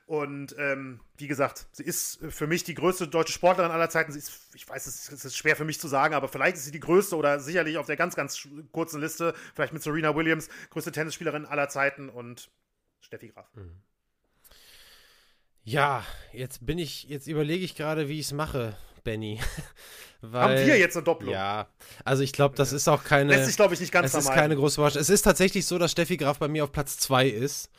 Und 0.06 0.56
ähm, 0.58 1.00
wie 1.18 1.28
gesagt, 1.28 1.68
sie 1.72 1.84
ist 1.84 2.20
für 2.30 2.48
mich 2.48 2.64
die 2.64 2.76
größte 2.76 3.08
deutsche 3.08 3.34
Sportlerin 3.34 3.72
aller 3.72 3.90
Zeiten. 3.90 4.12
Sie 4.12 4.20
ist, 4.20 4.54
ich 4.54 4.68
weiß, 4.68 4.86
es 4.88 5.26
ist 5.26 5.36
schwer 5.36 5.56
für 5.56 5.66
mich 5.66 5.80
zu 5.80 5.88
sagen, 5.88 6.14
aber 6.14 6.28
vielleicht 6.28 6.56
ist 6.58 6.66
sie 6.66 6.72
die 6.72 6.80
größte 6.80 7.16
oder 7.16 7.40
sicherlich 7.40 7.78
auf 7.78 7.88
der 7.88 7.98
ganz, 7.98 8.16
ganz 8.16 8.48
kurzen 8.72 9.02
Liste, 9.02 9.34
vielleicht 9.54 9.74
mit 9.74 9.84
Serena 9.84 10.16
Williams, 10.16 10.50
größte 10.70 10.92
Tennisspielerin 10.92 11.46
aller 11.46 11.70
Zeiten 11.70 12.10
und 12.10 12.50
Steffi 13.02 13.30
Graf. 13.30 13.48
Mhm. 13.56 13.82
Ja, 15.66 16.06
jetzt 16.34 16.66
bin 16.66 16.78
ich, 16.78 17.06
jetzt 17.06 17.28
überlege 17.28 17.64
ich 17.64 17.76
gerade, 17.76 18.10
wie 18.10 18.20
ich 18.20 18.26
es 18.26 18.34
mache. 18.34 18.76
Benny. 19.04 19.40
Weil, 20.22 20.42
Haben 20.60 20.68
wir 20.68 20.78
jetzt 20.78 20.96
eine 20.96 21.04
Doppelung? 21.04 21.34
Ja, 21.34 21.68
also 22.06 22.24
ich 22.24 22.32
glaube, 22.32 22.56
das 22.56 22.72
ist 22.72 22.88
auch 22.88 23.04
keine. 23.04 23.32
Lässt 23.32 23.48
sich, 23.48 23.56
glaube 23.56 23.74
ich, 23.74 23.80
nicht 23.80 23.92
ganz 23.92 24.14
Es 24.14 24.26
ist 24.26 24.32
keine 24.32 24.56
große 24.56 24.80
Überraschung. 24.80 25.02
Es 25.02 25.10
ist 25.10 25.24
tatsächlich 25.24 25.66
so, 25.66 25.78
dass 25.78 25.92
Steffi 25.92 26.18
Graf 26.18 26.40
bei 26.40 26.48
mir 26.48 26.64
auf 26.64 26.72
Platz 26.72 26.98
2 26.98 27.28
ist. 27.28 27.70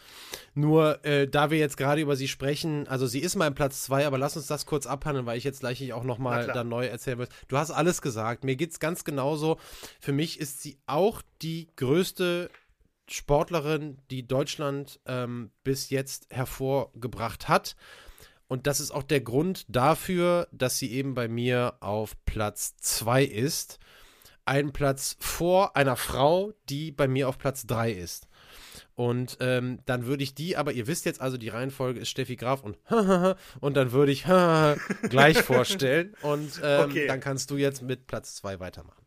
Nur, 0.55 1.05
äh, 1.05 1.27
da 1.27 1.51
wir 1.51 1.59
jetzt 1.59 1.77
gerade 1.77 2.01
über 2.01 2.17
sie 2.17 2.29
sprechen, 2.29 2.87
also 2.87 3.07
sie 3.07 3.21
ist 3.21 3.35
mein 3.37 3.55
Platz 3.55 3.83
2, 3.83 4.07
aber 4.07 4.19
lass 4.19 4.37
uns 4.37 4.47
das 4.47 4.67
kurz 4.67 4.87
abhandeln, 4.87 5.27
weil 5.27 5.39
ich 5.39 5.45
jetzt 5.45 5.61
gleich 5.61 5.93
auch 5.93 6.05
nochmal 6.05 6.47
dann 6.49 6.69
neu 6.69 6.87
erzählen 6.87 7.19
will. 7.19 7.29
Du 7.49 7.57
hast 7.57 7.71
alles 7.71 8.03
gesagt. 8.03 8.45
Mir 8.45 8.57
geht 8.57 8.73
es 8.73 8.81
ganz 8.81 9.05
genauso. 9.05 9.59
Für 10.01 10.13
mich 10.13 10.39
ist 10.39 10.63
sie 10.63 10.79
auch 10.87 11.23
die 11.41 11.69
größte 11.77 12.51
Sportlerin, 13.09 13.99
die 14.11 14.27
Deutschland 14.27 15.01
ähm, 15.07 15.51
bis 15.63 15.91
jetzt 15.91 16.27
hervorgebracht 16.31 17.49
hat. 17.49 17.77
Und 18.49 18.67
das 18.67 18.81
ist 18.81 18.91
auch 18.91 19.03
der 19.03 19.21
Grund 19.21 19.65
dafür, 19.69 20.49
dass 20.53 20.79
sie 20.79 20.93
eben 20.93 21.15
bei 21.15 21.29
mir 21.29 21.77
auf 21.81 22.15
Platz 22.27 22.77
2 22.77 23.25
ist. 23.25 23.79
Ein 24.45 24.73
Platz 24.73 25.17
vor 25.19 25.77
einer 25.77 25.97
Frau, 25.97 26.53
die 26.69 26.93
bei 26.93 27.09
mir 27.09 27.29
auf 27.29 27.39
Platz 27.39 27.67
3 27.67 27.93
ist. 27.93 28.29
Und 28.95 29.39
ähm, 29.41 29.81
dann 29.87 30.07
würde 30.07 30.23
ich 30.23 30.35
die, 30.35 30.57
aber 30.57 30.73
ihr 30.73 30.87
wisst 30.87 31.05
jetzt 31.05 31.21
also, 31.21 31.37
die 31.37 31.49
Reihenfolge 31.49 31.99
ist 31.99 32.11
Steffi 32.11 32.37
Graf 32.37 32.63
und 32.63 32.79
und 33.61 33.77
dann 33.77 33.93
würde 33.93 34.13
ich 34.13 34.25
gleich 35.09 35.43
vorstellen. 35.43 36.15
Und 36.23 36.61
ähm, 36.63 36.91
okay. 36.91 37.07
dann 37.07 37.21
kannst 37.21 37.51
du 37.51 37.57
jetzt 37.57 37.83
mit 37.83 38.07
Platz 38.07 38.37
2 38.37 38.61
weitermachen. 38.61 39.05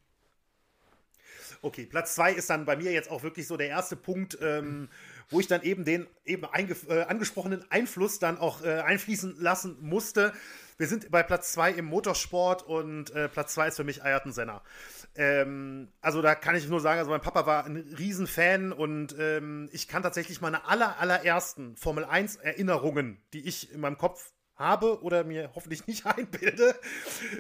Okay, 1.61 1.85
Platz 1.85 2.15
2 2.15 2.33
ist 2.33 2.49
dann 2.49 2.65
bei 2.65 2.75
mir 2.75 2.91
jetzt 2.91 3.09
auch 3.09 3.23
wirklich 3.23 3.47
so 3.47 3.57
der 3.57 3.69
erste 3.69 3.95
Punkt. 3.95 4.37
Ähm, 4.41 4.89
wo 5.29 5.39
ich 5.39 5.47
dann 5.47 5.61
eben 5.61 5.85
den 5.85 6.07
eben 6.25 6.43
äh, 6.43 7.01
angesprochenen 7.07 7.63
Einfluss 7.69 8.19
dann 8.19 8.37
auch 8.37 8.63
äh, 8.63 8.79
einfließen 8.79 9.35
lassen 9.39 9.77
musste. 9.81 10.33
Wir 10.77 10.87
sind 10.87 11.09
bei 11.09 11.23
Platz 11.23 11.53
2 11.53 11.71
im 11.71 11.85
Motorsport 11.85 12.63
und 12.63 13.09
äh, 13.11 13.27
Platz 13.29 13.53
2 13.55 13.69
ist 13.69 13.77
für 13.77 13.83
mich 13.83 14.03
Ayrton 14.03 14.31
Senna. 14.31 14.61
Ähm, 15.15 15.87
also 16.01 16.21
da 16.21 16.35
kann 16.35 16.55
ich 16.55 16.67
nur 16.67 16.79
sagen, 16.79 16.99
also 16.99 17.09
mein 17.09 17.21
Papa 17.21 17.47
war 17.47 17.65
ein 17.65 17.77
Riesenfan 17.97 18.71
und 18.71 19.15
ähm, 19.17 19.69
ich 19.71 19.87
kann 19.87 20.03
tatsächlich 20.03 20.39
meine 20.39 20.65
aller, 20.65 20.99
allerersten 20.99 21.75
Formel 21.75 22.05
1 22.05 22.35
Erinnerungen, 22.37 23.19
die 23.33 23.47
ich 23.47 23.71
in 23.71 23.81
meinem 23.81 23.97
Kopf 23.97 24.31
habe 24.57 25.03
oder 25.03 25.23
mir 25.23 25.51
hoffentlich 25.55 25.87
nicht 25.87 26.05
einbilde, 26.17 26.75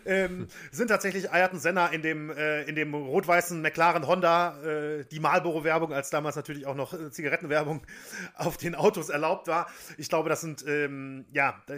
ähm, 0.05 0.47
sind 0.71 0.89
tatsächlich 0.89 1.31
Ayrton 1.31 1.59
Senna 1.59 1.87
in 1.87 2.01
dem, 2.01 2.29
äh, 2.29 2.63
in 2.63 2.75
dem 2.75 2.93
rot-weißen 2.93 3.61
McLaren 3.61 4.07
Honda, 4.07 4.61
äh, 4.63 5.05
die 5.05 5.19
Marlboro-Werbung, 5.19 5.93
als 5.93 6.09
damals 6.09 6.35
natürlich 6.35 6.67
auch 6.67 6.75
noch 6.75 6.93
äh, 6.93 7.11
Zigarettenwerbung 7.11 7.81
auf 8.35 8.57
den 8.57 8.75
Autos 8.75 9.09
erlaubt 9.09 9.47
war. 9.47 9.67
Ich 9.97 10.09
glaube, 10.09 10.29
das 10.29 10.41
sind, 10.41 10.65
ähm, 10.67 11.25
ja, 11.31 11.61
da 11.65 11.75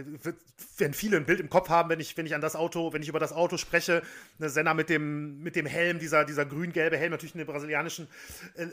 werden 0.77 0.93
viele 0.93 1.17
ein 1.17 1.25
Bild 1.25 1.39
im 1.39 1.49
Kopf 1.49 1.69
haben, 1.69 1.89
wenn 1.89 1.99
ich, 1.99 2.17
wenn 2.17 2.25
ich 2.25 2.35
an 2.35 2.41
das 2.41 2.55
Auto, 2.55 2.93
wenn 2.93 3.01
ich 3.01 3.09
über 3.09 3.19
das 3.19 3.33
Auto 3.33 3.57
spreche. 3.57 4.01
Ne, 4.37 4.49
Senna 4.49 4.73
mit 4.73 4.89
dem, 4.89 5.41
mit 5.41 5.55
dem 5.55 5.65
Helm, 5.65 5.99
dieser, 5.99 6.25
dieser 6.25 6.45
grün-gelbe 6.45 6.97
Helm, 6.97 7.11
natürlich 7.11 7.35
in 7.35 7.39
den 7.39 7.47
brasilianischen 7.47 8.07
äh, 8.55 8.67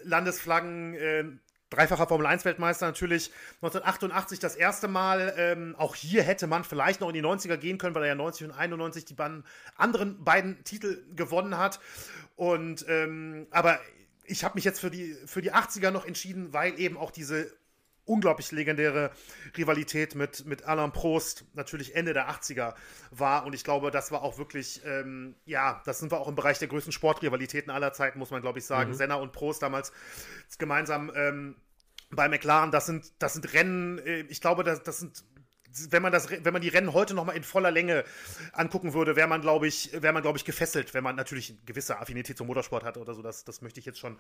Landesflaggen, 1.66 1.70
äh, 1.70 1.76
dreifacher 1.76 2.06
Formel-1-Weltmeister 2.06 2.86
natürlich 2.86 3.30
1988 3.62 4.38
das 4.38 4.56
erste 4.56 4.88
Mal. 4.88 5.34
Ähm, 5.36 5.74
auch 5.78 5.94
hier 5.94 6.22
hätte 6.22 6.46
man 6.46 6.64
vielleicht 6.64 7.00
noch 7.00 7.08
in 7.08 7.14
die 7.14 7.22
90er 7.22 7.56
gehen 7.56 7.78
können, 7.78 7.94
weil 7.94 8.02
er 8.02 8.08
ja 8.08 8.14
90 8.14 8.48
und 8.48 8.52
91 8.52 9.04
die 9.04 9.16
anderen 9.76 10.24
beiden 10.24 10.62
Titel 10.64 11.04
gewonnen 11.14 11.58
hat. 11.58 11.80
Und 12.36 12.84
ähm, 12.88 13.46
aber 13.50 13.78
ich 14.24 14.44
habe 14.44 14.56
mich 14.56 14.64
jetzt 14.64 14.80
für 14.80 14.90
die, 14.90 15.14
für 15.26 15.42
die 15.42 15.52
80er 15.52 15.90
noch 15.90 16.04
entschieden, 16.04 16.52
weil 16.52 16.78
eben 16.78 16.96
auch 16.96 17.10
diese 17.10 17.52
unglaublich 18.06 18.52
legendäre 18.52 19.10
Rivalität 19.56 20.14
mit, 20.14 20.46
mit 20.46 20.64
Alain 20.64 20.92
Prost 20.92 21.44
natürlich 21.54 21.94
Ende 21.94 22.14
der 22.14 22.30
80er 22.30 22.74
war. 23.10 23.44
Und 23.44 23.54
ich 23.54 23.64
glaube, 23.64 23.90
das 23.90 24.10
war 24.10 24.22
auch 24.22 24.38
wirklich, 24.38 24.80
ähm, 24.84 25.34
ja, 25.44 25.82
das 25.84 25.98
sind 25.98 26.10
wir 26.12 26.20
auch 26.20 26.28
im 26.28 26.34
Bereich 26.34 26.58
der 26.58 26.68
größten 26.68 26.92
Sportrivalitäten 26.92 27.70
aller 27.70 27.92
Zeiten, 27.92 28.18
muss 28.18 28.30
man, 28.30 28.40
glaube 28.42 28.58
ich, 28.58 28.64
sagen. 28.64 28.90
Mhm. 28.90 28.94
Senna 28.94 29.16
und 29.16 29.32
Prost 29.32 29.62
damals 29.62 29.92
gemeinsam 30.58 31.12
ähm, 31.14 31.56
bei 32.10 32.28
McLaren, 32.28 32.70
das 32.70 32.86
sind, 32.86 33.12
das 33.18 33.34
sind 33.34 33.52
Rennen, 33.52 33.98
äh, 33.98 34.20
ich 34.28 34.40
glaube, 34.40 34.62
das, 34.64 34.82
das 34.82 34.98
sind 34.98 35.24
wenn 35.90 36.02
man 36.02 36.12
das, 36.12 36.30
wenn 36.30 36.52
man 36.52 36.62
die 36.62 36.68
Rennen 36.68 36.92
heute 36.92 37.14
noch 37.14 37.24
mal 37.24 37.36
in 37.36 37.42
voller 37.42 37.70
Länge 37.70 38.04
angucken 38.52 38.94
würde, 38.94 39.16
wäre 39.16 39.28
man, 39.28 39.40
glaube 39.40 39.66
ich, 39.66 39.90
wäre 39.92 40.12
man, 40.12 40.22
glaube 40.22 40.38
ich, 40.38 40.44
gefesselt, 40.44 40.94
wenn 40.94 41.04
man 41.04 41.16
natürlich 41.16 41.50
eine 41.50 41.58
gewisse 41.66 41.98
Affinität 41.98 42.38
zum 42.38 42.46
Motorsport 42.46 42.84
hat 42.84 42.96
oder 42.96 43.14
so. 43.14 43.22
Das, 43.22 43.44
das 43.44 43.62
möchte 43.62 43.80
ich 43.80 43.86
jetzt 43.86 43.98
schon 43.98 44.18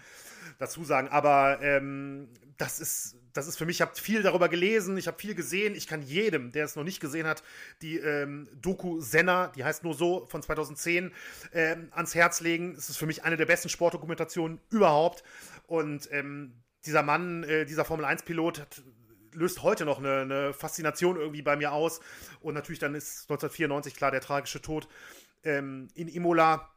dazu 0.58 0.84
sagen. 0.84 1.08
Aber 1.08 1.58
ähm, 1.62 2.28
das 2.56 2.80
ist, 2.80 3.16
das 3.32 3.46
ist 3.46 3.56
für 3.56 3.66
mich. 3.66 3.76
Ich 3.76 3.80
habe 3.82 3.94
viel 3.94 4.22
darüber 4.22 4.48
gelesen, 4.48 4.96
ich 4.96 5.06
habe 5.06 5.18
viel 5.18 5.34
gesehen. 5.34 5.74
Ich 5.74 5.86
kann 5.86 6.02
jedem, 6.02 6.52
der 6.52 6.64
es 6.64 6.76
noch 6.76 6.84
nicht 6.84 7.00
gesehen 7.00 7.26
hat, 7.26 7.42
die 7.82 7.98
ähm, 7.98 8.48
Doku 8.54 9.00
Senna, 9.00 9.48
die 9.48 9.64
heißt 9.64 9.84
nur 9.84 9.94
so 9.94 10.26
von 10.26 10.42
2010, 10.42 11.12
ähm, 11.52 11.88
ans 11.92 12.14
Herz 12.14 12.40
legen. 12.40 12.74
Es 12.76 12.88
ist 12.88 12.96
für 12.96 13.06
mich 13.06 13.24
eine 13.24 13.36
der 13.36 13.46
besten 13.46 13.68
Sportdokumentationen 13.68 14.60
überhaupt. 14.70 15.22
Und 15.66 16.08
ähm, 16.12 16.52
dieser 16.84 17.02
Mann, 17.02 17.42
äh, 17.44 17.64
dieser 17.66 17.84
Formel 17.84 18.06
1-Pilot 18.06 18.60
hat 18.60 18.82
löst 19.36 19.62
heute 19.62 19.84
noch 19.84 19.98
eine, 19.98 20.20
eine, 20.20 20.52
Faszination 20.52 21.16
irgendwie 21.16 21.42
bei 21.42 21.56
mir 21.56 21.72
aus. 21.72 22.00
Und 22.40 22.54
natürlich 22.54 22.78
dann 22.78 22.94
ist 22.94 23.30
1994 23.30 23.94
klar 23.94 24.10
der 24.10 24.20
tragische 24.20 24.60
Tod 24.60 24.88
ähm, 25.44 25.88
in 25.94 26.08
Imola. 26.08 26.70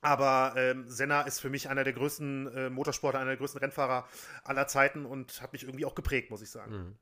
Aber 0.00 0.54
ähm, 0.56 0.88
Senna 0.88 1.22
ist 1.22 1.40
für 1.40 1.50
mich 1.50 1.68
einer 1.68 1.82
der 1.82 1.92
größten 1.92 2.46
äh, 2.54 2.70
Motorsportler, 2.70 3.20
einer 3.20 3.30
der 3.30 3.38
größten 3.38 3.60
Rennfahrer 3.60 4.06
aller 4.44 4.68
Zeiten 4.68 5.04
und 5.04 5.42
hat 5.42 5.52
mich 5.52 5.64
irgendwie 5.64 5.84
auch 5.84 5.96
geprägt, 5.96 6.30
muss 6.30 6.40
ich 6.40 6.50
sagen. 6.50 6.72
Mhm. 6.72 6.98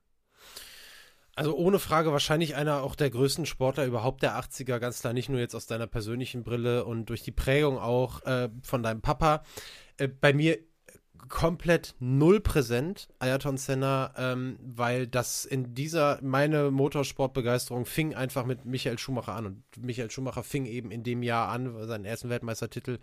Also 1.37 1.55
ohne 1.55 1.79
Frage 1.79 2.13
wahrscheinlich 2.13 2.57
einer 2.57 2.83
auch 2.83 2.95
der 2.95 3.11
größten 3.11 3.45
Sportler 3.45 3.85
überhaupt 3.85 4.23
der 4.23 4.41
80er, 4.41 4.79
ganz 4.79 5.01
klar 5.03 5.13
nicht 5.13 5.29
nur 5.29 5.39
jetzt 5.39 5.55
aus 5.55 5.67
deiner 5.67 5.87
persönlichen 5.87 6.45
Brille 6.45 6.87
und 6.87 7.11
durch 7.11 7.23
die 7.23 7.33
Prägung 7.33 7.79
auch 7.79 8.25
äh, 8.25 8.49
von 8.63 8.83
deinem 8.83 9.03
Papa. 9.03 9.45
Äh, 9.99 10.09
bei 10.09 10.33
mir 10.33 10.59
komplett 11.29 11.95
null 11.99 12.41
präsent, 12.41 13.09
Ayrton 13.19 13.57
Senna, 13.57 14.13
ähm, 14.17 14.59
weil 14.63 15.07
das 15.07 15.45
in 15.45 15.75
dieser, 15.75 16.19
meine 16.23 16.71
Motorsportbegeisterung 16.71 17.87
fing 17.87 18.15
einfach 18.15 18.45
mit 18.45 18.65
Michael 18.65 18.99
Schumacher 18.99 19.35
an 19.35 19.47
und 19.47 19.63
Michael 19.77 20.11
Schumacher 20.11 20.43
fing 20.43 20.67
eben 20.67 20.91
in 20.91 21.03
dem 21.03 21.23
Jahr 21.23 21.49
an, 21.49 21.87
seinen 21.87 22.05
ersten 22.05 22.29
Weltmeistertitel, 22.29 22.99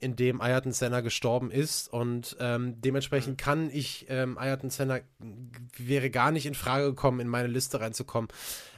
in 0.00 0.16
dem 0.16 0.40
Ayrton 0.40 0.72
Senna 0.72 1.00
gestorben 1.00 1.50
ist 1.50 1.92
und 1.92 2.36
ähm, 2.40 2.80
dementsprechend 2.80 3.38
kann 3.38 3.70
ich, 3.70 4.06
ähm, 4.08 4.38
Ayrton 4.38 4.70
Senna 4.70 5.00
wäre 5.76 6.10
gar 6.10 6.30
nicht 6.30 6.46
in 6.46 6.54
Frage 6.54 6.86
gekommen, 6.86 7.20
in 7.20 7.28
meine 7.28 7.48
Liste 7.48 7.80
reinzukommen, 7.80 8.28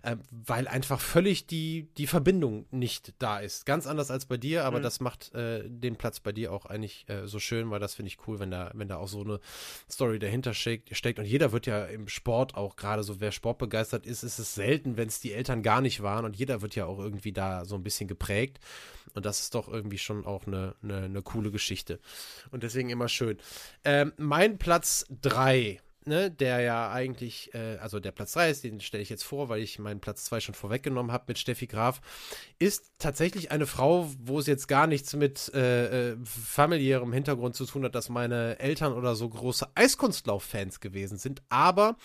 äh, 0.02 0.16
weil 0.30 0.68
einfach 0.68 1.00
völlig 1.00 1.46
die, 1.46 1.88
die 1.96 2.06
Verbindung 2.06 2.66
nicht 2.70 3.14
da 3.18 3.38
ist. 3.38 3.66
Ganz 3.66 3.86
anders 3.86 4.10
als 4.10 4.26
bei 4.26 4.36
dir, 4.36 4.64
aber 4.64 4.78
mhm. 4.78 4.82
das 4.82 5.00
macht 5.00 5.34
äh, 5.34 5.68
den 5.68 5.96
Platz 5.96 6.20
bei 6.20 6.32
dir 6.32 6.52
auch 6.52 6.66
eigentlich 6.66 7.08
äh, 7.08 7.26
so 7.26 7.38
schön, 7.38 7.70
weil 7.70 7.80
das 7.80 7.94
finde 7.94 8.08
ich 8.08 8.18
cool, 8.26 8.38
wenn 8.38 8.50
da, 8.50 8.70
wenn 8.78 8.88
da 8.88 8.96
auch 8.96 9.08
so 9.08 9.22
eine 9.22 9.40
Story 9.90 10.18
dahinter 10.18 10.54
steckt. 10.54 11.18
Und 11.18 11.24
jeder 11.24 11.52
wird 11.52 11.66
ja 11.66 11.84
im 11.86 12.08
Sport 12.08 12.54
auch 12.54 12.76
gerade 12.76 13.02
so, 13.02 13.20
wer 13.20 13.32
sportbegeistert 13.32 14.06
ist, 14.06 14.22
ist 14.22 14.38
es 14.38 14.54
selten, 14.54 14.96
wenn 14.96 15.08
es 15.08 15.20
die 15.20 15.32
Eltern 15.32 15.62
gar 15.62 15.80
nicht 15.80 16.02
waren. 16.02 16.24
Und 16.24 16.36
jeder 16.36 16.62
wird 16.62 16.74
ja 16.74 16.86
auch 16.86 16.98
irgendwie 16.98 17.32
da 17.32 17.64
so 17.64 17.74
ein 17.74 17.82
bisschen 17.82 18.08
geprägt. 18.08 18.60
Und 19.14 19.26
das 19.26 19.40
ist 19.40 19.54
doch 19.54 19.68
irgendwie 19.68 19.98
schon 19.98 20.26
auch 20.26 20.46
eine, 20.46 20.74
eine, 20.82 21.04
eine 21.04 21.22
coole 21.22 21.50
Geschichte. 21.50 22.00
Und 22.50 22.62
deswegen 22.62 22.90
immer 22.90 23.08
schön. 23.08 23.38
Ähm, 23.84 24.12
mein 24.16 24.58
Platz 24.58 25.06
3 25.22 25.80
ne, 26.06 26.30
der 26.30 26.60
ja 26.60 26.90
eigentlich, 26.90 27.52
äh, 27.54 27.76
also 27.76 28.00
der 28.00 28.12
Platz 28.12 28.32
3 28.32 28.50
ist, 28.50 28.64
den 28.64 28.80
stelle 28.80 29.02
ich 29.02 29.10
jetzt 29.10 29.24
vor, 29.24 29.48
weil 29.48 29.60
ich 29.60 29.78
meinen 29.78 30.00
Platz 30.00 30.24
2 30.24 30.40
schon 30.40 30.54
vorweggenommen 30.54 31.12
habe 31.12 31.24
mit 31.28 31.38
Steffi 31.38 31.66
Graf, 31.66 32.00
ist 32.58 32.92
tatsächlich 32.98 33.50
eine 33.50 33.66
Frau, 33.66 34.10
wo 34.18 34.38
es 34.38 34.46
jetzt 34.46 34.68
gar 34.68 34.86
nichts 34.86 35.14
mit 35.14 35.52
äh, 35.54 36.12
äh, 36.12 36.16
familiärem 36.24 37.12
Hintergrund 37.12 37.54
zu 37.54 37.66
tun 37.66 37.84
hat, 37.84 37.94
dass 37.94 38.08
meine 38.08 38.58
Eltern 38.58 38.92
oder 38.92 39.14
so 39.14 39.28
große 39.28 39.68
Eiskunstlauf-Fans 39.74 40.80
gewesen 40.80 41.18
sind, 41.18 41.42
aber 41.48 41.96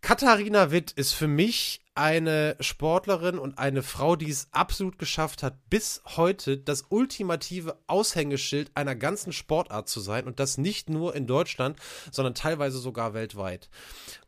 Katharina 0.00 0.70
Witt 0.70 0.92
ist 0.92 1.12
für 1.12 1.28
mich 1.28 1.83
eine 1.94 2.56
Sportlerin 2.58 3.38
und 3.38 3.58
eine 3.58 3.82
Frau, 3.82 4.16
die 4.16 4.28
es 4.28 4.48
absolut 4.50 4.98
geschafft 4.98 5.42
hat, 5.44 5.54
bis 5.70 6.02
heute 6.16 6.58
das 6.58 6.86
ultimative 6.88 7.78
Aushängeschild 7.86 8.72
einer 8.74 8.96
ganzen 8.96 9.32
Sportart 9.32 9.88
zu 9.88 10.00
sein 10.00 10.24
und 10.24 10.40
das 10.40 10.58
nicht 10.58 10.90
nur 10.90 11.14
in 11.14 11.28
Deutschland, 11.28 11.78
sondern 12.10 12.34
teilweise 12.34 12.78
sogar 12.78 13.14
weltweit. 13.14 13.68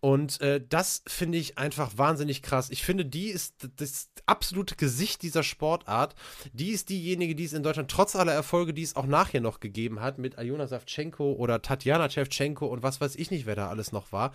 Und 0.01 0.41
äh, 0.41 0.65
das 0.67 1.03
finde 1.09 1.39
ich 1.39 1.59
einfach 1.59 1.99
wahnsinnig 1.99 2.43
krass. 2.43 2.71
Ich 2.71 2.85
finde, 2.85 3.05
die 3.05 3.29
ist 3.29 3.69
das 3.77 4.11
absolute 4.27 4.77
Gesicht 4.77 5.23
dieser 5.23 5.43
Sportart. 5.43 6.15
Die 6.53 6.71
ist 6.71 6.89
diejenige, 6.89 7.35
die 7.35 7.45
es 7.45 7.53
in 7.53 7.65
Deutschland 7.65 7.91
trotz 7.91 8.15
aller 8.15 8.33
Erfolge, 8.33 8.75
die 8.75 8.83
es 8.83 8.95
auch 8.95 9.07
nachher 9.07 9.41
noch 9.41 9.59
gegeben 9.59 10.01
hat, 10.01 10.19
mit 10.19 10.39
Aljona 10.39 10.69
Savchenko 10.69 11.33
oder 11.33 11.63
Tatjana 11.63 12.09
Shevchenko 12.09 12.67
und 12.67 12.85
was 12.85 13.01
weiß 13.01 13.17
ich 13.17 13.33
nicht, 13.33 13.47
wer 13.47 13.57
da 13.57 13.69
alles 13.69 13.91
noch 13.91 14.13
war. 14.13 14.33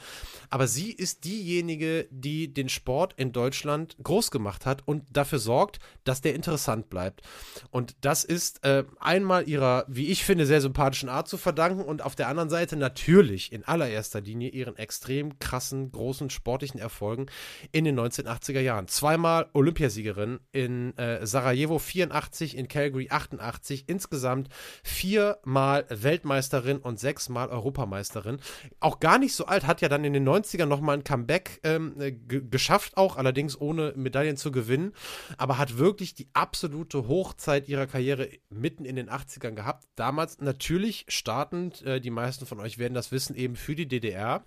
Aber 0.49 0.67
sie 0.67 0.91
ist 0.91 1.23
diejenige, 1.23 2.07
die 2.11 2.53
den 2.53 2.67
Sport 2.67 3.13
in 3.21 3.31
Deutschland 3.31 3.95
groß 4.01 4.31
gemacht 4.31 4.65
hat 4.65 4.81
und 4.87 5.05
dafür 5.11 5.37
sorgt, 5.37 5.79
dass 6.03 6.21
der 6.21 6.33
interessant 6.33 6.89
bleibt. 6.89 7.21
Und 7.69 7.95
das 8.01 8.23
ist 8.23 8.65
äh, 8.65 8.83
einmal 8.99 9.47
ihrer, 9.47 9.85
wie 9.87 10.07
ich 10.07 10.25
finde, 10.25 10.47
sehr 10.47 10.59
sympathischen 10.59 11.07
Art 11.07 11.27
zu 11.27 11.37
verdanken 11.37 11.83
und 11.83 12.01
auf 12.01 12.15
der 12.15 12.27
anderen 12.27 12.49
Seite 12.49 12.75
natürlich 12.75 13.51
in 13.51 13.63
allererster 13.63 14.21
Linie 14.21 14.49
ihren 14.49 14.75
extrem 14.75 15.37
krassen, 15.37 15.91
großen 15.91 16.31
sportlichen 16.31 16.79
Erfolgen 16.79 17.27
in 17.71 17.85
den 17.85 17.99
1980er 17.99 18.59
Jahren. 18.59 18.87
Zweimal 18.87 19.49
Olympiasiegerin 19.53 20.39
in 20.51 20.97
äh, 20.97 21.25
Sarajevo 21.25 21.77
84, 21.77 22.57
in 22.57 22.67
Calgary 22.67 23.09
88, 23.11 23.85
insgesamt 23.87 24.49
viermal 24.83 25.85
Weltmeisterin 25.89 26.79
und 26.79 26.99
sechsmal 26.99 27.49
Europameisterin. 27.49 28.39
Auch 28.79 28.99
gar 28.99 29.19
nicht 29.19 29.35
so 29.35 29.45
alt, 29.45 29.67
hat 29.67 29.81
ja 29.81 29.89
dann 29.89 30.03
in 30.03 30.13
den 30.13 30.27
90ern 30.27 30.65
nochmal 30.65 30.97
ein 30.97 31.03
Comeback 31.03 31.59
ähm, 31.63 31.93
geschafft, 32.27 32.97
auch 32.97 33.10
allerdings 33.17 33.59
ohne 33.59 33.93
Medaillen 33.95 34.37
zu 34.37 34.51
gewinnen, 34.51 34.93
aber 35.37 35.57
hat 35.57 35.77
wirklich 35.77 36.13
die 36.15 36.27
absolute 36.33 37.07
Hochzeit 37.07 37.67
ihrer 37.67 37.87
Karriere 37.87 38.29
mitten 38.49 38.85
in 38.85 38.95
den 38.95 39.09
80ern 39.09 39.51
gehabt. 39.51 39.87
Damals 39.95 40.39
natürlich 40.39 41.05
startend, 41.07 41.81
äh, 41.83 42.01
die 42.01 42.11
meisten 42.11 42.45
von 42.45 42.59
euch 42.59 42.77
werden 42.77 42.93
das 42.93 43.11
wissen, 43.11 43.35
eben 43.35 43.55
für 43.55 43.75
die 43.75 43.87
DDR. 43.87 44.45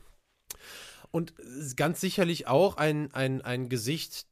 Und 1.11 1.33
ganz 1.77 2.01
sicherlich 2.01 2.49
auch 2.49 2.77
ein, 2.77 3.13
ein, 3.13 3.41
ein 3.43 3.69
Gesicht 3.69 4.27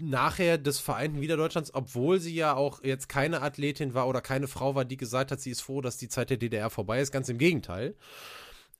nachher 0.00 0.58
des 0.58 0.78
Vereinten 0.78 1.20
Wiederdeutschlands, 1.20 1.74
obwohl 1.74 2.20
sie 2.20 2.34
ja 2.34 2.54
auch 2.54 2.82
jetzt 2.82 3.08
keine 3.08 3.42
Athletin 3.42 3.94
war 3.94 4.08
oder 4.08 4.20
keine 4.20 4.48
Frau 4.48 4.74
war, 4.74 4.84
die 4.84 4.96
gesagt 4.96 5.30
hat, 5.30 5.40
sie 5.40 5.50
ist 5.50 5.60
froh, 5.60 5.80
dass 5.80 5.96
die 5.96 6.08
Zeit 6.08 6.30
der 6.30 6.36
DDR 6.36 6.70
vorbei 6.70 7.00
ist. 7.00 7.12
Ganz 7.12 7.28
im 7.28 7.38
Gegenteil. 7.38 7.94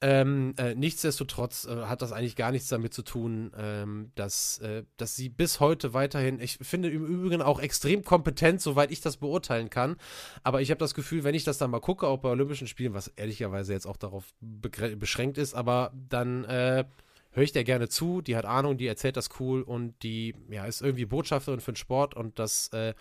Ähm, 0.02 0.54
äh, 0.56 0.74
nichtsdestotrotz 0.74 1.66
äh, 1.66 1.84
hat 1.84 2.00
das 2.00 2.12
eigentlich 2.12 2.34
gar 2.34 2.52
nichts 2.52 2.68
damit 2.68 2.94
zu 2.94 3.02
tun, 3.02 3.52
ähm, 3.58 4.12
dass, 4.14 4.58
äh, 4.58 4.84
dass 4.96 5.14
sie 5.14 5.28
bis 5.28 5.60
heute 5.60 5.92
weiterhin, 5.92 6.40
ich 6.40 6.56
finde 6.62 6.88
im 6.88 7.04
Übrigen 7.04 7.42
auch 7.42 7.60
extrem 7.60 8.02
kompetent, 8.02 8.62
soweit 8.62 8.90
ich 8.92 9.02
das 9.02 9.18
beurteilen 9.18 9.68
kann. 9.68 9.96
Aber 10.42 10.62
ich 10.62 10.70
habe 10.70 10.78
das 10.78 10.94
Gefühl, 10.94 11.22
wenn 11.22 11.34
ich 11.34 11.44
das 11.44 11.58
dann 11.58 11.70
mal 11.70 11.80
gucke, 11.80 12.06
auch 12.06 12.18
bei 12.18 12.30
Olympischen 12.30 12.66
Spielen, 12.66 12.94
was 12.94 13.08
ehrlicherweise 13.08 13.74
jetzt 13.74 13.86
auch 13.86 13.98
darauf 13.98 14.32
beschränkt 14.40 15.36
ist, 15.36 15.52
aber 15.52 15.92
dann 16.08 16.44
äh, 16.44 16.84
höre 17.32 17.42
ich 17.42 17.52
der 17.52 17.64
gerne 17.64 17.90
zu. 17.90 18.22
Die 18.22 18.36
hat 18.36 18.46
Ahnung, 18.46 18.78
die 18.78 18.86
erzählt 18.86 19.18
das 19.18 19.28
cool 19.38 19.60
und 19.60 20.02
die 20.02 20.34
ja, 20.48 20.64
ist 20.64 20.80
irgendwie 20.80 21.04
Botschafterin 21.04 21.60
für 21.60 21.72
den 21.72 21.76
Sport 21.76 22.14
und 22.14 22.38
das 22.38 22.68
äh, 22.68 22.94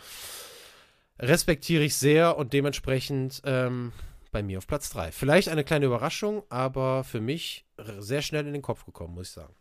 respektiere 1.17 1.83
ich 1.83 1.95
sehr 1.95 2.37
und 2.37 2.51
dementsprechend. 2.51 3.41
Ähm, 3.45 3.93
bei 4.31 4.43
mir 4.43 4.57
auf 4.57 4.67
Platz 4.67 4.89
3. 4.91 5.11
Vielleicht 5.11 5.49
eine 5.49 5.63
kleine 5.63 5.85
Überraschung, 5.85 6.43
aber 6.49 7.03
für 7.03 7.21
mich 7.21 7.65
sehr 7.99 8.21
schnell 8.21 8.45
in 8.45 8.53
den 8.53 8.61
Kopf 8.61 8.85
gekommen, 8.85 9.15
muss 9.15 9.27
ich 9.27 9.33
sagen. 9.33 9.53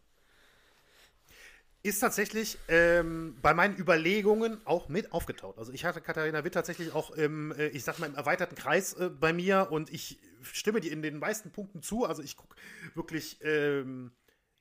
Ist 1.83 2.01
tatsächlich 2.01 2.59
ähm, 2.67 3.37
bei 3.41 3.55
meinen 3.55 3.77
Überlegungen 3.77 4.61
auch 4.67 4.89
mit 4.89 5.13
aufgetaucht. 5.13 5.59
Also 5.59 5.73
ich 5.73 5.85
hatte 5.85 6.01
Katharina 6.01 6.43
Witt 6.45 6.55
tatsächlich 6.55 6.93
auch 6.93 7.13
im, 7.13 7.53
äh, 7.53 7.69
ich 7.69 7.85
sag 7.85 8.01
mal, 8.01 8.07
im 8.07 8.17
erweiterten 8.17 8.57
Kreis 8.57 8.95
äh, 8.95 9.09
bei 9.09 9.33
mir 9.33 9.69
und 9.71 9.91
ich 9.91 10.19
stimme 10.43 10.81
dir 10.81 10.91
in 10.91 11.03
den 11.03 11.19
meisten 11.19 11.53
Punkten 11.53 11.81
zu. 11.81 12.05
Also 12.05 12.23
ich 12.23 12.37
gucke 12.37 12.57
wirklich 12.95 13.39
ähm, 13.43 14.11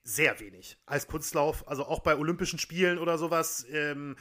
sehr 0.03 0.39
wenig 0.39 0.77
als 0.85 1.07
Kunstlauf, 1.07 1.67
also 1.67 1.85
auch 1.85 1.99
bei 1.99 2.15
Olympischen 2.15 2.59
Spielen 2.59 2.99
oder 2.99 3.17
sowas. 3.17 3.65
Ähm, 3.71 4.15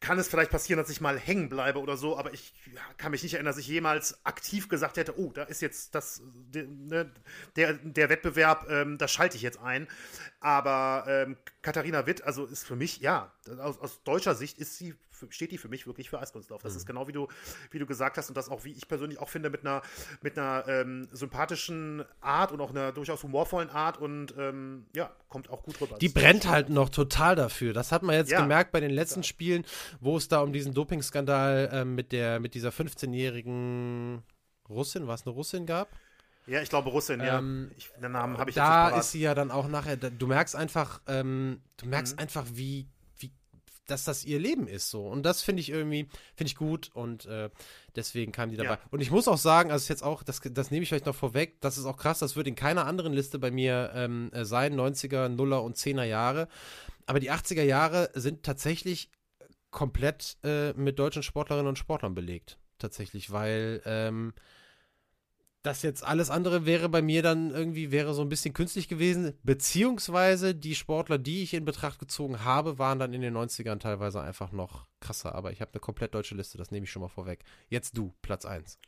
kann 0.00 0.18
es 0.18 0.28
vielleicht 0.28 0.50
passieren, 0.50 0.78
dass 0.78 0.90
ich 0.90 1.00
mal 1.00 1.18
hängen 1.18 1.48
bleibe 1.48 1.80
oder 1.80 1.96
so, 1.96 2.18
aber 2.18 2.32
ich 2.32 2.52
kann 2.98 3.12
mich 3.12 3.22
nicht 3.22 3.34
erinnern, 3.34 3.52
dass 3.52 3.58
ich 3.58 3.66
jemals 3.66 4.24
aktiv 4.24 4.68
gesagt 4.68 4.98
hätte, 4.98 5.18
oh, 5.18 5.32
da 5.32 5.44
ist 5.44 5.62
jetzt 5.62 5.94
das, 5.94 6.22
ne, 6.52 7.10
der, 7.56 7.74
der 7.74 8.08
Wettbewerb, 8.08 8.66
ähm, 8.70 8.98
da 8.98 9.08
schalte 9.08 9.36
ich 9.36 9.42
jetzt 9.42 9.58
ein. 9.58 9.88
Aber 10.46 11.06
ähm, 11.08 11.36
Katharina 11.60 12.06
Witt, 12.06 12.22
also 12.22 12.44
ist 12.44 12.64
für 12.64 12.76
mich, 12.76 13.00
ja, 13.00 13.32
aus, 13.58 13.80
aus 13.80 14.04
deutscher 14.04 14.36
Sicht 14.36 14.60
ist 14.60 14.78
sie 14.78 14.94
steht 15.30 15.50
die 15.50 15.58
für 15.58 15.68
mich 15.68 15.88
wirklich 15.88 16.08
für 16.08 16.20
Eiskunstlauf. 16.20 16.62
Das 16.62 16.74
mhm. 16.74 16.76
ist 16.76 16.86
genau 16.86 17.08
wie 17.08 17.12
du, 17.12 17.26
wie 17.72 17.80
du 17.80 17.86
gesagt 17.86 18.16
hast 18.16 18.28
und 18.28 18.36
das 18.36 18.48
auch, 18.48 18.64
wie 18.64 18.70
ich 18.70 18.86
persönlich 18.86 19.18
auch 19.18 19.28
finde, 19.28 19.50
mit 19.50 19.62
einer, 19.62 19.82
mit 20.22 20.38
einer 20.38 20.68
ähm, 20.68 21.08
sympathischen 21.10 22.04
Art 22.20 22.52
und 22.52 22.60
auch 22.60 22.70
einer 22.70 22.92
durchaus 22.92 23.24
humorvollen 23.24 23.70
Art 23.70 23.98
und 23.98 24.36
ähm, 24.38 24.86
ja, 24.94 25.10
kommt 25.28 25.50
auch 25.50 25.64
gut 25.64 25.80
rüber. 25.80 25.98
Die 25.98 26.10
brennt 26.10 26.46
halt 26.46 26.68
noch 26.68 26.90
total 26.90 27.34
dafür. 27.34 27.72
Das 27.72 27.90
hat 27.90 28.04
man 28.04 28.14
jetzt 28.14 28.30
ja. 28.30 28.40
gemerkt 28.40 28.70
bei 28.70 28.78
den 28.78 28.92
letzten 28.92 29.22
ja. 29.22 29.24
Spielen, 29.24 29.64
wo 29.98 30.16
es 30.16 30.28
da 30.28 30.42
um 30.42 30.52
diesen 30.52 30.74
Dopingskandal 30.74 31.70
äh, 31.72 31.84
mit, 31.84 32.12
der, 32.12 32.38
mit 32.38 32.54
dieser 32.54 32.70
15-jährigen 32.70 34.22
Russin, 34.68 35.08
war 35.08 35.14
es 35.14 35.26
eine 35.26 35.34
Russin 35.34 35.66
gab? 35.66 35.88
Ja, 36.46 36.62
ich 36.62 36.68
glaube 36.68 36.90
Russin, 36.90 37.20
ähm, 37.20 37.68
ja. 37.70 37.76
Ich, 37.76 37.90
den 38.00 38.12
Namen 38.12 38.38
habe 38.38 38.50
ich 38.50 38.56
da 38.56 38.86
jetzt 38.86 38.94
Da 38.94 39.00
ist 39.00 39.10
sie 39.12 39.20
ja 39.20 39.34
dann 39.34 39.50
auch 39.50 39.68
nachher, 39.68 39.96
du 39.96 40.26
merkst 40.26 40.54
einfach, 40.54 41.00
ähm, 41.06 41.60
du 41.76 41.86
merkst 41.86 42.14
mhm. 42.14 42.20
einfach, 42.20 42.44
wie 42.52 42.88
dass 43.86 44.04
das 44.04 44.24
ihr 44.24 44.38
Leben 44.38 44.66
ist 44.66 44.90
so. 44.90 45.06
Und 45.06 45.22
das 45.22 45.42
finde 45.42 45.60
ich 45.60 45.70
irgendwie, 45.70 46.08
finde 46.34 46.48
ich 46.48 46.56
gut 46.56 46.90
und 46.92 47.26
äh, 47.26 47.50
deswegen 47.94 48.32
kam 48.32 48.50
die 48.50 48.56
dabei. 48.56 48.74
Ja. 48.74 48.80
Und 48.90 49.00
ich 49.00 49.10
muss 49.10 49.28
auch 49.28 49.38
sagen, 49.38 49.70
also 49.70 49.88
jetzt 49.92 50.02
auch, 50.02 50.22
das, 50.22 50.40
das 50.42 50.70
nehme 50.70 50.82
ich 50.82 50.92
euch 50.92 51.04
noch 51.04 51.14
vorweg, 51.14 51.60
das 51.60 51.78
ist 51.78 51.86
auch 51.86 51.96
krass, 51.96 52.18
das 52.18 52.36
wird 52.36 52.46
in 52.46 52.54
keiner 52.54 52.86
anderen 52.86 53.12
Liste 53.12 53.38
bei 53.38 53.50
mir 53.50 53.92
ähm, 53.94 54.30
äh, 54.32 54.44
sein, 54.44 54.74
90er, 54.74 55.28
Nuller 55.28 55.62
und 55.62 55.76
10er 55.76 56.04
Jahre. 56.04 56.48
Aber 57.06 57.20
die 57.20 57.30
80er 57.30 57.62
Jahre 57.62 58.10
sind 58.14 58.42
tatsächlich 58.42 59.10
komplett 59.70 60.36
äh, 60.42 60.72
mit 60.72 60.98
deutschen 60.98 61.22
Sportlerinnen 61.22 61.68
und 61.68 61.78
Sportlern 61.78 62.14
belegt. 62.14 62.58
Tatsächlich, 62.78 63.30
weil 63.30 63.80
ähm, 63.86 64.34
das 65.66 65.82
jetzt 65.82 66.04
alles 66.04 66.30
andere 66.30 66.64
wäre 66.64 66.88
bei 66.88 67.02
mir 67.02 67.22
dann 67.22 67.50
irgendwie, 67.50 67.90
wäre 67.90 68.14
so 68.14 68.22
ein 68.22 68.28
bisschen 68.28 68.54
künstlich 68.54 68.88
gewesen. 68.88 69.34
Beziehungsweise 69.42 70.54
die 70.54 70.74
Sportler, 70.74 71.18
die 71.18 71.42
ich 71.42 71.54
in 71.54 71.64
Betracht 71.64 71.98
gezogen 71.98 72.44
habe, 72.44 72.78
waren 72.78 72.98
dann 72.98 73.12
in 73.12 73.20
den 73.20 73.36
90ern 73.36 73.78
teilweise 73.78 74.20
einfach 74.20 74.52
noch 74.52 74.86
krasser. 75.00 75.34
Aber 75.34 75.52
ich 75.52 75.60
habe 75.60 75.72
eine 75.72 75.80
komplett 75.80 76.14
deutsche 76.14 76.36
Liste, 76.36 76.56
das 76.56 76.70
nehme 76.70 76.84
ich 76.84 76.90
schon 76.90 77.02
mal 77.02 77.08
vorweg. 77.08 77.44
Jetzt 77.68 77.98
du, 77.98 78.14
Platz 78.22 78.44
1. 78.44 78.78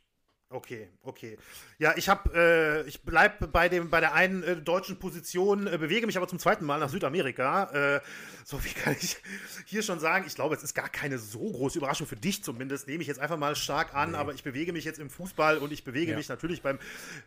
Okay, 0.51 0.89
okay. 1.03 1.37
Ja, 1.77 1.93
ich 1.95 2.09
habe, 2.09 2.31
äh, 2.33 2.87
ich 2.87 3.03
bleibe 3.03 3.47
bei 3.47 3.69
dem, 3.69 3.91
bei 3.91 3.99
der 3.99 4.15
einen 4.15 4.41
äh, 4.41 4.55
deutschen 4.55 4.97
Position, 4.97 5.67
äh, 5.67 5.77
bewege 5.77 6.07
mich 6.07 6.17
aber 6.17 6.27
zum 6.27 6.39
zweiten 6.39 6.65
Mal 6.65 6.79
nach 6.79 6.89
Südamerika. 6.89 7.97
Äh, 7.97 8.01
so 8.45 8.63
wie 8.63 8.69
kann 8.73 8.95
ich 8.99 9.17
hier 9.65 9.83
schon 9.83 9.99
sagen. 9.99 10.25
Ich 10.25 10.33
glaube, 10.33 10.55
es 10.55 10.63
ist 10.63 10.73
gar 10.73 10.89
keine 10.89 11.19
so 11.19 11.51
große 11.51 11.77
Überraschung 11.77 12.07
für 12.07 12.15
dich 12.15 12.43
zumindest. 12.43 12.87
Nehme 12.87 13.01
ich 13.01 13.07
jetzt 13.07 13.19
einfach 13.19 13.37
mal 13.37 13.55
stark 13.55 13.93
an. 13.93 14.11
Nee. 14.11 14.17
Aber 14.17 14.33
ich 14.33 14.43
bewege 14.43 14.73
mich 14.73 14.85
jetzt 14.85 14.97
im 14.97 15.11
Fußball 15.11 15.59
und 15.59 15.71
ich 15.71 15.83
bewege 15.83 16.11
ja. 16.11 16.17
mich 16.17 16.29
natürlich 16.29 16.63
beim 16.63 16.79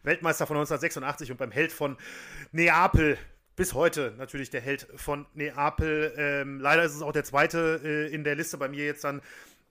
Weltmeister 0.03 0.49
von 0.49 0.57
1986 0.57 1.31
und 1.31 1.37
beim 1.37 1.53
Held 1.53 1.71
von 1.71 1.97
Neapel 2.51 3.19
bis 3.55 3.75
heute 3.75 4.15
natürlich 4.19 4.51
der 4.51 4.63
Held 4.63 4.89
von 4.97 5.27
Neapel. 5.35 6.13
Ähm, 6.17 6.59
leider 6.59 6.83
ist 6.83 6.97
es 6.97 7.03
auch 7.03 7.13
der 7.13 7.25
zweite 7.25 7.81
äh, 7.85 8.13
in 8.13 8.25
der 8.25 8.35
Liste 8.35 8.57
bei 8.59 8.69
mir 8.69 8.85
jetzt 8.85 9.05
dann 9.05 9.23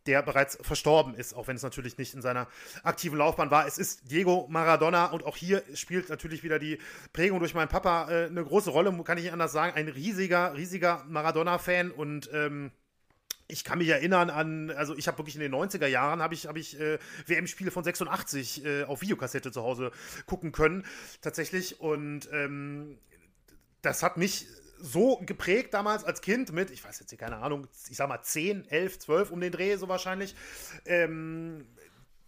der 0.08 0.22
bereits 0.22 0.58
verstorben 0.62 1.14
ist, 1.14 1.34
auch 1.34 1.48
wenn 1.48 1.56
es 1.56 1.64
natürlich 1.64 1.98
nicht 1.98 2.14
in 2.14 2.22
seiner 2.22 2.48
aktiven 2.84 3.18
Laufbahn 3.18 3.52
war. 3.52 3.68
Es 3.68 3.78
ist 3.78 4.12
Diego 4.12 4.48
Maradona 4.50 5.08
und 5.08 5.24
auch 5.26 5.38
hier 5.38 5.64
spielt 5.74 6.10
natürlich 6.10 6.44
wieder 6.44 6.60
die 6.60 6.80
Prägung 7.14 7.40
durch 7.40 7.54
meinen 7.54 7.70
Papa 7.70 8.10
äh, 8.10 8.26
eine 8.26 8.44
große 8.44 8.70
Rolle, 8.70 8.92
kann 9.04 9.18
ich 9.18 9.26
nicht 9.26 9.34
anders 9.34 9.52
sagen. 9.52 9.76
Ein 9.76 9.88
riesiger, 9.88 10.56
riesiger 10.56 11.06
Maradona-Fan 11.08 11.92
und 11.92 12.30
ähm, 12.34 12.72
ich 13.52 13.64
kann 13.64 13.80
mich 13.80 13.90
erinnern 13.90 14.30
an, 14.30 14.72
also 14.72 14.96
ich 14.96 15.08
habe 15.08 15.18
wirklich 15.18 15.36
in 15.36 15.42
den 15.42 15.54
90er 15.54 15.88
Jahren 15.88 16.22
habe 16.22 16.34
ich, 16.34 16.48
hab 16.48 16.56
ich 16.56 16.80
äh, 16.80 16.98
WM-Spiele 17.28 17.70
von 17.70 17.84
86 17.84 18.66
äh, 18.66 18.84
auf 18.84 19.02
Videokassette 19.02 19.52
zu 19.52 19.62
Hause 19.62 19.92
gucken 20.26 20.52
können, 20.52 20.86
tatsächlich. 21.22 21.82
Und 21.82 22.30
ähm, 22.32 22.98
das 23.82 24.04
hat 24.04 24.18
mich 24.18 24.48
so 24.82 25.18
geprägt 25.26 25.74
damals 25.74 26.04
als 26.04 26.22
Kind 26.22 26.52
mit, 26.52 26.72
ich 26.72 26.84
weiß 26.84 27.00
jetzt 27.00 27.18
keine 27.18 27.38
Ahnung, 27.38 27.68
ich 27.90 27.98
sag 27.98 28.10
mal 28.10 28.22
10, 28.22 28.68
11, 28.68 29.00
12 29.00 29.32
um 29.32 29.40
den 29.40 29.52
Dreh 29.52 29.76
so 29.78 29.88
wahrscheinlich, 29.88 30.36
ähm, 30.86 31.66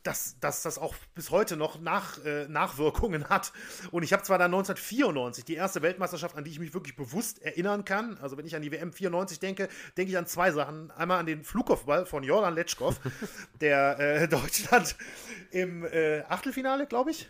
dass, 0.03 0.37
dass 0.39 0.61
das 0.61 0.77
auch 0.77 0.93
bis 1.15 1.31
heute 1.31 1.55
noch 1.55 1.79
nach, 1.79 2.23
äh, 2.23 2.47
Nachwirkungen 2.47 3.25
hat. 3.29 3.53
Und 3.91 4.03
ich 4.03 4.13
habe 4.13 4.23
zwar 4.23 4.37
dann 4.37 4.53
1994 4.53 5.45
die 5.45 5.55
erste 5.55 5.81
Weltmeisterschaft, 5.81 6.35
an 6.35 6.43
die 6.43 6.51
ich 6.51 6.59
mich 6.59 6.73
wirklich 6.73 6.95
bewusst 6.95 7.41
erinnern 7.41 7.85
kann. 7.85 8.17
Also 8.19 8.37
wenn 8.37 8.45
ich 8.45 8.55
an 8.55 8.61
die 8.61 8.71
WM 8.71 8.91
94 8.91 9.39
denke, 9.39 9.69
denke 9.97 10.11
ich 10.11 10.17
an 10.17 10.27
zwei 10.27 10.51
Sachen. 10.51 10.91
Einmal 10.91 11.19
an 11.19 11.25
den 11.25 11.43
Flugkopfball 11.43 12.05
von 12.05 12.23
Jordan 12.23 12.53
Letschkow, 12.53 12.99
der 13.61 13.99
äh, 13.99 14.27
Deutschland 14.27 14.95
im 15.51 15.85
äh, 15.85 16.21
Achtelfinale, 16.23 16.85
glaube 16.85 17.11
ich. 17.11 17.29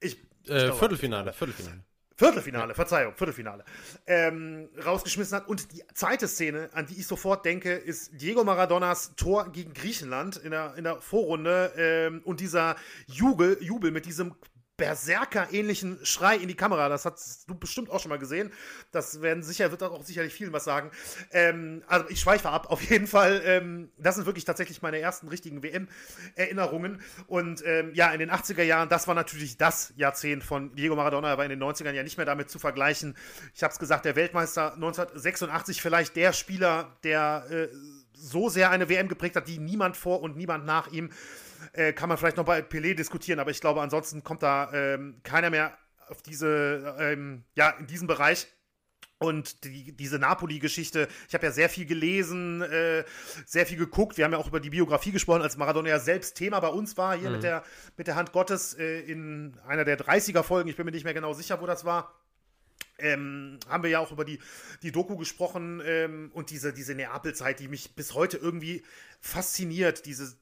Ich, 0.00 0.20
ich 0.44 0.50
äh, 0.50 0.72
Viertelfinale, 0.72 1.32
Viertelfinale. 1.32 1.84
Viertelfinale, 2.20 2.74
Verzeihung, 2.74 3.14
Viertelfinale, 3.16 3.64
ähm, 4.06 4.68
rausgeschmissen 4.84 5.38
hat. 5.38 5.48
Und 5.48 5.72
die 5.72 5.82
zweite 5.94 6.28
Szene, 6.28 6.68
an 6.74 6.84
die 6.84 7.00
ich 7.00 7.06
sofort 7.06 7.46
denke, 7.46 7.72
ist 7.72 8.10
Diego 8.20 8.44
Maradonas 8.44 9.14
Tor 9.16 9.50
gegen 9.50 9.72
Griechenland 9.72 10.36
in 10.36 10.50
der, 10.50 10.74
in 10.76 10.84
der 10.84 11.00
Vorrunde 11.00 11.72
ähm, 11.78 12.20
und 12.24 12.40
dieser 12.40 12.76
Jubel, 13.06 13.56
Jubel 13.62 13.90
mit 13.90 14.04
diesem 14.04 14.34
Berserker-ähnlichen 14.80 15.98
Schrei 16.04 16.36
in 16.36 16.48
die 16.48 16.54
Kamera. 16.54 16.88
Das 16.88 17.04
hast 17.04 17.48
du 17.48 17.54
bestimmt 17.54 17.90
auch 17.90 18.00
schon 18.00 18.08
mal 18.08 18.18
gesehen. 18.18 18.50
Das 18.92 19.20
werden 19.20 19.42
sicher, 19.42 19.70
wird 19.70 19.82
auch 19.82 20.02
sicherlich 20.02 20.32
vielen 20.32 20.54
was 20.54 20.64
sagen. 20.64 20.90
Ähm, 21.32 21.82
also 21.86 22.08
ich 22.08 22.18
schweife 22.18 22.48
ab, 22.48 22.70
auf 22.70 22.80
jeden 22.82 23.06
Fall. 23.06 23.42
Ähm, 23.44 23.90
das 23.98 24.14
sind 24.14 24.24
wirklich 24.24 24.46
tatsächlich 24.46 24.80
meine 24.80 24.98
ersten 24.98 25.28
richtigen 25.28 25.62
WM-Erinnerungen. 25.62 27.02
Und 27.26 27.62
ähm, 27.66 27.92
ja, 27.92 28.10
in 28.12 28.20
den 28.20 28.30
80er 28.30 28.62
Jahren, 28.62 28.88
das 28.88 29.06
war 29.06 29.14
natürlich 29.14 29.58
das 29.58 29.92
Jahrzehnt 29.96 30.44
von 30.44 30.74
Diego 30.74 30.96
Maradona, 30.96 31.30
aber 31.30 31.44
in 31.44 31.50
den 31.50 31.62
90ern 31.62 31.92
ja 31.92 32.02
nicht 32.02 32.16
mehr 32.16 32.24
damit 32.24 32.48
zu 32.48 32.58
vergleichen. 32.58 33.14
Ich 33.54 33.62
habe 33.62 33.74
es 33.74 33.78
gesagt, 33.78 34.06
der 34.06 34.16
Weltmeister 34.16 34.72
1986 34.76 35.82
vielleicht 35.82 36.16
der 36.16 36.32
Spieler, 36.32 36.96
der 37.04 37.44
äh, 37.50 37.68
so 38.14 38.48
sehr 38.48 38.70
eine 38.70 38.88
WM 38.88 39.08
geprägt 39.08 39.36
hat, 39.36 39.46
die 39.46 39.58
niemand 39.58 39.98
vor 39.98 40.22
und 40.22 40.38
niemand 40.38 40.64
nach 40.64 40.90
ihm 40.90 41.10
äh, 41.72 41.92
kann 41.92 42.08
man 42.08 42.18
vielleicht 42.18 42.36
noch 42.36 42.44
bei 42.44 42.60
Pelé 42.60 42.94
diskutieren, 42.94 43.38
aber 43.40 43.50
ich 43.50 43.60
glaube, 43.60 43.80
ansonsten 43.80 44.24
kommt 44.24 44.42
da 44.42 44.72
ähm, 44.72 45.20
keiner 45.22 45.50
mehr 45.50 45.76
auf 46.08 46.22
diese, 46.22 46.96
ähm, 46.98 47.44
ja, 47.54 47.70
in 47.70 47.86
diesem 47.86 48.06
Bereich. 48.06 48.48
Und 49.22 49.64
die, 49.64 49.92
diese 49.92 50.18
Napoli-Geschichte, 50.18 51.06
ich 51.28 51.34
habe 51.34 51.44
ja 51.44 51.52
sehr 51.52 51.68
viel 51.68 51.84
gelesen, 51.84 52.62
äh, 52.62 53.04
sehr 53.44 53.66
viel 53.66 53.76
geguckt. 53.76 54.16
Wir 54.16 54.24
haben 54.24 54.32
ja 54.32 54.38
auch 54.38 54.46
über 54.46 54.60
die 54.60 54.70
Biografie 54.70 55.12
gesprochen, 55.12 55.42
als 55.42 55.58
Maradona 55.58 55.90
ja 55.90 55.98
selbst 55.98 56.36
Thema 56.36 56.58
bei 56.60 56.68
uns 56.68 56.96
war, 56.96 57.14
hier 57.18 57.28
mhm. 57.28 57.34
mit, 57.34 57.42
der, 57.42 57.62
mit 57.98 58.06
der 58.06 58.16
Hand 58.16 58.32
Gottes 58.32 58.72
äh, 58.72 59.00
in 59.00 59.58
einer 59.66 59.84
der 59.84 59.98
30er-Folgen. 59.98 60.70
Ich 60.70 60.76
bin 60.76 60.86
mir 60.86 60.92
nicht 60.92 61.04
mehr 61.04 61.12
genau 61.12 61.34
sicher, 61.34 61.60
wo 61.60 61.66
das 61.66 61.84
war. 61.84 62.18
Ähm, 62.98 63.58
haben 63.68 63.82
wir 63.82 63.90
ja 63.90 63.98
auch 63.98 64.10
über 64.10 64.24
die, 64.24 64.38
die 64.82 64.90
Doku 64.90 65.16
gesprochen 65.18 65.82
ähm, 65.84 66.30
und 66.32 66.48
diese, 66.48 66.72
diese 66.72 66.94
Neapel-Zeit, 66.94 67.60
die 67.60 67.68
mich 67.68 67.94
bis 67.94 68.14
heute 68.14 68.38
irgendwie 68.38 68.82
fasziniert. 69.20 70.06
Diese, 70.06 70.34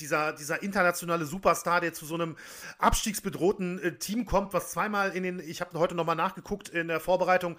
dieser, 0.00 0.32
dieser 0.32 0.62
internationale 0.62 1.24
Superstar, 1.24 1.80
der 1.80 1.92
zu 1.92 2.06
so 2.06 2.14
einem 2.14 2.36
abstiegsbedrohten 2.78 3.82
äh, 3.82 3.98
Team 3.98 4.26
kommt, 4.26 4.52
was 4.52 4.72
zweimal 4.72 5.14
in 5.14 5.22
den, 5.22 5.40
ich 5.40 5.60
habe 5.60 5.78
heute 5.78 5.94
nochmal 5.94 6.16
nachgeguckt 6.16 6.68
in 6.68 6.88
der 6.88 7.00
Vorbereitung, 7.00 7.56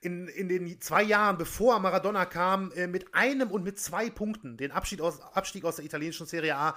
in, 0.00 0.28
in 0.28 0.48
den 0.48 0.80
zwei 0.80 1.02
Jahren, 1.02 1.38
bevor 1.38 1.78
Maradona 1.80 2.24
kam, 2.24 2.72
äh, 2.72 2.86
mit 2.86 3.14
einem 3.14 3.50
und 3.50 3.64
mit 3.64 3.78
zwei 3.78 4.10
Punkten 4.10 4.56
den 4.56 4.72
Abstieg 4.72 5.00
aus, 5.00 5.20
Abstieg 5.20 5.64
aus 5.64 5.76
der 5.76 5.84
italienischen 5.84 6.26
Serie 6.26 6.56
A 6.56 6.74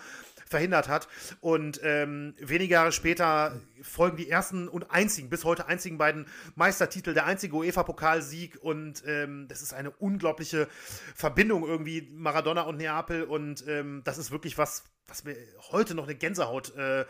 verhindert 0.48 0.88
hat. 0.88 1.08
Und 1.42 1.80
ähm, 1.84 2.36
wenige 2.40 2.74
Jahre 2.74 2.92
später 2.92 3.60
folgen 3.82 4.18
die 4.18 4.30
ersten 4.30 4.68
und 4.68 4.92
einzigen, 4.92 5.30
bis 5.30 5.44
heute 5.44 5.68
einzigen 5.68 5.98
beiden 5.98 6.28
Meistertitel, 6.56 7.14
der 7.14 7.26
einzige 7.26 7.56
UEFA-Pokalsieg. 7.56 8.58
Und 8.62 9.04
ähm, 9.06 9.48
das 9.48 9.62
ist 9.62 9.74
eine 9.74 9.92
unglaubliche 9.92 10.68
Verbindung 11.16 11.68
irgendwie, 11.68 12.10
Maradona 12.14 12.62
und 12.62 12.78
Neapel. 12.78 13.24
Und 13.24 13.66
ähm, 13.68 14.02
das 14.04 14.18
ist 14.18 14.32
wirklich 14.32 14.58
was, 14.58 14.84
was 15.08 15.24
mir 15.24 15.36
heute 15.72 15.96
noch 15.96 16.06
eine 16.06 16.16
Gänsehaut 16.16 16.76
äh, 16.76 17.06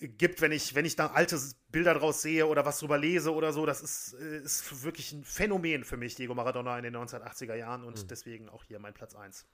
gibt, 0.00 0.40
wenn 0.40 0.52
ich, 0.52 0.74
wenn 0.74 0.84
ich 0.84 0.96
da 0.96 1.08
alte 1.08 1.40
Bilder 1.70 1.94
draus 1.94 2.22
sehe 2.22 2.46
oder 2.46 2.64
was 2.64 2.78
drüber 2.78 2.98
lese 2.98 3.32
oder 3.34 3.52
so. 3.52 3.66
Das 3.66 3.80
ist, 3.80 4.14
äh, 4.14 4.38
ist 4.38 4.82
wirklich 4.82 5.12
ein 5.12 5.24
Phänomen 5.24 5.84
für 5.84 5.96
mich, 5.96 6.14
Diego 6.14 6.34
Maradona 6.34 6.76
in 6.78 6.84
den 6.84 6.96
1980er 6.96 7.54
Jahren 7.54 7.84
und 7.84 8.02
mhm. 8.02 8.08
deswegen 8.08 8.48
auch 8.48 8.64
hier 8.64 8.78
mein 8.78 8.94
Platz 8.94 9.14
1. 9.14 9.46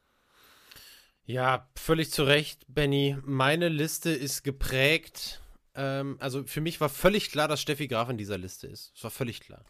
Ja, 1.27 1.71
völlig 1.75 2.11
zu 2.11 2.25
Recht, 2.25 2.67
Benny. 2.69 3.17
Meine 3.23 3.69
Liste 3.69 4.11
ist 4.11 4.43
geprägt. 4.43 5.41
Ähm, 5.75 6.19
also 6.21 6.45
für 6.45 6.61
mich 6.61 6.81
war 6.81 6.91
völlig 6.91 7.31
klar, 7.31 7.49
dass 7.49 7.63
Steffi 7.63 7.89
Graf 7.89 8.11
in 8.11 8.19
dieser 8.19 8.37
Liste 8.37 8.67
ist. 8.67 8.93
Es 8.95 9.03
war 9.03 9.11
völlig 9.11 9.41
klar. 9.41 9.65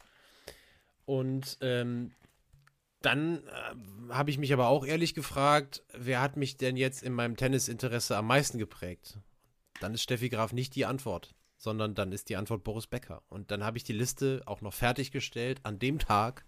Und 1.04 1.58
ähm, 1.60 2.12
dann 3.04 3.38
äh, 3.38 4.12
habe 4.12 4.30
ich 4.30 4.38
mich 4.38 4.52
aber 4.52 4.68
auch 4.68 4.84
ehrlich 4.86 5.14
gefragt, 5.14 5.82
wer 5.92 6.20
hat 6.20 6.36
mich 6.36 6.56
denn 6.56 6.76
jetzt 6.76 7.02
in 7.02 7.12
meinem 7.12 7.36
Tennisinteresse 7.36 8.16
am 8.16 8.26
meisten 8.26 8.58
geprägt? 8.58 9.18
Dann 9.80 9.94
ist 9.94 10.02
Steffi 10.02 10.28
Graf 10.28 10.52
nicht 10.52 10.74
die 10.74 10.86
Antwort, 10.86 11.34
sondern 11.56 11.94
dann 11.94 12.12
ist 12.12 12.28
die 12.28 12.36
Antwort 12.36 12.64
Boris 12.64 12.86
Becker. 12.86 13.22
Und 13.28 13.50
dann 13.50 13.64
habe 13.64 13.76
ich 13.76 13.84
die 13.84 13.92
Liste 13.92 14.42
auch 14.46 14.60
noch 14.60 14.72
fertiggestellt 14.72 15.60
an 15.64 15.78
dem 15.78 15.98
Tag, 15.98 16.44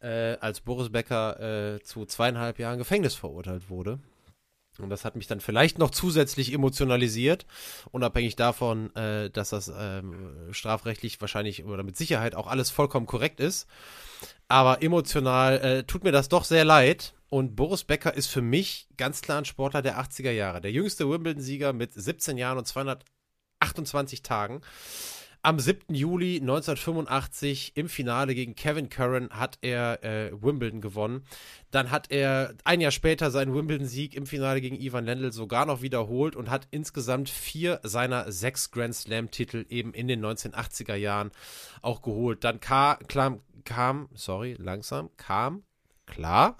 äh, 0.00 0.36
als 0.40 0.60
Boris 0.60 0.90
Becker 0.90 1.74
äh, 1.74 1.80
zu 1.82 2.04
zweieinhalb 2.04 2.58
Jahren 2.58 2.78
Gefängnis 2.78 3.14
verurteilt 3.14 3.70
wurde. 3.70 4.00
Und 4.78 4.88
das 4.88 5.04
hat 5.04 5.16
mich 5.16 5.26
dann 5.26 5.40
vielleicht 5.40 5.78
noch 5.78 5.90
zusätzlich 5.90 6.52
emotionalisiert, 6.52 7.46
unabhängig 7.90 8.36
davon, 8.36 8.94
äh, 8.96 9.28
dass 9.30 9.50
das 9.50 9.70
ähm, 9.76 10.48
strafrechtlich 10.50 11.20
wahrscheinlich 11.20 11.64
oder 11.64 11.82
mit 11.82 11.96
Sicherheit 11.96 12.34
auch 12.34 12.46
alles 12.46 12.70
vollkommen 12.70 13.06
korrekt 13.06 13.38
ist. 13.38 13.68
Aber 14.48 14.82
emotional 14.82 15.58
äh, 15.60 15.84
tut 15.84 16.04
mir 16.04 16.12
das 16.12 16.28
doch 16.28 16.44
sehr 16.44 16.64
leid. 16.64 17.14
Und 17.28 17.56
Boris 17.56 17.84
Becker 17.84 18.14
ist 18.14 18.26
für 18.26 18.42
mich 18.42 18.88
ganz 18.98 19.22
klar 19.22 19.38
ein 19.38 19.46
Sportler 19.46 19.80
der 19.80 19.98
80er 19.98 20.32
Jahre. 20.32 20.60
Der 20.60 20.70
jüngste 20.70 21.08
Wimbledon-Sieger 21.08 21.72
mit 21.72 21.94
17 21.94 22.36
Jahren 22.36 22.58
und 22.58 22.66
228 22.66 24.22
Tagen. 24.22 24.60
Am 25.44 25.58
7. 25.58 25.92
Juli 25.92 26.36
1985 26.36 27.72
im 27.74 27.88
Finale 27.88 28.32
gegen 28.36 28.54
Kevin 28.54 28.88
Curran 28.88 29.28
hat 29.30 29.58
er 29.60 30.04
äh, 30.04 30.30
Wimbledon 30.40 30.80
gewonnen. 30.80 31.24
Dann 31.72 31.90
hat 31.90 32.12
er 32.12 32.54
ein 32.62 32.80
Jahr 32.80 32.92
später 32.92 33.32
seinen 33.32 33.52
Wimbledon-Sieg 33.52 34.14
im 34.14 34.26
Finale 34.26 34.60
gegen 34.60 34.80
Ivan 34.80 35.04
Lendl 35.04 35.32
sogar 35.32 35.66
noch 35.66 35.82
wiederholt 35.82 36.36
und 36.36 36.48
hat 36.48 36.68
insgesamt 36.70 37.28
vier 37.28 37.80
seiner 37.82 38.30
sechs 38.30 38.70
Grand 38.70 38.94
Slam-Titel 38.94 39.66
eben 39.68 39.92
in 39.94 40.06
den 40.06 40.24
1980er 40.24 40.94
Jahren 40.94 41.32
auch 41.80 42.02
geholt. 42.02 42.44
Dann 42.44 42.60
kam, 42.60 42.98
kam 43.64 44.08
sorry, 44.14 44.54
langsam, 44.60 45.10
kam, 45.16 45.64
klar, 46.06 46.56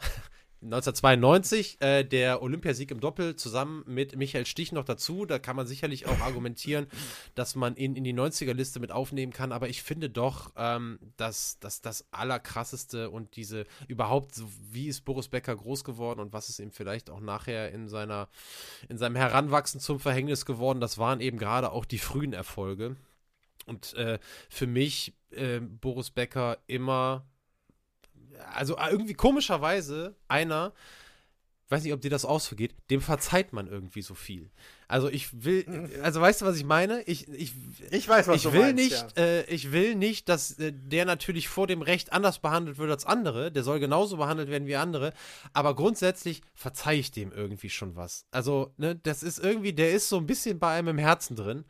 1992 0.62 1.80
äh, 1.80 2.05
der 2.05 2.40
Olympiasieg 2.40 2.90
im 2.93 3.01
Doppel 3.01 3.34
zusammen 3.34 3.82
mit 3.86 4.14
Michael 4.16 4.47
Stich 4.47 4.70
noch 4.70 4.84
dazu. 4.84 5.26
Da 5.26 5.40
kann 5.40 5.56
man 5.56 5.66
sicherlich 5.66 6.06
auch 6.06 6.20
argumentieren, 6.20 6.86
dass 7.34 7.56
man 7.56 7.74
ihn 7.76 7.97
in 7.97 8.05
die 8.05 8.14
90er-Liste 8.14 8.78
mit 8.78 8.93
aufnehmen 8.93 9.32
kann. 9.32 9.51
Aber 9.51 9.68
ich 9.68 9.82
finde 9.82 10.09
doch, 10.09 10.52
ähm, 10.56 11.01
dass, 11.16 11.59
dass 11.59 11.80
das 11.80 12.06
Allerkrasseste 12.12 13.10
und 13.10 13.34
diese 13.34 13.64
überhaupt, 13.89 14.40
wie 14.70 14.86
ist 14.86 15.05
Boris 15.05 15.28
Becker 15.28 15.56
groß 15.56 15.82
geworden 15.82 16.20
und 16.20 16.32
was 16.32 16.48
ist 16.48 16.60
ihm 16.60 16.70
vielleicht 16.70 17.10
auch 17.10 17.20
nachher 17.20 17.72
in, 17.72 17.89
seiner, 17.89 18.28
in 18.89 18.98
seinem 18.98 19.16
Heranwachsen 19.16 19.80
zum 19.80 19.98
Verhängnis 19.98 20.47
geworden, 20.47 20.80
das 20.80 20.97
waren 20.97 21.20
eben 21.20 21.39
gerade 21.39 21.72
auch 21.72 21.84
die 21.84 21.98
frühen 21.98 22.32
Erfolge. 22.32 22.97
Und 23.66 23.94
äh, 23.94 24.18
für 24.48 24.66
mich 24.66 25.14
äh, 25.30 25.60
Boris 25.60 26.10
Becker 26.10 26.59
immer 26.66 27.26
also 28.55 28.77
äh, 28.77 28.90
irgendwie 28.90 29.14
komischerweise 29.14 30.16
einer, 30.28 30.73
weiß 31.69 31.85
nicht, 31.85 31.93
ob 31.93 32.01
dir 32.01 32.10
das 32.10 32.24
auch 32.24 32.40
so 32.40 32.55
geht, 32.55 32.74
dem 32.90 33.01
verzeiht 33.01 33.52
man 33.52 33.66
irgendwie 33.66 34.02
so 34.02 34.14
viel. 34.14 34.51
Also 34.89 35.09
ich 35.09 35.44
will, 35.44 35.90
also 36.02 36.20
weißt 36.20 36.43
du, 36.43 36.44
was 36.44 36.56
ich 36.56 36.64
meine? 36.64 37.02
Ich, 37.05 37.28
ich, 37.28 37.55
ich 37.90 38.06
weiß, 38.06 38.28
was 38.28 38.36
ich 38.36 38.43
du 38.43 38.52
will 38.52 38.74
meinst, 38.74 38.77
nicht, 38.77 39.16
ja. 39.16 39.23
äh, 39.23 39.44
ich 39.47 39.73
will 39.73 39.94
nicht, 39.94 40.28
dass 40.28 40.59
äh, 40.59 40.73
der 40.73 41.06
natürlich 41.06 41.48
vor 41.48 41.66
dem 41.66 41.81
Recht 41.81 42.12
anders 42.12 42.40
behandelt 42.40 42.77
wird 42.77 42.90
als 42.90 43.06
andere. 43.06 43.51
Der 43.51 43.62
soll 43.62 43.81
genauso 43.81 44.19
behandelt 44.19 44.51
werden 44.51 44.69
wie 44.69 44.77
andere. 44.77 45.14
Aber 45.55 45.74
grundsätzlich 45.74 46.43
verzeihe 46.55 47.01
ich 47.01 47.10
dem 47.10 47.32
irgendwie 47.32 47.70
schon 47.70 47.97
was. 47.97 48.27
Also, 48.31 48.74
ne, 48.77 48.94
das 48.94 49.23
ist 49.23 49.39
irgendwie, 49.39 49.73
der 49.73 49.93
ist 49.93 50.10
so 50.10 50.19
ein 50.19 50.27
bisschen 50.27 50.59
bei 50.59 50.74
einem 50.74 50.89
im 50.89 50.98
Herzen 50.98 51.36
drin. 51.36 51.64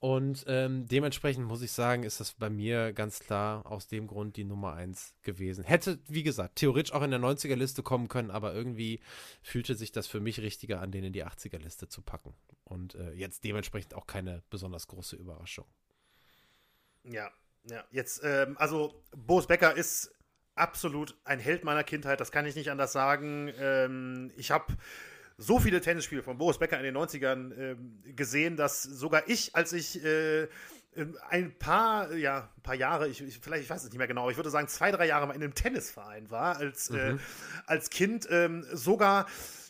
Und 0.00 0.44
ähm, 0.48 0.86
dementsprechend 0.86 1.46
muss 1.46 1.60
ich 1.60 1.72
sagen, 1.72 2.04
ist 2.04 2.20
das 2.20 2.32
bei 2.32 2.48
mir 2.48 2.94
ganz 2.94 3.20
klar 3.20 3.66
aus 3.66 3.86
dem 3.86 4.06
Grund 4.06 4.36
die 4.38 4.44
Nummer 4.44 4.72
1 4.72 5.14
gewesen. 5.22 5.62
Hätte, 5.62 5.98
wie 6.08 6.22
gesagt, 6.22 6.56
theoretisch 6.56 6.94
auch 6.94 7.02
in 7.02 7.10
der 7.10 7.20
90er-Liste 7.20 7.82
kommen 7.82 8.08
können, 8.08 8.30
aber 8.30 8.54
irgendwie 8.54 9.00
fühlte 9.42 9.74
sich 9.74 9.92
das 9.92 10.06
für 10.06 10.20
mich 10.20 10.40
richtiger 10.40 10.80
an, 10.80 10.90
den 10.90 11.04
in 11.04 11.12
die 11.12 11.26
80er-Liste 11.26 11.88
zu 11.88 12.00
packen. 12.00 12.32
Und 12.64 12.94
äh, 12.94 13.12
jetzt 13.12 13.44
dementsprechend 13.44 13.92
auch 13.92 14.06
keine 14.06 14.42
besonders 14.48 14.88
große 14.88 15.16
Überraschung. 15.16 15.66
Ja, 17.04 17.30
ja. 17.64 17.84
Jetzt, 17.90 18.22
ähm, 18.24 18.56
also 18.56 19.04
Boris 19.14 19.48
Becker 19.48 19.76
ist 19.76 20.14
absolut 20.54 21.14
ein 21.24 21.40
Held 21.40 21.62
meiner 21.62 21.84
Kindheit, 21.84 22.20
das 22.20 22.32
kann 22.32 22.46
ich 22.46 22.54
nicht 22.54 22.70
anders 22.70 22.92
sagen. 22.92 23.52
Ähm, 23.58 24.32
ich 24.38 24.50
habe 24.50 24.78
so 25.40 25.58
viele 25.58 25.80
Tennisspiele 25.80 26.22
von 26.22 26.38
Boris 26.38 26.58
Becker 26.58 26.78
in 26.78 26.84
den 26.84 26.96
90ern 26.96 27.52
äh, 27.52 28.12
gesehen, 28.12 28.56
dass 28.56 28.82
sogar 28.82 29.22
ich, 29.26 29.56
als 29.56 29.72
ich 29.72 30.04
äh, 30.04 30.48
ein 31.28 31.56
paar, 31.58 32.12
ja, 32.14 32.50
ein 32.56 32.62
paar 32.62 32.74
Jahre, 32.74 33.08
ich, 33.08 33.22
ich, 33.22 33.38
vielleicht, 33.40 33.64
ich 33.64 33.70
weiß 33.70 33.82
es 33.82 33.88
nicht 33.88 33.98
mehr 33.98 34.06
genau, 34.06 34.28
ich 34.28 34.36
würde 34.36 34.50
sagen 34.50 34.68
zwei, 34.68 34.90
drei 34.90 35.06
Jahre 35.06 35.26
mal 35.26 35.34
in 35.34 35.42
einem 35.42 35.54
Tennisverein 35.54 36.30
war, 36.30 36.56
als, 36.56 36.90
äh, 36.90 37.12
mhm. 37.12 37.18
äh, 37.18 37.20
als 37.66 37.90
Kind 37.90 38.28
ähm, 38.30 38.66
sogar 38.72 39.26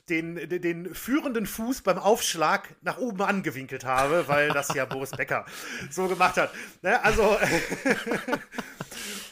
den, 0.09 0.37
den, 0.49 0.61
den, 0.61 0.95
führenden 0.95 1.47
Fuß 1.47 1.83
beim 1.83 1.99
Aufschlag 1.99 2.75
nach 2.83 2.99
oben 2.99 3.23
angewinkelt 3.23 3.85
habe, 3.85 4.27
weil 4.27 4.49
das 4.49 4.75
ja 4.75 4.85
Boris 4.85 5.11
Becker 5.11 5.47
so 5.89 6.09
gemacht 6.09 6.37
hat. 6.37 6.53
Ne? 6.83 7.01
Also 7.05 7.39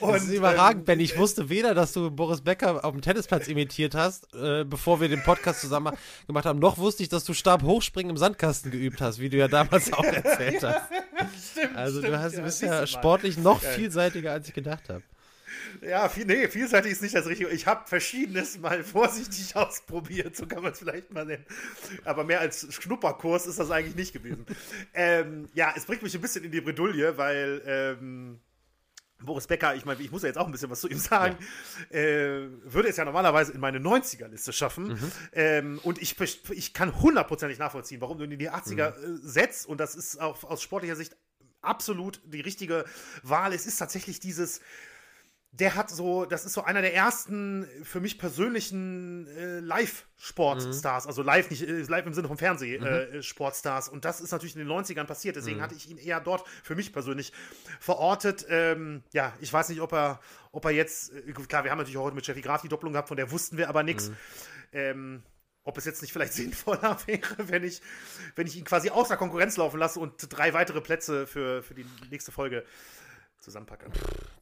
Und, 0.01 0.15
das 0.15 0.25
ist 0.25 0.33
überragend, 0.33 0.81
ähm, 0.81 0.85
Ben. 0.85 1.01
Ich 1.01 1.17
wusste 1.17 1.49
weder, 1.49 1.75
dass 1.75 1.93
du 1.93 2.11
Boris 2.11 2.41
Becker 2.41 2.85
auf 2.85 2.93
dem 2.93 3.01
Tennisplatz 3.01 3.49
imitiert 3.49 3.95
hast, 3.95 4.33
äh, 4.35 4.65
bevor 4.65 5.01
wir 5.01 5.09
den 5.09 5.23
Podcast 5.23 5.61
zusammen 5.61 5.97
gemacht 6.27 6.45
haben, 6.45 6.59
noch 6.59 6.79
wusste 6.79 7.03
ich, 7.03 7.09
dass 7.09 7.25
du 7.25 7.35
Stab 7.35 7.63
hochspringen 7.63 8.11
im 8.11 8.17
Sandkasten 8.17 8.71
geübt 8.71 9.01
hast, 9.01 9.21
wie 9.21 9.29
du 9.29 9.37
ja 9.37 9.49
damals 9.49 9.93
auch 9.93 10.05
erzählt 10.05 10.63
hast. 10.63 10.91
stimmt, 11.53 11.77
also 11.77 12.01
du, 12.01 12.19
hast, 12.19 12.37
du 12.37 12.43
bist 12.43 12.63
ja, 12.63 12.81
ja 12.81 12.87
sportlich 12.87 13.39
noch 13.39 13.61
vielseitiger, 13.61 14.33
als 14.33 14.49
ich 14.49 14.55
gedacht 14.55 14.89
habe. 14.89 15.03
Ja, 15.83 16.09
viel, 16.09 16.25
nee, 16.25 16.49
vielseitig 16.49 16.93
ist 16.93 17.03
nicht 17.03 17.15
das 17.15 17.27
Richtige. 17.27 17.51
Ich 17.51 17.67
habe 17.67 17.87
Verschiedenes 17.87 18.59
mal 18.59 18.83
vorsichtig 18.83 19.55
ausprobiert, 19.57 20.37
so 20.37 20.47
kann 20.47 20.63
man 20.63 20.73
es 20.73 20.79
vielleicht 20.79 21.13
mal 21.13 21.25
nennen. 21.25 21.45
Aber 22.05 22.25
mehr 22.25 22.41
als 22.41 22.67
Schnupperkurs 22.73 23.47
ist 23.47 23.59
das 23.59 23.71
eigentlich 23.71 23.97
nicht 23.97 24.13
gewesen. 24.13 24.47
ähm, 24.95 25.49
ja, 25.55 25.73
es 25.77 25.85
bringt 25.87 26.03
mich 26.03 26.15
ein 26.15 26.21
bisschen 26.21 26.45
in 26.45 26.53
die 26.53 26.61
Bredouille, 26.61 27.17
weil 27.17 27.63
ähm, 27.67 28.41
Boris 29.21 29.47
Becker, 29.47 29.75
ich 29.75 29.85
meine, 29.85 30.01
ich 30.01 30.13
muss 30.13 30.23
ja 30.23 30.29
jetzt 30.29 30.39
auch 30.39 30.47
ein 30.47 30.53
bisschen 30.53 30.71
was 30.71 30.81
zu 30.81 30.89
ihm 30.89 30.99
sagen, 30.99 31.37
ja. 31.91 31.99
äh, 31.99 32.49
würde 32.63 32.89
es 32.89 32.97
ja 32.97 33.05
normalerweise 33.05 33.53
in 33.53 33.61
meine 33.61 33.79
90er-Liste 33.79 34.53
schaffen. 34.53 34.89
Mhm. 34.89 35.13
Ähm, 35.33 35.81
und 35.83 36.01
ich, 36.01 36.17
ich 36.51 36.73
kann 36.73 37.01
hundertprozentig 37.01 37.59
nachvollziehen, 37.59 38.01
warum 38.01 38.19
du 38.19 38.25
in 38.25 38.39
die 38.39 38.51
80er 38.51 38.99
mhm. 38.99 39.17
äh, 39.17 39.19
setzt. 39.23 39.67
Und 39.67 39.79
das 39.79 39.95
ist 39.95 40.21
auch 40.21 40.45
aus 40.45 40.63
sportlicher 40.63 40.97
Sicht 40.97 41.17
absolut 41.63 42.21
die 42.25 42.41
richtige 42.41 42.85
Wahl. 43.23 43.53
Es 43.53 43.67
ist 43.67 43.79
tatsächlich 43.79 44.21
dieses 44.21 44.61
der 45.51 45.75
hat 45.75 45.89
so, 45.91 46.27
das 46.27 46.45
ist 46.45 46.53
so 46.53 46.63
einer 46.63 46.83
der 46.83 46.95
ersten 46.95 47.67
für 47.83 48.01
mich 48.01 48.19
persönlichen 48.19 49.27
äh, 49.29 49.61
Live-Sportstars, 49.61 51.05
mhm. 51.05 51.09
also 51.09 51.23
live 51.23 51.51
nicht, 51.51 51.63
äh, 51.63 51.83
live 51.83 52.07
im 52.07 52.13
Sinne 52.13 52.29
vom 52.29 52.37
Fernseh-Sportstars. 52.37 53.87
Mhm. 53.87 53.91
Äh, 53.91 53.95
und 53.95 54.05
das 54.05 54.21
ist 54.21 54.31
natürlich 54.31 54.57
in 54.57 54.67
den 54.67 54.69
90ern 54.69 55.05
passiert, 55.05 55.37
deswegen 55.37 55.59
mhm. 55.59 55.63
hatte 55.63 55.75
ich 55.75 55.89
ihn 55.89 55.97
eher 55.97 56.21
dort 56.21 56.47
für 56.63 56.75
mich 56.75 56.93
persönlich 56.93 57.33
verortet. 57.81 58.47
Ähm, 58.51 59.03
ja, 59.13 59.33
ich 59.41 59.53
weiß 59.53 59.71
nicht, 59.71 59.81
ob 59.81 59.93
er, 59.93 60.21
ob 60.53 60.65
er 60.67 60.73
jetzt, 60.73 61.13
äh, 61.15 61.33
klar, 61.33 61.65
wir 61.65 61.71
haben 61.71 61.79
natürlich 61.79 61.99
auch 61.99 62.05
heute 62.05 62.17
mit 62.17 62.27
Jeffy 62.27 62.43
Graf 62.43 62.61
die 62.61 62.69
Doppelung 62.69 62.93
gehabt, 62.93 63.09
von 63.09 63.17
der 63.17 63.31
wussten 63.31 63.57
wir 63.57 63.71
aber 63.71 63.83
nichts. 63.83 64.11
Mhm. 64.11 64.17
Ähm, 64.73 65.23
ob 65.65 65.77
es 65.79 65.87
jetzt 65.87 66.03
nicht 66.03 66.13
vielleicht 66.13 66.33
sinnvoller 66.35 66.99
wäre, 67.07 67.49
wenn 67.49 67.65
ich, 67.65 67.81
wenn 68.37 68.47
ich 68.47 68.57
ihn 68.57 68.65
quasi 68.65 68.91
außer 68.91 69.17
Konkurrenz 69.17 69.57
laufen 69.57 69.79
lasse 69.79 69.99
und 69.99 70.15
drei 70.29 70.53
weitere 70.53 70.83
Plätze 70.83 71.27
für, 71.27 71.63
für 71.63 71.75
die 71.75 71.87
nächste 72.11 72.33
Folge 72.33 72.65
zusammenpacken. 73.41 73.93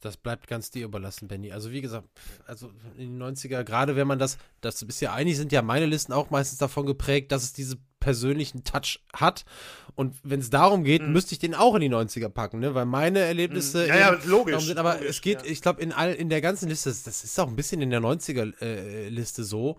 Das 0.01 0.17
bleibt 0.17 0.47
ganz 0.47 0.71
dir 0.71 0.85
überlassen, 0.85 1.27
Benny. 1.27 1.51
Also 1.51 1.71
wie 1.71 1.81
gesagt, 1.81 2.07
also 2.45 2.71
in 2.97 3.19
den 3.19 3.35
90er, 3.35 3.63
gerade 3.63 3.95
wenn 3.95 4.07
man 4.07 4.19
das, 4.19 4.37
das 4.61 4.81
ist 4.81 5.01
ja 5.01 5.13
eigentlich 5.13 5.37
sind 5.37 5.51
ja 5.51 5.61
meine 5.61 5.85
Listen 5.85 6.13
auch 6.13 6.29
meistens 6.29 6.59
davon 6.59 6.85
geprägt, 6.85 7.31
dass 7.31 7.43
es 7.43 7.53
diese 7.53 7.77
persönlichen 8.07 8.63
Touch 8.63 9.01
hat. 9.11 9.43
Und 9.95 10.15
wenn 10.23 10.39
es 10.39 10.49
darum 10.49 10.85
geht, 10.85 11.01
mhm. 11.01 11.11
müsste 11.11 11.33
ich 11.33 11.39
den 11.39 11.55
auch 11.55 11.75
in 11.75 11.81
die 11.81 11.89
90er 11.89 12.29
packen, 12.29 12.59
ne? 12.59 12.73
Weil 12.73 12.85
meine 12.85 13.19
Erlebnisse. 13.19 13.81
Mhm. 13.81 13.87
Ja, 13.89 13.97
ja, 13.97 14.17
logisch. 14.25 14.63
Sind, 14.63 14.77
aber 14.77 14.93
logisch, 14.93 15.09
es 15.09 15.21
geht, 15.21 15.41
ja. 15.41 15.51
ich 15.51 15.61
glaube, 15.61 15.81
in 15.81 15.91
all, 15.91 16.13
in 16.13 16.29
der 16.29 16.39
ganzen 16.39 16.69
Liste, 16.69 16.89
das 16.89 17.23
ist 17.23 17.37
auch 17.37 17.47
ein 17.47 17.57
bisschen 17.57 17.81
in 17.81 17.89
der 17.89 17.99
90er-Liste 17.99 19.41
äh, 19.41 19.45
so, 19.45 19.77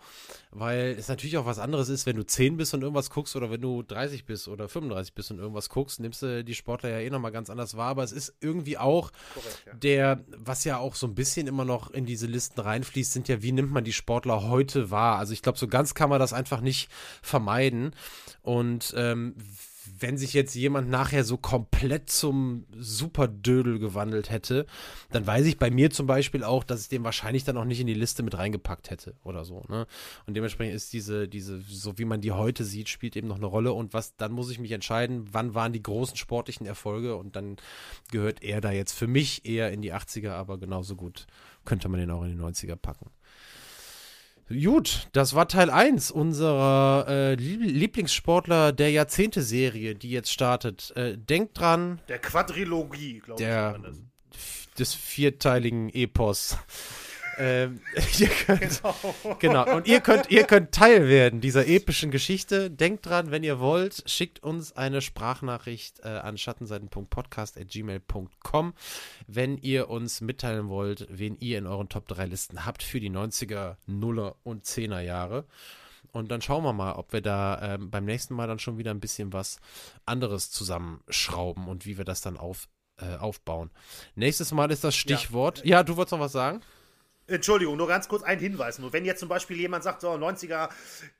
weil 0.50 0.96
es 0.98 1.08
natürlich 1.08 1.38
auch 1.38 1.46
was 1.46 1.58
anderes 1.58 1.88
ist, 1.88 2.04
wenn 2.04 2.16
du 2.16 2.26
10 2.26 2.56
bist 2.58 2.74
und 2.74 2.82
irgendwas 2.82 3.10
guckst 3.10 3.34
oder 3.36 3.50
wenn 3.50 3.60
du 3.60 3.82
30 3.82 4.26
bist 4.26 4.48
oder 4.48 4.68
35 4.68 5.14
bist 5.14 5.30
und 5.30 5.38
irgendwas 5.38 5.68
guckst, 5.70 6.00
nimmst 6.00 6.20
du 6.20 6.44
die 6.44 6.54
Sportler 6.54 6.90
ja 6.90 6.98
eh 6.98 7.08
nochmal 7.10 7.32
ganz 7.32 7.48
anders 7.48 7.76
wahr. 7.76 7.90
Aber 7.90 8.02
es 8.02 8.12
ist 8.12 8.34
irgendwie 8.40 8.76
auch 8.76 9.12
Korrekt, 9.32 9.62
ja. 9.66 9.74
der, 9.74 10.24
was 10.36 10.64
ja 10.64 10.78
auch 10.78 10.96
so 10.96 11.06
ein 11.06 11.14
bisschen 11.14 11.46
immer 11.46 11.64
noch 11.64 11.92
in 11.92 12.04
diese 12.04 12.26
Listen 12.26 12.60
reinfließt, 12.60 13.12
sind 13.12 13.28
ja, 13.28 13.40
wie 13.40 13.52
nimmt 13.52 13.70
man 13.70 13.84
die 13.84 13.92
Sportler 13.92 14.42
heute 14.48 14.90
wahr? 14.90 15.18
Also 15.18 15.32
ich 15.32 15.42
glaube, 15.42 15.58
so 15.58 15.68
ganz 15.68 15.94
kann 15.94 16.10
man 16.10 16.18
das 16.18 16.32
einfach 16.32 16.60
nicht 16.60 16.90
vermeiden. 17.22 17.92
Und 18.42 18.94
ähm, 18.96 19.34
wenn 19.98 20.18
sich 20.18 20.32
jetzt 20.32 20.54
jemand 20.54 20.88
nachher 20.88 21.24
so 21.24 21.36
komplett 21.36 22.10
zum 22.10 22.66
Superdödel 22.76 23.78
gewandelt 23.78 24.30
hätte, 24.30 24.66
dann 25.10 25.26
weiß 25.26 25.46
ich 25.46 25.58
bei 25.58 25.70
mir 25.70 25.90
zum 25.90 26.06
Beispiel 26.06 26.44
auch, 26.44 26.64
dass 26.64 26.82
ich 26.82 26.88
den 26.88 27.04
wahrscheinlich 27.04 27.44
dann 27.44 27.56
auch 27.56 27.64
nicht 27.64 27.80
in 27.80 27.86
die 27.86 27.94
Liste 27.94 28.22
mit 28.22 28.36
reingepackt 28.36 28.90
hätte 28.90 29.14
oder 29.24 29.44
so. 29.44 29.64
Ne? 29.68 29.86
Und 30.26 30.34
dementsprechend 30.34 30.74
ist 30.74 30.92
diese, 30.92 31.28
diese, 31.28 31.60
so 31.60 31.98
wie 31.98 32.04
man 32.04 32.20
die 32.20 32.32
heute 32.32 32.64
sieht, 32.64 32.88
spielt 32.88 33.16
eben 33.16 33.28
noch 33.28 33.36
eine 33.36 33.46
Rolle. 33.46 33.72
Und 33.72 33.92
was, 33.92 34.16
dann 34.16 34.32
muss 34.32 34.50
ich 34.50 34.58
mich 34.58 34.72
entscheiden, 34.72 35.28
wann 35.32 35.54
waren 35.54 35.72
die 35.72 35.82
großen 35.82 36.16
sportlichen 36.16 36.66
Erfolge 36.66 37.16
und 37.16 37.36
dann 37.36 37.56
gehört 38.10 38.42
er 38.42 38.60
da 38.60 38.72
jetzt 38.72 38.92
für 38.92 39.06
mich 39.06 39.44
eher 39.46 39.72
in 39.72 39.82
die 39.82 39.94
80er, 39.94 40.32
aber 40.32 40.58
genauso 40.58 40.96
gut 40.96 41.26
könnte 41.64 41.88
man 41.88 42.00
den 42.00 42.10
auch 42.10 42.22
in 42.24 42.36
die 42.36 42.42
90er 42.42 42.76
packen. 42.76 43.10
Gut, 44.48 45.08
das 45.12 45.34
war 45.34 45.46
Teil 45.46 45.68
1 45.68 46.10
unserer 46.10 47.06
äh, 47.06 47.34
Lieblingssportler 47.34 48.72
der 48.72 48.90
Jahrzehnte-Serie, 48.90 49.94
die 49.94 50.10
jetzt 50.10 50.32
startet. 50.32 50.90
Äh, 50.96 51.18
denkt 51.18 51.58
dran. 51.58 52.00
Der 52.08 52.18
Quadrilogie, 52.18 53.20
glaube 53.20 53.42
ich. 53.42 54.76
Des 54.78 54.94
vierteiligen 54.94 55.90
Epos. 55.90 56.56
Ähm, 57.38 57.80
ihr 58.18 58.28
könnt, 58.28 58.82
genau. 58.82 58.94
genau. 59.38 59.76
Und 59.76 59.86
ihr 59.86 60.00
könnt, 60.00 60.30
ihr 60.30 60.44
könnt 60.44 60.72
Teil 60.72 61.08
werden 61.08 61.40
dieser 61.40 61.66
epischen 61.66 62.10
Geschichte. 62.10 62.70
Denkt 62.70 63.06
dran, 63.06 63.30
wenn 63.30 63.44
ihr 63.44 63.60
wollt, 63.60 64.02
schickt 64.06 64.42
uns 64.42 64.76
eine 64.76 65.00
Sprachnachricht 65.00 66.00
äh, 66.00 66.08
an 66.08 66.36
schattenseiten.podcast.gmail.com, 66.36 68.74
wenn 69.26 69.56
ihr 69.58 69.88
uns 69.88 70.20
mitteilen 70.20 70.68
wollt, 70.68 71.06
wen 71.10 71.38
ihr 71.38 71.56
in 71.58 71.66
euren 71.66 71.88
Top 71.88 72.06
3 72.08 72.26
Listen 72.26 72.66
habt 72.66 72.82
für 72.82 72.98
die 73.00 73.10
90er, 73.10 73.76
0er 73.88 74.34
und 74.42 74.64
10er 74.64 75.00
Jahre. 75.00 75.46
Und 76.10 76.30
dann 76.30 76.42
schauen 76.42 76.64
wir 76.64 76.72
mal, 76.72 76.94
ob 76.94 77.12
wir 77.12 77.20
da 77.20 77.74
ähm, 77.74 77.90
beim 77.90 78.04
nächsten 78.04 78.34
Mal 78.34 78.48
dann 78.48 78.58
schon 78.58 78.78
wieder 78.78 78.90
ein 78.90 79.00
bisschen 79.00 79.32
was 79.32 79.60
anderes 80.06 80.50
zusammenschrauben 80.50 81.68
und 81.68 81.86
wie 81.86 81.98
wir 81.98 82.04
das 82.04 82.20
dann 82.20 82.36
auf, 82.36 82.68
äh, 82.96 83.14
aufbauen. 83.16 83.70
Nächstes 84.14 84.52
Mal 84.52 84.70
ist 84.70 84.84
das 84.84 84.96
Stichwort. 84.96 85.58
Ja, 85.60 85.78
ja 85.78 85.82
du 85.82 85.96
wolltest 85.96 86.12
noch 86.12 86.20
was 86.20 86.32
sagen? 86.32 86.62
Entschuldigung, 87.28 87.76
nur 87.76 87.86
ganz 87.86 88.08
kurz 88.08 88.22
ein 88.22 88.38
Hinweis. 88.38 88.78
Nur 88.78 88.92
wenn 88.92 89.04
jetzt 89.04 89.20
zum 89.20 89.28
Beispiel 89.28 89.56
jemand 89.58 89.84
sagt, 89.84 90.00
so 90.00 90.10
90er, 90.10 90.68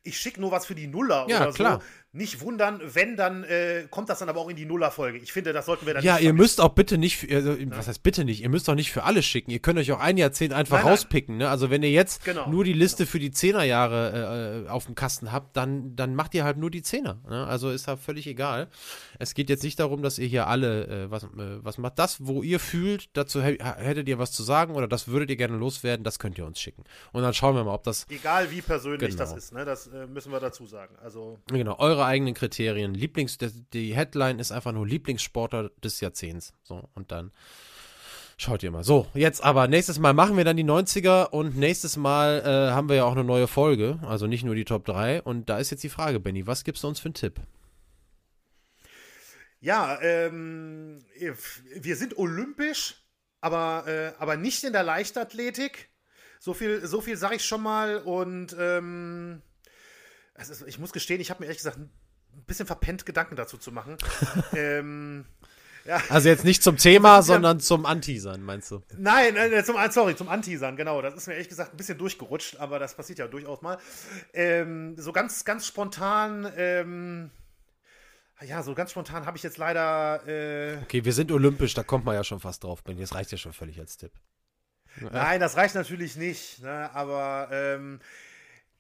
ich 0.03 0.19
schicke 0.19 0.41
nur 0.41 0.51
was 0.51 0.67
für 0.67 0.75
die 0.75 0.87
Nuller 0.87 1.27
ja, 1.29 1.43
oder 1.43 1.53
klar. 1.53 1.81
so, 1.81 1.87
nicht 2.13 2.41
wundern, 2.41 2.81
wenn, 2.83 3.17
dann 3.17 3.45
äh, 3.45 3.87
kommt 3.91 4.09
das 4.09 4.19
dann 4.19 4.31
aber 4.31 4.41
auch 4.41 4.49
in 4.49 4.57
die 4.57 4.65
Nullerfolge. 4.65 5.19
Ich 5.19 5.33
finde, 5.33 5.53
das 5.53 5.67
sollten 5.67 5.85
wir 5.87 5.93
dann 5.93 6.03
Ja, 6.03 6.17
ihr 6.17 6.33
müsst 6.33 6.59
auch 6.59 6.71
bitte 6.71 6.97
nicht, 6.97 7.19
für, 7.19 7.35
also, 7.35 7.53
ja. 7.53 7.67
was 7.71 7.87
heißt 7.87 8.03
bitte 8.03 8.25
nicht, 8.25 8.43
ihr 8.43 8.49
müsst 8.49 8.67
doch 8.67 8.75
nicht 8.75 8.91
für 8.91 9.05
alle 9.05 9.23
schicken. 9.23 9.51
Ihr 9.51 9.59
könnt 9.59 9.79
euch 9.79 9.93
auch 9.93 10.01
ein 10.01 10.17
Jahrzehnt 10.17 10.55
einfach 10.55 10.79
nein, 10.83 10.89
rauspicken. 10.89 11.37
Ne? 11.37 11.51
Also 11.51 11.69
wenn 11.69 11.83
ihr 11.83 11.91
jetzt 11.91 12.25
genau. 12.25 12.49
nur 12.49 12.65
die 12.65 12.73
Liste 12.73 13.05
genau. 13.05 13.11
für 13.11 13.19
die 13.19 13.31
Zehnerjahre 13.31 14.65
äh, 14.67 14.71
auf 14.71 14.87
dem 14.87 14.95
Kasten 14.95 15.33
habt, 15.33 15.55
dann, 15.57 15.97
dann 15.97 16.15
macht 16.15 16.35
ihr 16.35 16.45
halt 16.45 16.57
nur 16.57 16.71
die 16.71 16.83
Zehner. 16.83 17.21
Ne? 17.29 17.47
Also 17.47 17.71
ist 17.71 17.87
ja 17.87 17.97
völlig 17.97 18.27
egal. 18.27 18.69
Es 19.19 19.35
geht 19.35 19.51
jetzt 19.51 19.63
nicht 19.63 19.79
darum, 19.79 20.03
dass 20.03 20.19
ihr 20.19 20.29
hier 20.29 20.47
alle 20.47 20.87
äh, 20.87 21.11
was, 21.11 21.25
äh, 21.25 21.29
was 21.63 21.77
macht. 21.77 21.99
Das, 21.99 22.27
wo 22.27 22.43
ihr 22.43 22.59
fühlt, 22.59 23.11
dazu 23.13 23.43
hättet 23.43 24.09
ihr 24.09 24.19
was 24.19 24.33
zu 24.33 24.43
sagen 24.43 24.75
oder 24.77 24.89
das 24.89 25.09
würdet 25.09 25.29
ihr 25.29 25.37
gerne 25.37 25.59
loswerden, 25.59 25.98
das 26.05 26.19
könnt 26.19 26.39
ihr 26.39 26.47
uns 26.47 26.61
schicken. 26.61 26.85
Und 27.13 27.23
dann 27.23 27.35
schauen 27.35 27.55
wir 27.55 27.65
mal, 27.65 27.75
ob 27.75 27.85
das... 27.85 28.07
Egal 28.09 28.51
wie 28.51 28.63
persönlich 28.63 29.11
genau. 29.11 29.19
das 29.19 29.37
ist, 29.37 29.53
ne? 29.53 29.65
das 29.65 29.87
äh, 29.89 30.07
müssen 30.07 30.33
wir 30.33 30.41
dazu 30.41 30.67
sagen. 30.67 30.97
Also... 31.03 31.39
Genau, 31.49 31.79
eure 31.79 32.05
eigenen 32.05 32.35
Kriterien. 32.35 32.95
Lieblings, 32.95 33.39
die 33.73 33.95
Headline 33.95 34.39
ist 34.39 34.53
einfach 34.53 34.73
nur 34.73 34.87
Lieblingssportler 34.87 35.71
des 35.83 36.01
Jahrzehnts. 36.01 36.53
So, 36.63 36.89
und 36.95 37.13
dann 37.13 37.33
Schaut 38.41 38.63
ihr 38.63 38.71
mal. 38.71 38.85
So, 38.85 39.09
jetzt 39.15 39.43
aber, 39.43 39.67
nächstes 39.67 39.99
Mal 39.99 40.15
machen 40.15 40.37
wir 40.37 40.45
dann 40.45 40.57
die 40.57 40.65
90er 40.65 41.31
und 41.31 41.57
nächstes 41.57 41.97
Mal 41.97 42.41
äh, 42.45 42.73
haben 42.73 42.89
wir 42.89 42.95
ja 42.95 43.05
auch 43.05 43.13
eine 43.13 43.25
neue 43.25 43.49
Folge, 43.49 43.99
also 44.07 44.29
nicht 44.29 44.45
nur 44.45 44.55
die 44.55 44.65
Top 44.65 44.85
3. 44.85 45.23
Und 45.23 45.49
da 45.49 45.59
ist 45.59 45.71
jetzt 45.71 45.83
die 45.83 45.89
Frage, 45.89 46.21
Benny, 46.21 46.47
was 46.47 46.63
gibst 46.63 46.85
du 46.85 46.89
uns 46.89 47.01
für 47.01 47.07
einen 47.07 47.15
Tipp? 47.15 47.41
Ja, 49.61 50.01
ähm, 50.03 51.05
wir 51.75 51.97
sind 51.97 52.17
olympisch, 52.17 53.03
aber, 53.41 53.87
äh, 53.87 54.13
aber 54.19 54.37
nicht 54.37 54.65
in 54.65 54.73
der 54.73 54.83
Leichtathletik. 54.83 55.91
So 56.41 56.55
viel, 56.55 56.87
so 56.87 57.01
viel 57.01 57.17
sage 57.17 57.37
ich 57.37 57.45
schon 57.45 57.63
mal. 57.63 57.99
Und 57.99 58.55
ähm, 58.59 59.43
ist, 60.39 60.65
ich 60.67 60.79
muss 60.79 60.93
gestehen, 60.93 61.21
ich 61.21 61.31
habe 61.31 61.41
mir 61.41 61.47
ehrlich 61.47 61.59
gesagt 61.59 61.79
ein 61.79 61.91
bisschen 62.47 62.67
verpennt, 62.67 63.07
Gedanken 63.07 63.37
dazu 63.37 63.59
zu 63.59 63.73
machen. 63.73 63.97
ähm, 64.55 65.27
ja. 65.85 66.03
Also 66.11 66.29
jetzt 66.29 66.45
nicht 66.45 66.63
zum 66.63 66.77
Thema, 66.77 67.23
sondern 67.23 67.61
zum 67.61 67.87
Anteasern, 67.87 68.43
meinst 68.43 68.71
du? 68.71 68.83
Nein, 68.99 69.37
äh, 69.37 69.65
zum, 69.65 69.77
sorry, 69.91 70.15
zum 70.15 70.29
Anteasern, 70.29 70.77
genau. 70.77 71.01
Das 71.01 71.15
ist 71.15 71.27
mir 71.27 71.33
ehrlich 71.33 71.49
gesagt 71.49 71.73
ein 71.73 71.77
bisschen 71.77 71.97
durchgerutscht, 71.97 72.57
aber 72.59 72.79
das 72.79 72.95
passiert 72.95 73.19
ja 73.19 73.27
durchaus 73.27 73.63
mal. 73.63 73.79
Ähm, 74.35 74.97
so 74.99 75.13
ganz, 75.13 75.45
ganz 75.45 75.67
spontan, 75.67 76.53
ähm, 76.57 77.31
ja, 78.45 78.63
so 78.63 78.75
ganz 78.75 78.93
spontan 78.93 79.27
habe 79.27 79.37
ich 79.37 79.43
jetzt 79.43 79.59
leider. 79.59 80.27
Äh, 80.27 80.79
okay, 80.83 81.05
wir 81.05 81.13
sind 81.13 81.33
olympisch, 81.33 81.75
da 81.75 81.83
kommt 81.83 82.05
man 82.05 82.15
ja 82.15 82.25
schon 82.25 82.41
fast 82.41 82.65
drauf, 82.65 82.83
Ben. 82.85 82.99
Das 82.99 83.15
reicht 83.15 83.33
ja 83.33 83.39
schon 83.39 83.53
völlig 83.53 83.79
als 83.79 83.97
Tipp. 83.97 84.13
Nein, 85.01 85.41
das 85.41 85.57
reicht 85.57 85.75
natürlich 85.75 86.17
nicht, 86.17 86.61
ne? 86.61 86.91
aber 86.93 87.49
ähm, 87.53 88.01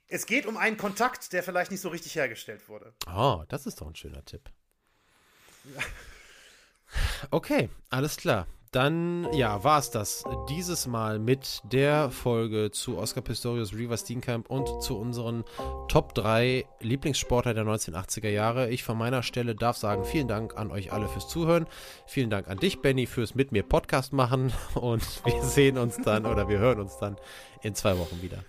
es 0.08 0.26
geht 0.26 0.46
um 0.46 0.56
einen 0.56 0.76
Kontakt, 0.76 1.32
der 1.32 1.42
vielleicht 1.42 1.70
nicht 1.70 1.80
so 1.80 1.90
richtig 1.90 2.14
hergestellt 2.16 2.68
wurde. 2.68 2.92
Oh, 3.06 3.44
das 3.48 3.66
ist 3.66 3.80
doch 3.80 3.86
ein 3.86 3.96
schöner 3.96 4.24
Tipp. 4.24 4.50
Okay, 7.30 7.68
alles 7.90 8.16
klar. 8.16 8.46
Dann, 8.70 9.26
ja, 9.32 9.64
war 9.64 9.78
es 9.78 9.90
das 9.90 10.24
dieses 10.48 10.86
Mal 10.86 11.18
mit 11.18 11.62
der 11.64 12.10
Folge 12.10 12.70
zu 12.70 12.98
Oscar 12.98 13.22
Pistorius, 13.22 13.72
Riva 13.72 13.96
Steenkamp 13.96 14.50
und 14.50 14.82
zu 14.82 14.98
unseren 14.98 15.44
Top 15.88 16.14
3 16.14 16.66
Lieblingssportler 16.80 17.54
der 17.54 17.64
1980er 17.64 18.28
Jahre. 18.28 18.68
Ich 18.68 18.84
von 18.84 18.98
meiner 18.98 19.22
Stelle 19.22 19.54
darf 19.54 19.78
sagen, 19.78 20.04
vielen 20.04 20.28
Dank 20.28 20.56
an 20.56 20.70
euch 20.70 20.92
alle 20.92 21.08
fürs 21.08 21.28
Zuhören. 21.28 21.66
Vielen 22.06 22.28
Dank 22.28 22.48
an 22.48 22.58
dich, 22.58 22.82
Benny, 22.82 23.06
fürs 23.06 23.34
mit 23.34 23.52
mir 23.52 23.62
Podcast 23.62 24.12
machen. 24.12 24.52
Und 24.74 25.24
wir 25.24 25.42
sehen 25.42 25.78
uns 25.78 25.96
dann 25.96 26.26
oder 26.26 26.48
wir 26.48 26.58
hören 26.58 26.80
uns 26.80 26.98
dann 26.98 27.16
in 27.62 27.74
zwei 27.74 27.98
Wochen 27.98 28.20
wieder. 28.20 28.44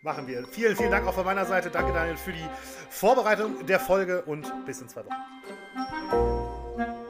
Machen 0.00 0.26
wir. 0.26 0.46
Vielen, 0.46 0.76
vielen 0.76 0.90
Dank 0.90 1.06
auch 1.06 1.14
von 1.14 1.24
meiner 1.24 1.44
Seite. 1.44 1.70
Danke, 1.70 1.92
Daniel, 1.92 2.16
für 2.16 2.32
die 2.32 2.46
Vorbereitung 2.88 3.66
der 3.66 3.80
Folge 3.80 4.22
und 4.22 4.50
bis 4.64 4.80
in 4.80 4.88
zwei 4.88 5.02
Wochen. 5.04 7.07